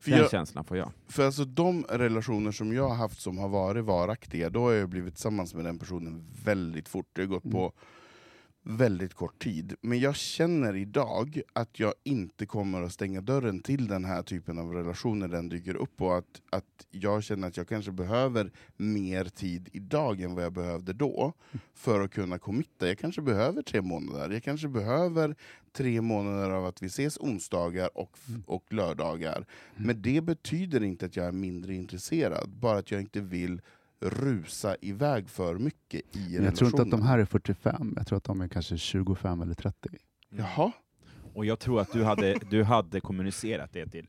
För, 0.00 0.10
Den 0.10 0.20
jag, 0.20 0.30
känslan 0.30 0.64
får 0.64 0.76
jag. 0.76 0.90
för 1.08 1.26
alltså 1.26 1.44
de 1.44 1.84
relationer 1.88 2.50
som 2.50 2.72
jag 2.72 2.88
har 2.88 2.96
haft 2.96 3.20
som 3.20 3.38
har 3.38 3.48
varit 3.48 3.84
varaktiga, 3.84 4.50
då 4.50 4.60
har 4.60 4.72
jag 4.72 4.88
blivit 4.88 5.14
tillsammans 5.14 5.54
med 5.54 5.64
den 5.64 5.78
personen 5.78 6.24
väldigt 6.44 6.88
fort. 6.88 7.06
Det 7.12 7.22
har 7.22 7.26
gått 7.26 7.50
på 7.50 7.72
väldigt 8.64 9.14
kort 9.14 9.42
tid. 9.42 9.74
Men 9.80 10.00
jag 10.00 10.16
känner 10.16 10.76
idag 10.76 11.40
att 11.52 11.80
jag 11.80 11.94
inte 12.02 12.46
kommer 12.46 12.82
att 12.82 12.92
stänga 12.92 13.20
dörren 13.20 13.60
till 13.60 13.88
den 13.88 14.04
här 14.04 14.22
typen 14.22 14.58
av 14.58 14.72
relationer 14.72 15.28
den 15.28 15.48
dyker 15.48 15.76
upp 15.76 16.02
och 16.02 16.16
att, 16.18 16.42
att 16.50 16.86
jag 16.90 17.24
känner 17.24 17.48
att 17.48 17.56
jag 17.56 17.68
kanske 17.68 17.92
behöver 17.92 18.52
mer 18.76 19.24
tid 19.24 19.68
idag 19.72 20.20
än 20.20 20.34
vad 20.34 20.44
jag 20.44 20.52
behövde 20.52 20.92
då 20.92 21.32
för 21.74 22.00
att 22.00 22.10
kunna 22.10 22.38
committa. 22.38 22.88
Jag 22.88 22.98
kanske 22.98 23.22
behöver 23.22 23.62
tre 23.62 23.82
månader. 23.82 24.30
Jag 24.30 24.42
kanske 24.42 24.68
behöver 24.68 25.36
tre 25.72 26.00
månader 26.00 26.50
av 26.50 26.66
att 26.66 26.82
vi 26.82 26.86
ses 26.86 27.18
onsdagar 27.18 27.98
och, 27.98 28.18
och 28.46 28.72
lördagar. 28.72 29.46
Men 29.76 30.02
det 30.02 30.20
betyder 30.20 30.82
inte 30.82 31.06
att 31.06 31.16
jag 31.16 31.26
är 31.26 31.32
mindre 31.32 31.74
intresserad, 31.74 32.48
bara 32.48 32.78
att 32.78 32.90
jag 32.90 33.00
inte 33.00 33.20
vill 33.20 33.60
rusa 34.00 34.76
iväg 34.80 35.28
för 35.30 35.54
mycket 35.58 36.00
i 36.00 36.18
Men 36.18 36.22
relationen. 36.22 36.44
jag 36.44 36.56
tror 36.56 36.70
inte 36.70 36.82
att 36.82 36.90
de 36.90 37.02
här 37.02 37.18
är 37.18 37.24
45, 37.24 37.92
jag 37.96 38.06
tror 38.06 38.16
att 38.16 38.24
de 38.24 38.40
är 38.40 38.48
kanske 38.48 38.78
25 38.78 39.42
eller 39.42 39.54
30. 39.54 39.88
Jaha? 40.30 40.72
Och 41.34 41.44
jag 41.46 41.58
tror 41.58 41.80
att 41.80 41.92
du 41.92 42.04
hade, 42.04 42.38
du 42.50 42.62
hade 42.62 43.00
kommunicerat 43.00 43.72
det 43.72 43.86
till, 43.86 44.06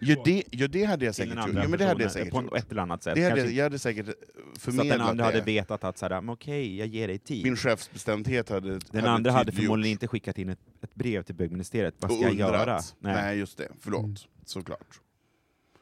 Ja 0.00 0.22
det, 0.24 0.42
ja, 0.50 0.68
det 0.68 0.84
hade 0.84 1.04
jag 1.04 1.14
säkert 1.14 1.36
gjort. 1.46 1.54
Ja, 1.54 1.68
men 1.68 1.78
det 1.78 1.84
hade 1.86 2.02
jag 2.02 2.12
säkert 2.12 2.32
på 2.32 2.42
gjort. 2.42 2.56
ett 2.56 2.70
eller 2.72 2.82
annat 2.82 3.02
sätt. 3.02 3.14
Det 3.14 3.22
hade, 3.22 3.36
Kanske 3.36 3.54
jag- 3.56 3.64
hade 3.64 3.78
säkert 3.78 4.08
eh, 4.08 4.12
så 4.12 4.20
att 4.20 4.44
den 4.54 4.74
förmedlat 4.74 5.08
andra 5.10 5.24
hade 5.24 5.36
det. 5.38 5.44
vetat 5.44 5.84
att 5.84 5.98
såhär, 5.98 6.30
okej, 6.30 6.76
jag 6.78 6.86
ger 6.88 7.08
dig 7.08 7.18
tid. 7.18 7.44
Min 7.44 7.56
chefsbestämdhet 7.56 8.48
hade 8.48 8.70
den 8.70 8.80
hade 8.92 9.10
andra 9.10 9.30
hade 9.32 9.52
förmodligen 9.52 9.92
inte 9.92 10.08
skickat 10.08 10.38
in 10.38 10.48
ett, 10.48 10.58
ett 10.82 10.94
brev 10.94 11.22
till 11.22 11.34
bögministeriet. 11.34 11.94
Vad 11.98 12.12
ska 12.12 12.22
jag 12.22 12.34
göra? 12.34 12.80
Nej. 13.00 13.38
just 13.38 13.58
det. 13.58 13.68
Förlåt. 13.80 14.04
Mm. 14.04 14.16
Såklart. 14.44 15.00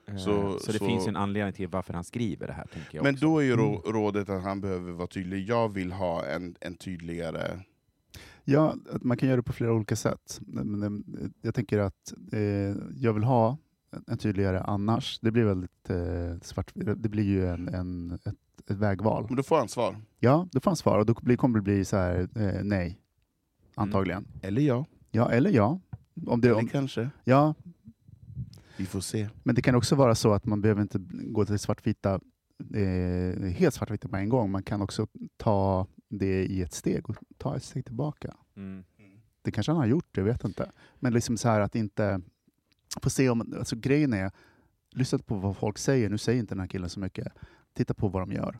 Eh, 0.08 0.16
Så- 0.16 0.58
så, 0.58 0.72
det 0.72 0.78
så- 0.78 0.86
finns 0.86 1.06
en 1.06 1.16
anledning 1.16 1.52
till 1.52 1.68
varför 1.68 1.94
han 1.94 2.04
skriver 2.04 2.46
det 2.46 2.52
här, 2.52 2.66
tänker 2.66 2.96
jag 2.98 3.02
Men 3.04 3.14
också. 3.14 3.26
då 3.26 3.38
är 3.38 3.42
ju 3.44 3.52
Mm. 3.52 3.64
rå- 3.66 3.82
rådet 3.92 4.28
att 4.28 4.42
han 4.42 4.60
behöver 4.60 4.92
vara 4.92 5.06
tydlig. 5.06 5.48
Jag 5.48 5.68
vill 5.68 5.92
ha 5.92 6.26
en, 6.26 6.56
en 6.60 6.74
tydligare... 6.74 7.60
Ja, 8.44 8.74
man 9.02 9.16
kan 9.16 9.28
göra 9.28 9.36
det 9.36 9.42
på 9.42 9.52
flera 9.52 9.72
olika 9.72 9.96
sätt. 9.96 10.40
Men, 10.46 11.04
jag 11.42 11.54
tänker 11.54 11.78
att 11.78 12.14
eh, 12.32 12.40
jag 12.96 13.12
vill 13.12 13.24
ha 13.24 13.56
en- 14.06 14.18
tydligare 14.18 14.60
annars. 14.60 15.18
Det 15.22 15.30
blir 15.30 15.44
väldigt 15.44 15.90
eh, 15.90 16.38
svart. 16.42 16.70
Det 16.74 17.08
blir 17.08 17.24
ju 17.24 17.46
en, 17.48 17.68
en, 17.68 18.12
ett, 18.24 18.70
ett 18.70 18.76
vägval. 18.76 19.24
Men 19.28 19.36
du 19.36 19.42
får 19.42 19.58
ansvar. 19.60 19.96
Ja, 20.20 20.48
då 20.52 20.60
får 20.60 20.70
han 20.70 20.76
svara 20.76 21.00
och 21.00 21.06
då 21.06 21.14
blir- 21.22 21.36
kommer 21.36 21.58
det 21.58 21.62
bli 21.62 21.84
så 21.84 21.96
här, 21.96 22.28
eh, 22.36 22.64
nej. 22.64 22.98
Antagligen. 23.74 24.26
Eller 24.42 24.62
ja. 24.62 24.86
Ja, 25.10 25.30
eller 25.30 25.50
ja. 25.50 25.80
Om 26.26 26.40
det, 26.40 26.48
Eller 26.48 26.58
om, 26.58 26.68
kanske. 26.68 27.10
ja, 27.24 27.54
Vi 28.76 28.86
får 28.86 29.00
se. 29.00 29.28
men 29.42 29.54
det 29.54 29.62
kan 29.62 29.74
också 29.74 29.94
vara 29.94 30.14
så 30.14 30.32
att 30.32 30.44
man 30.44 30.60
behöver 30.60 30.82
inte 30.82 30.98
gå 31.10 31.44
till 31.44 31.58
svartvita, 31.58 32.20
eh, 32.74 33.40
helt 33.40 33.74
svartvita 33.74 34.08
på 34.08 34.16
en 34.16 34.28
gång. 34.28 34.50
Man 34.50 34.62
kan 34.62 34.82
också 34.82 35.06
ta 35.36 35.86
det 36.08 36.44
i 36.44 36.62
ett 36.62 36.72
steg 36.72 37.10
och 37.10 37.16
ta 37.38 37.56
ett 37.56 37.64
steg 37.64 37.84
tillbaka. 37.84 38.34
Mm. 38.56 38.84
Det 39.42 39.50
kanske 39.50 39.72
han 39.72 39.80
har 39.80 39.86
gjort, 39.86 40.16
jag 40.16 40.24
vet 40.24 40.44
inte. 40.44 40.70
Men 40.94 41.12
liksom 41.12 41.36
så 41.36 41.48
här 41.48 41.60
att 41.60 41.74
inte... 41.74 42.20
Få 43.02 43.10
se 43.10 43.28
om, 43.28 43.54
alltså 43.58 43.76
grejen 43.76 44.12
är, 44.12 44.30
lyssna 44.90 45.18
på 45.18 45.34
vad 45.34 45.56
folk 45.56 45.78
säger. 45.78 46.10
Nu 46.10 46.18
säger 46.18 46.40
inte 46.40 46.54
den 46.54 46.60
här 46.60 46.66
killen 46.68 46.90
så 46.90 47.00
mycket. 47.00 47.32
Titta 47.72 47.94
på 47.94 48.08
vad 48.08 48.22
de 48.22 48.32
gör. 48.32 48.58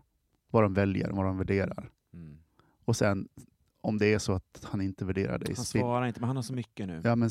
Vad 0.50 0.62
de 0.62 0.74
väljer, 0.74 1.10
vad 1.10 1.24
de 1.24 1.38
värderar. 1.38 1.90
Mm. 2.12 2.38
Och 2.84 2.96
sen, 2.96 3.28
om 3.86 3.98
det 3.98 4.14
är 4.14 4.18
så 4.18 4.32
att 4.32 4.60
han 4.62 4.80
inte 4.80 5.04
värderar 5.04 5.38
dig, 5.38 5.54
Han 5.56 5.64
svarar 5.64 6.06
inte, 6.06 6.20
men 6.20 6.26
han 6.26 6.36
har 6.36 6.42
så 6.42 6.52
mycket 6.52 6.86
nu. 6.86 7.00
ja, 7.04 7.16
men 7.16 7.30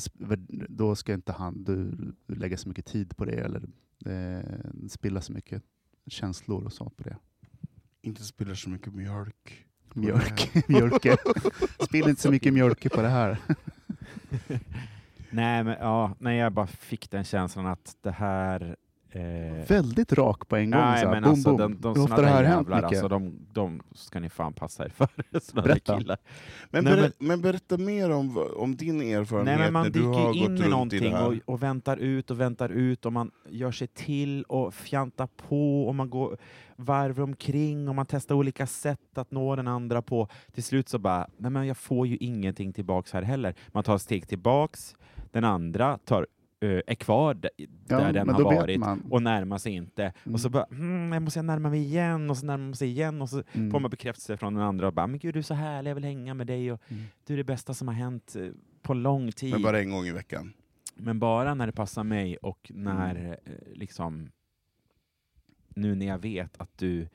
då 0.68 0.94
ska 0.94 1.14
inte 1.14 1.32
han 1.32 1.64
du, 1.64 1.92
lägga 2.26 2.56
så 2.56 2.68
mycket 2.68 2.86
tid 2.86 3.16
på 3.16 3.24
det 3.24 3.32
eller 3.32 3.62
eh, 4.06 4.88
spilla 4.88 5.20
så 5.20 5.32
mycket 5.32 5.62
känslor 6.06 6.64
och 6.64 6.72
så 6.72 6.90
på 6.90 7.02
det. 7.02 7.16
Inte 8.02 8.24
spiller 8.24 8.54
så 8.54 8.70
mycket 8.70 8.94
mjölk. 8.94 9.66
Mjölk, 9.94 10.68
mjölke. 10.68 11.16
Spill 11.80 12.08
inte 12.08 12.22
så 12.22 12.30
mycket 12.30 12.54
mjölke 12.54 12.88
på 12.88 13.02
det 13.02 13.08
här. 13.08 13.38
Nej, 15.30 15.64
men 15.64 15.76
ja, 15.80 16.14
nej, 16.18 16.38
jag 16.38 16.52
bara 16.52 16.66
fick 16.66 17.10
den 17.10 17.24
känslan 17.24 17.66
att 17.66 17.96
det 18.00 18.10
här... 18.10 18.76
Eh, 19.16 19.66
Väldigt 19.68 20.12
rak 20.12 20.48
på 20.48 20.56
en 20.56 20.70
gång. 20.70 20.80
nej, 20.80 21.02
så 21.02 21.10
men 21.10 21.22
boom, 21.22 21.30
alltså 21.32 21.56
boom. 21.56 21.58
de, 21.58 21.80
de 21.80 21.94
Hur 21.94 22.02
ofta 22.04 22.16
såna 22.16 22.16
har 22.16 22.22
det 22.22 22.28
där 22.28 22.44
här 22.48 22.54
hänt 22.56 22.68
jävlar, 22.68 22.82
alltså, 22.88 23.08
de, 23.08 23.32
de 23.52 23.82
ska 23.94 24.20
ni 24.20 24.28
fan 24.28 24.52
passa 24.52 24.84
er 24.84 24.88
för. 24.88 25.08
såna 25.40 25.62
Berätta. 25.62 25.92
där 25.92 26.00
killar. 26.00 26.18
Men, 26.70 26.84
Nej, 26.84 26.96
berä, 26.96 27.10
men... 27.18 27.40
berätta 27.40 27.76
mer 27.78 28.10
om, 28.10 28.46
om 28.56 28.76
din 28.76 29.00
erfarenhet 29.00 29.58
Nej, 29.58 29.64
men 29.66 29.72
man 29.72 29.82
när 29.82 29.90
du 29.90 30.02
har 30.02 30.32
dyker 30.32 30.40
gått 30.48 30.50
in 30.58 30.64
i 30.64 30.66
i 30.66 30.70
någonting 30.70 31.12
här. 31.12 31.26
och, 31.26 31.34
och 31.44 31.62
väntar 31.62 31.96
ut 31.96 32.30
och 32.30 32.40
väntar 32.40 32.68
ut 32.68 33.06
och 33.06 33.12
man 33.12 33.30
gör 33.48 33.70
sig 33.72 33.86
till 33.86 34.42
och 34.42 34.74
fjantar 34.74 35.28
på 35.48 35.86
och 35.88 35.94
man 35.94 36.10
går 36.10 36.36
varv 36.76 37.20
omkring 37.20 37.88
och 37.88 37.94
man 37.94 38.06
testar 38.06 38.34
olika 38.34 38.66
sätt 38.66 39.18
att 39.18 39.30
nå 39.30 39.56
den 39.56 39.68
andra 39.68 40.02
på. 40.02 40.28
Till 40.52 40.62
slut 40.64 40.88
så 40.88 40.98
bara, 40.98 41.28
nej 41.36 41.50
men 41.50 41.66
jag 41.66 41.76
får 41.76 42.06
ju 42.06 42.16
ingenting 42.16 42.72
tillbaks 42.72 43.12
här 43.12 43.22
heller. 43.22 43.54
Man 43.72 43.84
tar 43.84 43.98
steg 43.98 44.28
tillbaks, 44.28 44.96
den 45.30 45.44
andra 45.44 45.98
tar, 45.98 46.26
är 46.86 46.94
kvar 46.94 47.34
d- 47.34 47.48
Ja, 47.58 47.66
där 47.98 48.12
den 48.12 48.28
har 48.28 48.42
varit 48.42 48.80
man. 48.80 49.02
och 49.10 49.22
närmar 49.22 49.58
sig 49.58 49.72
inte. 49.72 50.02
Mm. 50.24 50.34
Och 50.34 50.40
så 50.40 50.48
bara, 50.50 50.66
hmm, 50.70 51.12
jag 51.12 51.22
måste 51.22 51.42
närma 51.42 51.70
mig 51.70 51.80
igen 51.80 52.30
och 52.30 52.36
så 52.36 52.46
närmar 52.46 52.64
man 52.64 52.74
sig 52.74 52.88
igen 52.88 53.22
och 53.22 53.28
så 53.28 53.42
Mm. 53.52 53.70
får 53.70 53.80
man 53.80 53.90
bekräftelse 53.90 54.36
från 54.36 54.54
den 54.54 54.62
andra 54.62 54.86
och 54.86 54.92
bara, 54.92 55.06
men 55.06 55.18
gud 55.18 55.34
du 55.34 55.38
är 55.38 55.42
så 55.42 55.54
härlig, 55.54 55.90
jag 55.90 55.94
vill 55.94 56.04
hänga 56.04 56.34
med 56.34 56.46
dig 56.46 56.72
och 56.72 56.80
Mm. 56.88 57.02
du 57.26 57.32
är 57.32 57.36
det 57.38 57.44
bästa 57.44 57.74
som 57.74 57.88
har 57.88 57.94
hänt 57.94 58.36
eh, 58.36 58.48
på 58.82 58.94
lång 58.94 59.32
tid. 59.32 59.52
Men 59.52 59.62
bara 59.62 59.80
en 59.80 59.90
gång 59.90 60.06
i 60.06 60.12
veckan. 60.12 60.52
Men 60.94 61.18
bara 61.18 61.54
när 61.54 61.66
det 61.66 61.72
passar 61.72 62.04
mig 62.04 62.36
och 62.36 62.70
Mm. 62.70 62.82
när 62.84 63.38
eh, 63.44 63.52
liksom 63.74 64.28
nu 65.68 65.94
när 65.94 66.06
jag 66.06 66.18
vet 66.18 66.60
att 66.60 66.78
du 66.78 67.08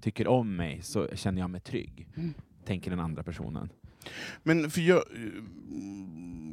tycker 0.00 0.28
om 0.28 0.56
mig 0.56 0.82
så 0.82 1.08
känner 1.14 1.40
jag 1.40 1.50
mig 1.50 1.60
trygg, 1.60 2.08
Mm. 2.16 2.34
tänker 2.64 2.90
den 2.90 3.00
andra 3.00 3.22
personen. 3.22 3.68
Men 4.42 4.70
för 4.70 4.80
jag, 4.80 5.02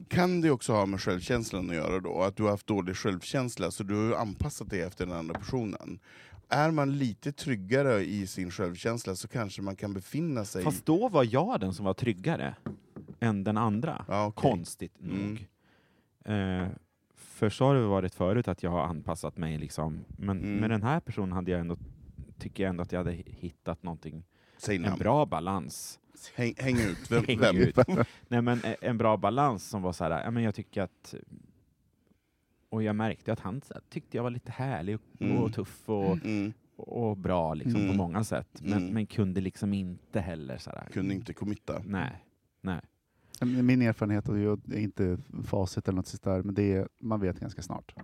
kan 0.10 0.42
det 0.42 0.52
också 0.52 0.74
ha 0.74 0.86
med 0.86 1.02
självkänslan 1.02 1.70
att 1.70 1.76
göra 1.76 2.00
då? 2.00 2.22
Att 2.22 2.36
du 2.36 2.44
har 2.44 2.50
haft 2.50 2.68
dålig 2.68 2.96
självkänsla, 2.96 3.72
så 3.72 3.84
du 3.84 3.96
har 4.10 4.16
anpassat 4.16 4.70
dig 4.70 4.82
efter 4.82 5.06
den 5.06 5.16
andra 5.16 5.34
personen. 5.40 6.00
Är 6.50 6.72
man 6.72 6.98
lite 6.98 7.32
tryggare 7.32 8.06
i 8.06 8.28
sin 8.28 8.52
självkänsla 8.52 9.16
så 9.16 9.28
kanske 9.28 9.62
man 9.62 9.76
kan 9.76 9.94
befinna 9.94 10.46
sig... 10.46 10.64
Fast 10.64 10.86
då 10.86 11.10
var 11.10 11.28
jag 11.34 11.60
den 11.60 11.74
som 11.74 11.86
var 11.86 11.94
tryggare 11.94 12.56
än 13.20 13.44
den 13.44 13.58
andra, 13.58 14.06
Ja, 14.08 14.26
okej. 14.26 14.42
konstigt 14.52 14.94
Mm. 15.02 15.18
nog. 15.18 15.48
Eh, 16.36 16.68
för 17.16 17.50
så 17.50 17.66
har 17.66 17.76
det 17.76 17.82
varit 17.88 18.16
förut 18.16 18.48
att 18.48 18.64
jag 18.64 18.72
har 18.72 18.82
anpassat 18.84 19.38
mig, 19.38 19.58
liksom. 19.58 20.00
men 20.18 20.38
Mm. 20.40 20.56
med 20.56 20.70
den 20.70 20.84
här 20.84 21.00
personen 21.00 21.32
hade 21.32 21.52
jag 21.52 21.60
ändå, 21.60 21.78
tycker 22.40 22.64
jag 22.64 22.70
ändå 22.70 22.84
att 22.84 22.92
jag 22.92 23.00
hade 23.00 23.12
hittat 23.26 23.84
någonting, 23.84 24.24
en 24.70 24.98
bra 25.00 25.26
balans. 25.26 26.00
Häng, 26.36 26.54
häng 26.58 26.78
ut. 26.80 26.98
Vem? 27.12 27.24
Häng 27.28 27.40
vem? 27.40 27.58
ut. 27.58 27.78
Nej, 28.28 28.42
men 28.42 28.64
eh, 28.64 28.76
en 28.82 28.98
bra 28.98 29.18
balans 29.18 29.64
som 29.70 29.82
var 29.82 29.94
så 29.94 30.04
här, 30.04 30.24
ja, 30.24 30.32
men 30.32 30.44
jag 30.44 30.56
tycker 30.56 30.82
att 30.82 31.16
och 32.70 32.84
jag 32.84 32.96
märkte 32.96 33.34
att 33.34 33.40
han 33.40 33.62
här, 33.74 33.82
tyckte 33.90 34.18
jag 34.18 34.24
var 34.24 34.30
lite 34.30 34.52
härlig 34.52 34.96
och, 34.96 35.02
Mm. 35.22 35.38
och 35.38 35.54
tuff 35.54 35.90
och, 35.90 36.16
Mm. 36.26 36.54
och 36.76 37.18
bra 37.18 37.54
liksom, 37.54 37.76
Mm. 37.82 37.88
på 37.92 37.98
många 37.98 38.24
sätt. 38.24 38.48
Men, 38.62 38.74
Mm. 38.82 38.94
men 38.94 39.06
kunde 39.06 39.42
liksom 39.42 39.74
inte 39.74 40.20
heller 40.20 40.58
så 40.58 40.70
här, 40.70 40.88
Kunde 40.92 41.14
inte 41.14 41.34
committa. 41.34 41.82
Nej, 41.86 42.12
nej. 42.62 42.80
Min 43.42 43.82
erfarenhet, 43.82 44.30
och 44.30 44.40
jag 44.40 44.60
är 44.74 44.78
inte 44.80 45.18
facit 45.46 45.88
eller 45.88 45.96
något 45.96 46.08
sånt 46.08 46.24
där, 46.24 46.44
men 46.44 46.56
det 46.56 46.74
är, 46.74 46.88
man 47.00 47.20
vet 47.20 47.40
ganska 47.40 47.62
snart. 47.62 47.96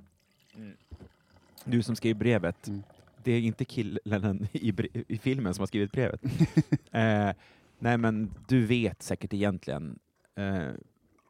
Du 1.66 1.84
som 1.84 1.96
skrev 1.96 2.16
brevet, 2.16 2.68
Mm. 2.68 2.84
det 3.24 3.32
är 3.32 3.40
inte 3.42 3.66
killen 3.66 4.48
i, 4.52 4.74
i 5.08 5.18
filmen 5.18 5.54
som 5.54 5.62
har 5.62 5.68
skrivit 5.68 5.92
brevet. 5.92 6.22
eh, 6.92 7.30
nej, 7.80 7.98
men 7.98 8.32
du 8.48 8.66
vet 8.66 9.04
säkert 9.04 9.34
egentligen 9.34 10.00
eh, 10.36 10.70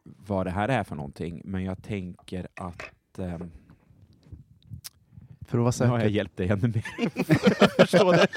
vad 0.03 0.45
det 0.45 0.51
här 0.51 0.69
är 0.69 0.83
för 0.83 0.95
någonting, 0.95 1.41
men 1.45 1.63
jag 1.63 1.83
tänker 1.83 2.47
att 2.55 3.19
ehm, 3.19 3.51
För 5.41 5.67
att 5.67 5.79
vara 5.79 5.87
nu 5.87 5.91
har 5.91 5.97
jag 5.97 6.01
säker. 6.01 6.15
hjälpt 6.15 6.37
dig 6.37 6.47
ännu 6.49 6.67
mer. 6.67 7.09
Förstå 7.85 8.11
det. 8.11 8.27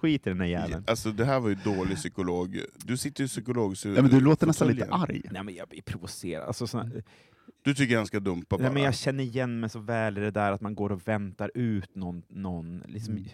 Skit 0.00 0.26
i 0.26 0.30
den 0.30 0.40
här 0.40 0.46
jäveln. 0.46 0.84
Alltså 0.86 1.12
det 1.12 1.24
här 1.24 1.40
var 1.40 1.48
ju 1.48 1.54
dålig 1.54 1.96
psykolog. 1.96 2.60
Du 2.84 2.96
sitter 2.96 3.22
ju 3.24 3.28
psykolog... 3.28 3.76
Så 3.76 3.88
Ja, 3.88 4.02
men 4.02 4.10
du 4.10 4.20
låter 4.20 4.46
nästan 4.46 4.68
lite 4.68 4.88
arg. 4.90 5.22
Nej, 5.30 5.42
men 5.44 5.54
jag 5.54 5.68
blir 5.68 5.82
provocerad. 5.82 6.46
Alltså, 6.46 6.66
såna, 6.66 6.90
Du 7.62 7.74
tycker 7.74 7.96
han 7.96 8.06
ska 8.06 8.20
dumpa 8.20 8.56
bara? 8.58 8.62
nej, 8.62 8.72
men 8.72 8.82
jag 8.82 8.94
känner 8.94 9.24
igen 9.24 9.60
mig 9.60 9.70
så 9.70 9.78
väl 9.78 10.18
i 10.18 10.20
det 10.20 10.30
där 10.30 10.52
att 10.52 10.60
man 10.60 10.74
går 10.74 10.92
och 10.92 11.08
väntar 11.08 11.50
ut 11.54 11.94
någon. 11.94 12.22
någon 12.28 12.82
liksom, 12.86 13.14
Mm. 13.14 13.28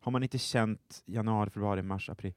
Har 0.00 0.12
man 0.12 0.22
inte 0.22 0.38
känt 0.38 1.02
januari, 1.06 1.50
februari, 1.50 1.82
mars, 1.82 2.10
april, 2.10 2.32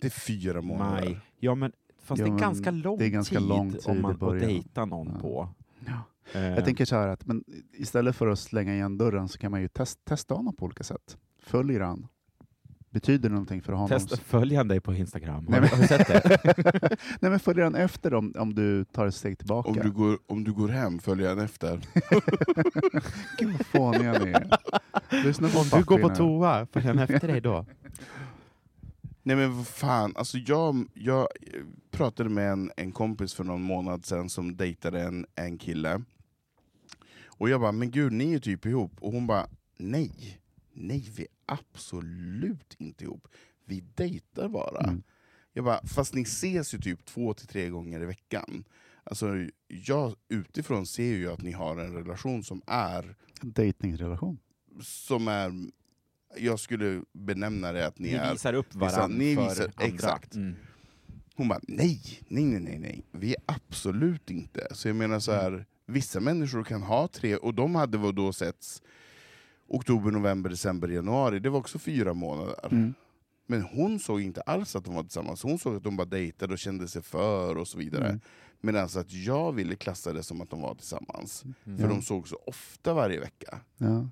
Det 0.00 0.06
är 0.06 0.10
fyra 0.10 0.60
månader. 0.62 1.00
maj? 1.04 1.20
Ja, 1.38 1.54
men 1.54 1.72
fast 2.02 2.18
Ja, 2.20 2.26
det 2.26 2.32
är 2.32 2.38
ganska 2.38 2.70
lång 2.70 2.98
det 2.98 3.04
är 3.04 3.08
ganska 3.08 3.38
tid 3.38 3.48
lång 3.48 3.72
tid 3.72 3.80
om 3.86 4.02
man 4.02 4.18
får 4.18 4.34
dejta 4.34 4.84
någon 4.84 5.10
Ja. 5.14 5.20
på. 5.20 5.48
Ja. 5.86 6.02
Eh, 6.32 6.40
Jag 6.48 6.64
tänker 6.64 6.84
så 6.84 6.96
här 6.96 7.08
att 7.08 7.26
men 7.26 7.44
istället 7.72 8.16
för 8.16 8.26
att 8.26 8.38
slänga 8.38 8.74
igen 8.74 8.98
dörren 8.98 9.28
så 9.28 9.38
kan 9.38 9.50
man 9.50 9.60
ju 9.60 9.68
test, 9.68 10.04
testa 10.04 10.34
honom 10.34 10.56
på 10.56 10.64
olika 10.64 10.84
sätt. 10.84 11.18
Följer 11.38 11.80
han? 11.80 12.06
Betyder 12.92 13.28
det 13.28 13.32
någonting 13.32 13.62
för 13.62 13.72
honom? 13.72 13.88
Testa 13.88 14.16
följ 14.16 14.54
han 14.54 14.68
dig 14.68 14.80
på 14.80 14.94
Instagram. 14.94 15.46
Nej, 15.48 15.60
du- 15.60 15.66
har 15.66 15.76
du 15.76 15.86
sett 15.88 16.06
det? 16.06 16.96
Nej, 17.20 17.30
men 17.30 17.40
följer 17.40 17.64
han 17.64 17.74
efter 17.74 18.14
om, 18.14 18.34
om 18.38 18.54
du 18.54 18.84
tar 18.84 19.06
ett 19.06 19.14
steg 19.14 19.38
tillbaka? 19.38 19.68
Om 19.70 19.76
du, 19.76 19.90
går, 19.90 20.18
om 20.26 20.44
du 20.44 20.52
går 20.52 20.68
hem, 20.68 20.98
följer 20.98 21.28
han 21.28 21.38
efter. 21.38 21.80
Gud 23.38 23.52
vad 23.58 23.66
fåniga 23.66 24.12
ni 24.12 24.30
är. 24.30 24.58
Lyssna 25.24 25.48
på 25.48 25.58
Om 25.58 25.66
du 25.72 25.84
går 25.84 25.98
på 25.98 26.08
toa, 26.14 26.66
följer 26.72 26.94
han 26.94 26.98
efter 26.98 27.28
dig 27.28 27.40
då? 27.40 27.66
Nej 29.22 29.36
men 29.36 29.56
vad 29.56 29.66
fan, 29.66 30.12
alltså 30.16 30.38
jag, 30.38 30.86
jag 30.94 31.26
pratade 31.90 32.28
med 32.30 32.52
en, 32.52 32.70
en 32.76 32.92
kompis 32.92 33.34
för 33.34 33.44
någon 33.44 33.62
månad 33.62 34.04
sedan 34.06 34.28
som 34.28 34.56
dejtade 34.56 35.02
en, 35.02 35.26
en 35.34 35.58
kille. 35.58 36.02
Och 37.26 37.48
jag 37.48 37.60
bara, 37.60 37.72
men 37.72 37.90
gud 37.90 38.12
ni 38.12 38.24
är 38.24 38.28
ju 38.30 38.38
typ 38.40 38.66
ihop. 38.66 38.92
Och 39.00 39.12
hon 39.12 39.26
bara, 39.26 39.46
nej. 39.78 40.39
Nej, 40.80 41.10
vi 41.16 41.22
är 41.22 41.28
absolut 41.46 42.74
inte 42.78 43.04
ihop. 43.04 43.28
Vi 43.64 43.80
dejtar 43.94 44.48
bara. 44.48 44.80
Mm. 44.84 45.02
Jag 45.52 45.64
bara, 45.64 45.86
fast 45.86 46.14
ni 46.14 46.22
ses 46.22 46.74
ju 46.74 46.78
typ 46.78 47.04
två 47.04 47.34
till 47.34 47.46
tre 47.46 47.68
gånger 47.68 48.02
i 48.02 48.06
veckan. 48.06 48.64
Alltså, 49.04 49.26
jag 49.68 50.14
utifrån 50.28 50.86
ser 50.86 51.14
ju 51.16 51.32
att 51.32 51.42
ni 51.42 51.52
har 51.52 51.76
en 51.76 51.92
relation 51.94 52.44
som 52.44 52.62
är, 52.66 53.16
En 53.42 53.52
Dejtingrelation. 53.52 54.38
som 54.82 55.28
är 55.28 55.52
jag 56.36 56.60
skulle 56.60 57.02
benämna 57.12 57.72
det 57.72 57.86
att 57.86 57.98
ni, 57.98 58.08
Ni 58.08 58.14
är... 58.14 58.32
visar 58.32 58.52
upp 58.54 58.74
visar- 58.74 58.80
varandra 58.80 59.18
ni 59.18 59.34
för 59.34 59.42
visar- 59.42 59.64
andra. 59.76 59.84
exakt. 59.94 60.34
Mm. 60.34 60.54
Hon 61.34 61.48
bara, 61.48 61.60
nej, 61.68 62.00
nej, 62.28 62.44
nej, 62.44 62.60
nej, 62.60 62.78
nej, 62.78 63.04
vi 63.12 63.30
är 63.34 63.42
absolut 63.46 64.30
inte. 64.30 64.66
Så 64.70 64.88
jag 64.88 64.96
menar 64.96 65.18
så 65.20 65.32
här, 65.32 65.66
vissa 65.86 66.20
människor 66.20 66.64
kan 66.64 66.82
ha 66.82 67.08
tre, 67.08 67.36
och 67.36 67.54
de 67.54 67.74
hade 67.74 67.98
väl 67.98 68.14
då 68.14 68.32
setts 68.32 68.82
oktober, 69.70 70.10
november, 70.10 70.50
december, 70.50 70.88
januari, 70.88 71.38
det 71.40 71.50
var 71.50 71.58
också 71.58 71.78
fyra 71.78 72.14
månader. 72.14 72.54
Mm. 72.70 72.94
Men 73.46 73.62
hon 73.62 73.98
såg 73.98 74.20
inte 74.20 74.40
alls 74.40 74.76
att 74.76 74.84
de 74.84 74.94
var 74.94 75.02
tillsammans, 75.02 75.42
hon 75.42 75.58
såg 75.58 75.76
att 75.76 75.82
de 75.82 75.96
bara 75.96 76.04
dejtade 76.04 76.52
och 76.52 76.58
kände 76.58 76.88
sig 76.88 77.02
för 77.02 77.56
och 77.56 77.68
så 77.68 77.78
vidare. 77.78 78.06
Mm. 78.08 78.20
Medan 78.60 78.84
att 78.84 79.12
jag 79.12 79.52
ville 79.52 79.76
klassa 79.76 80.12
det 80.12 80.22
som 80.22 80.40
att 80.40 80.50
de 80.50 80.60
var 80.60 80.74
tillsammans. 80.74 81.44
Mm. 81.66 81.78
För 81.78 81.84
Ja. 81.84 81.90
de 81.90 82.02
såg 82.02 82.28
så 82.28 82.36
ofta 82.46 82.94
varje 82.94 83.20
vecka. 83.20 83.58
Ja. 83.76 83.86
Men 83.86 84.10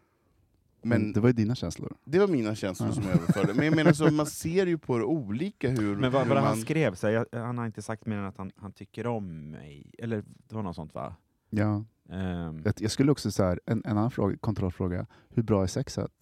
Men 0.82 1.12
det 1.12 1.20
var 1.20 1.28
ju 1.28 1.32
dina 1.32 1.54
känslor. 1.54 1.96
det 2.04 2.18
var 2.18 2.28
mina 2.28 2.54
känslor 2.54 2.88
Ja. 2.88 2.94
som 2.94 3.02
jag 3.04 3.12
överförde. 3.12 3.54
Men 3.54 3.64
jag 3.66 3.76
menar, 3.76 3.92
så 3.92 4.10
man 4.10 4.26
ser 4.26 4.66
ju 4.66 4.78
på 4.78 4.98
det 4.98 5.04
olika 5.04 5.70
hur, 5.70 5.96
Men 5.96 6.12
vad, 6.12 6.22
hur 6.22 6.28
vad 6.34 6.38
man... 6.42 6.48
han 6.48 6.56
skrev, 6.60 6.94
så 6.94 7.06
här, 7.06 7.14
jag, 7.32 7.40
han 7.42 7.58
har 7.58 7.66
inte 7.66 7.82
sagt 7.82 8.06
mer 8.06 8.16
än 8.16 8.24
att 8.24 8.36
han, 8.36 8.50
han 8.56 8.72
tycker 8.72 9.06
om 9.06 9.50
mig. 9.50 9.90
Eller 9.98 10.16
det 10.48 10.54
var 10.54 10.62
något 10.62 10.76
sånt 10.76 10.94
va? 10.94 11.14
Ja. 11.50 11.84
Ehm, 12.08 12.62
Jag, 12.78 12.90
skulle 12.90 13.12
också 13.12 13.30
säga 13.30 13.58
en, 13.66 13.82
en 13.84 13.90
annan 13.98 14.10
fråga, 14.10 14.36
kontrollfråga. 14.36 15.06
Hur 15.28 15.42
bra 15.42 15.62
är 15.62 15.66
sexet? 15.66 16.12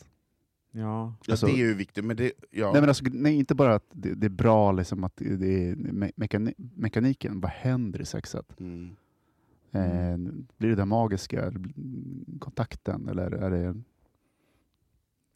ja. 0.70 1.14
Ja, 1.26 1.32
Alltså- 1.32 1.46
det 1.46 1.52
är 1.52 1.56
ju 1.56 1.74
viktigt, 1.74 2.04
men 2.04 2.16
det... 2.16 2.32
Ja. 2.50 2.72
Nej, 2.72 2.80
men 2.80 2.88
alltså, 2.90 3.04
nej, 3.12 3.34
inte 3.36 3.54
bara 3.54 3.74
att 3.74 3.86
det, 3.92 4.14
det 4.14 4.26
är 4.26 4.30
bra, 4.30 4.72
liksom, 4.72 5.04
att 5.04 5.16
det 5.16 5.68
är 5.68 5.76
me 5.76 6.10
mekani 6.16 6.54
mekaniken. 6.56 7.40
Vad 7.40 7.50
händer 7.50 8.00
i 8.00 8.04
sexet? 8.04 8.60
Mm. 8.60 8.96
Eh, 9.72 10.16
blir 10.58 10.68
det 10.68 10.74
där 10.74 10.84
magiska? 10.84 11.52
Kontakten? 12.38 13.08
Eller 13.08 13.30
är 13.30 13.50
det... 13.50 13.82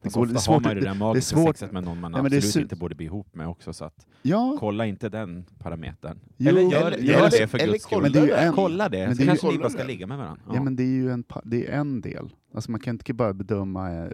Det 0.03 0.15
går- 0.15 0.23
ofta 0.23 0.33
det 0.33 0.39
är 0.39 0.41
svårt- 0.41 0.55
har 0.55 0.61
man 0.61 0.75
ju 0.75 0.81
det 0.81 0.87
det- 1.13 1.19
är 1.19 1.21
svårt- 1.21 1.73
med 1.73 1.85
någon 1.85 2.01
man 2.01 2.13
Nej, 2.13 2.21
absolut 2.21 2.57
inte 2.57 2.77
borde 2.77 2.95
bli 2.95 3.07
ihop 3.07 3.35
med 3.35 3.49
också. 3.49 3.73
Så 3.73 3.85
att, 3.85 4.07
Ja, 4.23 4.57
kolla 4.61 4.87
inte 4.87 5.09
den 5.09 5.45
parametern. 5.59 6.19
Jo, 6.37 6.49
eller 6.49 6.61
gör, 6.63 6.87
eller- 6.87 6.99
gör 6.99 7.19
eller- 7.19 7.31
det 7.41 7.47
för 7.49 7.59
eller 7.59 7.73
guds 7.73 7.85
skull. 7.85 8.13
kolla 8.13 8.37
en- 8.41 8.53
kolla 8.53 8.89
det, 8.89 9.07
men 9.07 9.17
så 9.17 9.23
det 9.23 9.27
kanske 9.27 9.51
ni 9.53 9.59
bara 9.59 9.71
ska 9.71 9.85
ligga 9.85 10.07
med 10.07 10.19
varandra. 10.19 10.43
ja. 10.55 10.63
men 10.63 10.77
det 10.77 10.83
är 10.83 10.87
ju 10.87 11.11
en, 11.11 11.25
det 11.45 11.67
är 11.67 11.73
en 11.81 12.01
del. 12.01 12.31
Alltså 12.55 12.71
man 12.71 12.81
kan 12.81 12.95
inte 12.95 13.15
bara 13.15 13.35
bedöma 13.35 13.91
eh, 13.91 14.11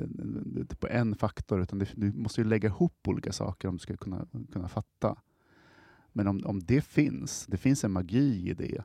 på 0.81 0.89
en 0.89 1.15
faktor, 1.17 1.63
utan 1.63 1.79
det, 1.79 1.87
du 1.97 2.13
måste 2.13 2.41
ju 2.41 2.47
lägga 2.47 2.69
ihop 2.69 3.09
olika 3.09 3.33
saker 3.33 3.69
om 3.69 3.75
du 3.75 3.79
ska 3.79 3.97
kunna, 3.97 4.27
kunna 4.53 4.69
fatta. 4.69 5.17
Men 6.13 6.27
om, 6.27 6.43
om 6.47 6.61
det 6.61 6.81
finns, 6.85 7.47
det 7.47 7.57
finns 7.57 7.85
en 7.85 7.93
magi 7.93 8.51
i 8.51 8.55
det, 8.55 8.83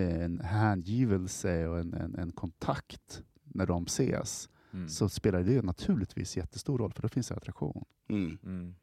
eh, 0.00 0.24
en 0.24 0.40
hängivelse 0.40 1.66
och 1.68 1.78
en, 1.78 1.94
en, 1.94 2.14
en 2.14 2.32
kontakt 2.32 3.22
när 3.44 3.66
de 3.66 3.84
ses, 3.84 4.48
Mm. 4.74 4.88
så 4.88 5.08
spelar 5.08 5.42
det 5.42 5.62
naturligtvis 5.62 6.36
jättestor 6.36 6.78
roll, 6.78 6.92
för 6.92 7.02
då 7.02 7.08
finns 7.08 7.28
det 7.28 7.34
attraktion. 7.34 7.84
Mm. 8.10 8.38
Mm. 8.44 8.74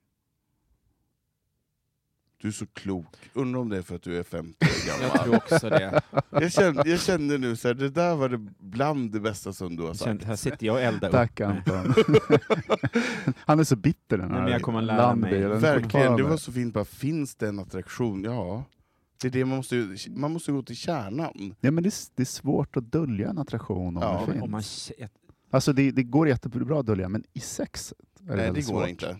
Du 2.41 2.47
är 2.47 2.51
så 2.51 2.67
klok. 2.67 3.05
Undrar 3.33 3.59
om 3.61 3.69
det 3.69 3.77
är 3.77 3.81
för 3.81 3.95
att 3.95 4.01
du 4.01 4.17
är 4.17 4.23
50 4.23 4.65
år 4.65 4.69
Jag 4.87 4.99
gammal. 5.01 5.17
tror 5.23 5.35
också 5.35 5.69
det. 5.69 6.01
jag, 6.29 6.51
kände, 6.51 6.89
jag 6.89 6.99
kände 6.99 7.37
nu 7.37 7.55
så 7.55 7.67
här, 7.67 7.75
det 7.75 7.89
där 7.89 8.15
var 8.15 8.29
det 8.29 8.37
bland 8.59 9.11
det 9.11 9.19
bästa 9.19 9.53
som 9.53 9.75
du 9.75 9.81
har 9.81 9.89
Jag 9.89 9.95
sagt. 9.97 10.07
kände, 10.07 10.25
här 10.25 10.35
sitter 10.35 10.65
jag 10.67 10.73
och 10.75 10.81
eldar 10.81 11.07
upp 11.07 11.11
Tack. 11.13 11.39
Anton. 11.41 11.93
Han 13.35 13.59
är 13.59 13.63
så 13.63 13.75
bitter 13.75 14.17
den 14.17 14.27
Nej, 14.27 14.35
här 14.37 14.43
men 14.43 14.51
jag 14.53 14.61
kommer 14.61 14.81
lära 14.81 14.97
Landi, 14.97 15.21
mig. 15.29 15.59
Verkligen, 15.59 16.17
det 16.17 16.23
var 16.23 16.37
så 16.37 16.51
fint. 16.51 16.73
Bara, 16.73 16.85
finns 16.85 17.35
det 17.35 17.47
en 17.47 17.59
attraktion? 17.59 18.23
Ja. 18.23 18.63
Det 19.21 19.27
är 19.27 19.31
det 19.31 19.45
man 19.45 19.57
måste, 19.57 19.95
man 20.09 20.31
måste 20.33 20.51
gå 20.51 20.61
till 20.63 20.75
kärnan. 20.75 21.55
Ja, 21.59 21.71
men 21.71 21.83
det, 21.83 21.87
är, 21.89 21.93
det 22.15 22.23
är 22.23 22.25
svårt 22.25 22.77
att 22.77 22.91
dölja 22.91 23.29
en 23.29 23.37
attraktion 23.37 23.97
om 23.97 24.03
Ja, 24.03 24.23
det 24.27 24.31
finns. 24.31 24.43
Om 24.43 24.51
man, 24.51 24.63
Alltså 25.49 25.73
det, 25.73 25.91
det 25.91 26.03
går 26.03 26.27
jättebra 26.27 26.79
att 26.79 26.85
dölja, 26.85 27.09
men 27.09 27.23
i 27.33 27.39
sexet 27.39 27.97
är 28.27 28.29
det 28.29 28.35
Nej, 28.35 28.45
det 28.45 28.71
går 28.71 28.79
svårt. 28.81 28.89
inte. 28.89 29.17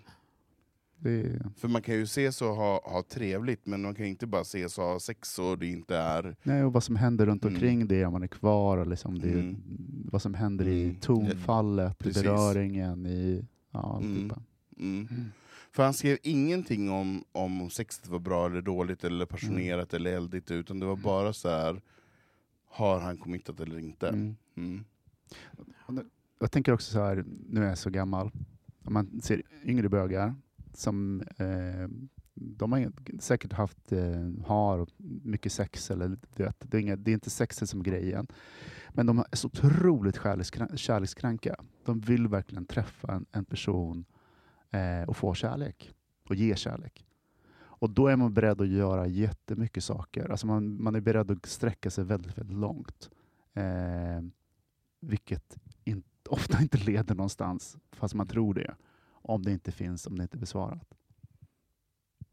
Det 1.02 1.42
För 1.58 1.68
man 1.68 1.82
kan 1.82 1.96
ju 1.96 2.04
ses 2.04 2.42
och 2.42 2.48
ha, 2.56 2.82
ha 2.92 3.04
trevligt, 3.04 3.66
men 3.66 3.82
man 3.82 3.96
kan 3.96 4.06
inte 4.06 4.28
bara 4.28 4.42
ses 4.42 4.78
och 4.78 4.84
ha 4.84 5.00
sex 5.00 5.40
och 5.40 5.58
det 5.60 5.68
inte 5.68 5.98
är... 5.98 6.36
nej, 6.44 6.64
och 6.64 6.74
vad 6.74 6.84
som 6.84 6.96
händer 6.96 7.26
runt 7.26 7.44
Mm. 7.44 7.54
omkring 7.56 7.88
det, 7.88 8.06
om 8.06 8.14
man 8.14 8.24
är 8.24 8.28
kvar, 8.28 8.78
och 8.78 8.88
liksom 8.88 9.20
det, 9.20 9.32
Mm. 9.32 9.62
vad 10.12 10.22
som 10.22 10.34
händer 10.34 10.68
i 10.68 10.84
Mm. 10.84 10.96
tonfallet, 10.96 12.08
i 12.08 12.12
beröringen, 12.14 13.06
i 13.06 13.46
ja, 13.72 13.98
Mm. 13.98 14.32
Mm. 14.78 15.08
Mm. 15.12 15.26
För 15.72 15.84
han 15.84 15.94
skrev 15.94 16.18
ingenting 16.24 16.90
om, 16.90 17.24
om 17.32 17.70
sexet 17.70 18.08
var 18.08 18.20
bra 18.20 18.46
eller 18.46 18.62
dåligt, 18.62 19.04
eller 19.04 19.26
passionerat 19.26 19.94
eller 19.94 20.14
eldigt, 20.18 20.52
utan 20.52 20.80
det 20.80 20.86
var 20.86 20.96
bara 20.96 21.34
så 21.34 21.50
här 21.50 21.82
har 22.68 23.00
han 23.00 23.18
committat 23.18 23.60
eller 23.60 23.80
inte? 23.80 24.36
Jag 26.40 26.52
tänker 26.52 26.72
också 26.72 26.92
så 26.92 27.00
här, 27.00 27.26
nu 27.50 27.64
är 27.64 27.70
jag 27.70 27.78
så 27.78 27.90
gammal, 27.90 28.32
om 28.86 28.94
man 28.94 29.22
ser 29.22 29.42
yngre 29.64 29.90
bögar 29.90 30.36
som 30.74 31.22
eh, 31.38 31.88
de 32.34 32.72
har 32.72 32.92
säkert 33.20 33.54
haft, 33.54 33.92
eh, 33.92 34.46
har 34.46 34.88
mycket 35.24 35.52
sex, 35.52 35.92
eller 35.92 36.18
du 36.36 36.44
vet, 36.44 36.56
det, 36.60 36.78
är 36.78 36.82
inga, 36.82 36.96
det 36.96 37.12
är 37.12 37.14
inte 37.14 37.30
sexet 37.30 37.70
som 37.70 37.80
är 37.80 37.84
grejen. 37.84 38.28
Men 38.90 39.06
de 39.06 39.20
är 39.20 39.36
så 39.36 39.48
otroligt 39.48 40.20
kärlekskranka. 40.76 41.56
De 41.86 42.00
vill 42.00 42.28
verkligen 42.28 42.66
träffa 42.66 43.14
en, 43.14 43.26
en 43.32 43.46
person 43.46 44.06
eh, 44.70 45.10
och 45.10 45.18
få 45.18 45.34
kärlek, 45.34 45.94
och 46.30 46.36
ge 46.36 46.56
kärlek. 46.56 47.06
Och 47.80 47.90
då 47.90 48.08
är 48.08 48.16
man 48.16 48.34
beredd 48.34 48.62
att 48.62 48.68
göra 48.68 49.08
jättemycket 49.08 49.84
saker. 49.84 50.30
Alltså 50.30 50.48
man, 50.48 50.84
man 50.84 50.96
är 50.96 51.02
beredd 51.02 51.32
att 51.32 51.46
sträcka 51.46 51.90
sig 51.90 52.04
väldigt, 52.04 52.38
väldigt 52.38 52.58
långt. 52.58 53.10
Eh, 53.54 54.22
vilket 55.00 55.58
ofta 56.30 56.62
inte 56.62 56.78
leder 56.78 57.16
någonstans, 57.16 57.78
fast 57.92 58.14
man 58.14 58.28
tror 58.28 58.54
det. 58.54 58.76
Om 59.12 59.44
det 59.44 59.52
inte 59.52 59.72
finns, 59.72 60.08
om 60.08 60.18
det 60.18 60.24
inte 60.24 60.38
är 60.38 60.40
besvarat. 60.40 60.96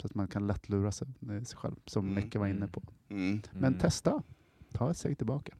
Så 0.01 0.06
att 0.06 0.14
man 0.14 0.28
kan 0.28 0.47
lätt 0.47 0.68
lura 0.68 0.93
sig, 0.93 1.09
eh, 1.31 1.43
sig 1.43 1.56
själv, 1.59 1.77
som 1.86 2.05
Mm, 2.09 2.14
Mecke 2.14 2.36
var 2.36 2.47
inne 2.47 2.56
mm. 2.56 2.68
på. 2.68 2.82
Mm. 3.09 3.43
Men 3.52 3.64
Mm. 3.64 3.78
testa. 3.78 4.23
Ta 4.73 4.90
ett 4.90 4.97
steg 4.97 5.16
tillbaka. 5.18 5.52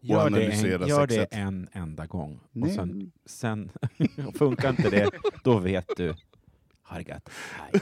Gör, 0.00 0.30
det 0.30 0.46
en, 0.46 0.88
gör 0.88 1.06
det 1.06 1.24
en 1.24 1.68
enda 1.72 2.06
gång. 2.06 2.34
Och 2.36 2.56
Nej, 2.56 2.74
sen, 2.74 3.12
sen 3.24 3.70
funkar 4.34 4.70
inte 4.70 4.90
det, 4.90 5.10
då 5.44 5.58
vet 5.58 5.86
du. 5.96 6.14
Ha 6.82 6.96
det 6.96 7.08
gött. 7.08 7.28
Hej. 7.52 7.80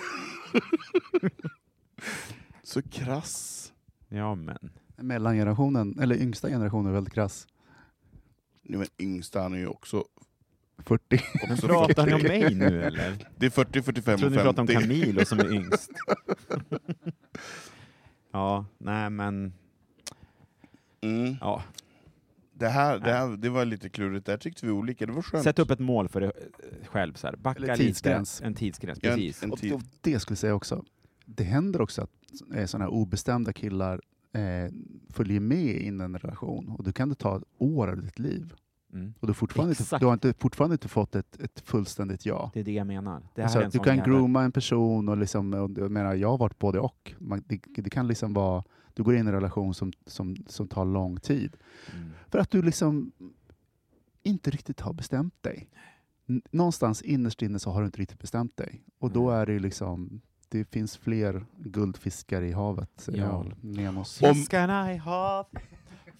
Så 2.63 2.83
krass. 2.83 3.73
Ja, 4.09 4.35
men. 4.35 4.71
Mellangenerationen, 4.97 5.99
eller 6.01 6.17
yngsta 6.23 6.49
generationen 6.49 6.87
är 6.87 6.93
väldigt 6.95 7.15
krass. 7.15 7.47
Nu, 8.71 8.79
men 8.79 8.87
yngsta 8.99 9.41
han 9.43 9.53
är 9.55 9.59
ju 9.59 9.67
också... 9.67 10.05
40. 10.79 11.21
Men 11.49 11.57
pratar 11.57 12.07
ni 12.07 12.15
om 12.15 12.21
40. 12.21 12.29
mig 12.41 12.55
nu 12.55 12.83
eller? 12.83 13.29
Det 13.37 13.47
är 13.47 13.51
40, 13.51 13.83
45 13.83 14.13
Jag 14.13 14.21
trodde 14.21 14.27
och 14.41 14.47
ni 14.47 14.53
pratade 14.53 14.73
50. 14.73 14.77
om 14.77 14.83
Camilo 14.83 15.25
som 15.25 15.39
är 15.41 15.53
yngst. 15.55 15.91
ja, 18.33 18.67
nej 18.79 19.11
men. 19.11 19.53
Mm. 21.01 21.37
Ja. 21.41 21.63
Det, 22.53 22.69
här, 22.69 22.99
det, 22.99 23.13
här, 23.13 23.37
det 23.37 23.49
var 23.49 23.65
lite 23.65 23.89
klurigt, 23.89 24.27
där 24.27 24.37
tyckte 24.39 24.67
vi 24.67 24.73
olika. 24.73 25.07
Det 25.07 25.13
var 25.13 25.23
skönt. 25.23 25.45
Sätt 25.45 25.59
upp 25.59 25.71
ett 25.71 25.79
mål 25.79 26.09
för 26.09 26.21
dig 26.21 26.31
eh, 26.73 26.87
själv. 26.87 27.15
Så 27.15 27.27
här. 27.27 27.37
Backa 27.37 27.63
Eller 27.63 27.77
tidsgräns. 27.77 28.39
lite. 28.41 28.47
En 28.47 28.55
tidsgräns, 28.55 28.99
en- 29.03 29.11
precis. 29.15 29.43
en 29.43 29.53
Och, 29.53 29.59
tid. 29.59 29.73
och 29.73 29.81
det 30.01 30.21
skulle 30.21 30.33
jag 30.35 30.39
säga 30.39 30.55
också. 30.55 30.85
Det 31.27 31.45
händer 31.45 31.81
också 31.81 32.03
att 32.03 32.11
eh, 32.55 32.67
sådana 32.67 32.85
här 32.85 32.93
obestämda 32.93 33.53
killar 33.53 34.01
eh, 34.33 34.73
följer 35.09 35.41
med 35.41 35.83
in 35.83 36.01
i 36.01 36.05
en 36.05 36.19
relation 36.19 36.69
och 36.69 36.85
då 36.85 36.93
kan 36.93 37.09
det 37.09 37.15
ta 37.15 37.43
år 37.59 37.89
av 37.89 38.03
ditt 38.03 38.19
liv. 38.19 38.55
Mm. 38.93 39.15
Och 39.21 39.27
du, 39.27 39.31
har 39.31 39.35
fortfarande 39.35 39.75
inte, 39.79 39.99
du 39.99 40.07
har 40.07 40.13
inte, 40.13 40.35
fortfarande 40.39 40.75
inte 40.75 40.89
fått 40.89 41.15
ett, 41.15 41.41
ett 41.41 41.61
fullständigt 41.61 42.27
ja. 42.27 42.51
Det 42.55 42.61
är 42.61 42.65
det 42.65 42.73
jag 42.73 42.87
menar. 42.87 43.23
Det 43.35 43.43
Alltså, 43.43 43.69
du 43.73 43.79
kan 43.79 43.97
grooma 43.97 44.43
en 44.43 44.53
person 44.53 45.09
och, 45.09 45.17
liksom, 45.17 45.55
och 45.55 45.71
jag 45.77 45.91
menar, 45.91 46.15
jag 46.15 46.29
har 46.29 46.39
varit 46.39 46.59
både 46.59 46.81
och. 46.81 47.15
Man, 47.19 47.45
det, 47.47 47.61
det 47.67 47.91
kan 47.91 48.09
liksom 48.09 48.33
vara, 48.33 48.65
du 48.95 49.03
går 49.03 49.15
in 49.15 49.27
i 49.27 49.29
en 49.29 49.35
relation 49.35 49.75
som, 49.75 49.93
som, 50.07 50.37
som 50.47 50.69
tar 50.69 50.85
lång 50.85 51.21
tid. 51.21 51.57
Mm. 51.97 52.11
För 52.29 52.39
att 52.39 52.51
du 52.51 52.63
liksom 52.63 53.13
inte 54.23 54.51
riktigt 54.51 54.81
har 54.81 54.93
bestämt 54.93 55.43
dig. 55.43 55.69
någonstans 56.51 57.03
innerst 57.03 57.43
inne 57.43 57.59
så 57.59 57.71
har 57.71 57.81
du 57.81 57.87
inte 57.87 58.01
riktigt 58.01 58.21
bestämt 58.21 58.57
dig. 58.57 58.83
Och 58.99 59.11
då 59.11 59.31
är 59.31 59.47
det 59.47 59.59
liksom, 59.59 60.21
det 60.51 60.65
finns 60.71 60.97
fler 60.97 61.43
guldfiskar 61.59 62.43
i 62.43 62.53
havet, 62.53 63.09
Ja. 63.13 63.45
Nemos. 63.61 64.19
Fiskarna 64.19 64.95
i 64.95 64.97
hav, 64.97 65.47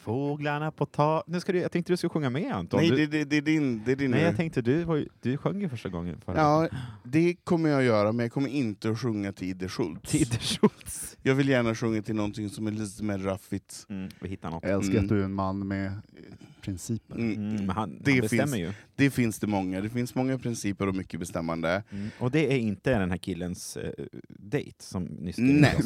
fåglarna 0.01 0.71
på 0.71 0.87
tak. 0.87 1.25
Nu 1.27 1.41
ska 1.41 1.53
du, 1.53 1.59
jag 1.59 1.73
tänkte 1.73 1.93
du 1.93 1.97
skulle 1.97 2.11
sjunga 2.11 2.31
med 2.31 2.53
Anton. 2.53 2.81
Nej, 2.81 2.91
du, 2.91 2.97
det, 2.97 3.07
det, 3.07 3.25
det 3.25 3.37
är 3.37 3.41
din... 3.43 3.83
Det 3.85 3.93
är 3.93 3.97
din 3.97 4.11
nej, 4.11 4.23
jag 4.23 4.37
tänkte 4.37 4.63
du, 4.63 4.85
var 4.85 5.05
du 5.23 5.37
sjöng 5.37 5.61
ju 5.61 5.69
första 5.69 5.89
gången 5.89 6.21
förra 6.25 6.37
Ja, 6.37 6.69
det 7.05 7.35
kommer 7.45 7.69
jag 7.71 7.83
göra, 7.85 8.13
men 8.13 8.25
jag 8.25 8.33
kommer 8.33 8.49
inte 8.49 8.91
att 8.91 8.99
sjunga 9.01 9.33
till 9.33 9.49
Ide 9.49 9.69
Schultz. 9.69 10.13
Schultz. 10.61 11.17
Jag 11.23 11.35
vill 11.35 11.49
gärna 11.49 11.75
sjunga 11.75 12.03
till 12.03 12.15
någonting 12.15 12.51
som 12.51 12.67
är 12.67 12.71
lite 12.71 13.05
mer 13.05 13.19
raffigt. 13.19 13.87
Mm, 13.89 14.09
vi 14.21 14.29
hittar 14.29 14.51
något. 14.51 14.63
Jag 14.63 14.73
älskar 14.73 14.93
Mm. 14.93 15.05
att 15.05 15.09
du 15.09 15.21
är 15.21 15.25
en 15.25 15.33
man 15.35 15.69
med 15.69 15.87
eh, 15.87 15.93
principer. 16.63 17.15
Mm. 17.15 17.33
Mm, 17.35 17.67
men 17.67 17.71
han, 17.77 17.99
Det 18.01 18.11
han 18.13 18.21
bestämmer 18.21 18.45
finns- 18.47 18.57
ju. 18.57 18.73
Det 18.97 19.11
finns 19.11 19.39
det 19.39 19.47
många. 19.47 19.81
Det 19.81 19.89
finns 19.91 20.15
många 20.15 20.39
principer 20.39 20.89
och 20.89 20.95
mycket 20.95 21.21
bestämmande. 21.21 21.83
Mm. 21.91 22.09
Och 22.19 22.31
det 22.31 22.53
är 22.53 22.59
inte 22.59 22.99
den 22.99 23.11
här 23.11 23.19
killens 23.19 23.77
eh, 23.77 23.91
dejt 24.29 24.75
som 24.83 25.05
nyss. 25.05 25.39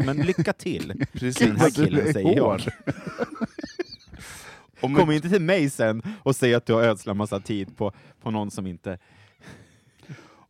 Men 0.06 0.16
lycka 0.16 0.52
till! 0.52 1.04
Precis. 1.12 1.46
Den 1.48 1.56
här 1.56 1.70
killen 1.70 2.12
säger 2.12 2.36
jag. 2.36 2.60
Om 4.80 4.94
Kom 4.94 5.10
inte 5.10 5.28
till 5.28 5.42
mig 5.42 5.70
sen 5.70 6.02
och 6.22 6.36
säg 6.36 6.54
att 6.54 6.66
du 6.66 6.72
har 6.72 6.82
ödslat 6.82 7.16
massa 7.16 7.40
tid 7.40 7.76
på, 7.76 7.92
på 8.22 8.30
någon 8.30 8.50
som 8.50 8.66
inte... 8.66 8.98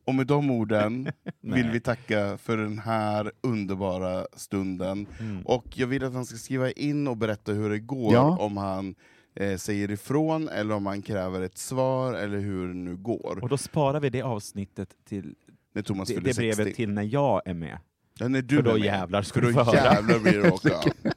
Och 0.06 0.14
med 0.14 0.26
de 0.26 0.50
orden 0.50 1.08
vill 1.40 1.70
vi 1.70 1.80
tacka 1.80 2.38
för 2.38 2.56
den 2.56 2.78
här 2.78 3.32
underbara 3.40 4.26
stunden. 4.36 5.06
Mm. 5.20 5.42
Och 5.46 5.64
jag 5.78 5.86
vill 5.86 6.04
att 6.04 6.14
han 6.14 6.26
ska 6.26 6.36
skriva 6.36 6.70
in 6.70 7.08
och 7.08 7.16
berätta 7.16 7.52
hur 7.52 7.70
det 7.70 7.78
går, 7.78 8.12
Ja. 8.12 8.36
om 8.40 8.56
han 8.56 8.94
eh, 9.36 9.56
säger 9.56 9.90
ifrån, 9.90 10.48
eller 10.48 10.74
om 10.74 10.86
han 10.86 11.02
kräver 11.02 11.40
ett 11.40 11.58
svar, 11.58 12.14
eller 12.14 12.38
hur 12.38 12.68
det 12.68 12.74
nu 12.74 12.96
går. 12.96 13.38
Och 13.42 13.48
då 13.48 13.56
sparar 13.56 14.00
vi 14.00 14.10
det 14.10 14.22
avsnittet 14.22 14.88
till 15.08 15.34
När 15.74 15.82
Thomas 15.82 16.08
det, 16.08 16.14
det 16.14 16.34
60. 16.34 16.40
brevet 16.40 16.76
till 16.76 16.90
när 16.90 17.02
jag 17.02 17.42
är 17.44 17.54
med. 17.54 17.78
Ja, 18.18 18.28
när 18.28 18.42
du 18.42 18.56
för 18.56 18.62
då 18.62 18.78
jävlar 18.78 19.22
ska 19.22 19.40
du 19.40 19.52
få 19.52 19.62
höra. 19.62 19.76
jävlar 19.76 20.18
blir 20.18 20.42
det 20.42 20.50
också. 20.50 20.68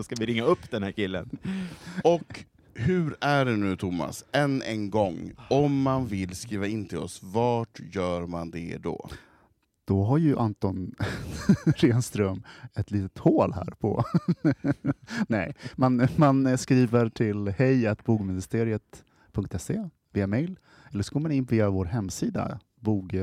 Då 0.00 0.04
ska 0.04 0.14
vi 0.18 0.26
ringa 0.26 0.44
upp 0.44 0.70
den 0.70 0.82
här 0.82 0.92
killen. 0.92 1.38
Och 2.04 2.44
hur 2.74 3.16
är 3.20 3.44
det 3.44 3.56
nu 3.56 3.76
Thomas, 3.76 4.24
än 4.32 4.62
en 4.62 4.90
gång, 4.90 5.32
om 5.50 5.82
man 5.82 6.06
vill 6.06 6.36
skriva 6.36 6.66
in 6.66 6.86
till 6.86 6.98
oss, 6.98 7.20
vart 7.22 7.80
gör 7.92 8.26
man 8.26 8.50
det 8.50 8.78
då? 8.78 9.10
Då 9.84 10.04
har 10.04 10.18
ju 10.18 10.38
Anton 10.38 10.94
Renström 11.76 12.42
ett 12.74 12.90
litet 12.90 13.18
hål 13.18 13.52
här 13.52 13.74
på... 13.78 14.04
Nej, 15.28 15.54
man, 15.74 16.08
man 16.16 16.58
skriver 16.58 17.08
till 17.08 17.48
hejatbogministeriet.se 17.48 19.88
via 20.12 20.26
mail, 20.26 20.58
eller 20.92 21.02
så 21.02 21.12
går 21.12 21.20
man 21.20 21.32
in 21.32 21.44
via 21.44 21.70
vår 21.70 21.84
hemsida, 21.84 22.60
bog... 22.80 23.14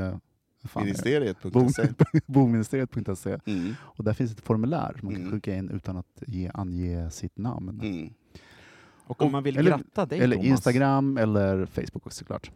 Ministeriet.se. 0.76 1.88
Bogministeriet.se 2.26 3.38
Mm. 3.46 3.76
och 3.82 4.04
där 4.04 4.14
finns 4.14 4.32
ett 4.32 4.42
formulär 4.42 4.96
som 5.00 5.06
man 5.06 5.14
kan 5.14 5.22
Mm. 5.24 5.34
skicka 5.34 5.56
in 5.56 5.70
utan 5.70 5.98
att 5.98 6.24
ge, 6.28 6.52
ange 6.54 7.10
sitt 7.12 7.38
namn. 7.38 7.80
Mm. 7.84 8.14
Och 9.10 9.22
om 9.22 9.32
man 9.32 9.44
vill 9.44 9.58
Eller- 9.58 9.72
gratta 9.72 10.06
dig 10.06 10.20
Eller 10.20 10.36
Thomas, 10.36 10.48
Instagram 10.50 11.18
eller 11.18 11.66
Facebook 11.66 12.06
också, 12.06 12.18
såklart. 12.18 12.50
om 12.50 12.54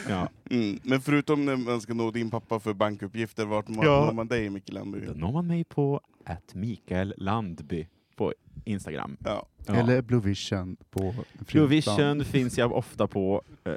Ja. 0.08 0.28
Mm. 0.50 0.78
Men 0.82 1.00
förutom 1.00 1.44
när 1.44 1.56
man 1.56 1.80
ska 1.80 1.94
nå 1.94 2.10
din 2.10 2.30
pappa 2.30 2.60
för 2.60 2.72
bankuppgifter, 2.74 3.44
vart 3.44 3.68
man, 3.68 3.86
Ja. 3.86 4.04
når 4.06 4.12
man 4.12 4.28
dig 4.28 4.50
Micke 4.50 4.72
Landby? 4.72 5.00
Då 5.06 5.12
når 5.12 5.32
man 5.32 5.46
mig 5.46 5.64
på 5.64 6.00
at 6.26 6.54
Mikael 6.54 7.14
Landby 7.16 7.88
på 8.16 8.32
Instagram. 8.64 9.16
Ja. 9.24 9.46
Ja. 9.66 9.74
Eller 9.74 10.02
Blue 10.02 10.20
Vision 10.20 10.76
på 10.90 11.00
Blue 11.00 11.68
Flygplan. 11.68 11.68
Vision 11.68 12.24
finns 12.24 12.58
jag 12.58 12.72
ofta 12.72 13.06
på. 13.06 13.42
eh, 13.64 13.72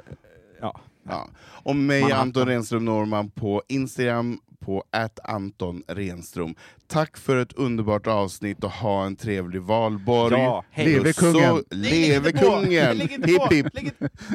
Ja. 0.60 0.80
Ja. 1.08 1.28
Och 1.62 1.76
mig, 1.76 2.00
Manhattan. 2.00 2.26
Anton 2.26 2.46
Renström 2.46 2.84
Norman, 2.84 3.30
på 3.30 3.62
Instagram, 3.68 4.40
på 4.60 4.84
Anton 5.24 5.82
Renström. 5.88 6.54
Tack 6.86 7.16
för 7.16 7.36
ett 7.36 7.52
underbart 7.52 8.06
avsnitt 8.06 8.64
och 8.64 8.70
ha 8.70 9.04
en 9.06 9.16
trevlig 9.16 9.62
valborg. 9.62 10.34
Ja. 10.40 10.64
Leve 10.76 11.12
kungen. 11.12 11.42
Så, 11.56 11.62
leve 11.70 12.32
kungen! 12.32 13.00
Hipp 13.00 13.52
hipp! 13.52 13.66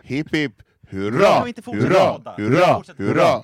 Hipp 0.03 0.35
hipp! 0.35 0.53
Hurra! 0.89 1.45
Hurra! 1.65 2.19
Hurra! 2.37 2.83
Hurra! 2.97 3.43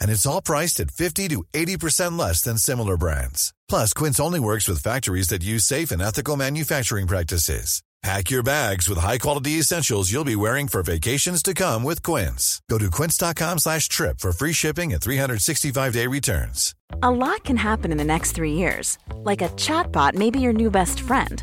And 0.00 0.10
it's 0.10 0.26
all 0.26 0.42
priced 0.42 0.80
at 0.80 0.90
50 0.90 1.28
to 1.28 1.44
80% 1.52 2.18
less 2.18 2.42
than 2.42 2.58
similar 2.58 2.96
brands. 2.96 3.54
Plus, 3.68 3.92
Quince 3.92 4.18
only 4.18 4.40
works 4.40 4.66
with 4.68 4.82
factories 4.82 5.28
that 5.28 5.44
use 5.44 5.64
safe 5.64 5.90
and 5.90 6.02
ethical 6.02 6.36
manufacturing 6.36 7.06
practices. 7.06 7.82
Pack 8.02 8.30
your 8.30 8.42
bags 8.42 8.88
with 8.88 8.98
high-quality 8.98 9.52
essentials 9.52 10.12
you'll 10.12 10.22
be 10.24 10.36
wearing 10.36 10.68
for 10.68 10.82
vacations 10.82 11.42
to 11.42 11.54
come 11.54 11.82
with 11.82 12.02
Quince. 12.02 12.60
Go 12.70 12.78
to 12.78 12.90
quince.com 12.90 13.58
slash 13.58 13.88
trip 13.88 14.20
for 14.20 14.32
free 14.32 14.52
shipping 14.52 14.92
and 14.92 15.02
365-day 15.02 16.06
returns. 16.06 16.74
A 17.02 17.10
lot 17.10 17.42
can 17.42 17.56
happen 17.56 17.90
in 17.90 17.98
the 17.98 18.04
next 18.04 18.32
three 18.32 18.52
years. 18.52 18.98
Like 19.24 19.42
a 19.42 19.48
chatbot 19.56 20.14
may 20.14 20.30
be 20.30 20.38
your 20.40 20.52
new 20.52 20.70
best 20.70 21.00
friend. 21.00 21.42